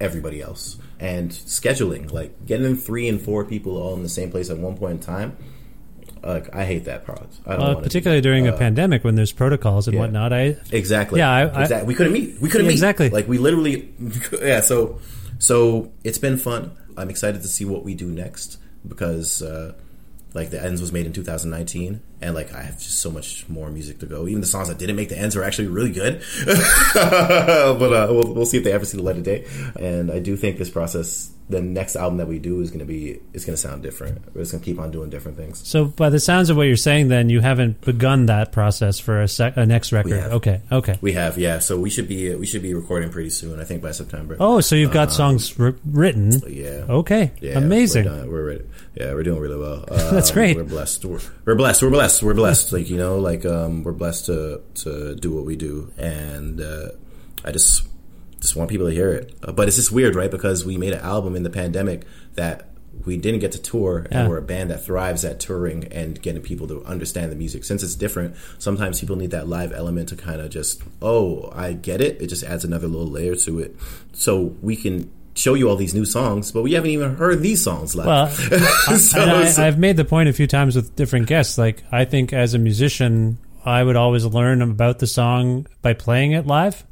everybody 0.00 0.40
else 0.40 0.78
and 0.98 1.30
scheduling. 1.30 2.12
Like 2.12 2.46
getting 2.46 2.76
three 2.76 3.08
and 3.08 3.20
four 3.20 3.44
people 3.44 3.76
all 3.76 3.94
in 3.94 4.02
the 4.02 4.08
same 4.08 4.30
place 4.30 4.50
at 4.50 4.58
one 4.58 4.76
point 4.76 4.92
in 4.92 5.00
time. 5.00 5.36
Like 6.26 6.54
I 6.54 6.64
hate 6.64 6.84
that 6.84 7.06
part. 7.06 7.28
I 7.46 7.56
don't 7.56 7.62
Uh, 7.62 7.74
particularly 7.80 8.20
during 8.20 8.46
a 8.48 8.52
pandemic 8.52 9.04
when 9.04 9.14
there's 9.14 9.32
protocols 9.32 9.86
and 9.86 9.94
yeah. 9.94 10.00
whatnot. 10.00 10.32
I 10.32 10.56
Exactly. 10.72 11.18
Yeah, 11.20 11.30
I- 11.30 11.62
I- 11.64 11.82
We 11.84 11.94
couldn't 11.94 12.12
meet. 12.12 12.40
We 12.40 12.48
couldn't 12.48 12.64
Yeah, 12.66 12.68
meet. 12.68 12.74
exactly. 12.74 13.08
Like 13.10 13.28
we 13.28 13.38
literally. 13.38 13.88
Yeah. 14.42 14.60
So, 14.60 15.00
so 15.38 15.92
it's 16.04 16.18
been 16.18 16.36
fun. 16.38 16.72
I'm 16.96 17.10
excited 17.10 17.42
to 17.42 17.48
see 17.48 17.64
what 17.64 17.84
we 17.84 17.94
do 17.94 18.06
next 18.06 18.58
because, 18.88 19.42
uh, 19.42 19.72
like, 20.32 20.50
the 20.50 20.62
ends 20.62 20.80
was 20.80 20.92
made 20.92 21.06
in 21.06 21.12
2019, 21.12 22.00
and 22.22 22.34
like 22.34 22.52
I 22.54 22.62
have 22.62 22.78
just 22.78 22.98
so 23.00 23.10
much 23.10 23.44
more 23.48 23.70
music 23.70 23.98
to 24.00 24.06
go. 24.06 24.26
Even 24.28 24.40
the 24.40 24.46
songs 24.46 24.68
that 24.68 24.78
didn't 24.78 24.96
make 24.96 25.08
the 25.10 25.18
ends 25.18 25.34
are 25.36 25.42
actually 25.42 25.68
really 25.68 25.92
good. 25.92 26.22
but 26.94 27.92
uh, 27.92 28.08
we'll, 28.10 28.34
we'll 28.34 28.46
see 28.46 28.58
if 28.58 28.64
they 28.64 28.72
ever 28.72 28.84
see 28.84 28.96
the 28.96 29.02
light 29.02 29.16
of 29.16 29.22
day. 29.24 29.44
And 29.78 30.10
I 30.10 30.18
do 30.18 30.36
think 30.36 30.58
this 30.58 30.70
process 30.70 31.30
the 31.48 31.62
next 31.62 31.94
album 31.94 32.18
that 32.18 32.26
we 32.26 32.40
do 32.40 32.60
is 32.60 32.70
going 32.70 32.80
to 32.80 32.84
be 32.86 33.20
it's 33.32 33.44
going 33.44 33.54
to 33.54 33.60
sound 33.60 33.82
different. 33.82 34.18
We're 34.34 34.42
just 34.42 34.52
going 34.52 34.62
to 34.62 34.64
keep 34.64 34.80
on 34.80 34.90
doing 34.90 35.10
different 35.10 35.36
things. 35.36 35.66
So, 35.66 35.84
by 35.84 36.10
the 36.10 36.18
sounds 36.18 36.50
of 36.50 36.56
what 36.56 36.64
you're 36.64 36.76
saying, 36.76 37.06
then 37.08 37.30
you 37.30 37.40
haven't 37.40 37.80
begun 37.82 38.26
that 38.26 38.50
process 38.50 38.98
for 38.98 39.22
a, 39.22 39.28
sec- 39.28 39.56
a 39.56 39.64
next 39.64 39.92
record. 39.92 40.12
Okay, 40.12 40.60
okay. 40.72 40.98
We 41.00 41.12
have, 41.12 41.38
yeah. 41.38 41.60
So 41.60 41.78
we 41.78 41.88
should 41.88 42.08
be 42.08 42.34
we 42.34 42.46
should 42.46 42.62
be 42.62 42.74
recording 42.74 43.10
pretty 43.10 43.30
soon. 43.30 43.60
I 43.60 43.64
think 43.64 43.80
by 43.80 43.92
September. 43.92 44.36
Oh, 44.40 44.60
so 44.60 44.74
you've 44.74 44.92
got 44.92 45.12
songs 45.12 45.58
r- 45.60 45.76
written. 45.84 46.32
yeah. 46.48 46.84
Okay, 46.88 47.30
Yeah, 47.40 47.58
amazing. 47.58 48.06
We're, 48.06 48.26
we're 48.26 48.46
ready. 48.46 48.64
Yeah, 48.96 49.12
we're 49.14 49.22
doing 49.22 49.40
really 49.40 49.58
well. 49.58 49.84
Um, 49.88 50.14
That's 50.14 50.30
great. 50.32 50.56
We're 50.56 50.64
blessed. 50.64 51.04
We're, 51.04 51.20
we're 51.44 51.54
blessed. 51.54 51.82
We're 51.82 51.90
blessed. 51.90 52.22
We're 52.22 52.34
blessed. 52.34 52.72
Like 52.72 52.90
you 52.90 52.96
know, 52.96 53.18
like 53.18 53.44
um, 53.46 53.84
we're 53.84 53.92
blessed 53.92 54.26
to 54.26 54.62
to 54.82 55.14
do 55.14 55.32
what 55.32 55.44
we 55.44 55.54
do, 55.54 55.92
and 55.96 56.60
uh, 56.60 56.88
I 57.44 57.52
just 57.52 57.86
just 58.46 58.56
want 58.56 58.70
people 58.70 58.86
to 58.86 58.92
hear 58.94 59.10
it. 59.12 59.34
Uh, 59.42 59.52
but 59.52 59.66
it's 59.68 59.76
just 59.76 59.90
weird, 59.92 60.14
right? 60.14 60.30
Because 60.30 60.64
we 60.64 60.76
made 60.78 60.92
an 60.92 61.00
album 61.00 61.34
in 61.36 61.42
the 61.42 61.50
pandemic 61.50 62.04
that 62.34 62.70
we 63.04 63.16
didn't 63.16 63.40
get 63.40 63.52
to 63.52 63.58
tour, 63.60 64.06
Yeah. 64.10 64.20
and 64.20 64.28
we're 64.30 64.38
a 64.38 64.42
band 64.42 64.70
that 64.70 64.84
thrives 64.84 65.24
at 65.24 65.38
touring 65.40 65.84
and 65.92 66.20
getting 66.22 66.40
people 66.42 66.66
to 66.68 66.82
understand 66.84 67.30
the 67.30 67.36
music. 67.36 67.64
Since 67.64 67.82
it's 67.82 67.94
different, 67.94 68.36
sometimes 68.58 69.00
people 69.00 69.16
need 69.16 69.32
that 69.32 69.48
live 69.48 69.72
element 69.72 70.08
to 70.10 70.16
kind 70.16 70.40
of 70.40 70.48
just, 70.50 70.82
oh, 71.02 71.50
I 71.54 71.72
get 71.74 72.00
it. 72.00 72.22
It 72.22 72.28
just 72.28 72.42
adds 72.44 72.64
another 72.64 72.86
little 72.88 73.06
layer 73.08 73.34
to 73.34 73.58
it, 73.60 73.76
so 74.12 74.54
we 74.62 74.76
can 74.76 75.10
show 75.34 75.52
you 75.52 75.68
all 75.68 75.76
these 75.76 75.92
new 75.92 76.06
songs, 76.06 76.50
but 76.52 76.62
we 76.62 76.72
haven't 76.72 76.88
even 76.90 77.16
heard 77.16 77.42
these 77.42 77.62
songs 77.62 77.94
live. 77.94 78.06
Well, 78.06 78.28
So- 78.98 79.20
I, 79.20 79.66
I've 79.66 79.78
made 79.78 79.98
the 79.98 80.04
point 80.06 80.30
a 80.30 80.32
few 80.32 80.46
times 80.46 80.74
with 80.76 80.96
different 80.96 81.26
guests. 81.26 81.58
Like, 81.58 81.82
I 81.92 82.06
think 82.06 82.32
as 82.32 82.54
a 82.54 82.58
musician, 82.58 83.36
I 83.64 83.82
would 83.82 83.96
always 83.96 84.24
learn 84.24 84.62
about 84.62 85.00
the 85.00 85.06
song 85.06 85.66
by 85.82 85.92
playing 85.92 86.32
it 86.32 86.46
live. 86.46 86.84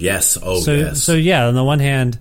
Yes, 0.00 0.38
oh 0.40 0.60
so, 0.60 0.72
yes, 0.72 1.02
so 1.02 1.14
yeah. 1.14 1.46
On 1.46 1.54
the 1.54 1.64
one 1.64 1.80
hand, 1.80 2.18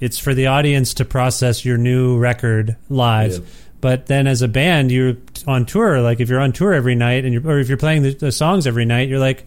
it's 0.00 0.18
for 0.18 0.34
the 0.34 0.48
audience 0.48 0.94
to 0.94 1.04
process 1.04 1.64
your 1.64 1.76
new 1.76 2.18
record 2.18 2.76
live. 2.88 3.32
Yeah. 3.32 3.40
But 3.80 4.06
then, 4.06 4.26
as 4.26 4.42
a 4.42 4.48
band, 4.48 4.90
you're 4.92 5.16
on 5.46 5.64
tour. 5.64 6.00
Like, 6.00 6.20
if 6.20 6.28
you're 6.28 6.40
on 6.40 6.52
tour 6.52 6.74
every 6.74 6.94
night, 6.94 7.24
and 7.24 7.32
you're, 7.32 7.46
or 7.46 7.58
if 7.58 7.68
you're 7.68 7.78
playing 7.78 8.02
the, 8.02 8.14
the 8.14 8.32
songs 8.32 8.66
every 8.66 8.84
night, 8.84 9.08
you're 9.08 9.18
like, 9.18 9.46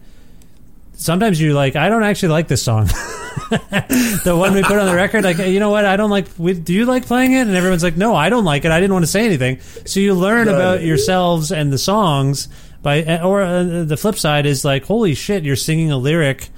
sometimes 0.94 1.40
you're 1.40 1.54
like, 1.54 1.76
I 1.76 1.88
don't 1.88 2.02
actually 2.02 2.30
like 2.30 2.48
this 2.48 2.62
song. 2.62 2.86
the 3.50 4.34
one 4.36 4.54
we 4.54 4.62
put 4.62 4.78
on 4.78 4.86
the 4.86 4.94
record, 4.94 5.24
like, 5.24 5.38
you 5.38 5.60
know 5.60 5.70
what? 5.70 5.84
I 5.84 5.96
don't 5.96 6.10
like. 6.10 6.26
We, 6.38 6.54
do 6.54 6.72
you 6.72 6.84
like 6.84 7.06
playing 7.06 7.32
it? 7.32 7.42
And 7.42 7.54
everyone's 7.54 7.82
like, 7.82 7.96
No, 7.96 8.14
I 8.14 8.28
don't 8.28 8.44
like 8.44 8.64
it. 8.64 8.70
I 8.70 8.80
didn't 8.80 8.92
want 8.92 9.04
to 9.04 9.10
say 9.10 9.24
anything. 9.24 9.60
So 9.86 10.00
you 10.00 10.14
learn 10.14 10.48
about 10.48 10.82
yourselves 10.82 11.52
and 11.52 11.72
the 11.72 11.78
songs 11.78 12.48
by, 12.82 13.20
or 13.20 13.42
uh, 13.42 13.84
the 13.84 13.96
flip 13.96 14.16
side 14.16 14.46
is 14.46 14.64
like, 14.64 14.84
holy 14.84 15.14
shit, 15.14 15.42
you're 15.42 15.56
singing 15.56 15.90
a 15.90 15.96
lyric, 15.96 16.48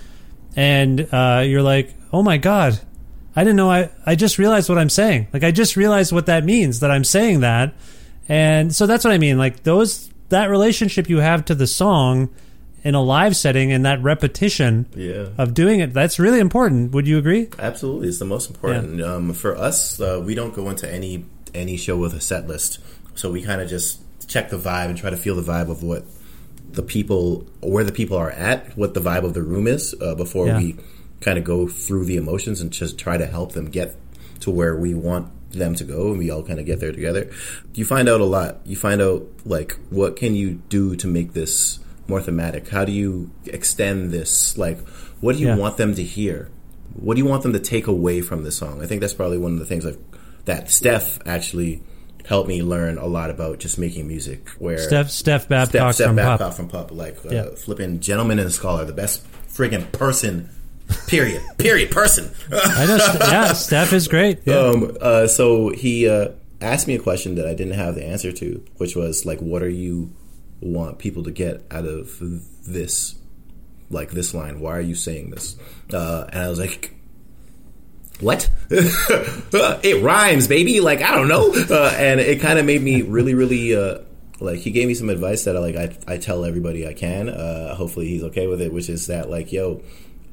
and 0.57 1.07
uh, 1.13 1.43
you're 1.47 1.63
like, 1.63 1.95
oh 2.13 2.23
my 2.23 2.39
god, 2.39 2.81
I 3.37 3.45
didn't 3.45 3.57
know. 3.57 3.71
I 3.71 3.91
I 4.05 4.15
just 4.17 4.39
realized 4.39 4.69
what 4.69 4.79
I'm 4.79 4.89
saying. 4.89 5.29
Like, 5.33 5.45
I 5.45 5.51
just 5.51 5.77
realized 5.77 6.13
what 6.13 6.27
that 6.27 6.45
means 6.45 6.81
that 6.81 6.91
I'm 6.91 7.05
saying 7.05 7.41
that, 7.41 7.75
and 8.29 8.75
so 8.75 8.87
that's 8.87 9.05
what 9.05 9.13
I 9.13 9.19
mean. 9.19 9.39
Like 9.39 9.63
those 9.63 10.11
that 10.31 10.51
relationship 10.51 11.09
you 11.09 11.19
have 11.19 11.45
to 11.47 11.55
the 11.55 11.67
song 11.67 12.31
in 12.83 12.95
a 12.95 13.03
live 13.03 13.37
setting 13.37 13.71
and 13.73 13.85
that 13.85 14.01
repetition 14.03 14.87
Yeah. 14.95 15.29
of 15.39 15.55
doing 15.55 15.81
it 15.81 15.93
that's 15.93 16.19
really 16.21 16.39
important 16.41 16.93
would 16.93 17.07
you 17.09 17.19
agree 17.19 17.49
Absolutely, 17.59 18.09
it's 18.09 18.19
the 18.21 18.25
most 18.25 18.49
important. 18.51 19.03
Um, 19.03 19.33
for 19.35 19.57
us, 19.57 19.99
uh, 20.01 20.21
we 20.25 20.35
don't 20.37 20.55
go 20.55 20.69
into 20.71 20.93
any 20.93 21.25
any 21.55 21.77
show 21.77 21.97
with 21.97 22.13
a 22.15 22.21
set 22.21 22.47
list, 22.47 22.79
so 23.15 23.31
we 23.31 23.43
kind 23.43 23.61
of 23.61 23.69
just 23.69 24.01
check 24.29 24.51
the 24.51 24.59
vibe 24.59 24.87
and 24.87 24.97
try 24.99 25.11
to 25.11 25.17
feel 25.17 25.35
the 25.37 25.43
vibe 25.43 25.71
of 25.71 25.83
what 25.83 26.05
the 26.73 26.83
people, 26.83 27.47
where 27.61 27.85
the 27.85 27.93
people 27.93 28.17
are 28.17 28.31
at, 28.31 28.77
what 28.77 28.95
the 28.95 29.01
vibe 29.01 29.25
of 29.25 29.35
the 29.35 29.43
room 29.43 29.67
is 29.67 29.95
uh, 30.01 30.15
before 30.15 30.47
Yeah. 30.47 30.59
we 30.59 30.77
kind 31.21 31.39
of 31.39 31.45
go 31.45 31.67
through 31.69 32.05
the 32.05 32.17
emotions 32.17 32.61
and 32.61 32.71
just 32.71 32.99
try 32.99 33.17
to 33.17 33.27
help 33.27 33.53
them 33.53 33.67
get 33.67 33.97
to 34.41 34.51
where 34.51 34.77
we 34.77 34.93
want 34.95 35.31
them 35.53 35.75
to 35.75 35.85
go, 35.85 36.09
and 36.11 36.19
we 36.19 36.31
all 36.31 36.43
kind 36.43 36.61
of 36.61 36.67
get 36.67 36.81
there 36.81 36.93
together. 36.93 37.31
You 37.75 37.85
find 37.87 38.09
out 38.09 38.21
a 38.21 38.25
lot. 38.27 38.61
You 38.67 38.77
find 38.77 39.01
out 39.01 39.27
like 39.47 39.79
what 39.91 40.17
can 40.17 40.35
you 40.35 40.61
do 40.69 40.97
to 40.97 41.07
make 41.07 41.33
this 41.33 41.79
more 42.09 42.21
thematic? 42.21 42.69
How 42.69 42.85
do 42.85 42.93
you 42.93 43.31
extend 43.47 44.11
this? 44.11 44.59
Like, 44.59 44.79
what 45.21 45.35
do 45.37 45.41
you 45.43 45.49
Yeah. 45.49 45.57
want 45.57 45.77
them 45.79 45.95
to 45.95 46.03
hear? 46.03 46.51
What 46.95 47.15
do 47.17 47.23
you 47.23 47.29
want 47.29 47.43
them 47.43 47.53
to 47.55 47.59
take 47.61 47.87
away 47.87 48.21
from 48.21 48.43
the 48.45 48.53
song? 48.53 48.83
I 48.83 48.87
think 48.87 49.01
that's 49.01 49.15
probably 49.15 49.39
one 49.39 49.53
of 49.55 49.59
the 49.59 49.67
things 49.67 49.87
I've, 49.87 49.99
that 50.45 50.71
Steph 50.71 51.19
actually 51.27 51.83
helped 52.27 52.49
me 52.49 52.63
learn 52.63 52.99
a 52.99 53.07
lot 53.07 53.31
about 53.31 53.59
just 53.59 53.79
making 53.79 54.07
music. 54.09 54.49
Where 54.59 54.79
steph 54.79 55.11
steph 55.11 55.49
babcock 55.49 55.73
Steph, 55.73 55.95
Steph 55.95 56.07
from 56.09 56.17
Babcock 56.17 56.39
pop 56.49 56.55
from 56.57 56.69
Pup, 56.69 56.91
like 56.93 57.17
uh, 57.25 57.29
Yeah. 57.31 57.49
flipping 57.57 58.01
gentleman 58.01 58.39
and 58.39 58.53
scholar, 58.53 58.85
the 58.85 58.93
best 58.93 59.25
friggin' 59.49 59.91
person. 59.93 60.51
Period. 61.09 61.43
Period. 61.59 61.91
Person. 61.91 62.31
i 62.53 62.87
know 62.87 62.97
yeah 63.29 63.53
steph 63.53 63.93
is 63.93 64.07
great 64.09 64.39
yeah. 64.45 64.55
Um, 64.57 64.97
uh, 65.01 65.27
so 65.27 65.71
he 65.71 66.09
uh, 66.09 66.29
asked 66.61 66.87
me 66.87 66.95
a 66.95 67.01
question 67.01 67.35
that 67.37 67.47
I 67.47 67.55
didn't 67.55 67.75
have 67.75 67.95
the 67.97 68.05
answer 68.05 68.31
to, 68.33 68.65
which 68.77 68.95
was 68.97 69.27
like, 69.27 69.41
"What 69.41 69.63
are 69.63 69.69
you 69.69 70.13
want 70.61 70.99
people 70.99 71.25
to 71.25 71.31
get 71.31 71.65
out 71.71 71.85
of 71.87 72.17
this, 72.67 73.15
like 73.91 74.11
this 74.13 74.33
line? 74.33 74.61
Why 74.61 74.77
are 74.77 74.81
you 74.81 74.95
saying 74.95 75.31
this?" 75.31 75.57
Uh, 75.93 76.27
and 76.33 76.41
I 76.43 76.49
was 76.49 76.59
like, 76.59 76.95
"What? 78.21 78.51
it 78.71 80.03
rhymes, 80.03 80.49
baby! 80.49 80.81
Like 80.81 81.03
I 81.03 81.15
don't 81.15 81.29
know." 81.29 81.53
Uh, 81.55 81.93
and 81.97 82.21
it 82.21 82.41
kind 82.41 82.59
of 82.59 82.67
made 82.67 82.83
me 82.83 83.03
really, 83.03 83.35
really. 83.35 83.75
Uh, 83.75 83.99
like 84.39 84.59
he 84.59 84.71
gave 84.71 84.87
me 84.87 84.93
some 84.93 85.09
advice 85.09 85.45
that 85.45 85.57
I 85.57 85.61
like 85.61 85.77
I, 85.77 85.97
I 86.07 86.17
tell 86.19 86.45
everybody 86.45 86.87
I 86.87 86.93
can. 86.93 87.29
Uh, 87.29 87.75
hopefully 87.75 88.09
he's 88.09 88.23
okay 88.25 88.47
with 88.47 88.61
it, 88.61 88.73
which 88.73 88.89
is 88.89 89.07
that 89.07 89.31
like 89.31 89.53
yo, 89.53 89.83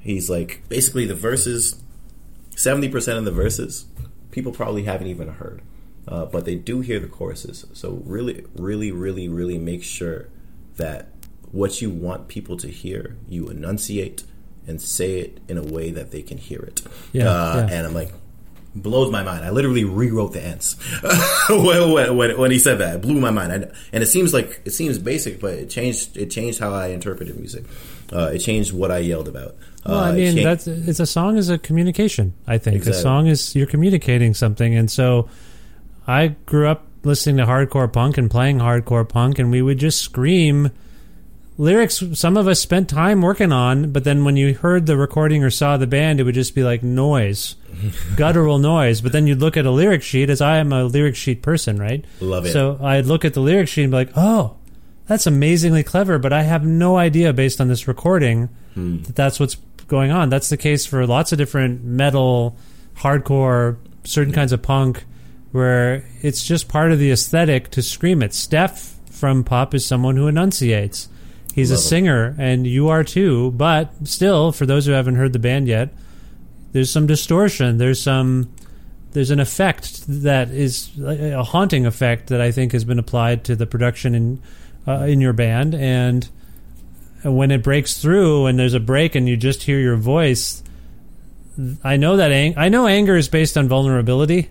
he's 0.01 0.29
like 0.29 0.61
basically 0.67 1.05
the 1.05 1.15
verses 1.15 1.81
seventy 2.55 2.89
percent 2.89 3.17
of 3.17 3.25
the 3.25 3.31
verses 3.31 3.85
people 4.33 4.51
probably 4.51 4.83
haven't 4.83 5.07
even 5.07 5.29
heard, 5.29 5.61
uh, 6.07 6.25
but 6.25 6.43
they 6.43 6.55
do 6.55 6.81
hear 6.81 6.99
the 6.99 7.07
choruses. 7.07 7.65
So 7.71 8.01
really, 8.03 8.43
really, 8.55 8.91
really, 8.91 9.29
really 9.29 9.59
make 9.59 9.83
sure 9.83 10.27
that 10.77 11.09
what 11.51 11.81
you 11.81 11.91
want 11.91 12.27
people 12.27 12.57
to 12.57 12.67
hear, 12.67 13.15
you 13.29 13.47
enunciate 13.47 14.23
and 14.67 14.81
say 14.81 15.19
it 15.19 15.39
in 15.47 15.57
a 15.57 15.63
way 15.63 15.91
that 15.91 16.11
they 16.11 16.21
can 16.21 16.37
hear 16.37 16.59
it. 16.61 16.81
Yeah, 17.11 17.29
uh, 17.29 17.55
yeah. 17.69 17.75
and 17.77 17.87
I'm 17.87 17.93
like. 17.93 18.11
Blows 18.75 19.11
my 19.11 19.21
mind. 19.21 19.45
I 19.45 19.51
literally 19.51 19.83
rewrote 19.83 20.33
the 20.33 20.43
ends 20.43 20.77
when, 21.47 22.17
when, 22.17 22.39
when, 22.39 22.49
he 22.49 22.57
said 22.57 22.79
that. 22.79 22.95
It 22.95 23.01
blew 23.03 23.19
my 23.19 23.29
mind. 23.29 23.51
I, 23.53 23.55
and 23.91 24.01
it 24.01 24.07
seems 24.07 24.33
like 24.33 24.61
it 24.65 24.71
seems 24.71 24.97
basic, 24.97 25.39
but 25.39 25.53
it 25.53 25.69
changed. 25.69 26.17
It 26.17 26.31
changed 26.31 26.57
how 26.57 26.73
I 26.73 26.87
interpreted 26.87 27.37
music. 27.37 27.65
Uh, 28.11 28.31
it 28.33 28.39
changed 28.39 28.73
what 28.73 28.89
I 28.89 28.97
yelled 28.97 29.27
about. 29.27 29.55
Well, 29.85 29.99
Uh, 29.99 30.09
I 30.09 30.11
mean, 30.13 30.33
changed- 30.37 30.45
that's 30.47 30.67
it's 30.67 30.99
a 30.99 31.05
song 31.05 31.37
is 31.37 31.51
a 31.51 31.59
communication. 31.59 32.33
I 32.47 32.57
think 32.57 32.83
a 32.87 32.95
song 32.95 33.27
is 33.27 33.55
you're 33.55 33.67
communicating 33.67 34.33
something, 34.33 34.75
and 34.75 34.89
so 34.89 35.29
I 36.07 36.29
grew 36.47 36.67
up 36.67 36.87
listening 37.03 37.37
to 37.37 37.45
hardcore 37.45 37.93
punk 37.93 38.17
and 38.17 38.27
playing 38.31 38.57
hardcore 38.57 39.07
punk, 39.07 39.37
and 39.37 39.51
we 39.51 39.61
would 39.61 39.77
just 39.77 39.99
scream 40.01 40.71
lyrics. 41.57 42.03
Some 42.13 42.37
of 42.37 42.47
us 42.47 42.59
spent 42.59 42.89
time 42.89 43.21
working 43.21 43.51
on, 43.51 43.91
but 43.91 44.03
then 44.03 44.25
when 44.25 44.37
you 44.37 44.53
heard 44.53 44.85
the 44.85 44.97
recording 44.97 45.43
or 45.43 45.49
saw 45.49 45.77
the 45.77 45.87
band, 45.87 46.19
it 46.19 46.23
would 46.23 46.35
just 46.35 46.55
be 46.55 46.63
like 46.63 46.83
noise, 46.83 47.55
guttural 48.15 48.59
noise. 48.59 49.01
But 49.01 49.11
then 49.11 49.27
you'd 49.27 49.39
look 49.39 49.57
at 49.57 49.65
a 49.65 49.71
lyric 49.71 50.03
sheet, 50.03 50.29
as 50.29 50.41
I 50.41 50.57
am 50.57 50.71
a 50.73 50.83
lyric 50.83 51.15
sheet 51.15 51.41
person, 51.41 51.77
right? 51.77 52.03
Love 52.19 52.45
it. 52.45 52.53
So 52.53 52.79
I'd 52.81 53.05
look 53.05 53.25
at 53.25 53.33
the 53.33 53.41
lyric 53.41 53.67
sheet 53.67 53.83
and 53.83 53.91
be 53.91 53.97
like, 53.97 54.11
oh. 54.15 54.57
That's 55.05 55.27
amazingly 55.27 55.83
clever, 55.83 56.17
but 56.17 56.31
I 56.31 56.43
have 56.43 56.65
no 56.65 56.95
idea 56.95 57.33
based 57.33 57.59
on 57.59 57.67
this 57.67 57.89
recording 57.89 58.47
hmm. 58.73 59.01
that 59.01 59.15
that's 59.15 59.37
what's 59.37 59.55
going 59.87 60.11
on. 60.11 60.29
That's 60.29 60.49
the 60.49 60.55
case 60.55 60.85
for 60.85 61.05
lots 61.05 61.33
of 61.33 61.37
different 61.37 61.83
metal, 61.83 62.55
hardcore, 62.95 63.77
certain 64.05 64.31
hmm. 64.31 64.37
kinds 64.37 64.53
of 64.53 64.61
punk, 64.61 65.03
where 65.51 66.05
it's 66.21 66.43
just 66.43 66.69
part 66.69 66.91
of 66.91 66.99
the 66.99 67.11
aesthetic 67.11 67.69
to 67.71 67.81
scream 67.81 68.23
it. 68.23 68.33
Steph 68.33 68.97
from 69.11 69.43
Pup 69.43 69.73
is 69.73 69.85
someone 69.85 70.15
who 70.15 70.27
enunciates. 70.27 71.09
He's 71.53 71.69
a 71.69 71.75
Love 71.75 71.83
him. 71.83 71.87
singer, 71.87 72.35
and 72.39 72.65
you 72.67 72.89
are 72.89 73.03
too. 73.03 73.51
But 73.51 73.91
still, 74.05 74.51
for 74.51 74.65
those 74.65 74.85
who 74.85 74.91
haven't 74.91 75.15
heard 75.15 75.33
the 75.33 75.39
band 75.39 75.67
yet, 75.67 75.89
there's 76.71 76.89
some 76.91 77.05
distortion. 77.07 77.77
There's 77.77 78.01
some 78.01 78.49
there's 79.11 79.29
an 79.29 79.39
effect 79.39 80.03
that 80.07 80.49
is 80.49 80.89
a 80.99 81.43
haunting 81.43 81.85
effect 81.85 82.27
that 82.29 82.41
I 82.41 82.51
think 82.51 82.71
has 82.71 82.83
been 82.83 82.97
applied 82.97 83.43
to 83.45 83.55
the 83.55 83.67
production 83.67 84.15
in 84.15 84.41
uh, 84.87 85.01
in 85.03 85.21
your 85.21 85.33
band, 85.33 85.75
and 85.75 86.27
when 87.23 87.51
it 87.51 87.61
breaks 87.63 88.01
through 88.01 88.47
and 88.47 88.57
there's 88.59 88.73
a 88.73 88.79
break 88.79 89.13
and 89.15 89.29
you 89.29 89.37
just 89.37 89.63
hear 89.63 89.79
your 89.79 89.95
voice, 89.95 90.63
I 91.83 91.95
know 91.97 92.17
that 92.17 92.31
ang- 92.31 92.55
I 92.57 92.69
know 92.69 92.87
anger 92.87 93.15
is 93.15 93.27
based 93.29 93.55
on 93.57 93.67
vulnerability. 93.69 94.49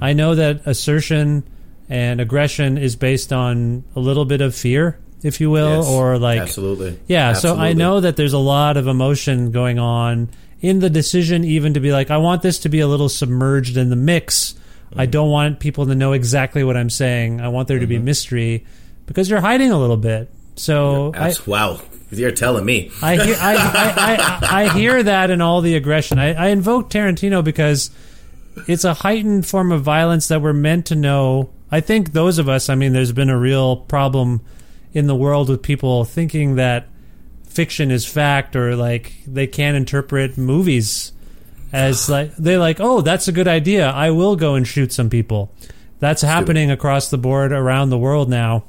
I 0.00 0.12
know 0.12 0.34
that 0.36 0.62
assertion 0.66 1.42
and 1.88 2.20
aggression 2.20 2.78
is 2.78 2.94
based 2.96 3.32
on 3.32 3.82
a 3.96 4.00
little 4.00 4.24
bit 4.24 4.40
of 4.40 4.54
fear, 4.54 4.98
if 5.22 5.40
you 5.40 5.50
will, 5.50 5.78
Yes, 5.78 5.88
or 5.88 6.18
like 6.18 6.40
absolutely. 6.40 6.98
yeah, 7.06 7.32
so 7.34 7.56
I 7.56 7.72
know 7.72 8.00
that 8.00 8.16
there's 8.16 8.32
a 8.32 8.38
lot 8.38 8.76
of 8.76 8.86
emotion 8.86 9.50
going 9.52 9.78
on 9.78 10.28
in 10.60 10.78
the 10.78 10.90
decision, 10.90 11.44
even 11.44 11.74
to 11.74 11.80
be 11.80 11.92
like, 11.92 12.10
I 12.10 12.18
want 12.18 12.42
this 12.42 12.60
to 12.60 12.68
be 12.68 12.80
a 12.80 12.86
little 12.86 13.08
submerged 13.08 13.76
in 13.76 13.90
the 13.90 13.96
mix. 13.96 14.54
I 14.94 15.04
mm-hmm. 15.04 15.10
don't 15.10 15.30
want 15.30 15.60
people 15.60 15.86
to 15.86 15.94
know 15.94 16.12
exactly 16.12 16.62
what 16.62 16.76
I'm 16.76 16.90
saying. 16.90 17.40
I 17.40 17.48
want 17.48 17.68
there 17.68 17.80
to 17.80 17.86
be 17.86 17.96
mm-hmm. 17.96 18.04
mystery 18.04 18.66
because 19.06 19.28
you're 19.28 19.40
hiding 19.40 19.72
a 19.72 19.78
little 19.78 19.96
bit. 19.96 20.30
So 20.54 21.12
I, 21.14 21.34
wow, 21.46 21.80
you're 22.10 22.30
telling 22.30 22.64
me. 22.64 22.90
I 23.02 23.16
hear, 23.16 23.36
I, 23.38 23.54
I, 23.56 24.48
I, 24.52 24.64
I 24.64 24.68
hear 24.68 25.02
that 25.02 25.30
in 25.30 25.40
all 25.40 25.60
the 25.62 25.74
aggression. 25.74 26.18
I, 26.18 26.34
I 26.34 26.48
invoke 26.48 26.90
Tarantino 26.90 27.42
because 27.42 27.90
it's 28.68 28.84
a 28.84 28.94
heightened 28.94 29.46
form 29.46 29.72
of 29.72 29.82
violence 29.82 30.28
that 30.28 30.42
we're 30.42 30.52
meant 30.52 30.86
to 30.86 30.94
know. 30.94 31.50
I 31.70 31.80
think 31.80 32.12
those 32.12 32.38
of 32.38 32.48
us, 32.48 32.68
I 32.68 32.74
mean, 32.74 32.92
there's 32.92 33.12
been 33.12 33.30
a 33.30 33.38
real 33.38 33.76
problem 33.76 34.42
in 34.92 35.06
the 35.06 35.14
world 35.14 35.48
with 35.48 35.62
people 35.62 36.04
thinking 36.04 36.56
that 36.56 36.86
fiction 37.48 37.90
is 37.90 38.06
fact 38.06 38.56
or 38.56 38.76
like 38.76 39.12
they 39.26 39.46
can't 39.46 39.76
interpret 39.76 40.38
movies 40.38 41.12
as 41.72 42.08
like 42.08 42.34
they're 42.36 42.58
like, 42.58 42.80
oh, 42.80 43.00
that's 43.00 43.28
a 43.28 43.32
good 43.32 43.48
idea. 43.48 43.88
I 43.90 44.10
will 44.10 44.36
go 44.36 44.54
and 44.54 44.66
shoot 44.66 44.92
some 44.92 45.10
people. 45.10 45.52
That's 46.00 46.22
happening 46.22 46.70
across 46.70 47.10
the 47.10 47.18
board 47.18 47.52
around 47.52 47.90
the 47.90 47.98
world 47.98 48.28
now. 48.28 48.64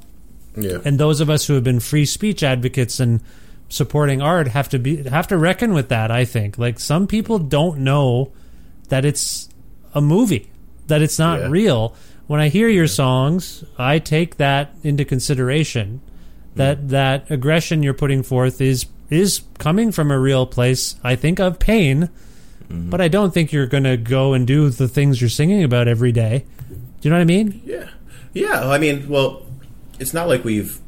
Yeah. 0.56 0.78
And 0.84 0.98
those 1.00 1.20
of 1.20 1.28
us 1.30 1.46
who 1.46 1.54
have 1.54 1.64
been 1.64 1.80
free 1.80 2.06
speech 2.06 2.42
advocates 2.44 3.00
and 3.00 3.20
supporting 3.68 4.22
art 4.22 4.46
have 4.48 4.68
to 4.68 4.78
be 4.78 5.02
have 5.08 5.26
to 5.28 5.36
reckon 5.36 5.74
with 5.74 5.88
that, 5.88 6.10
I 6.12 6.24
think. 6.24 6.58
Like 6.58 6.78
some 6.78 7.06
people 7.08 7.38
don't 7.40 7.78
know 7.80 8.32
that 8.88 9.04
it's 9.04 9.48
a 9.94 10.00
movie, 10.00 10.48
that 10.86 11.02
it's 11.02 11.18
not 11.18 11.40
Yeah. 11.40 11.48
real. 11.48 11.96
When 12.28 12.40
I 12.40 12.48
hear 12.50 12.68
your 12.68 12.86
songs, 12.86 13.64
I 13.76 13.98
take 13.98 14.36
that 14.36 14.72
into 14.84 15.04
consideration. 15.04 16.00
That 16.56 16.88
that 16.90 17.30
aggression 17.30 17.82
you're 17.82 17.94
putting 17.94 18.22
forth 18.22 18.60
is 18.60 18.86
is 19.10 19.42
coming 19.58 19.92
from 19.92 20.10
a 20.10 20.18
real 20.18 20.46
place, 20.46 20.96
I 21.02 21.16
think, 21.16 21.40
of 21.40 21.58
pain. 21.58 22.10
But 22.70 23.00
I 23.00 23.08
don't 23.08 23.32
think 23.32 23.52
you're 23.52 23.66
going 23.66 23.84
to 23.84 23.96
go 23.96 24.32
and 24.32 24.46
do 24.46 24.68
the 24.68 24.88
things 24.88 25.20
you're 25.20 25.30
singing 25.30 25.62
about 25.62 25.86
every 25.86 26.10
day. 26.10 26.44
Do 26.68 26.76
you 27.02 27.10
know 27.10 27.16
what 27.16 27.22
I 27.22 27.24
mean? 27.24 27.62
Yeah, 27.64 27.88
yeah. 28.32 28.68
I 28.68 28.78
mean, 28.78 29.08
well, 29.08 29.46
it's 30.00 30.12
not 30.12 30.28
like 30.28 30.44
we've 30.44 30.80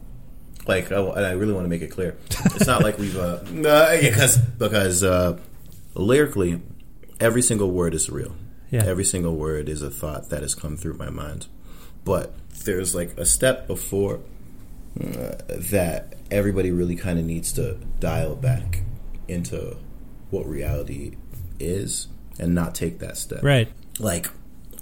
like, 0.66 0.90
oh, 0.90 1.12
and 1.12 1.24
I 1.24 1.32
really 1.32 1.52
want 1.52 1.64
to 1.64 1.68
make 1.68 1.82
it 1.82 1.90
clear. 1.90 2.16
It's 2.30 2.66
not 2.66 2.82
like 2.82 2.98
we've 2.98 3.16
uh, 3.16 3.38
because 4.00 4.38
because 4.38 5.04
uh, 5.04 5.38
lyrically, 5.94 6.60
every 7.20 7.42
single 7.42 7.70
word 7.70 7.94
is 7.94 8.10
real. 8.10 8.34
Yeah. 8.70 8.84
Every 8.84 9.04
single 9.04 9.36
word 9.36 9.68
is 9.68 9.82
a 9.82 9.90
thought 9.90 10.30
that 10.30 10.42
has 10.42 10.54
come 10.54 10.76
through 10.76 10.94
my 10.94 11.10
mind. 11.10 11.46
But 12.04 12.34
there's 12.64 12.94
like 12.94 13.16
a 13.16 13.24
step 13.24 13.66
before 13.68 14.20
that 14.96 16.14
everybody 16.30 16.70
really 16.70 16.96
kind 16.96 17.18
of 17.18 17.24
needs 17.24 17.52
to 17.52 17.74
dial 18.00 18.34
back 18.34 18.82
into 19.28 19.76
what 20.30 20.46
reality 20.46 21.16
is 21.58 22.08
and 22.38 22.54
not 22.54 22.74
take 22.74 22.98
that 23.00 23.16
step. 23.16 23.42
Right. 23.42 23.68
Like, 23.98 24.28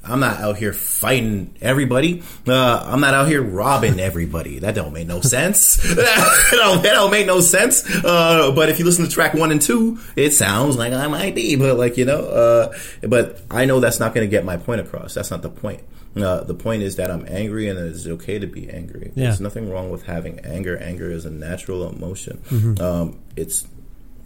I'm 0.07 0.21
not 0.21 0.39
out 0.41 0.59
here 0.59 0.73
fighting 0.73 1.55
everybody. 1.61 2.23
Uh, 2.47 2.83
I'm 2.85 3.01
not 3.01 3.15
out 3.15 3.27
here 3.29 3.43
robbing 3.43 3.99
everybody. 3.99 4.59
That 4.59 4.75
don't 4.75 4.93
make 4.93 5.07
no 5.07 5.21
sense. 5.21 5.77
that, 5.95 6.49
don't, 6.51 6.83
that 6.83 6.93
don't 6.93 7.11
make 7.11 7.27
no 7.27 7.41
sense. 7.41 7.89
Uh, 8.05 8.53
but 8.55 8.69
if 8.69 8.79
you 8.79 8.85
listen 8.85 9.05
to 9.05 9.11
track 9.11 9.35
one 9.35 9.51
and 9.51 9.62
two, 9.62 9.99
it 10.15 10.33
sounds 10.33 10.77
like 10.77 10.93
I 10.93 11.07
might 11.07 11.35
be. 11.35 11.57
But 11.57 11.79
like 11.79 11.97
you 11.97 12.05
know, 12.05 12.21
uh, 12.21 12.79
but 13.03 13.41
I 13.51 13.65
know 13.65 13.81
that's 13.81 13.99
not 13.99 14.15
going 14.15 14.27
to 14.27 14.31
get 14.31 14.45
my 14.45 14.59
point 14.59 14.83
across. 14.83 15.15
That's 15.15 15.31
not 15.31 15.41
the 15.41 15.51
point. 15.51 15.83
Uh, 16.17 16.45
the 16.45 16.55
point 16.55 16.83
is 16.83 16.97
that 16.97 17.11
I'm 17.11 17.25
angry 17.29 17.69
and 17.69 17.79
it's 17.79 18.07
okay 18.07 18.39
to 18.39 18.47
be 18.47 18.71
angry. 18.71 19.12
Yeah. 19.15 19.25
There's 19.25 19.41
nothing 19.41 19.69
wrong 19.71 19.91
with 19.91 20.05
having 20.05 20.39
anger. 20.41 20.77
Anger 20.77 21.11
is 21.11 21.25
a 21.25 21.31
natural 21.31 21.89
emotion. 21.89 22.39
Mhm. 22.51 22.81
Um, 22.81 23.19
it's 23.37 23.67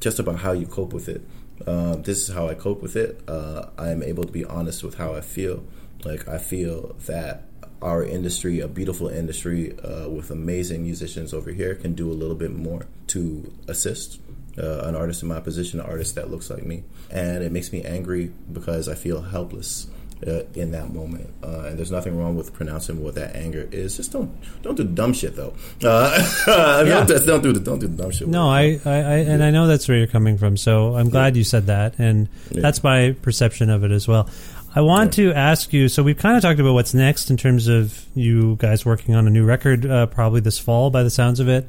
just 0.01 0.19
about 0.19 0.37
how 0.41 0.53
you 0.53 0.67
cope 0.67 0.93
with 0.93 1.09
it. 1.09 1.23
Uh, 1.67 1.97
this 1.97 2.29
is 2.29 2.35
how 2.35 2.47
I 2.49 2.55
cope 2.55 2.83
with 2.83 2.95
it. 2.95 3.21
Uh, 3.27 3.67
I 3.79 3.91
am 3.91 4.03
able 4.03 4.25
to 4.25 4.33
be 4.33 4.45
honest 4.45 4.85
with 4.85 4.95
how 4.97 5.15
I 5.15 5.21
feel. 5.23 5.65
Like 6.05 6.29
I 6.29 6.39
feel 6.39 6.95
that 7.07 7.45
our 7.83 8.05
industry, 8.05 8.61
a 8.61 8.69
beautiful 8.69 9.09
industry 9.09 9.77
uh, 9.81 10.09
with 10.09 10.31
amazing 10.31 10.83
musicians 10.83 11.33
over 11.33 11.51
here, 11.53 11.75
can 11.75 11.95
do 11.95 12.11
a 12.11 12.15
little 12.15 12.37
bit 12.37 12.53
more 12.55 12.83
to 13.09 13.51
assist 13.67 14.21
uh, 14.59 14.81
an 14.85 14.95
artist 14.95 15.23
in 15.23 15.29
my 15.29 15.41
position, 15.41 15.81
an 15.81 15.87
artist 15.87 16.15
that 16.17 16.31
looks 16.31 16.51
like 16.51 16.65
me, 16.67 16.83
and 17.11 17.43
it 17.45 17.53
makes 17.53 17.73
me 17.73 17.83
angry 17.85 18.31
because 18.53 18.89
I 18.89 18.95
feel 18.95 19.23
helpless. 19.23 19.87
Uh, 20.27 20.43
in 20.55 20.73
that 20.73 20.93
moment, 20.93 21.33
uh, 21.45 21.61
and 21.67 21.79
there's 21.79 21.93
nothing 21.93 22.19
wrong 22.19 22.35
with 22.37 22.53
pronouncing 22.53 23.05
what 23.05 23.15
that 23.15 23.37
anger 23.37 23.69
is. 23.71 23.97
Just 23.99 24.11
don't 24.11 24.29
don't 24.63 24.75
do 24.75 24.83
dumb 24.83 25.13
shit 25.13 25.37
though. 25.37 25.55
Uh, 25.85 26.11
Yeah. 26.87 27.05
don't, 27.05 27.25
don't 27.27 27.43
do 27.43 27.53
the 27.53 27.61
don't 27.61 27.79
do 27.79 27.87
the 27.87 28.03
dumb 28.03 28.11
shit. 28.11 28.27
No, 28.27 28.49
I, 28.49 28.81
I, 28.85 28.91
I 28.95 29.17
and 29.19 29.45
I 29.45 29.51
know 29.53 29.69
that's 29.69 29.87
where 29.87 29.97
you're 29.97 30.09
coming 30.09 30.37
from. 30.37 30.57
So 30.57 30.97
I'm 30.97 31.09
glad 31.09 31.37
you 31.37 31.45
said 31.45 31.67
that, 31.67 32.01
and 32.01 32.29
Yeah. 32.51 32.63
that's 32.63 32.83
my 32.83 33.15
perception 33.23 33.71
of 33.71 33.85
it 33.85 33.93
as 33.93 34.09
well. 34.09 34.29
I 34.75 34.81
want 34.81 35.13
to 35.15 35.33
ask 35.33 35.73
you. 35.73 35.89
So 35.89 36.03
we've 36.03 36.19
kind 36.19 36.37
of 36.37 36.43
talked 36.43 36.59
about 36.59 36.75
what's 36.75 36.95
next 36.95 37.31
in 37.31 37.37
terms 37.37 37.69
of 37.69 38.05
you 38.17 38.57
guys 38.57 38.85
working 38.85 39.15
on 39.15 39.27
a 39.29 39.31
new 39.31 39.45
record, 39.45 39.87
uh, 39.87 40.07
probably 40.07 40.41
this 40.41 40.59
fall, 40.59 40.91
by 40.91 41.05
the 41.05 41.11
sounds 41.11 41.39
of 41.39 41.49
it. 41.49 41.69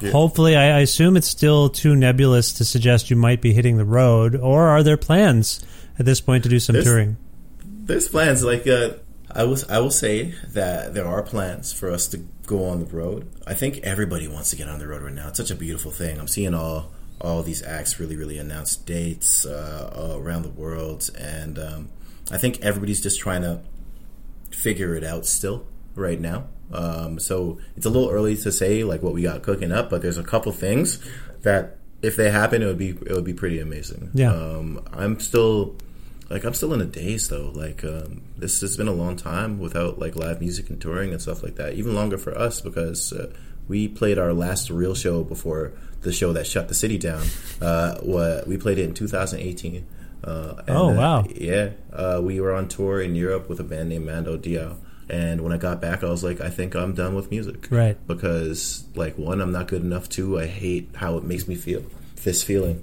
Yeah. 0.00 0.10
Hopefully, 0.10 0.56
I, 0.56 0.78
I 0.78 0.80
assume 0.80 1.18
it's 1.18 1.28
still 1.28 1.68
too 1.68 1.94
nebulous 1.94 2.54
to 2.54 2.64
suggest 2.64 3.10
you 3.10 3.16
might 3.16 3.42
be 3.42 3.52
hitting 3.52 3.76
the 3.76 3.84
road, 3.84 4.34
or 4.36 4.68
are 4.68 4.82
there 4.82 4.96
plans 4.96 5.62
at 5.98 6.06
this 6.06 6.20
point 6.22 6.42
to 6.44 6.48
do 6.48 6.58
some 6.58 6.72
There's- 6.72 6.86
touring? 6.86 7.16
There's 7.84 8.08
plans. 8.08 8.42
Like 8.42 8.66
uh, 8.66 8.94
I 9.30 9.44
was, 9.44 9.68
I 9.68 9.78
will 9.78 9.90
say 9.90 10.34
that 10.48 10.94
there 10.94 11.06
are 11.06 11.22
plans 11.22 11.72
for 11.72 11.90
us 11.90 12.06
to 12.08 12.18
go 12.46 12.66
on 12.66 12.80
the 12.80 12.86
road. 12.86 13.30
I 13.46 13.54
think 13.54 13.78
everybody 13.78 14.28
wants 14.28 14.50
to 14.50 14.56
get 14.56 14.68
on 14.68 14.78
the 14.78 14.86
road 14.86 15.02
right 15.02 15.12
now. 15.12 15.28
It's 15.28 15.38
such 15.38 15.50
a 15.50 15.54
beautiful 15.54 15.90
thing. 15.90 16.18
I'm 16.18 16.28
seeing 16.28 16.54
all 16.54 16.92
all 17.20 17.42
these 17.42 17.62
acts 17.62 17.98
really, 17.98 18.16
really 18.16 18.38
announce 18.38 18.76
dates 18.76 19.46
uh, 19.46 19.90
all 19.94 20.18
around 20.18 20.42
the 20.42 20.50
world, 20.50 21.08
and 21.18 21.58
um, 21.58 21.90
I 22.30 22.38
think 22.38 22.60
everybody's 22.62 23.02
just 23.02 23.20
trying 23.20 23.42
to 23.42 23.60
figure 24.50 24.94
it 24.94 25.04
out 25.04 25.26
still 25.26 25.66
right 25.94 26.20
now. 26.20 26.48
Um, 26.72 27.18
so 27.18 27.58
it's 27.76 27.86
a 27.86 27.90
little 27.90 28.10
early 28.10 28.36
to 28.36 28.52
say 28.52 28.84
like 28.84 29.02
what 29.02 29.14
we 29.14 29.22
got 29.22 29.42
cooking 29.42 29.72
up, 29.72 29.90
but 29.90 30.02
there's 30.02 30.18
a 30.18 30.24
couple 30.24 30.52
things 30.52 30.98
that 31.42 31.78
if 32.02 32.16
they 32.16 32.30
happen, 32.30 32.62
it 32.62 32.66
would 32.66 32.78
be 32.78 32.90
it 32.90 33.12
would 33.12 33.24
be 33.24 33.34
pretty 33.34 33.60
amazing. 33.60 34.10
Yeah. 34.14 34.32
Um, 34.32 34.84
I'm 34.92 35.20
still 35.20 35.76
like 36.30 36.44
I'm 36.44 36.54
still 36.54 36.72
in 36.74 36.80
a 36.80 36.86
daze 36.86 37.28
though. 37.28 37.50
Like 37.54 37.84
um, 37.84 38.22
this 38.36 38.60
has 38.60 38.76
been 38.76 38.88
a 38.88 38.92
long 38.92 39.16
time 39.16 39.58
without 39.58 39.98
like 39.98 40.16
live 40.16 40.40
music 40.40 40.70
and 40.70 40.80
touring 40.80 41.12
and 41.12 41.20
stuff 41.20 41.42
like 41.42 41.56
that. 41.56 41.74
Even 41.74 41.94
longer 41.94 42.18
for 42.18 42.36
us 42.36 42.60
because 42.60 43.12
uh, 43.12 43.32
we 43.68 43.88
played 43.88 44.18
our 44.18 44.32
last 44.32 44.70
real 44.70 44.94
show 44.94 45.22
before 45.24 45.72
the 46.02 46.12
show 46.12 46.32
that 46.34 46.46
shut 46.46 46.68
the 46.68 46.74
city 46.74 46.98
down. 46.98 47.24
Uh, 47.60 47.96
what 48.00 48.46
we 48.46 48.56
played 48.56 48.78
it 48.78 48.84
in 48.84 48.94
2018. 48.94 49.86
Uh, 50.22 50.54
and, 50.66 50.76
Oh, 50.76 50.90
uh, 50.90 50.94
wow. 50.94 51.24
yeah, 51.34 51.70
uh, 51.92 52.20
we 52.22 52.40
were 52.40 52.54
on 52.54 52.66
tour 52.68 53.00
in 53.00 53.14
Europe 53.14 53.48
with 53.48 53.60
a 53.60 53.64
band 53.64 53.90
named 53.90 54.06
Mando 54.06 54.38
Diao. 54.38 54.76
And 55.10 55.42
when 55.42 55.52
I 55.52 55.58
got 55.58 55.82
back, 55.82 56.02
I 56.02 56.08
was 56.08 56.24
like, 56.24 56.40
I 56.40 56.48
think 56.48 56.74
I'm 56.74 56.94
done 56.94 57.14
with 57.14 57.30
music. 57.30 57.68
Right. 57.70 57.96
Because, 58.06 58.84
like, 58.94 59.18
one, 59.18 59.42
I'm 59.42 59.52
not 59.52 59.68
good 59.68 59.82
enough. 59.82 60.08
Two, 60.08 60.38
I 60.38 60.46
hate 60.46 60.88
how 60.94 61.18
it 61.18 61.24
makes 61.24 61.46
me 61.46 61.54
feel. 61.56 61.82
This 62.22 62.42
feeling. 62.42 62.82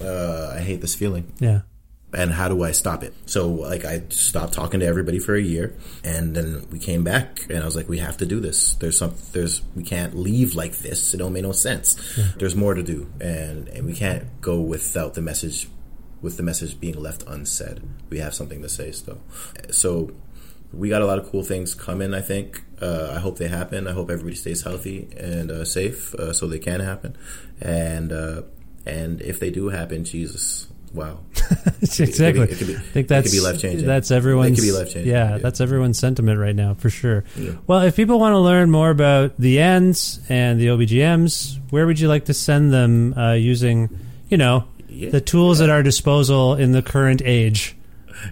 Uh, 0.00 0.52
I 0.54 0.60
hate 0.60 0.80
this 0.80 0.94
feeling 0.94 1.32
Yeah. 1.40 1.62
And 2.12 2.30
how 2.32 2.48
do 2.48 2.62
I 2.62 2.72
stop 2.72 3.02
it? 3.02 3.14
So 3.26 3.48
like 3.48 3.84
I 3.84 4.02
stopped 4.08 4.54
talking 4.54 4.80
to 4.80 4.86
everybody 4.86 5.18
for 5.18 5.34
a 5.34 5.40
year, 5.40 5.76
and 6.02 6.34
then 6.34 6.66
we 6.70 6.78
came 6.78 7.04
back, 7.04 7.40
and 7.50 7.58
I 7.58 7.64
was 7.64 7.76
like, 7.76 7.88
we 7.88 7.98
have 7.98 8.16
to 8.18 8.26
do 8.26 8.40
this. 8.40 8.74
There's 8.74 8.96
some, 8.96 9.14
there's 9.32 9.62
we 9.74 9.82
can't 9.82 10.16
leave 10.16 10.54
like 10.54 10.78
this. 10.78 11.12
It 11.14 11.18
don't 11.18 11.32
make 11.32 11.42
no 11.42 11.52
sense. 11.52 11.96
There's 12.36 12.54
more 12.54 12.74
to 12.74 12.82
do, 12.82 13.10
and 13.20 13.68
and 13.68 13.86
we 13.86 13.94
can't 13.94 14.40
go 14.40 14.60
without 14.60 15.14
the 15.14 15.20
message, 15.20 15.68
with 16.22 16.36
the 16.36 16.42
message 16.42 16.80
being 16.80 16.98
left 17.00 17.24
unsaid. 17.26 17.82
We 18.08 18.18
have 18.18 18.34
something 18.34 18.62
to 18.62 18.68
say 18.68 18.92
still. 18.92 19.20
So 19.70 20.12
we 20.72 20.88
got 20.88 21.02
a 21.02 21.06
lot 21.06 21.18
of 21.18 21.30
cool 21.30 21.42
things 21.42 21.74
coming. 21.74 22.14
I 22.14 22.20
think. 22.20 22.64
Uh, 22.80 23.12
I 23.16 23.18
hope 23.18 23.38
they 23.38 23.48
happen. 23.48 23.88
I 23.88 23.92
hope 23.92 24.08
everybody 24.08 24.36
stays 24.36 24.62
healthy 24.62 25.08
and 25.16 25.50
uh, 25.50 25.64
safe, 25.64 26.14
uh, 26.14 26.32
so 26.32 26.46
they 26.46 26.60
can 26.60 26.80
happen. 26.80 27.16
And 27.60 28.12
uh, 28.12 28.42
and 28.86 29.20
if 29.20 29.40
they 29.40 29.50
do 29.50 29.68
happen, 29.68 30.04
Jesus, 30.04 30.68
wow, 30.94 31.18
exactly. 31.82 32.42
It 32.44 32.58
could 32.58 32.66
be, 32.66 32.76
I 32.76 32.78
think 32.78 32.88
it 32.88 32.92
could 32.94 33.08
that's 33.08 33.42
life 33.42 33.60
changing. 33.60 33.86
That's 33.86 34.10
everyone's. 34.10 34.58
It 34.58 34.62
could 34.62 34.66
be 34.68 34.72
life 34.72 34.92
changing. 34.92 35.12
Yeah, 35.12 35.38
that's 35.38 35.60
everyone's 35.60 35.98
sentiment 35.98 36.38
right 36.40 36.56
now 36.56 36.74
for 36.74 36.90
sure. 36.90 37.24
Yeah. 37.36 37.52
Well, 37.66 37.80
if 37.82 37.96
people 37.96 38.18
want 38.18 38.32
to 38.34 38.38
learn 38.38 38.70
more 38.70 38.90
about 38.90 39.38
the 39.38 39.60
ends 39.60 40.20
and 40.28 40.60
the 40.60 40.66
OBGMs, 40.68 41.58
where 41.70 41.86
would 41.86 41.98
you 42.00 42.08
like 42.08 42.26
to 42.26 42.34
send 42.34 42.72
them 42.72 43.14
uh, 43.16 43.32
using, 43.32 43.88
you 44.28 44.36
know, 44.36 44.64
Yeah. 44.88 45.10
the 45.10 45.20
tools 45.20 45.60
at 45.60 45.70
our 45.70 45.82
disposal 45.82 46.54
in 46.54 46.72
the 46.72 46.82
current 46.82 47.22
age? 47.24 47.74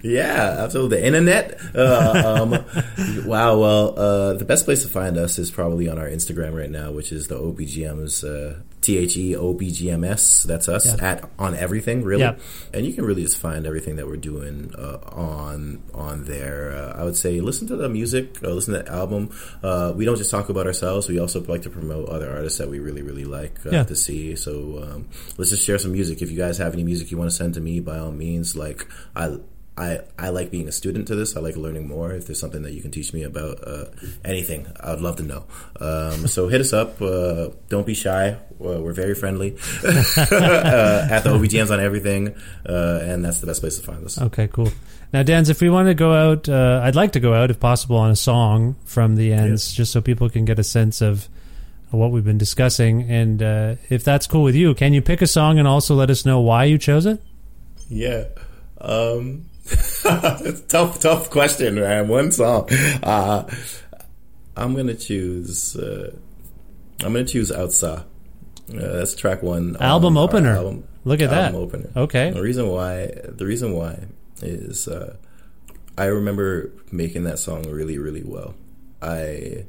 Yeah, 0.02 0.56
absolutely. 0.59 0.98
The 1.01 1.06
internet. 1.06 1.60
Uh, 1.72 2.22
um, 2.43 3.24
wow. 3.26 3.56
Well, 3.59 3.98
uh, 3.98 4.32
the 4.35 4.44
best 4.44 4.64
place 4.64 4.82
to 4.82 4.89
find 4.89 5.16
us 5.16 5.39
is 5.39 5.52
probably 5.52 5.89
on 5.89 5.97
our 5.97 6.09
Instagram 6.09 6.55
right 6.59 6.70
now, 6.70 6.90
which 6.90 7.12
is 7.12 7.28
the 7.28 7.39
OBGMs. 7.39 8.24
Uh, 8.24 8.60
T 8.86 8.98
H 8.98 9.16
E 9.16 9.34
O 9.34 9.52
B 9.52 9.70
G 9.72 9.90
M 9.90 10.04
S. 10.04 10.44
That's 10.44 10.68
us 10.68 10.86
Yeah. 10.86 11.10
at 11.10 11.18
on 11.40 11.56
everything 11.56 12.04
really, 12.04 12.22
Yeah. 12.22 12.36
and 12.72 12.86
you 12.86 12.92
can 12.92 13.04
really 13.04 13.22
just 13.22 13.38
find 13.38 13.66
everything 13.66 13.96
that 13.96 14.06
we're 14.06 14.16
doing 14.30 14.70
uh, 14.78 14.98
on 15.10 15.82
on 15.92 16.24
there. 16.24 16.70
Uh, 16.72 17.00
I 17.00 17.02
would 17.04 17.16
say 17.16 17.40
listen 17.40 17.66
to 17.68 17.76
the 17.76 17.88
music, 17.88 18.38
uh, 18.44 18.50
listen 18.54 18.74
to 18.74 18.82
the 18.84 18.92
album. 18.92 19.30
Uh, 19.62 19.92
we 19.96 20.04
don't 20.04 20.16
just 20.16 20.30
talk 20.30 20.48
about 20.50 20.66
ourselves; 20.68 21.08
we 21.08 21.18
also 21.18 21.42
like 21.46 21.62
to 21.62 21.70
promote 21.70 22.08
other 22.08 22.30
artists 22.30 22.58
that 22.60 22.68
we 22.70 22.78
really 22.78 23.02
really 23.02 23.24
like 23.24 23.58
uh, 23.66 23.70
Yeah. 23.72 23.82
to 23.84 23.96
see. 23.96 24.36
So 24.36 24.52
um, 24.86 25.08
let's 25.36 25.50
just 25.50 25.64
share 25.64 25.78
some 25.78 25.90
music. 25.92 26.22
If 26.22 26.30
you 26.30 26.36
guys 26.38 26.58
have 26.58 26.72
any 26.72 26.84
music 26.84 27.10
you 27.10 27.18
want 27.18 27.30
to 27.30 27.36
send 27.36 27.54
to 27.54 27.60
me, 27.60 27.80
by 27.80 27.98
all 27.98 28.12
means, 28.12 28.54
like 28.54 28.86
I 29.16 29.38
I, 29.78 30.01
I 30.19 30.31
like 30.31 30.51
being 30.51 30.69
a 30.69 30.73
student 30.73 31.07
to 31.09 31.15
this. 31.15 31.36
I 31.36 31.40
like 31.40 31.57
learning 31.57 31.86
more. 31.86 32.12
If 32.12 32.27
there's 32.27 32.40
something 32.40 32.62
that 32.62 32.73
you 32.73 32.81
can 32.81 32.90
teach 32.90 33.12
me 33.12 33.24
about 33.24 33.66
uh, 33.66 33.86
anything, 34.24 34.66
I'd 34.81 35.01
love 35.01 35.16
to 35.16 35.23
know. 35.23 35.44
Um, 35.81 36.27
so 36.27 36.48
hit 36.48 36.62
us 36.62 36.73
up. 36.73 37.01
Uh, 37.01 37.51
don't 37.69 37.86
be 37.86 37.94
shy. 37.94 38.31
Uh, 38.59 38.81
we're 38.81 38.94
very 38.94 39.15
friendly 39.15 39.53
uh, 39.85 41.09
at 41.11 41.20
the 41.20 41.31
OBGMs 41.31 41.70
on 41.70 41.81
everything, 41.81 42.35
uh, 42.66 43.01
and 43.03 43.23
that's 43.23 43.40
the 43.40 43.47
best 43.47 43.61
place 43.61 43.78
to 43.78 43.85
find 43.85 44.03
us. 44.05 44.20
Okay, 44.20 44.48
cool. 44.48 44.70
Now, 45.12 45.23
Denz, 45.23 45.51
if 45.51 45.61
we 45.61 45.69
want 45.69 45.89
to 45.89 45.94
go 45.94 46.12
out, 46.12 46.48
uh, 46.48 46.81
I'd 46.82 46.97
like 46.97 47.12
to 47.12 47.20
go 47.20 47.35
out, 47.35 47.51
if 47.51 47.61
possible, 47.61 47.97
on 47.97 48.11
a 48.11 48.16
song 48.16 48.77
from 48.85 49.16
the 49.16 49.32
ends, 49.32 49.73
just 49.73 49.93
so 49.93 50.01
people 50.01 50.31
can 50.31 50.47
get 50.47 50.59
a 50.59 50.65
sense 50.65 51.03
of 51.03 51.28
what 51.90 52.11
we've 52.11 52.24
been 52.24 52.39
discussing. 52.39 53.03
And 53.03 53.43
uh, 53.43 53.77
if 53.89 54.05
that's 54.05 54.27
cool 54.27 54.43
with 54.43 54.55
you, 54.55 54.74
can 54.74 54.93
you 54.94 55.03
pick 55.03 55.23
a 55.23 55.27
song 55.27 55.59
and 55.59 55.69
also 55.69 55.94
let 55.94 56.11
us 56.11 56.24
know 56.24 56.40
why 56.40 56.65
you 56.65 56.78
chose 56.78 57.07
it? 57.07 57.20
Yeah. 57.89 58.24
Um, 58.81 59.47
tough, 60.68 61.01
tough 61.01 61.30
question, 61.30 61.74
man. 61.76 62.09
One 62.09 62.30
song. 62.32 62.68
Uh, 63.02 63.48
I'm 64.56 64.74
gonna 64.74 64.94
choose. 64.94 65.76
Uh, 65.76 66.14
I'm 67.01 67.12
gonna 67.12 67.24
choose 67.24 67.51
"Outside." 67.51 68.05
Uh, 68.68 68.97
that's 68.98 69.14
track 69.14 69.43
one. 69.43 69.76
Album 69.80 70.16
our 70.16 70.24
opener. 70.24 70.56
Album, 70.56 70.84
Look 71.05 71.20
at 71.20 71.30
that. 71.30 71.55
album 71.55 71.62
Opener. 71.62 71.90
Okay. 71.97 72.30
The 72.30 72.43
reason 72.43 72.68
why. 72.68 73.06
The 73.24 73.47
reason 73.47 73.72
why 73.74 74.05
is 74.43 74.88
uh, 74.88 75.16
I 75.98 76.06
remember 76.06 76.72
making 76.93 77.24
that 77.24 77.38
song 77.38 77.68
really, 77.68 77.98
really 77.98 78.22
well. 78.24 78.55
I 79.02 79.66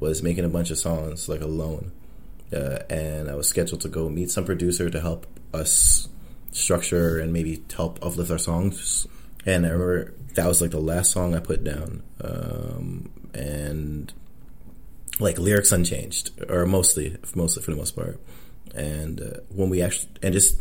was 0.00 0.22
making 0.22 0.44
a 0.44 0.48
bunch 0.48 0.70
of 0.70 0.78
songs 0.78 1.28
like 1.28 1.40
alone, 1.40 1.90
uh, 2.52 2.78
and 2.90 3.28
I 3.30 3.34
was 3.34 3.48
scheduled 3.48 3.80
to 3.82 3.88
go 3.88 4.08
meet 4.08 4.30
some 4.30 4.44
producer 4.44 4.88
to 4.90 5.00
help 5.00 5.26
us 5.52 6.08
structure 6.52 7.18
and 7.18 7.32
maybe 7.32 7.62
help 7.74 7.98
uplift 8.04 8.30
our 8.30 8.38
songs. 8.38 9.06
And 9.46 9.66
I 9.66 9.70
remember 9.70 10.14
that 10.34 10.46
was 10.46 10.60
like 10.60 10.70
the 10.70 10.80
last 10.80 11.12
song 11.12 11.34
I 11.34 11.40
put 11.40 11.64
down, 11.64 12.02
um, 12.20 13.10
and 13.34 14.12
like 15.20 15.38
lyrics 15.38 15.72
unchanged 15.72 16.30
or 16.48 16.66
mostly, 16.66 17.16
mostly 17.34 17.62
for 17.62 17.70
the 17.70 17.76
most 17.76 17.96
part. 17.96 18.20
And 18.74 19.20
uh, 19.20 19.40
when 19.48 19.70
we 19.70 19.82
actually 19.82 20.10
and 20.22 20.32
just 20.32 20.60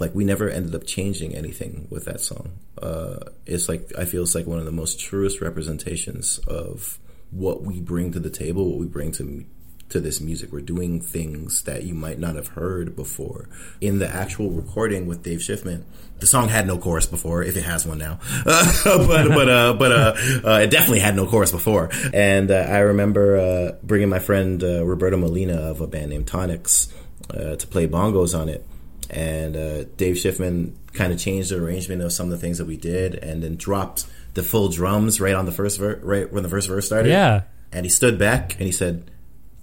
like 0.00 0.14
we 0.14 0.24
never 0.24 0.48
ended 0.48 0.74
up 0.74 0.86
changing 0.86 1.34
anything 1.34 1.86
with 1.90 2.04
that 2.04 2.20
song. 2.20 2.58
Uh, 2.80 3.18
it's 3.46 3.68
like 3.68 3.92
I 3.98 4.04
feel 4.04 4.22
it's 4.22 4.34
like 4.34 4.46
one 4.46 4.58
of 4.58 4.64
the 4.64 4.72
most 4.72 5.00
truest 5.00 5.40
representations 5.40 6.38
of 6.46 6.98
what 7.30 7.62
we 7.62 7.80
bring 7.80 8.12
to 8.12 8.20
the 8.20 8.30
table, 8.30 8.70
what 8.70 8.78
we 8.78 8.86
bring 8.86 9.12
to 9.12 9.44
to 9.88 10.00
this 10.00 10.20
music. 10.20 10.52
We're 10.52 10.60
doing 10.60 11.00
things 11.00 11.62
that 11.62 11.84
you 11.84 11.94
might 11.94 12.18
not 12.18 12.36
have 12.36 12.48
heard 12.48 12.96
before. 12.96 13.48
In 13.80 13.98
the 13.98 14.08
actual 14.08 14.50
recording 14.50 15.06
with 15.06 15.22
Dave 15.22 15.38
Schiffman, 15.38 15.84
the 16.18 16.26
song 16.26 16.48
had 16.48 16.66
no 16.66 16.78
chorus 16.78 17.06
before, 17.06 17.42
if 17.42 17.56
it 17.56 17.62
has 17.62 17.86
one 17.86 17.98
now. 17.98 18.18
but 18.44 19.28
but 19.28 19.48
uh, 19.48 19.74
but 19.74 19.92
uh, 19.92 20.14
uh, 20.44 20.60
it 20.62 20.70
definitely 20.70 21.00
had 21.00 21.14
no 21.14 21.26
chorus 21.26 21.52
before. 21.52 21.90
And 22.12 22.50
uh, 22.50 22.54
I 22.54 22.78
remember 22.78 23.36
uh, 23.36 23.72
bringing 23.82 24.08
my 24.08 24.18
friend 24.18 24.62
uh, 24.62 24.84
Roberto 24.84 25.16
Molina 25.16 25.56
of 25.56 25.80
a 25.80 25.86
band 25.86 26.10
named 26.10 26.26
Tonics 26.26 26.92
uh, 27.30 27.56
to 27.56 27.66
play 27.66 27.86
bongos 27.86 28.38
on 28.38 28.48
it. 28.48 28.66
And 29.08 29.56
uh, 29.56 29.84
Dave 29.96 30.16
Schiffman 30.16 30.74
kind 30.92 31.12
of 31.12 31.18
changed 31.18 31.50
the 31.50 31.56
arrangement 31.56 32.02
of 32.02 32.12
some 32.12 32.26
of 32.26 32.30
the 32.32 32.38
things 32.38 32.58
that 32.58 32.66
we 32.66 32.76
did, 32.76 33.14
and 33.14 33.42
then 33.42 33.56
dropped 33.56 34.06
the 34.34 34.42
full 34.42 34.68
drums 34.68 35.20
right 35.20 35.34
on 35.34 35.46
the 35.46 35.52
first 35.52 35.78
ver- 35.78 36.00
right 36.02 36.30
when 36.32 36.42
the 36.42 36.48
first 36.48 36.68
verse 36.68 36.86
started. 36.86 37.10
Yeah. 37.10 37.42
And 37.72 37.84
he 37.84 37.90
stood 37.90 38.18
back 38.18 38.54
and 38.54 38.62
he 38.62 38.72
said, 38.72 39.10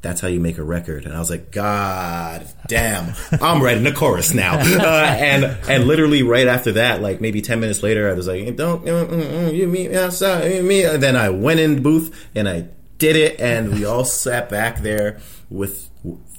"That's 0.03 0.21
how 0.21 0.27
you 0.27 0.39
make 0.39 0.59
a 0.59 0.63
record." 0.63 1.05
And 1.05 1.15
I 1.15 1.19
was 1.19 1.31
like, 1.31 1.49
"God 1.51 2.47
damn, 2.67 3.15
I'm 3.41 3.63
writing 3.63 3.87
a 3.87 3.93
chorus 3.93 4.33
now." 4.33 4.61
Uh, 4.83 5.15
and 5.17 5.45
and 5.69 5.85
literally 5.85 6.23
right 6.23 6.47
after 6.47 6.73
that, 6.73 7.01
like 7.01 7.21
maybe 7.21 7.41
ten 7.41 7.59
minutes 7.59 7.81
later, 7.81 8.09
I 8.09 8.13
was 8.13 8.27
like, 8.27 8.55
"Don't 8.55 8.85
mm, 8.85 9.07
mm, 9.07 9.23
mm, 9.23 9.53
you 9.55 9.67
meet 9.67 9.89
me 9.89 9.97
outside?" 9.97 10.53
you 10.53 10.61
meet-" 10.61 10.85
And 10.85 11.01
then 11.01 11.15
I 11.15 11.29
went 11.29 11.59
in 11.59 11.75
the 11.75 11.81
booth 11.81 12.27
and 12.35 12.47
I 12.47 12.67
did 12.97 13.15
it, 13.15 13.39
and 13.39 13.73
we 13.73 13.85
all 13.85 14.05
sat 14.05 14.49
back 14.49 14.79
there 14.79 15.19
with 15.49 15.89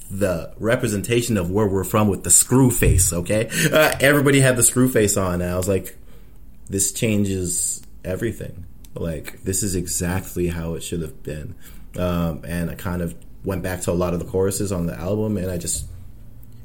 the 0.09 0.53
representation 0.57 1.37
of 1.37 1.49
where 1.49 1.67
we're 1.67 1.83
from 1.83 2.07
with 2.07 2.23
the 2.23 2.29
screw 2.29 2.69
face. 2.71 3.11
Okay, 3.11 3.49
uh, 3.71 3.95
everybody 3.99 4.39
had 4.39 4.55
the 4.55 4.63
screw 4.63 4.89
face 4.89 5.17
on, 5.17 5.41
and 5.41 5.51
I 5.51 5.57
was 5.57 5.67
like, 5.67 5.97
"This 6.69 6.91
changes 6.91 7.81
everything. 8.03 8.65
Like 8.93 9.43
this 9.43 9.63
is 9.63 9.75
exactly 9.75 10.47
how 10.47 10.75
it 10.75 10.83
should 10.83 11.01
have 11.01 11.23
been." 11.23 11.55
Um, 11.97 12.43
and 12.45 12.69
I 12.69 12.75
kind 12.75 13.01
of 13.01 13.15
went 13.45 13.61
back 13.63 13.81
to 13.81 13.91
a 13.91 13.93
lot 13.93 14.13
of 14.13 14.19
the 14.19 14.25
choruses 14.25 14.71
on 14.71 14.85
the 14.85 14.97
album, 14.97 15.37
and 15.37 15.49
I 15.49 15.57
just 15.57 15.85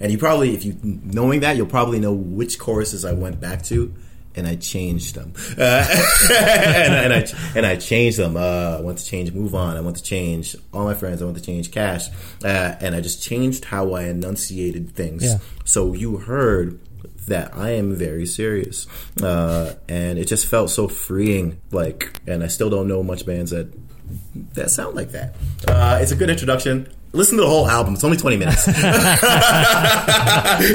and 0.01 0.11
you 0.11 0.19
probably 0.19 0.55
if 0.55 0.65
you 0.65 0.77
knowing 0.82 1.40
that 1.40 1.57
you'll 1.57 1.66
probably 1.66 2.01
know 2.01 2.12
which 2.12 2.59
choruses 2.59 3.05
I 3.05 3.12
went 3.12 3.40
back 3.40 3.62
to. 3.65 3.94
And 4.32 4.47
I 4.47 4.55
changed 4.55 5.16
them, 5.16 5.32
uh, 5.59 5.85
and, 6.31 6.94
and 6.94 7.12
I 7.12 7.27
and 7.57 7.66
I 7.66 7.74
changed 7.74 8.16
them. 8.16 8.36
Uh, 8.36 8.77
I 8.78 8.81
went 8.81 8.98
to 8.98 9.05
change 9.05 9.32
"Move 9.32 9.57
On." 9.57 9.77
I 9.77 9.81
want 9.81 9.97
to 9.97 10.05
change 10.05 10.55
all 10.73 10.85
my 10.85 10.94
friends. 10.94 11.20
I 11.20 11.24
want 11.24 11.36
to 11.36 11.43
change 11.43 11.73
"Cash," 11.73 12.07
uh, 12.44 12.77
and 12.81 12.94
I 12.94 13.01
just 13.01 13.20
changed 13.20 13.65
how 13.65 13.93
I 13.94 14.05
enunciated 14.05 14.94
things. 14.94 15.24
Yeah. 15.24 15.39
So 15.65 15.94
you 15.94 16.19
heard 16.19 16.78
that 17.31 17.57
I 17.57 17.70
am 17.70 17.94
very 17.94 18.27
serious, 18.27 18.86
uh, 19.23 19.74
and 19.89 20.19
it 20.19 20.27
just 20.27 20.47
felt 20.47 20.69
so 20.70 20.86
freeing. 20.86 21.61
Like, 21.70 22.20
and 22.27 22.44
I 22.44 22.48
still 22.48 22.69
don't 22.70 22.86
know 22.86 23.02
much 23.02 23.24
bands 23.24 23.52
that 23.52 23.73
that 24.55 24.70
sound 24.70 24.97
like 24.97 25.12
that. 25.12 25.35
Uh, 25.66 25.98
it's 26.02 26.12
a 26.12 26.16
good 26.16 26.28
introduction. 26.31 26.93
Listen 27.12 27.36
to 27.39 27.43
the 27.43 27.48
whole 27.48 27.69
album. 27.69 27.94
It's 27.94 28.05
only 28.05 28.16
twenty 28.16 28.36
minutes. 28.36 28.65
it's 28.69 28.78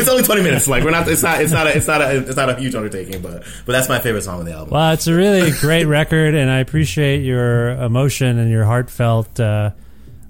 only 0.09 0.23
twenty 0.23 0.43
minutes. 0.43 0.67
Like 0.67 0.83
we're 0.83 0.91
not. 0.91 1.07
It's 1.07 1.23
not. 1.23 1.41
It's 1.41 1.53
not. 1.53 1.67
A, 1.67 1.77
it's 1.77 1.87
not. 1.87 2.01
A, 2.01 2.17
it's 2.17 2.35
not 2.35 2.49
a 2.49 2.55
huge 2.55 2.75
undertaking. 2.75 3.21
But 3.21 3.43
but 3.65 3.71
that's 3.71 3.87
my 3.87 3.99
favorite 3.99 4.23
song 4.23 4.39
on 4.39 4.45
the 4.45 4.53
album. 4.53 4.73
Well, 4.73 4.91
it's 4.91 5.07
a 5.07 5.13
really 5.13 5.51
great 5.51 5.85
record, 5.85 6.35
and 6.35 6.49
I 6.49 6.59
appreciate 6.59 7.23
your 7.23 7.69
emotion 7.71 8.37
and 8.37 8.49
your 8.51 8.65
heartfelt 8.65 9.39
uh, 9.39 9.71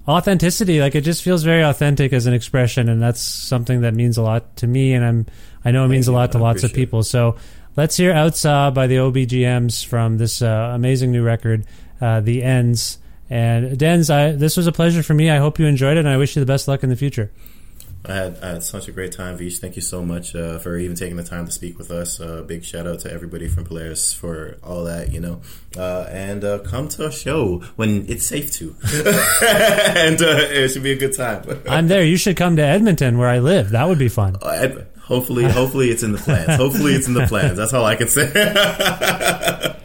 authenticity. 0.08 0.80
Like 0.80 0.96
it 0.96 1.02
just 1.02 1.24
feels 1.24 1.44
very 1.44 1.64
authentic 1.64 2.14
as 2.14 2.26
an 2.26 2.34
expression, 2.34 2.90
and 2.90 3.02
that's 3.02 3.22
something 3.22 3.82
that 3.82 3.94
means 3.94 4.18
a 4.18 4.22
lot 4.22 4.56
to 4.58 4.68
me, 4.68 4.94
and 4.94 5.06
I'm 5.06 5.26
I 5.64 5.72
know 5.72 5.86
it 5.86 5.90
means 5.90 6.08
a 6.08 6.12
lot 6.14 6.32
to 6.34 6.38
I 6.38 6.42
lots 6.42 6.64
of 6.64 6.72
it. 6.72 6.76
people. 6.76 7.04
So 7.04 7.36
let's 7.76 7.98
hear 7.98 8.14
"Outside" 8.14 8.74
by 8.74 8.88
the 8.88 8.96
OBGMs 8.98 9.86
from 9.86 10.18
this 10.18 10.42
uh, 10.42 10.72
amazing 10.74 11.12
new 11.12 11.24
record, 11.24 11.66
uh, 12.02 12.22
"The 12.22 12.44
Ends." 12.44 13.00
And 13.28 13.80
Denz, 13.80 14.14
I, 14.14 14.34
this 14.34 14.56
was 14.56 14.68
a 14.68 14.72
pleasure 14.72 15.02
for 15.02 15.16
me. 15.16 15.32
I 15.32 15.38
hope 15.38 15.58
you 15.58 15.66
enjoyed 15.66 15.98
it, 15.98 16.02
and 16.02 16.10
I 16.10 16.18
wish 16.18 16.36
you 16.36 16.40
the 16.42 16.46
best 16.46 16.68
luck 16.68 16.84
in 16.84 16.90
the 16.90 16.96
future. 16.96 17.32
I 18.10 18.16
had, 18.16 18.40
I 18.42 18.48
had 18.54 18.64
such 18.64 18.88
a 18.88 18.92
great 18.92 19.12
time, 19.12 19.38
Vish. 19.38 19.60
Thank 19.60 19.76
you 19.76 19.82
so 19.82 20.04
much 20.04 20.36
uh, 20.36 20.60
for 20.60 20.78
even 20.78 20.96
taking 20.96 21.18
the 21.18 21.24
time 21.24 21.46
to 21.46 21.52
speak 21.52 21.78
with 21.78 21.92
us. 21.92 22.20
Uh, 22.20 22.42
big 22.42 22.64
shout 22.64 22.88
out 22.88 23.00
to 23.00 23.12
everybody 23.12 23.48
from 23.48 23.66
Polaris 23.66 24.14
for 24.14 24.58
all 24.64 24.84
that, 24.86 25.12
you 25.12 25.20
know. 25.20 25.42
Uh, 25.78 26.08
and 26.10 26.44
uh, 26.44 26.60
come 26.60 26.88
to 26.90 27.08
a 27.08 27.12
show 27.12 27.60
when 27.76 28.08
it's 28.10 28.26
safe 28.26 28.52
to. 28.54 28.76
and 28.84 30.22
uh, 30.22 30.38
it 30.50 30.70
should 30.70 30.84
be 30.84 30.92
a 30.92 30.98
good 30.98 31.16
time. 31.16 31.44
I'm 31.70 31.88
there. 31.88 32.04
You 32.04 32.18
should 32.18 32.38
come 32.38 32.56
to 32.56 32.64
Edmonton, 32.64 33.18
where 33.18 33.30
I 33.30 33.40
live. 33.40 33.72
That 33.72 33.88
would 33.88 34.00
be 34.00 34.10
fun. 34.10 34.38
And 34.42 34.86
hopefully, 35.00 35.46
hopefully 35.46 35.90
it's 35.90 36.04
in 36.04 36.12
the 36.12 36.18
plans. 36.18 36.56
Hopefully 36.56 36.94
it's 36.94 37.08
in 37.08 37.14
the 37.14 37.28
plans. 37.28 37.58
That's 37.58 37.74
all 37.74 37.86
I 37.86 37.96
can 37.96 38.08
say. 38.08 39.76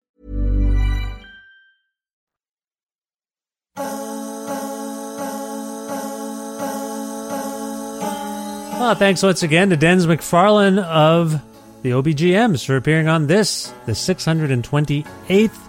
Well, 8.81 8.95
thanks 8.95 9.21
once 9.21 9.43
again 9.43 9.69
to 9.69 9.77
Denz 9.77 10.07
McFarlane 10.07 10.83
of 10.83 11.39
the 11.83 11.91
OBGMs 11.91 12.65
for 12.65 12.77
appearing 12.77 13.07
on 13.07 13.27
this, 13.27 13.71
the 13.85 13.91
628th 13.91 15.59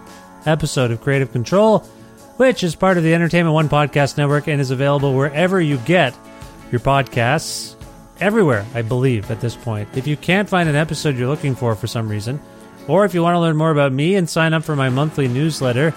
episode 0.47 0.91
of 0.91 1.03
Creative 1.03 1.31
Control, 1.31 1.81
which 2.39 2.65
is 2.65 2.75
part 2.75 2.97
of 2.97 3.05
the 3.05 3.13
Entertainment 3.13 3.53
One 3.53 3.69
Podcast 3.69 4.17
Network 4.17 4.49
and 4.49 4.63
is 4.63 4.71
available 4.71 5.13
wherever 5.15 5.61
you 5.61 5.77
get 5.77 6.17
your 6.71 6.81
podcasts. 6.81 7.77
Everywhere, 8.19 8.65
I 8.75 8.81
believe, 8.81 9.31
at 9.31 9.43
this 9.43 9.57
point. 9.57 9.91
If 9.95 10.07
you 10.07 10.17
can't 10.17 10.49
find 10.49 10.67
an 10.71 10.75
episode 10.75 11.15
you're 11.15 11.29
looking 11.29 11.55
for 11.55 11.75
for 11.75 11.87
some 11.87 12.09
reason, 12.09 12.41
or 12.89 13.05
if 13.05 13.13
you 13.13 13.23
want 13.23 13.35
to 13.35 13.41
learn 13.41 13.59
more 13.59 13.73
about 13.73 13.93
me 13.93 14.15
and 14.15 14.27
sign 14.27 14.55
up 14.55 14.65
for 14.65 14.75
my 14.75 14.89
monthly 14.89 15.29
newsletter, 15.29 15.93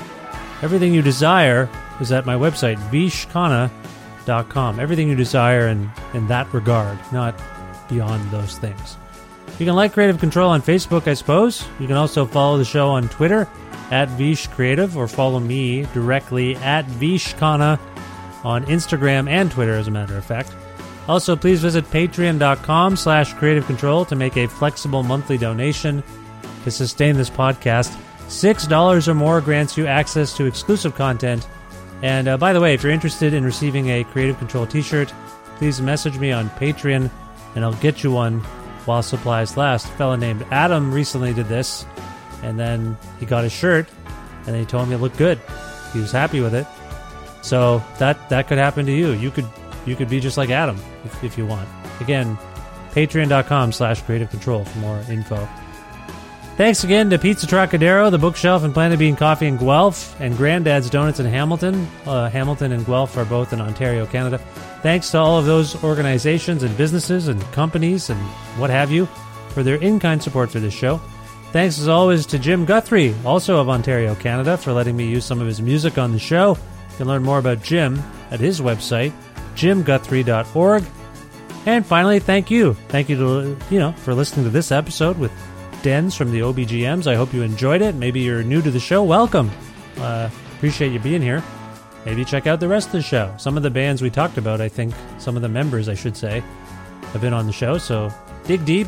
everything 0.62 0.94
you 0.94 1.02
desire 1.02 1.70
is 2.02 2.12
at 2.12 2.26
my 2.26 2.36
website, 2.36 2.76
vishkhanna.com. 2.90 3.95
Everything 4.26 5.10
you 5.10 5.16
desire 5.16 5.68
in, 5.68 5.90
in 6.14 6.28
that 6.28 6.54
regard, 6.54 6.98
not 7.12 7.40
beyond 7.90 8.30
those 8.32 8.58
things. 8.58 8.98
You 9.60 9.66
can 9.66 9.76
like 9.76 9.94
Creative 9.94 10.20
Control 10.20 10.50
on 10.50 10.62
Facebook, 10.62 11.08
I 11.08 11.14
suppose. 11.14 11.66
You 11.80 11.88
can 11.88 11.96
also 11.96 12.26
follow 12.26 12.58
the 12.58 12.66
show 12.66 12.90
on 12.90 13.08
Twitter 13.10 13.48
at 13.92 14.10
Vish 14.10 14.48
Creative 14.48 14.98
or 14.98 15.08
follow 15.08 15.40
me 15.40 15.86
directly 15.94 16.56
at 16.58 16.86
Vishkhanna 16.86 17.80
on 18.44 18.66
Instagram 18.66 19.30
and 19.30 19.50
Twitter, 19.52 19.74
as 19.74 19.88
a 19.88 19.92
matter 19.92 20.18
of 20.18 20.26
fact. 20.26 20.52
Also, 21.08 21.36
please 21.36 21.62
visit 21.62 21.86
patreon.com 21.86 22.96
slash 22.96 23.34
creative 23.34 23.66
control 23.68 24.06
to 24.06 24.16
make 24.16 24.38
a 24.38 24.48
flexible 24.48 25.04
monthly 25.04 25.38
donation 25.38 26.04
to 26.64 26.72
sustain 26.72 27.16
this 27.16 27.30
podcast. 27.30 27.96
$6 28.28 29.08
or 29.08 29.14
more 29.14 29.40
grants 29.40 29.78
you 29.78 29.86
access 29.86 30.36
to 30.36 30.46
exclusive 30.46 30.96
content. 30.96 31.48
And 32.02 32.28
uh, 32.28 32.38
by 32.38 32.54
the 32.54 32.62
way, 32.62 32.74
if 32.74 32.84
you're 32.84 32.92
interested 32.92 33.34
in 33.34 33.44
receiving 33.44 33.90
a 33.90 34.04
Creative 34.04 34.38
Control 34.38 34.68
t 34.68 34.82
shirt, 34.82 35.14
please 35.58 35.82
message 35.82 36.18
me 36.20 36.32
on 36.32 36.50
Patreon 36.52 37.10
and 37.56 37.64
I'll 37.64 37.74
get 37.76 38.04
you 38.04 38.12
one 38.12 38.40
while 38.86 39.02
supplies 39.02 39.58
last. 39.58 39.88
A 39.88 39.92
fella 39.92 40.18
named 40.18 40.46
Adam 40.52 40.94
recently 40.94 41.34
did 41.34 41.48
this, 41.48 41.86
and 42.44 42.60
then 42.60 42.98
he 43.20 43.26
got 43.26 43.46
a 43.46 43.50
shirt, 43.50 43.88
and 44.46 44.56
he 44.56 44.66
told 44.66 44.88
me 44.88 44.96
it 44.96 45.00
looked 45.00 45.18
good. 45.18 45.40
He 45.94 46.00
was 46.00 46.12
happy 46.12 46.42
with 46.42 46.54
it. 46.54 46.68
So 47.42 47.82
that 48.00 48.30
that 48.30 48.48
could 48.48 48.58
happen 48.58 48.86
to 48.86 48.92
you. 48.92 49.12
You 49.12 49.32
could 49.32 49.48
you 49.86 49.96
could 49.96 50.10
be 50.10 50.20
just 50.20 50.38
like 50.38 50.50
Adam 50.50 50.80
if, 51.04 51.24
if 51.24 51.38
you 51.38 51.46
want. 51.46 51.70
Again, 52.02 52.38
patreon.com 52.92 53.72
slash 53.72 54.02
creative 54.02 54.30
control 54.30 54.66
for 54.66 54.80
more 54.80 55.00
info. 55.10 55.48
Thanks 56.58 56.86
again 56.86 57.10
to 57.10 57.20
Pizza 57.20 57.46
Trocadero, 57.46 58.10
The 58.10 58.18
Bookshelf, 58.18 58.64
and 58.64 58.74
Planet 58.74 58.98
Bean 58.98 59.18
Coffee 59.18 59.48
in 59.48 59.58
Guelph, 59.58 60.16
and 60.22 60.38
Granddad's 60.38 60.90
Donuts 60.90 61.20
in 61.20 61.26
Hamilton. 61.26 61.86
Uh, 62.06 62.30
Hamilton 62.30 62.72
and 62.72 62.86
Guelph 62.86 63.18
are 63.18 63.26
both 63.26 63.52
in 63.52 63.60
Ontario, 63.60 64.06
Canada. 64.06 64.38
Thanks 64.82 65.12
to 65.12 65.18
all 65.18 65.38
of 65.38 65.46
those 65.46 65.84
organizations 65.84 66.64
and 66.64 66.76
businesses 66.78 67.28
and 67.28 67.42
companies 67.52 68.10
and 68.10 68.20
what 68.58 68.70
have 68.70 68.90
you 68.90 69.06
for 69.50 69.64
their 69.64 69.76
in 69.76 70.00
kind 70.00 70.24
support 70.24 70.50
for 70.50 70.62
this 70.62 70.74
show. 70.74 71.02
Thanks 71.52 71.78
as 71.78 71.90
always 71.90 72.26
to 72.28 72.40
Jim 72.40 72.64
Guthrie, 72.64 73.14
also 73.26 73.60
of 73.60 73.68
Ontario, 73.68 74.16
Canada, 74.16 74.56
for 74.56 74.72
letting 74.72 74.96
me 74.96 75.10
use 75.10 75.26
some 75.26 75.42
of 75.42 75.48
his 75.48 75.62
music 75.62 75.98
on 75.98 76.14
the 76.14 76.20
show. 76.20 76.52
You 76.92 76.98
can 76.98 77.08
learn 77.08 77.24
more 77.24 77.40
about 77.40 77.64
Jim 77.64 78.02
at 78.32 78.40
his 78.40 78.62
website, 78.62 79.12
jimguthrie.org. 79.56 80.86
And 81.66 81.86
finally, 81.86 82.20
thank 82.20 82.50
you. 82.50 82.76
Thank 82.88 83.10
you 83.10 83.18
to 83.18 83.58
you 83.70 83.80
know 83.80 83.92
for 83.92 84.14
listening 84.14 84.46
to 84.46 84.52
this 84.52 84.72
episode 84.72 85.18
with 85.18 85.34
Denz 85.86 86.18
from 86.18 86.32
the 86.32 86.40
OBGMs. 86.40 87.06
I 87.06 87.14
hope 87.14 87.32
you 87.32 87.44
enjoyed 87.44 87.84
it. 87.84 87.94
Maybe 87.94 88.22
you're 88.22 88.42
new 88.42 88.60
to 88.60 88.72
the 88.72 88.80
show. 88.80 89.04
Welcome. 89.04 89.52
Uh, 89.98 90.32
appreciate 90.56 90.92
you 90.92 91.00
being 91.00 91.22
here. 91.22 91.44
Maybe 92.08 92.26
check 92.26 92.48
out 92.48 92.60
the 92.60 92.68
rest 92.68 92.88
of 92.88 92.94
the 92.94 93.04
show. 93.04 93.32
Some 93.38 93.56
of 93.56 93.62
the 93.62 93.70
bands 93.70 94.02
we 94.02 94.10
talked 94.10 94.40
about, 94.40 94.62
I 94.62 94.68
think, 94.68 94.96
some 95.20 95.36
of 95.36 95.44
the 95.44 95.48
members, 95.48 95.88
I 95.88 95.94
should 95.94 96.18
say, 96.18 96.40
have 97.12 97.22
been 97.22 97.34
on 97.34 97.46
the 97.46 97.54
show. 97.54 97.78
So 97.78 98.12
dig 98.46 98.66
deep 98.66 98.88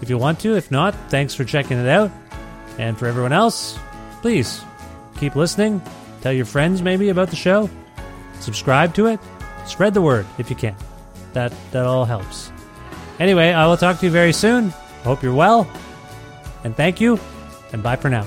if 0.00 0.08
you 0.08 0.16
want 0.16 0.38
to. 0.40 0.54
If 0.54 0.70
not, 0.70 0.94
thanks 1.10 1.34
for 1.34 1.42
checking 1.42 1.76
it 1.76 1.88
out. 1.88 2.12
And 2.78 2.96
for 2.96 3.08
everyone 3.08 3.32
else, 3.32 3.76
please 4.20 4.62
keep 5.18 5.34
listening. 5.34 5.82
Tell 6.20 6.32
your 6.32 6.46
friends 6.46 6.82
maybe 6.82 7.08
about 7.08 7.30
the 7.30 7.36
show. 7.36 7.68
Subscribe 8.38 8.94
to 8.94 9.06
it. 9.06 9.18
Spread 9.66 9.92
the 9.92 10.02
word 10.02 10.26
if 10.38 10.50
you 10.50 10.54
can. 10.54 10.76
That 11.32 11.52
that 11.72 11.84
all 11.84 12.04
helps. 12.04 12.52
Anyway, 13.18 13.50
I 13.50 13.66
will 13.66 13.76
talk 13.76 13.98
to 13.98 14.06
you 14.06 14.12
very 14.12 14.32
soon. 14.32 14.68
Hope 15.02 15.20
you're 15.20 15.34
well. 15.34 15.68
And 16.64 16.76
thank 16.76 17.00
you, 17.00 17.18
and 17.72 17.82
bye 17.82 17.96
for 17.96 18.08
now. 18.08 18.26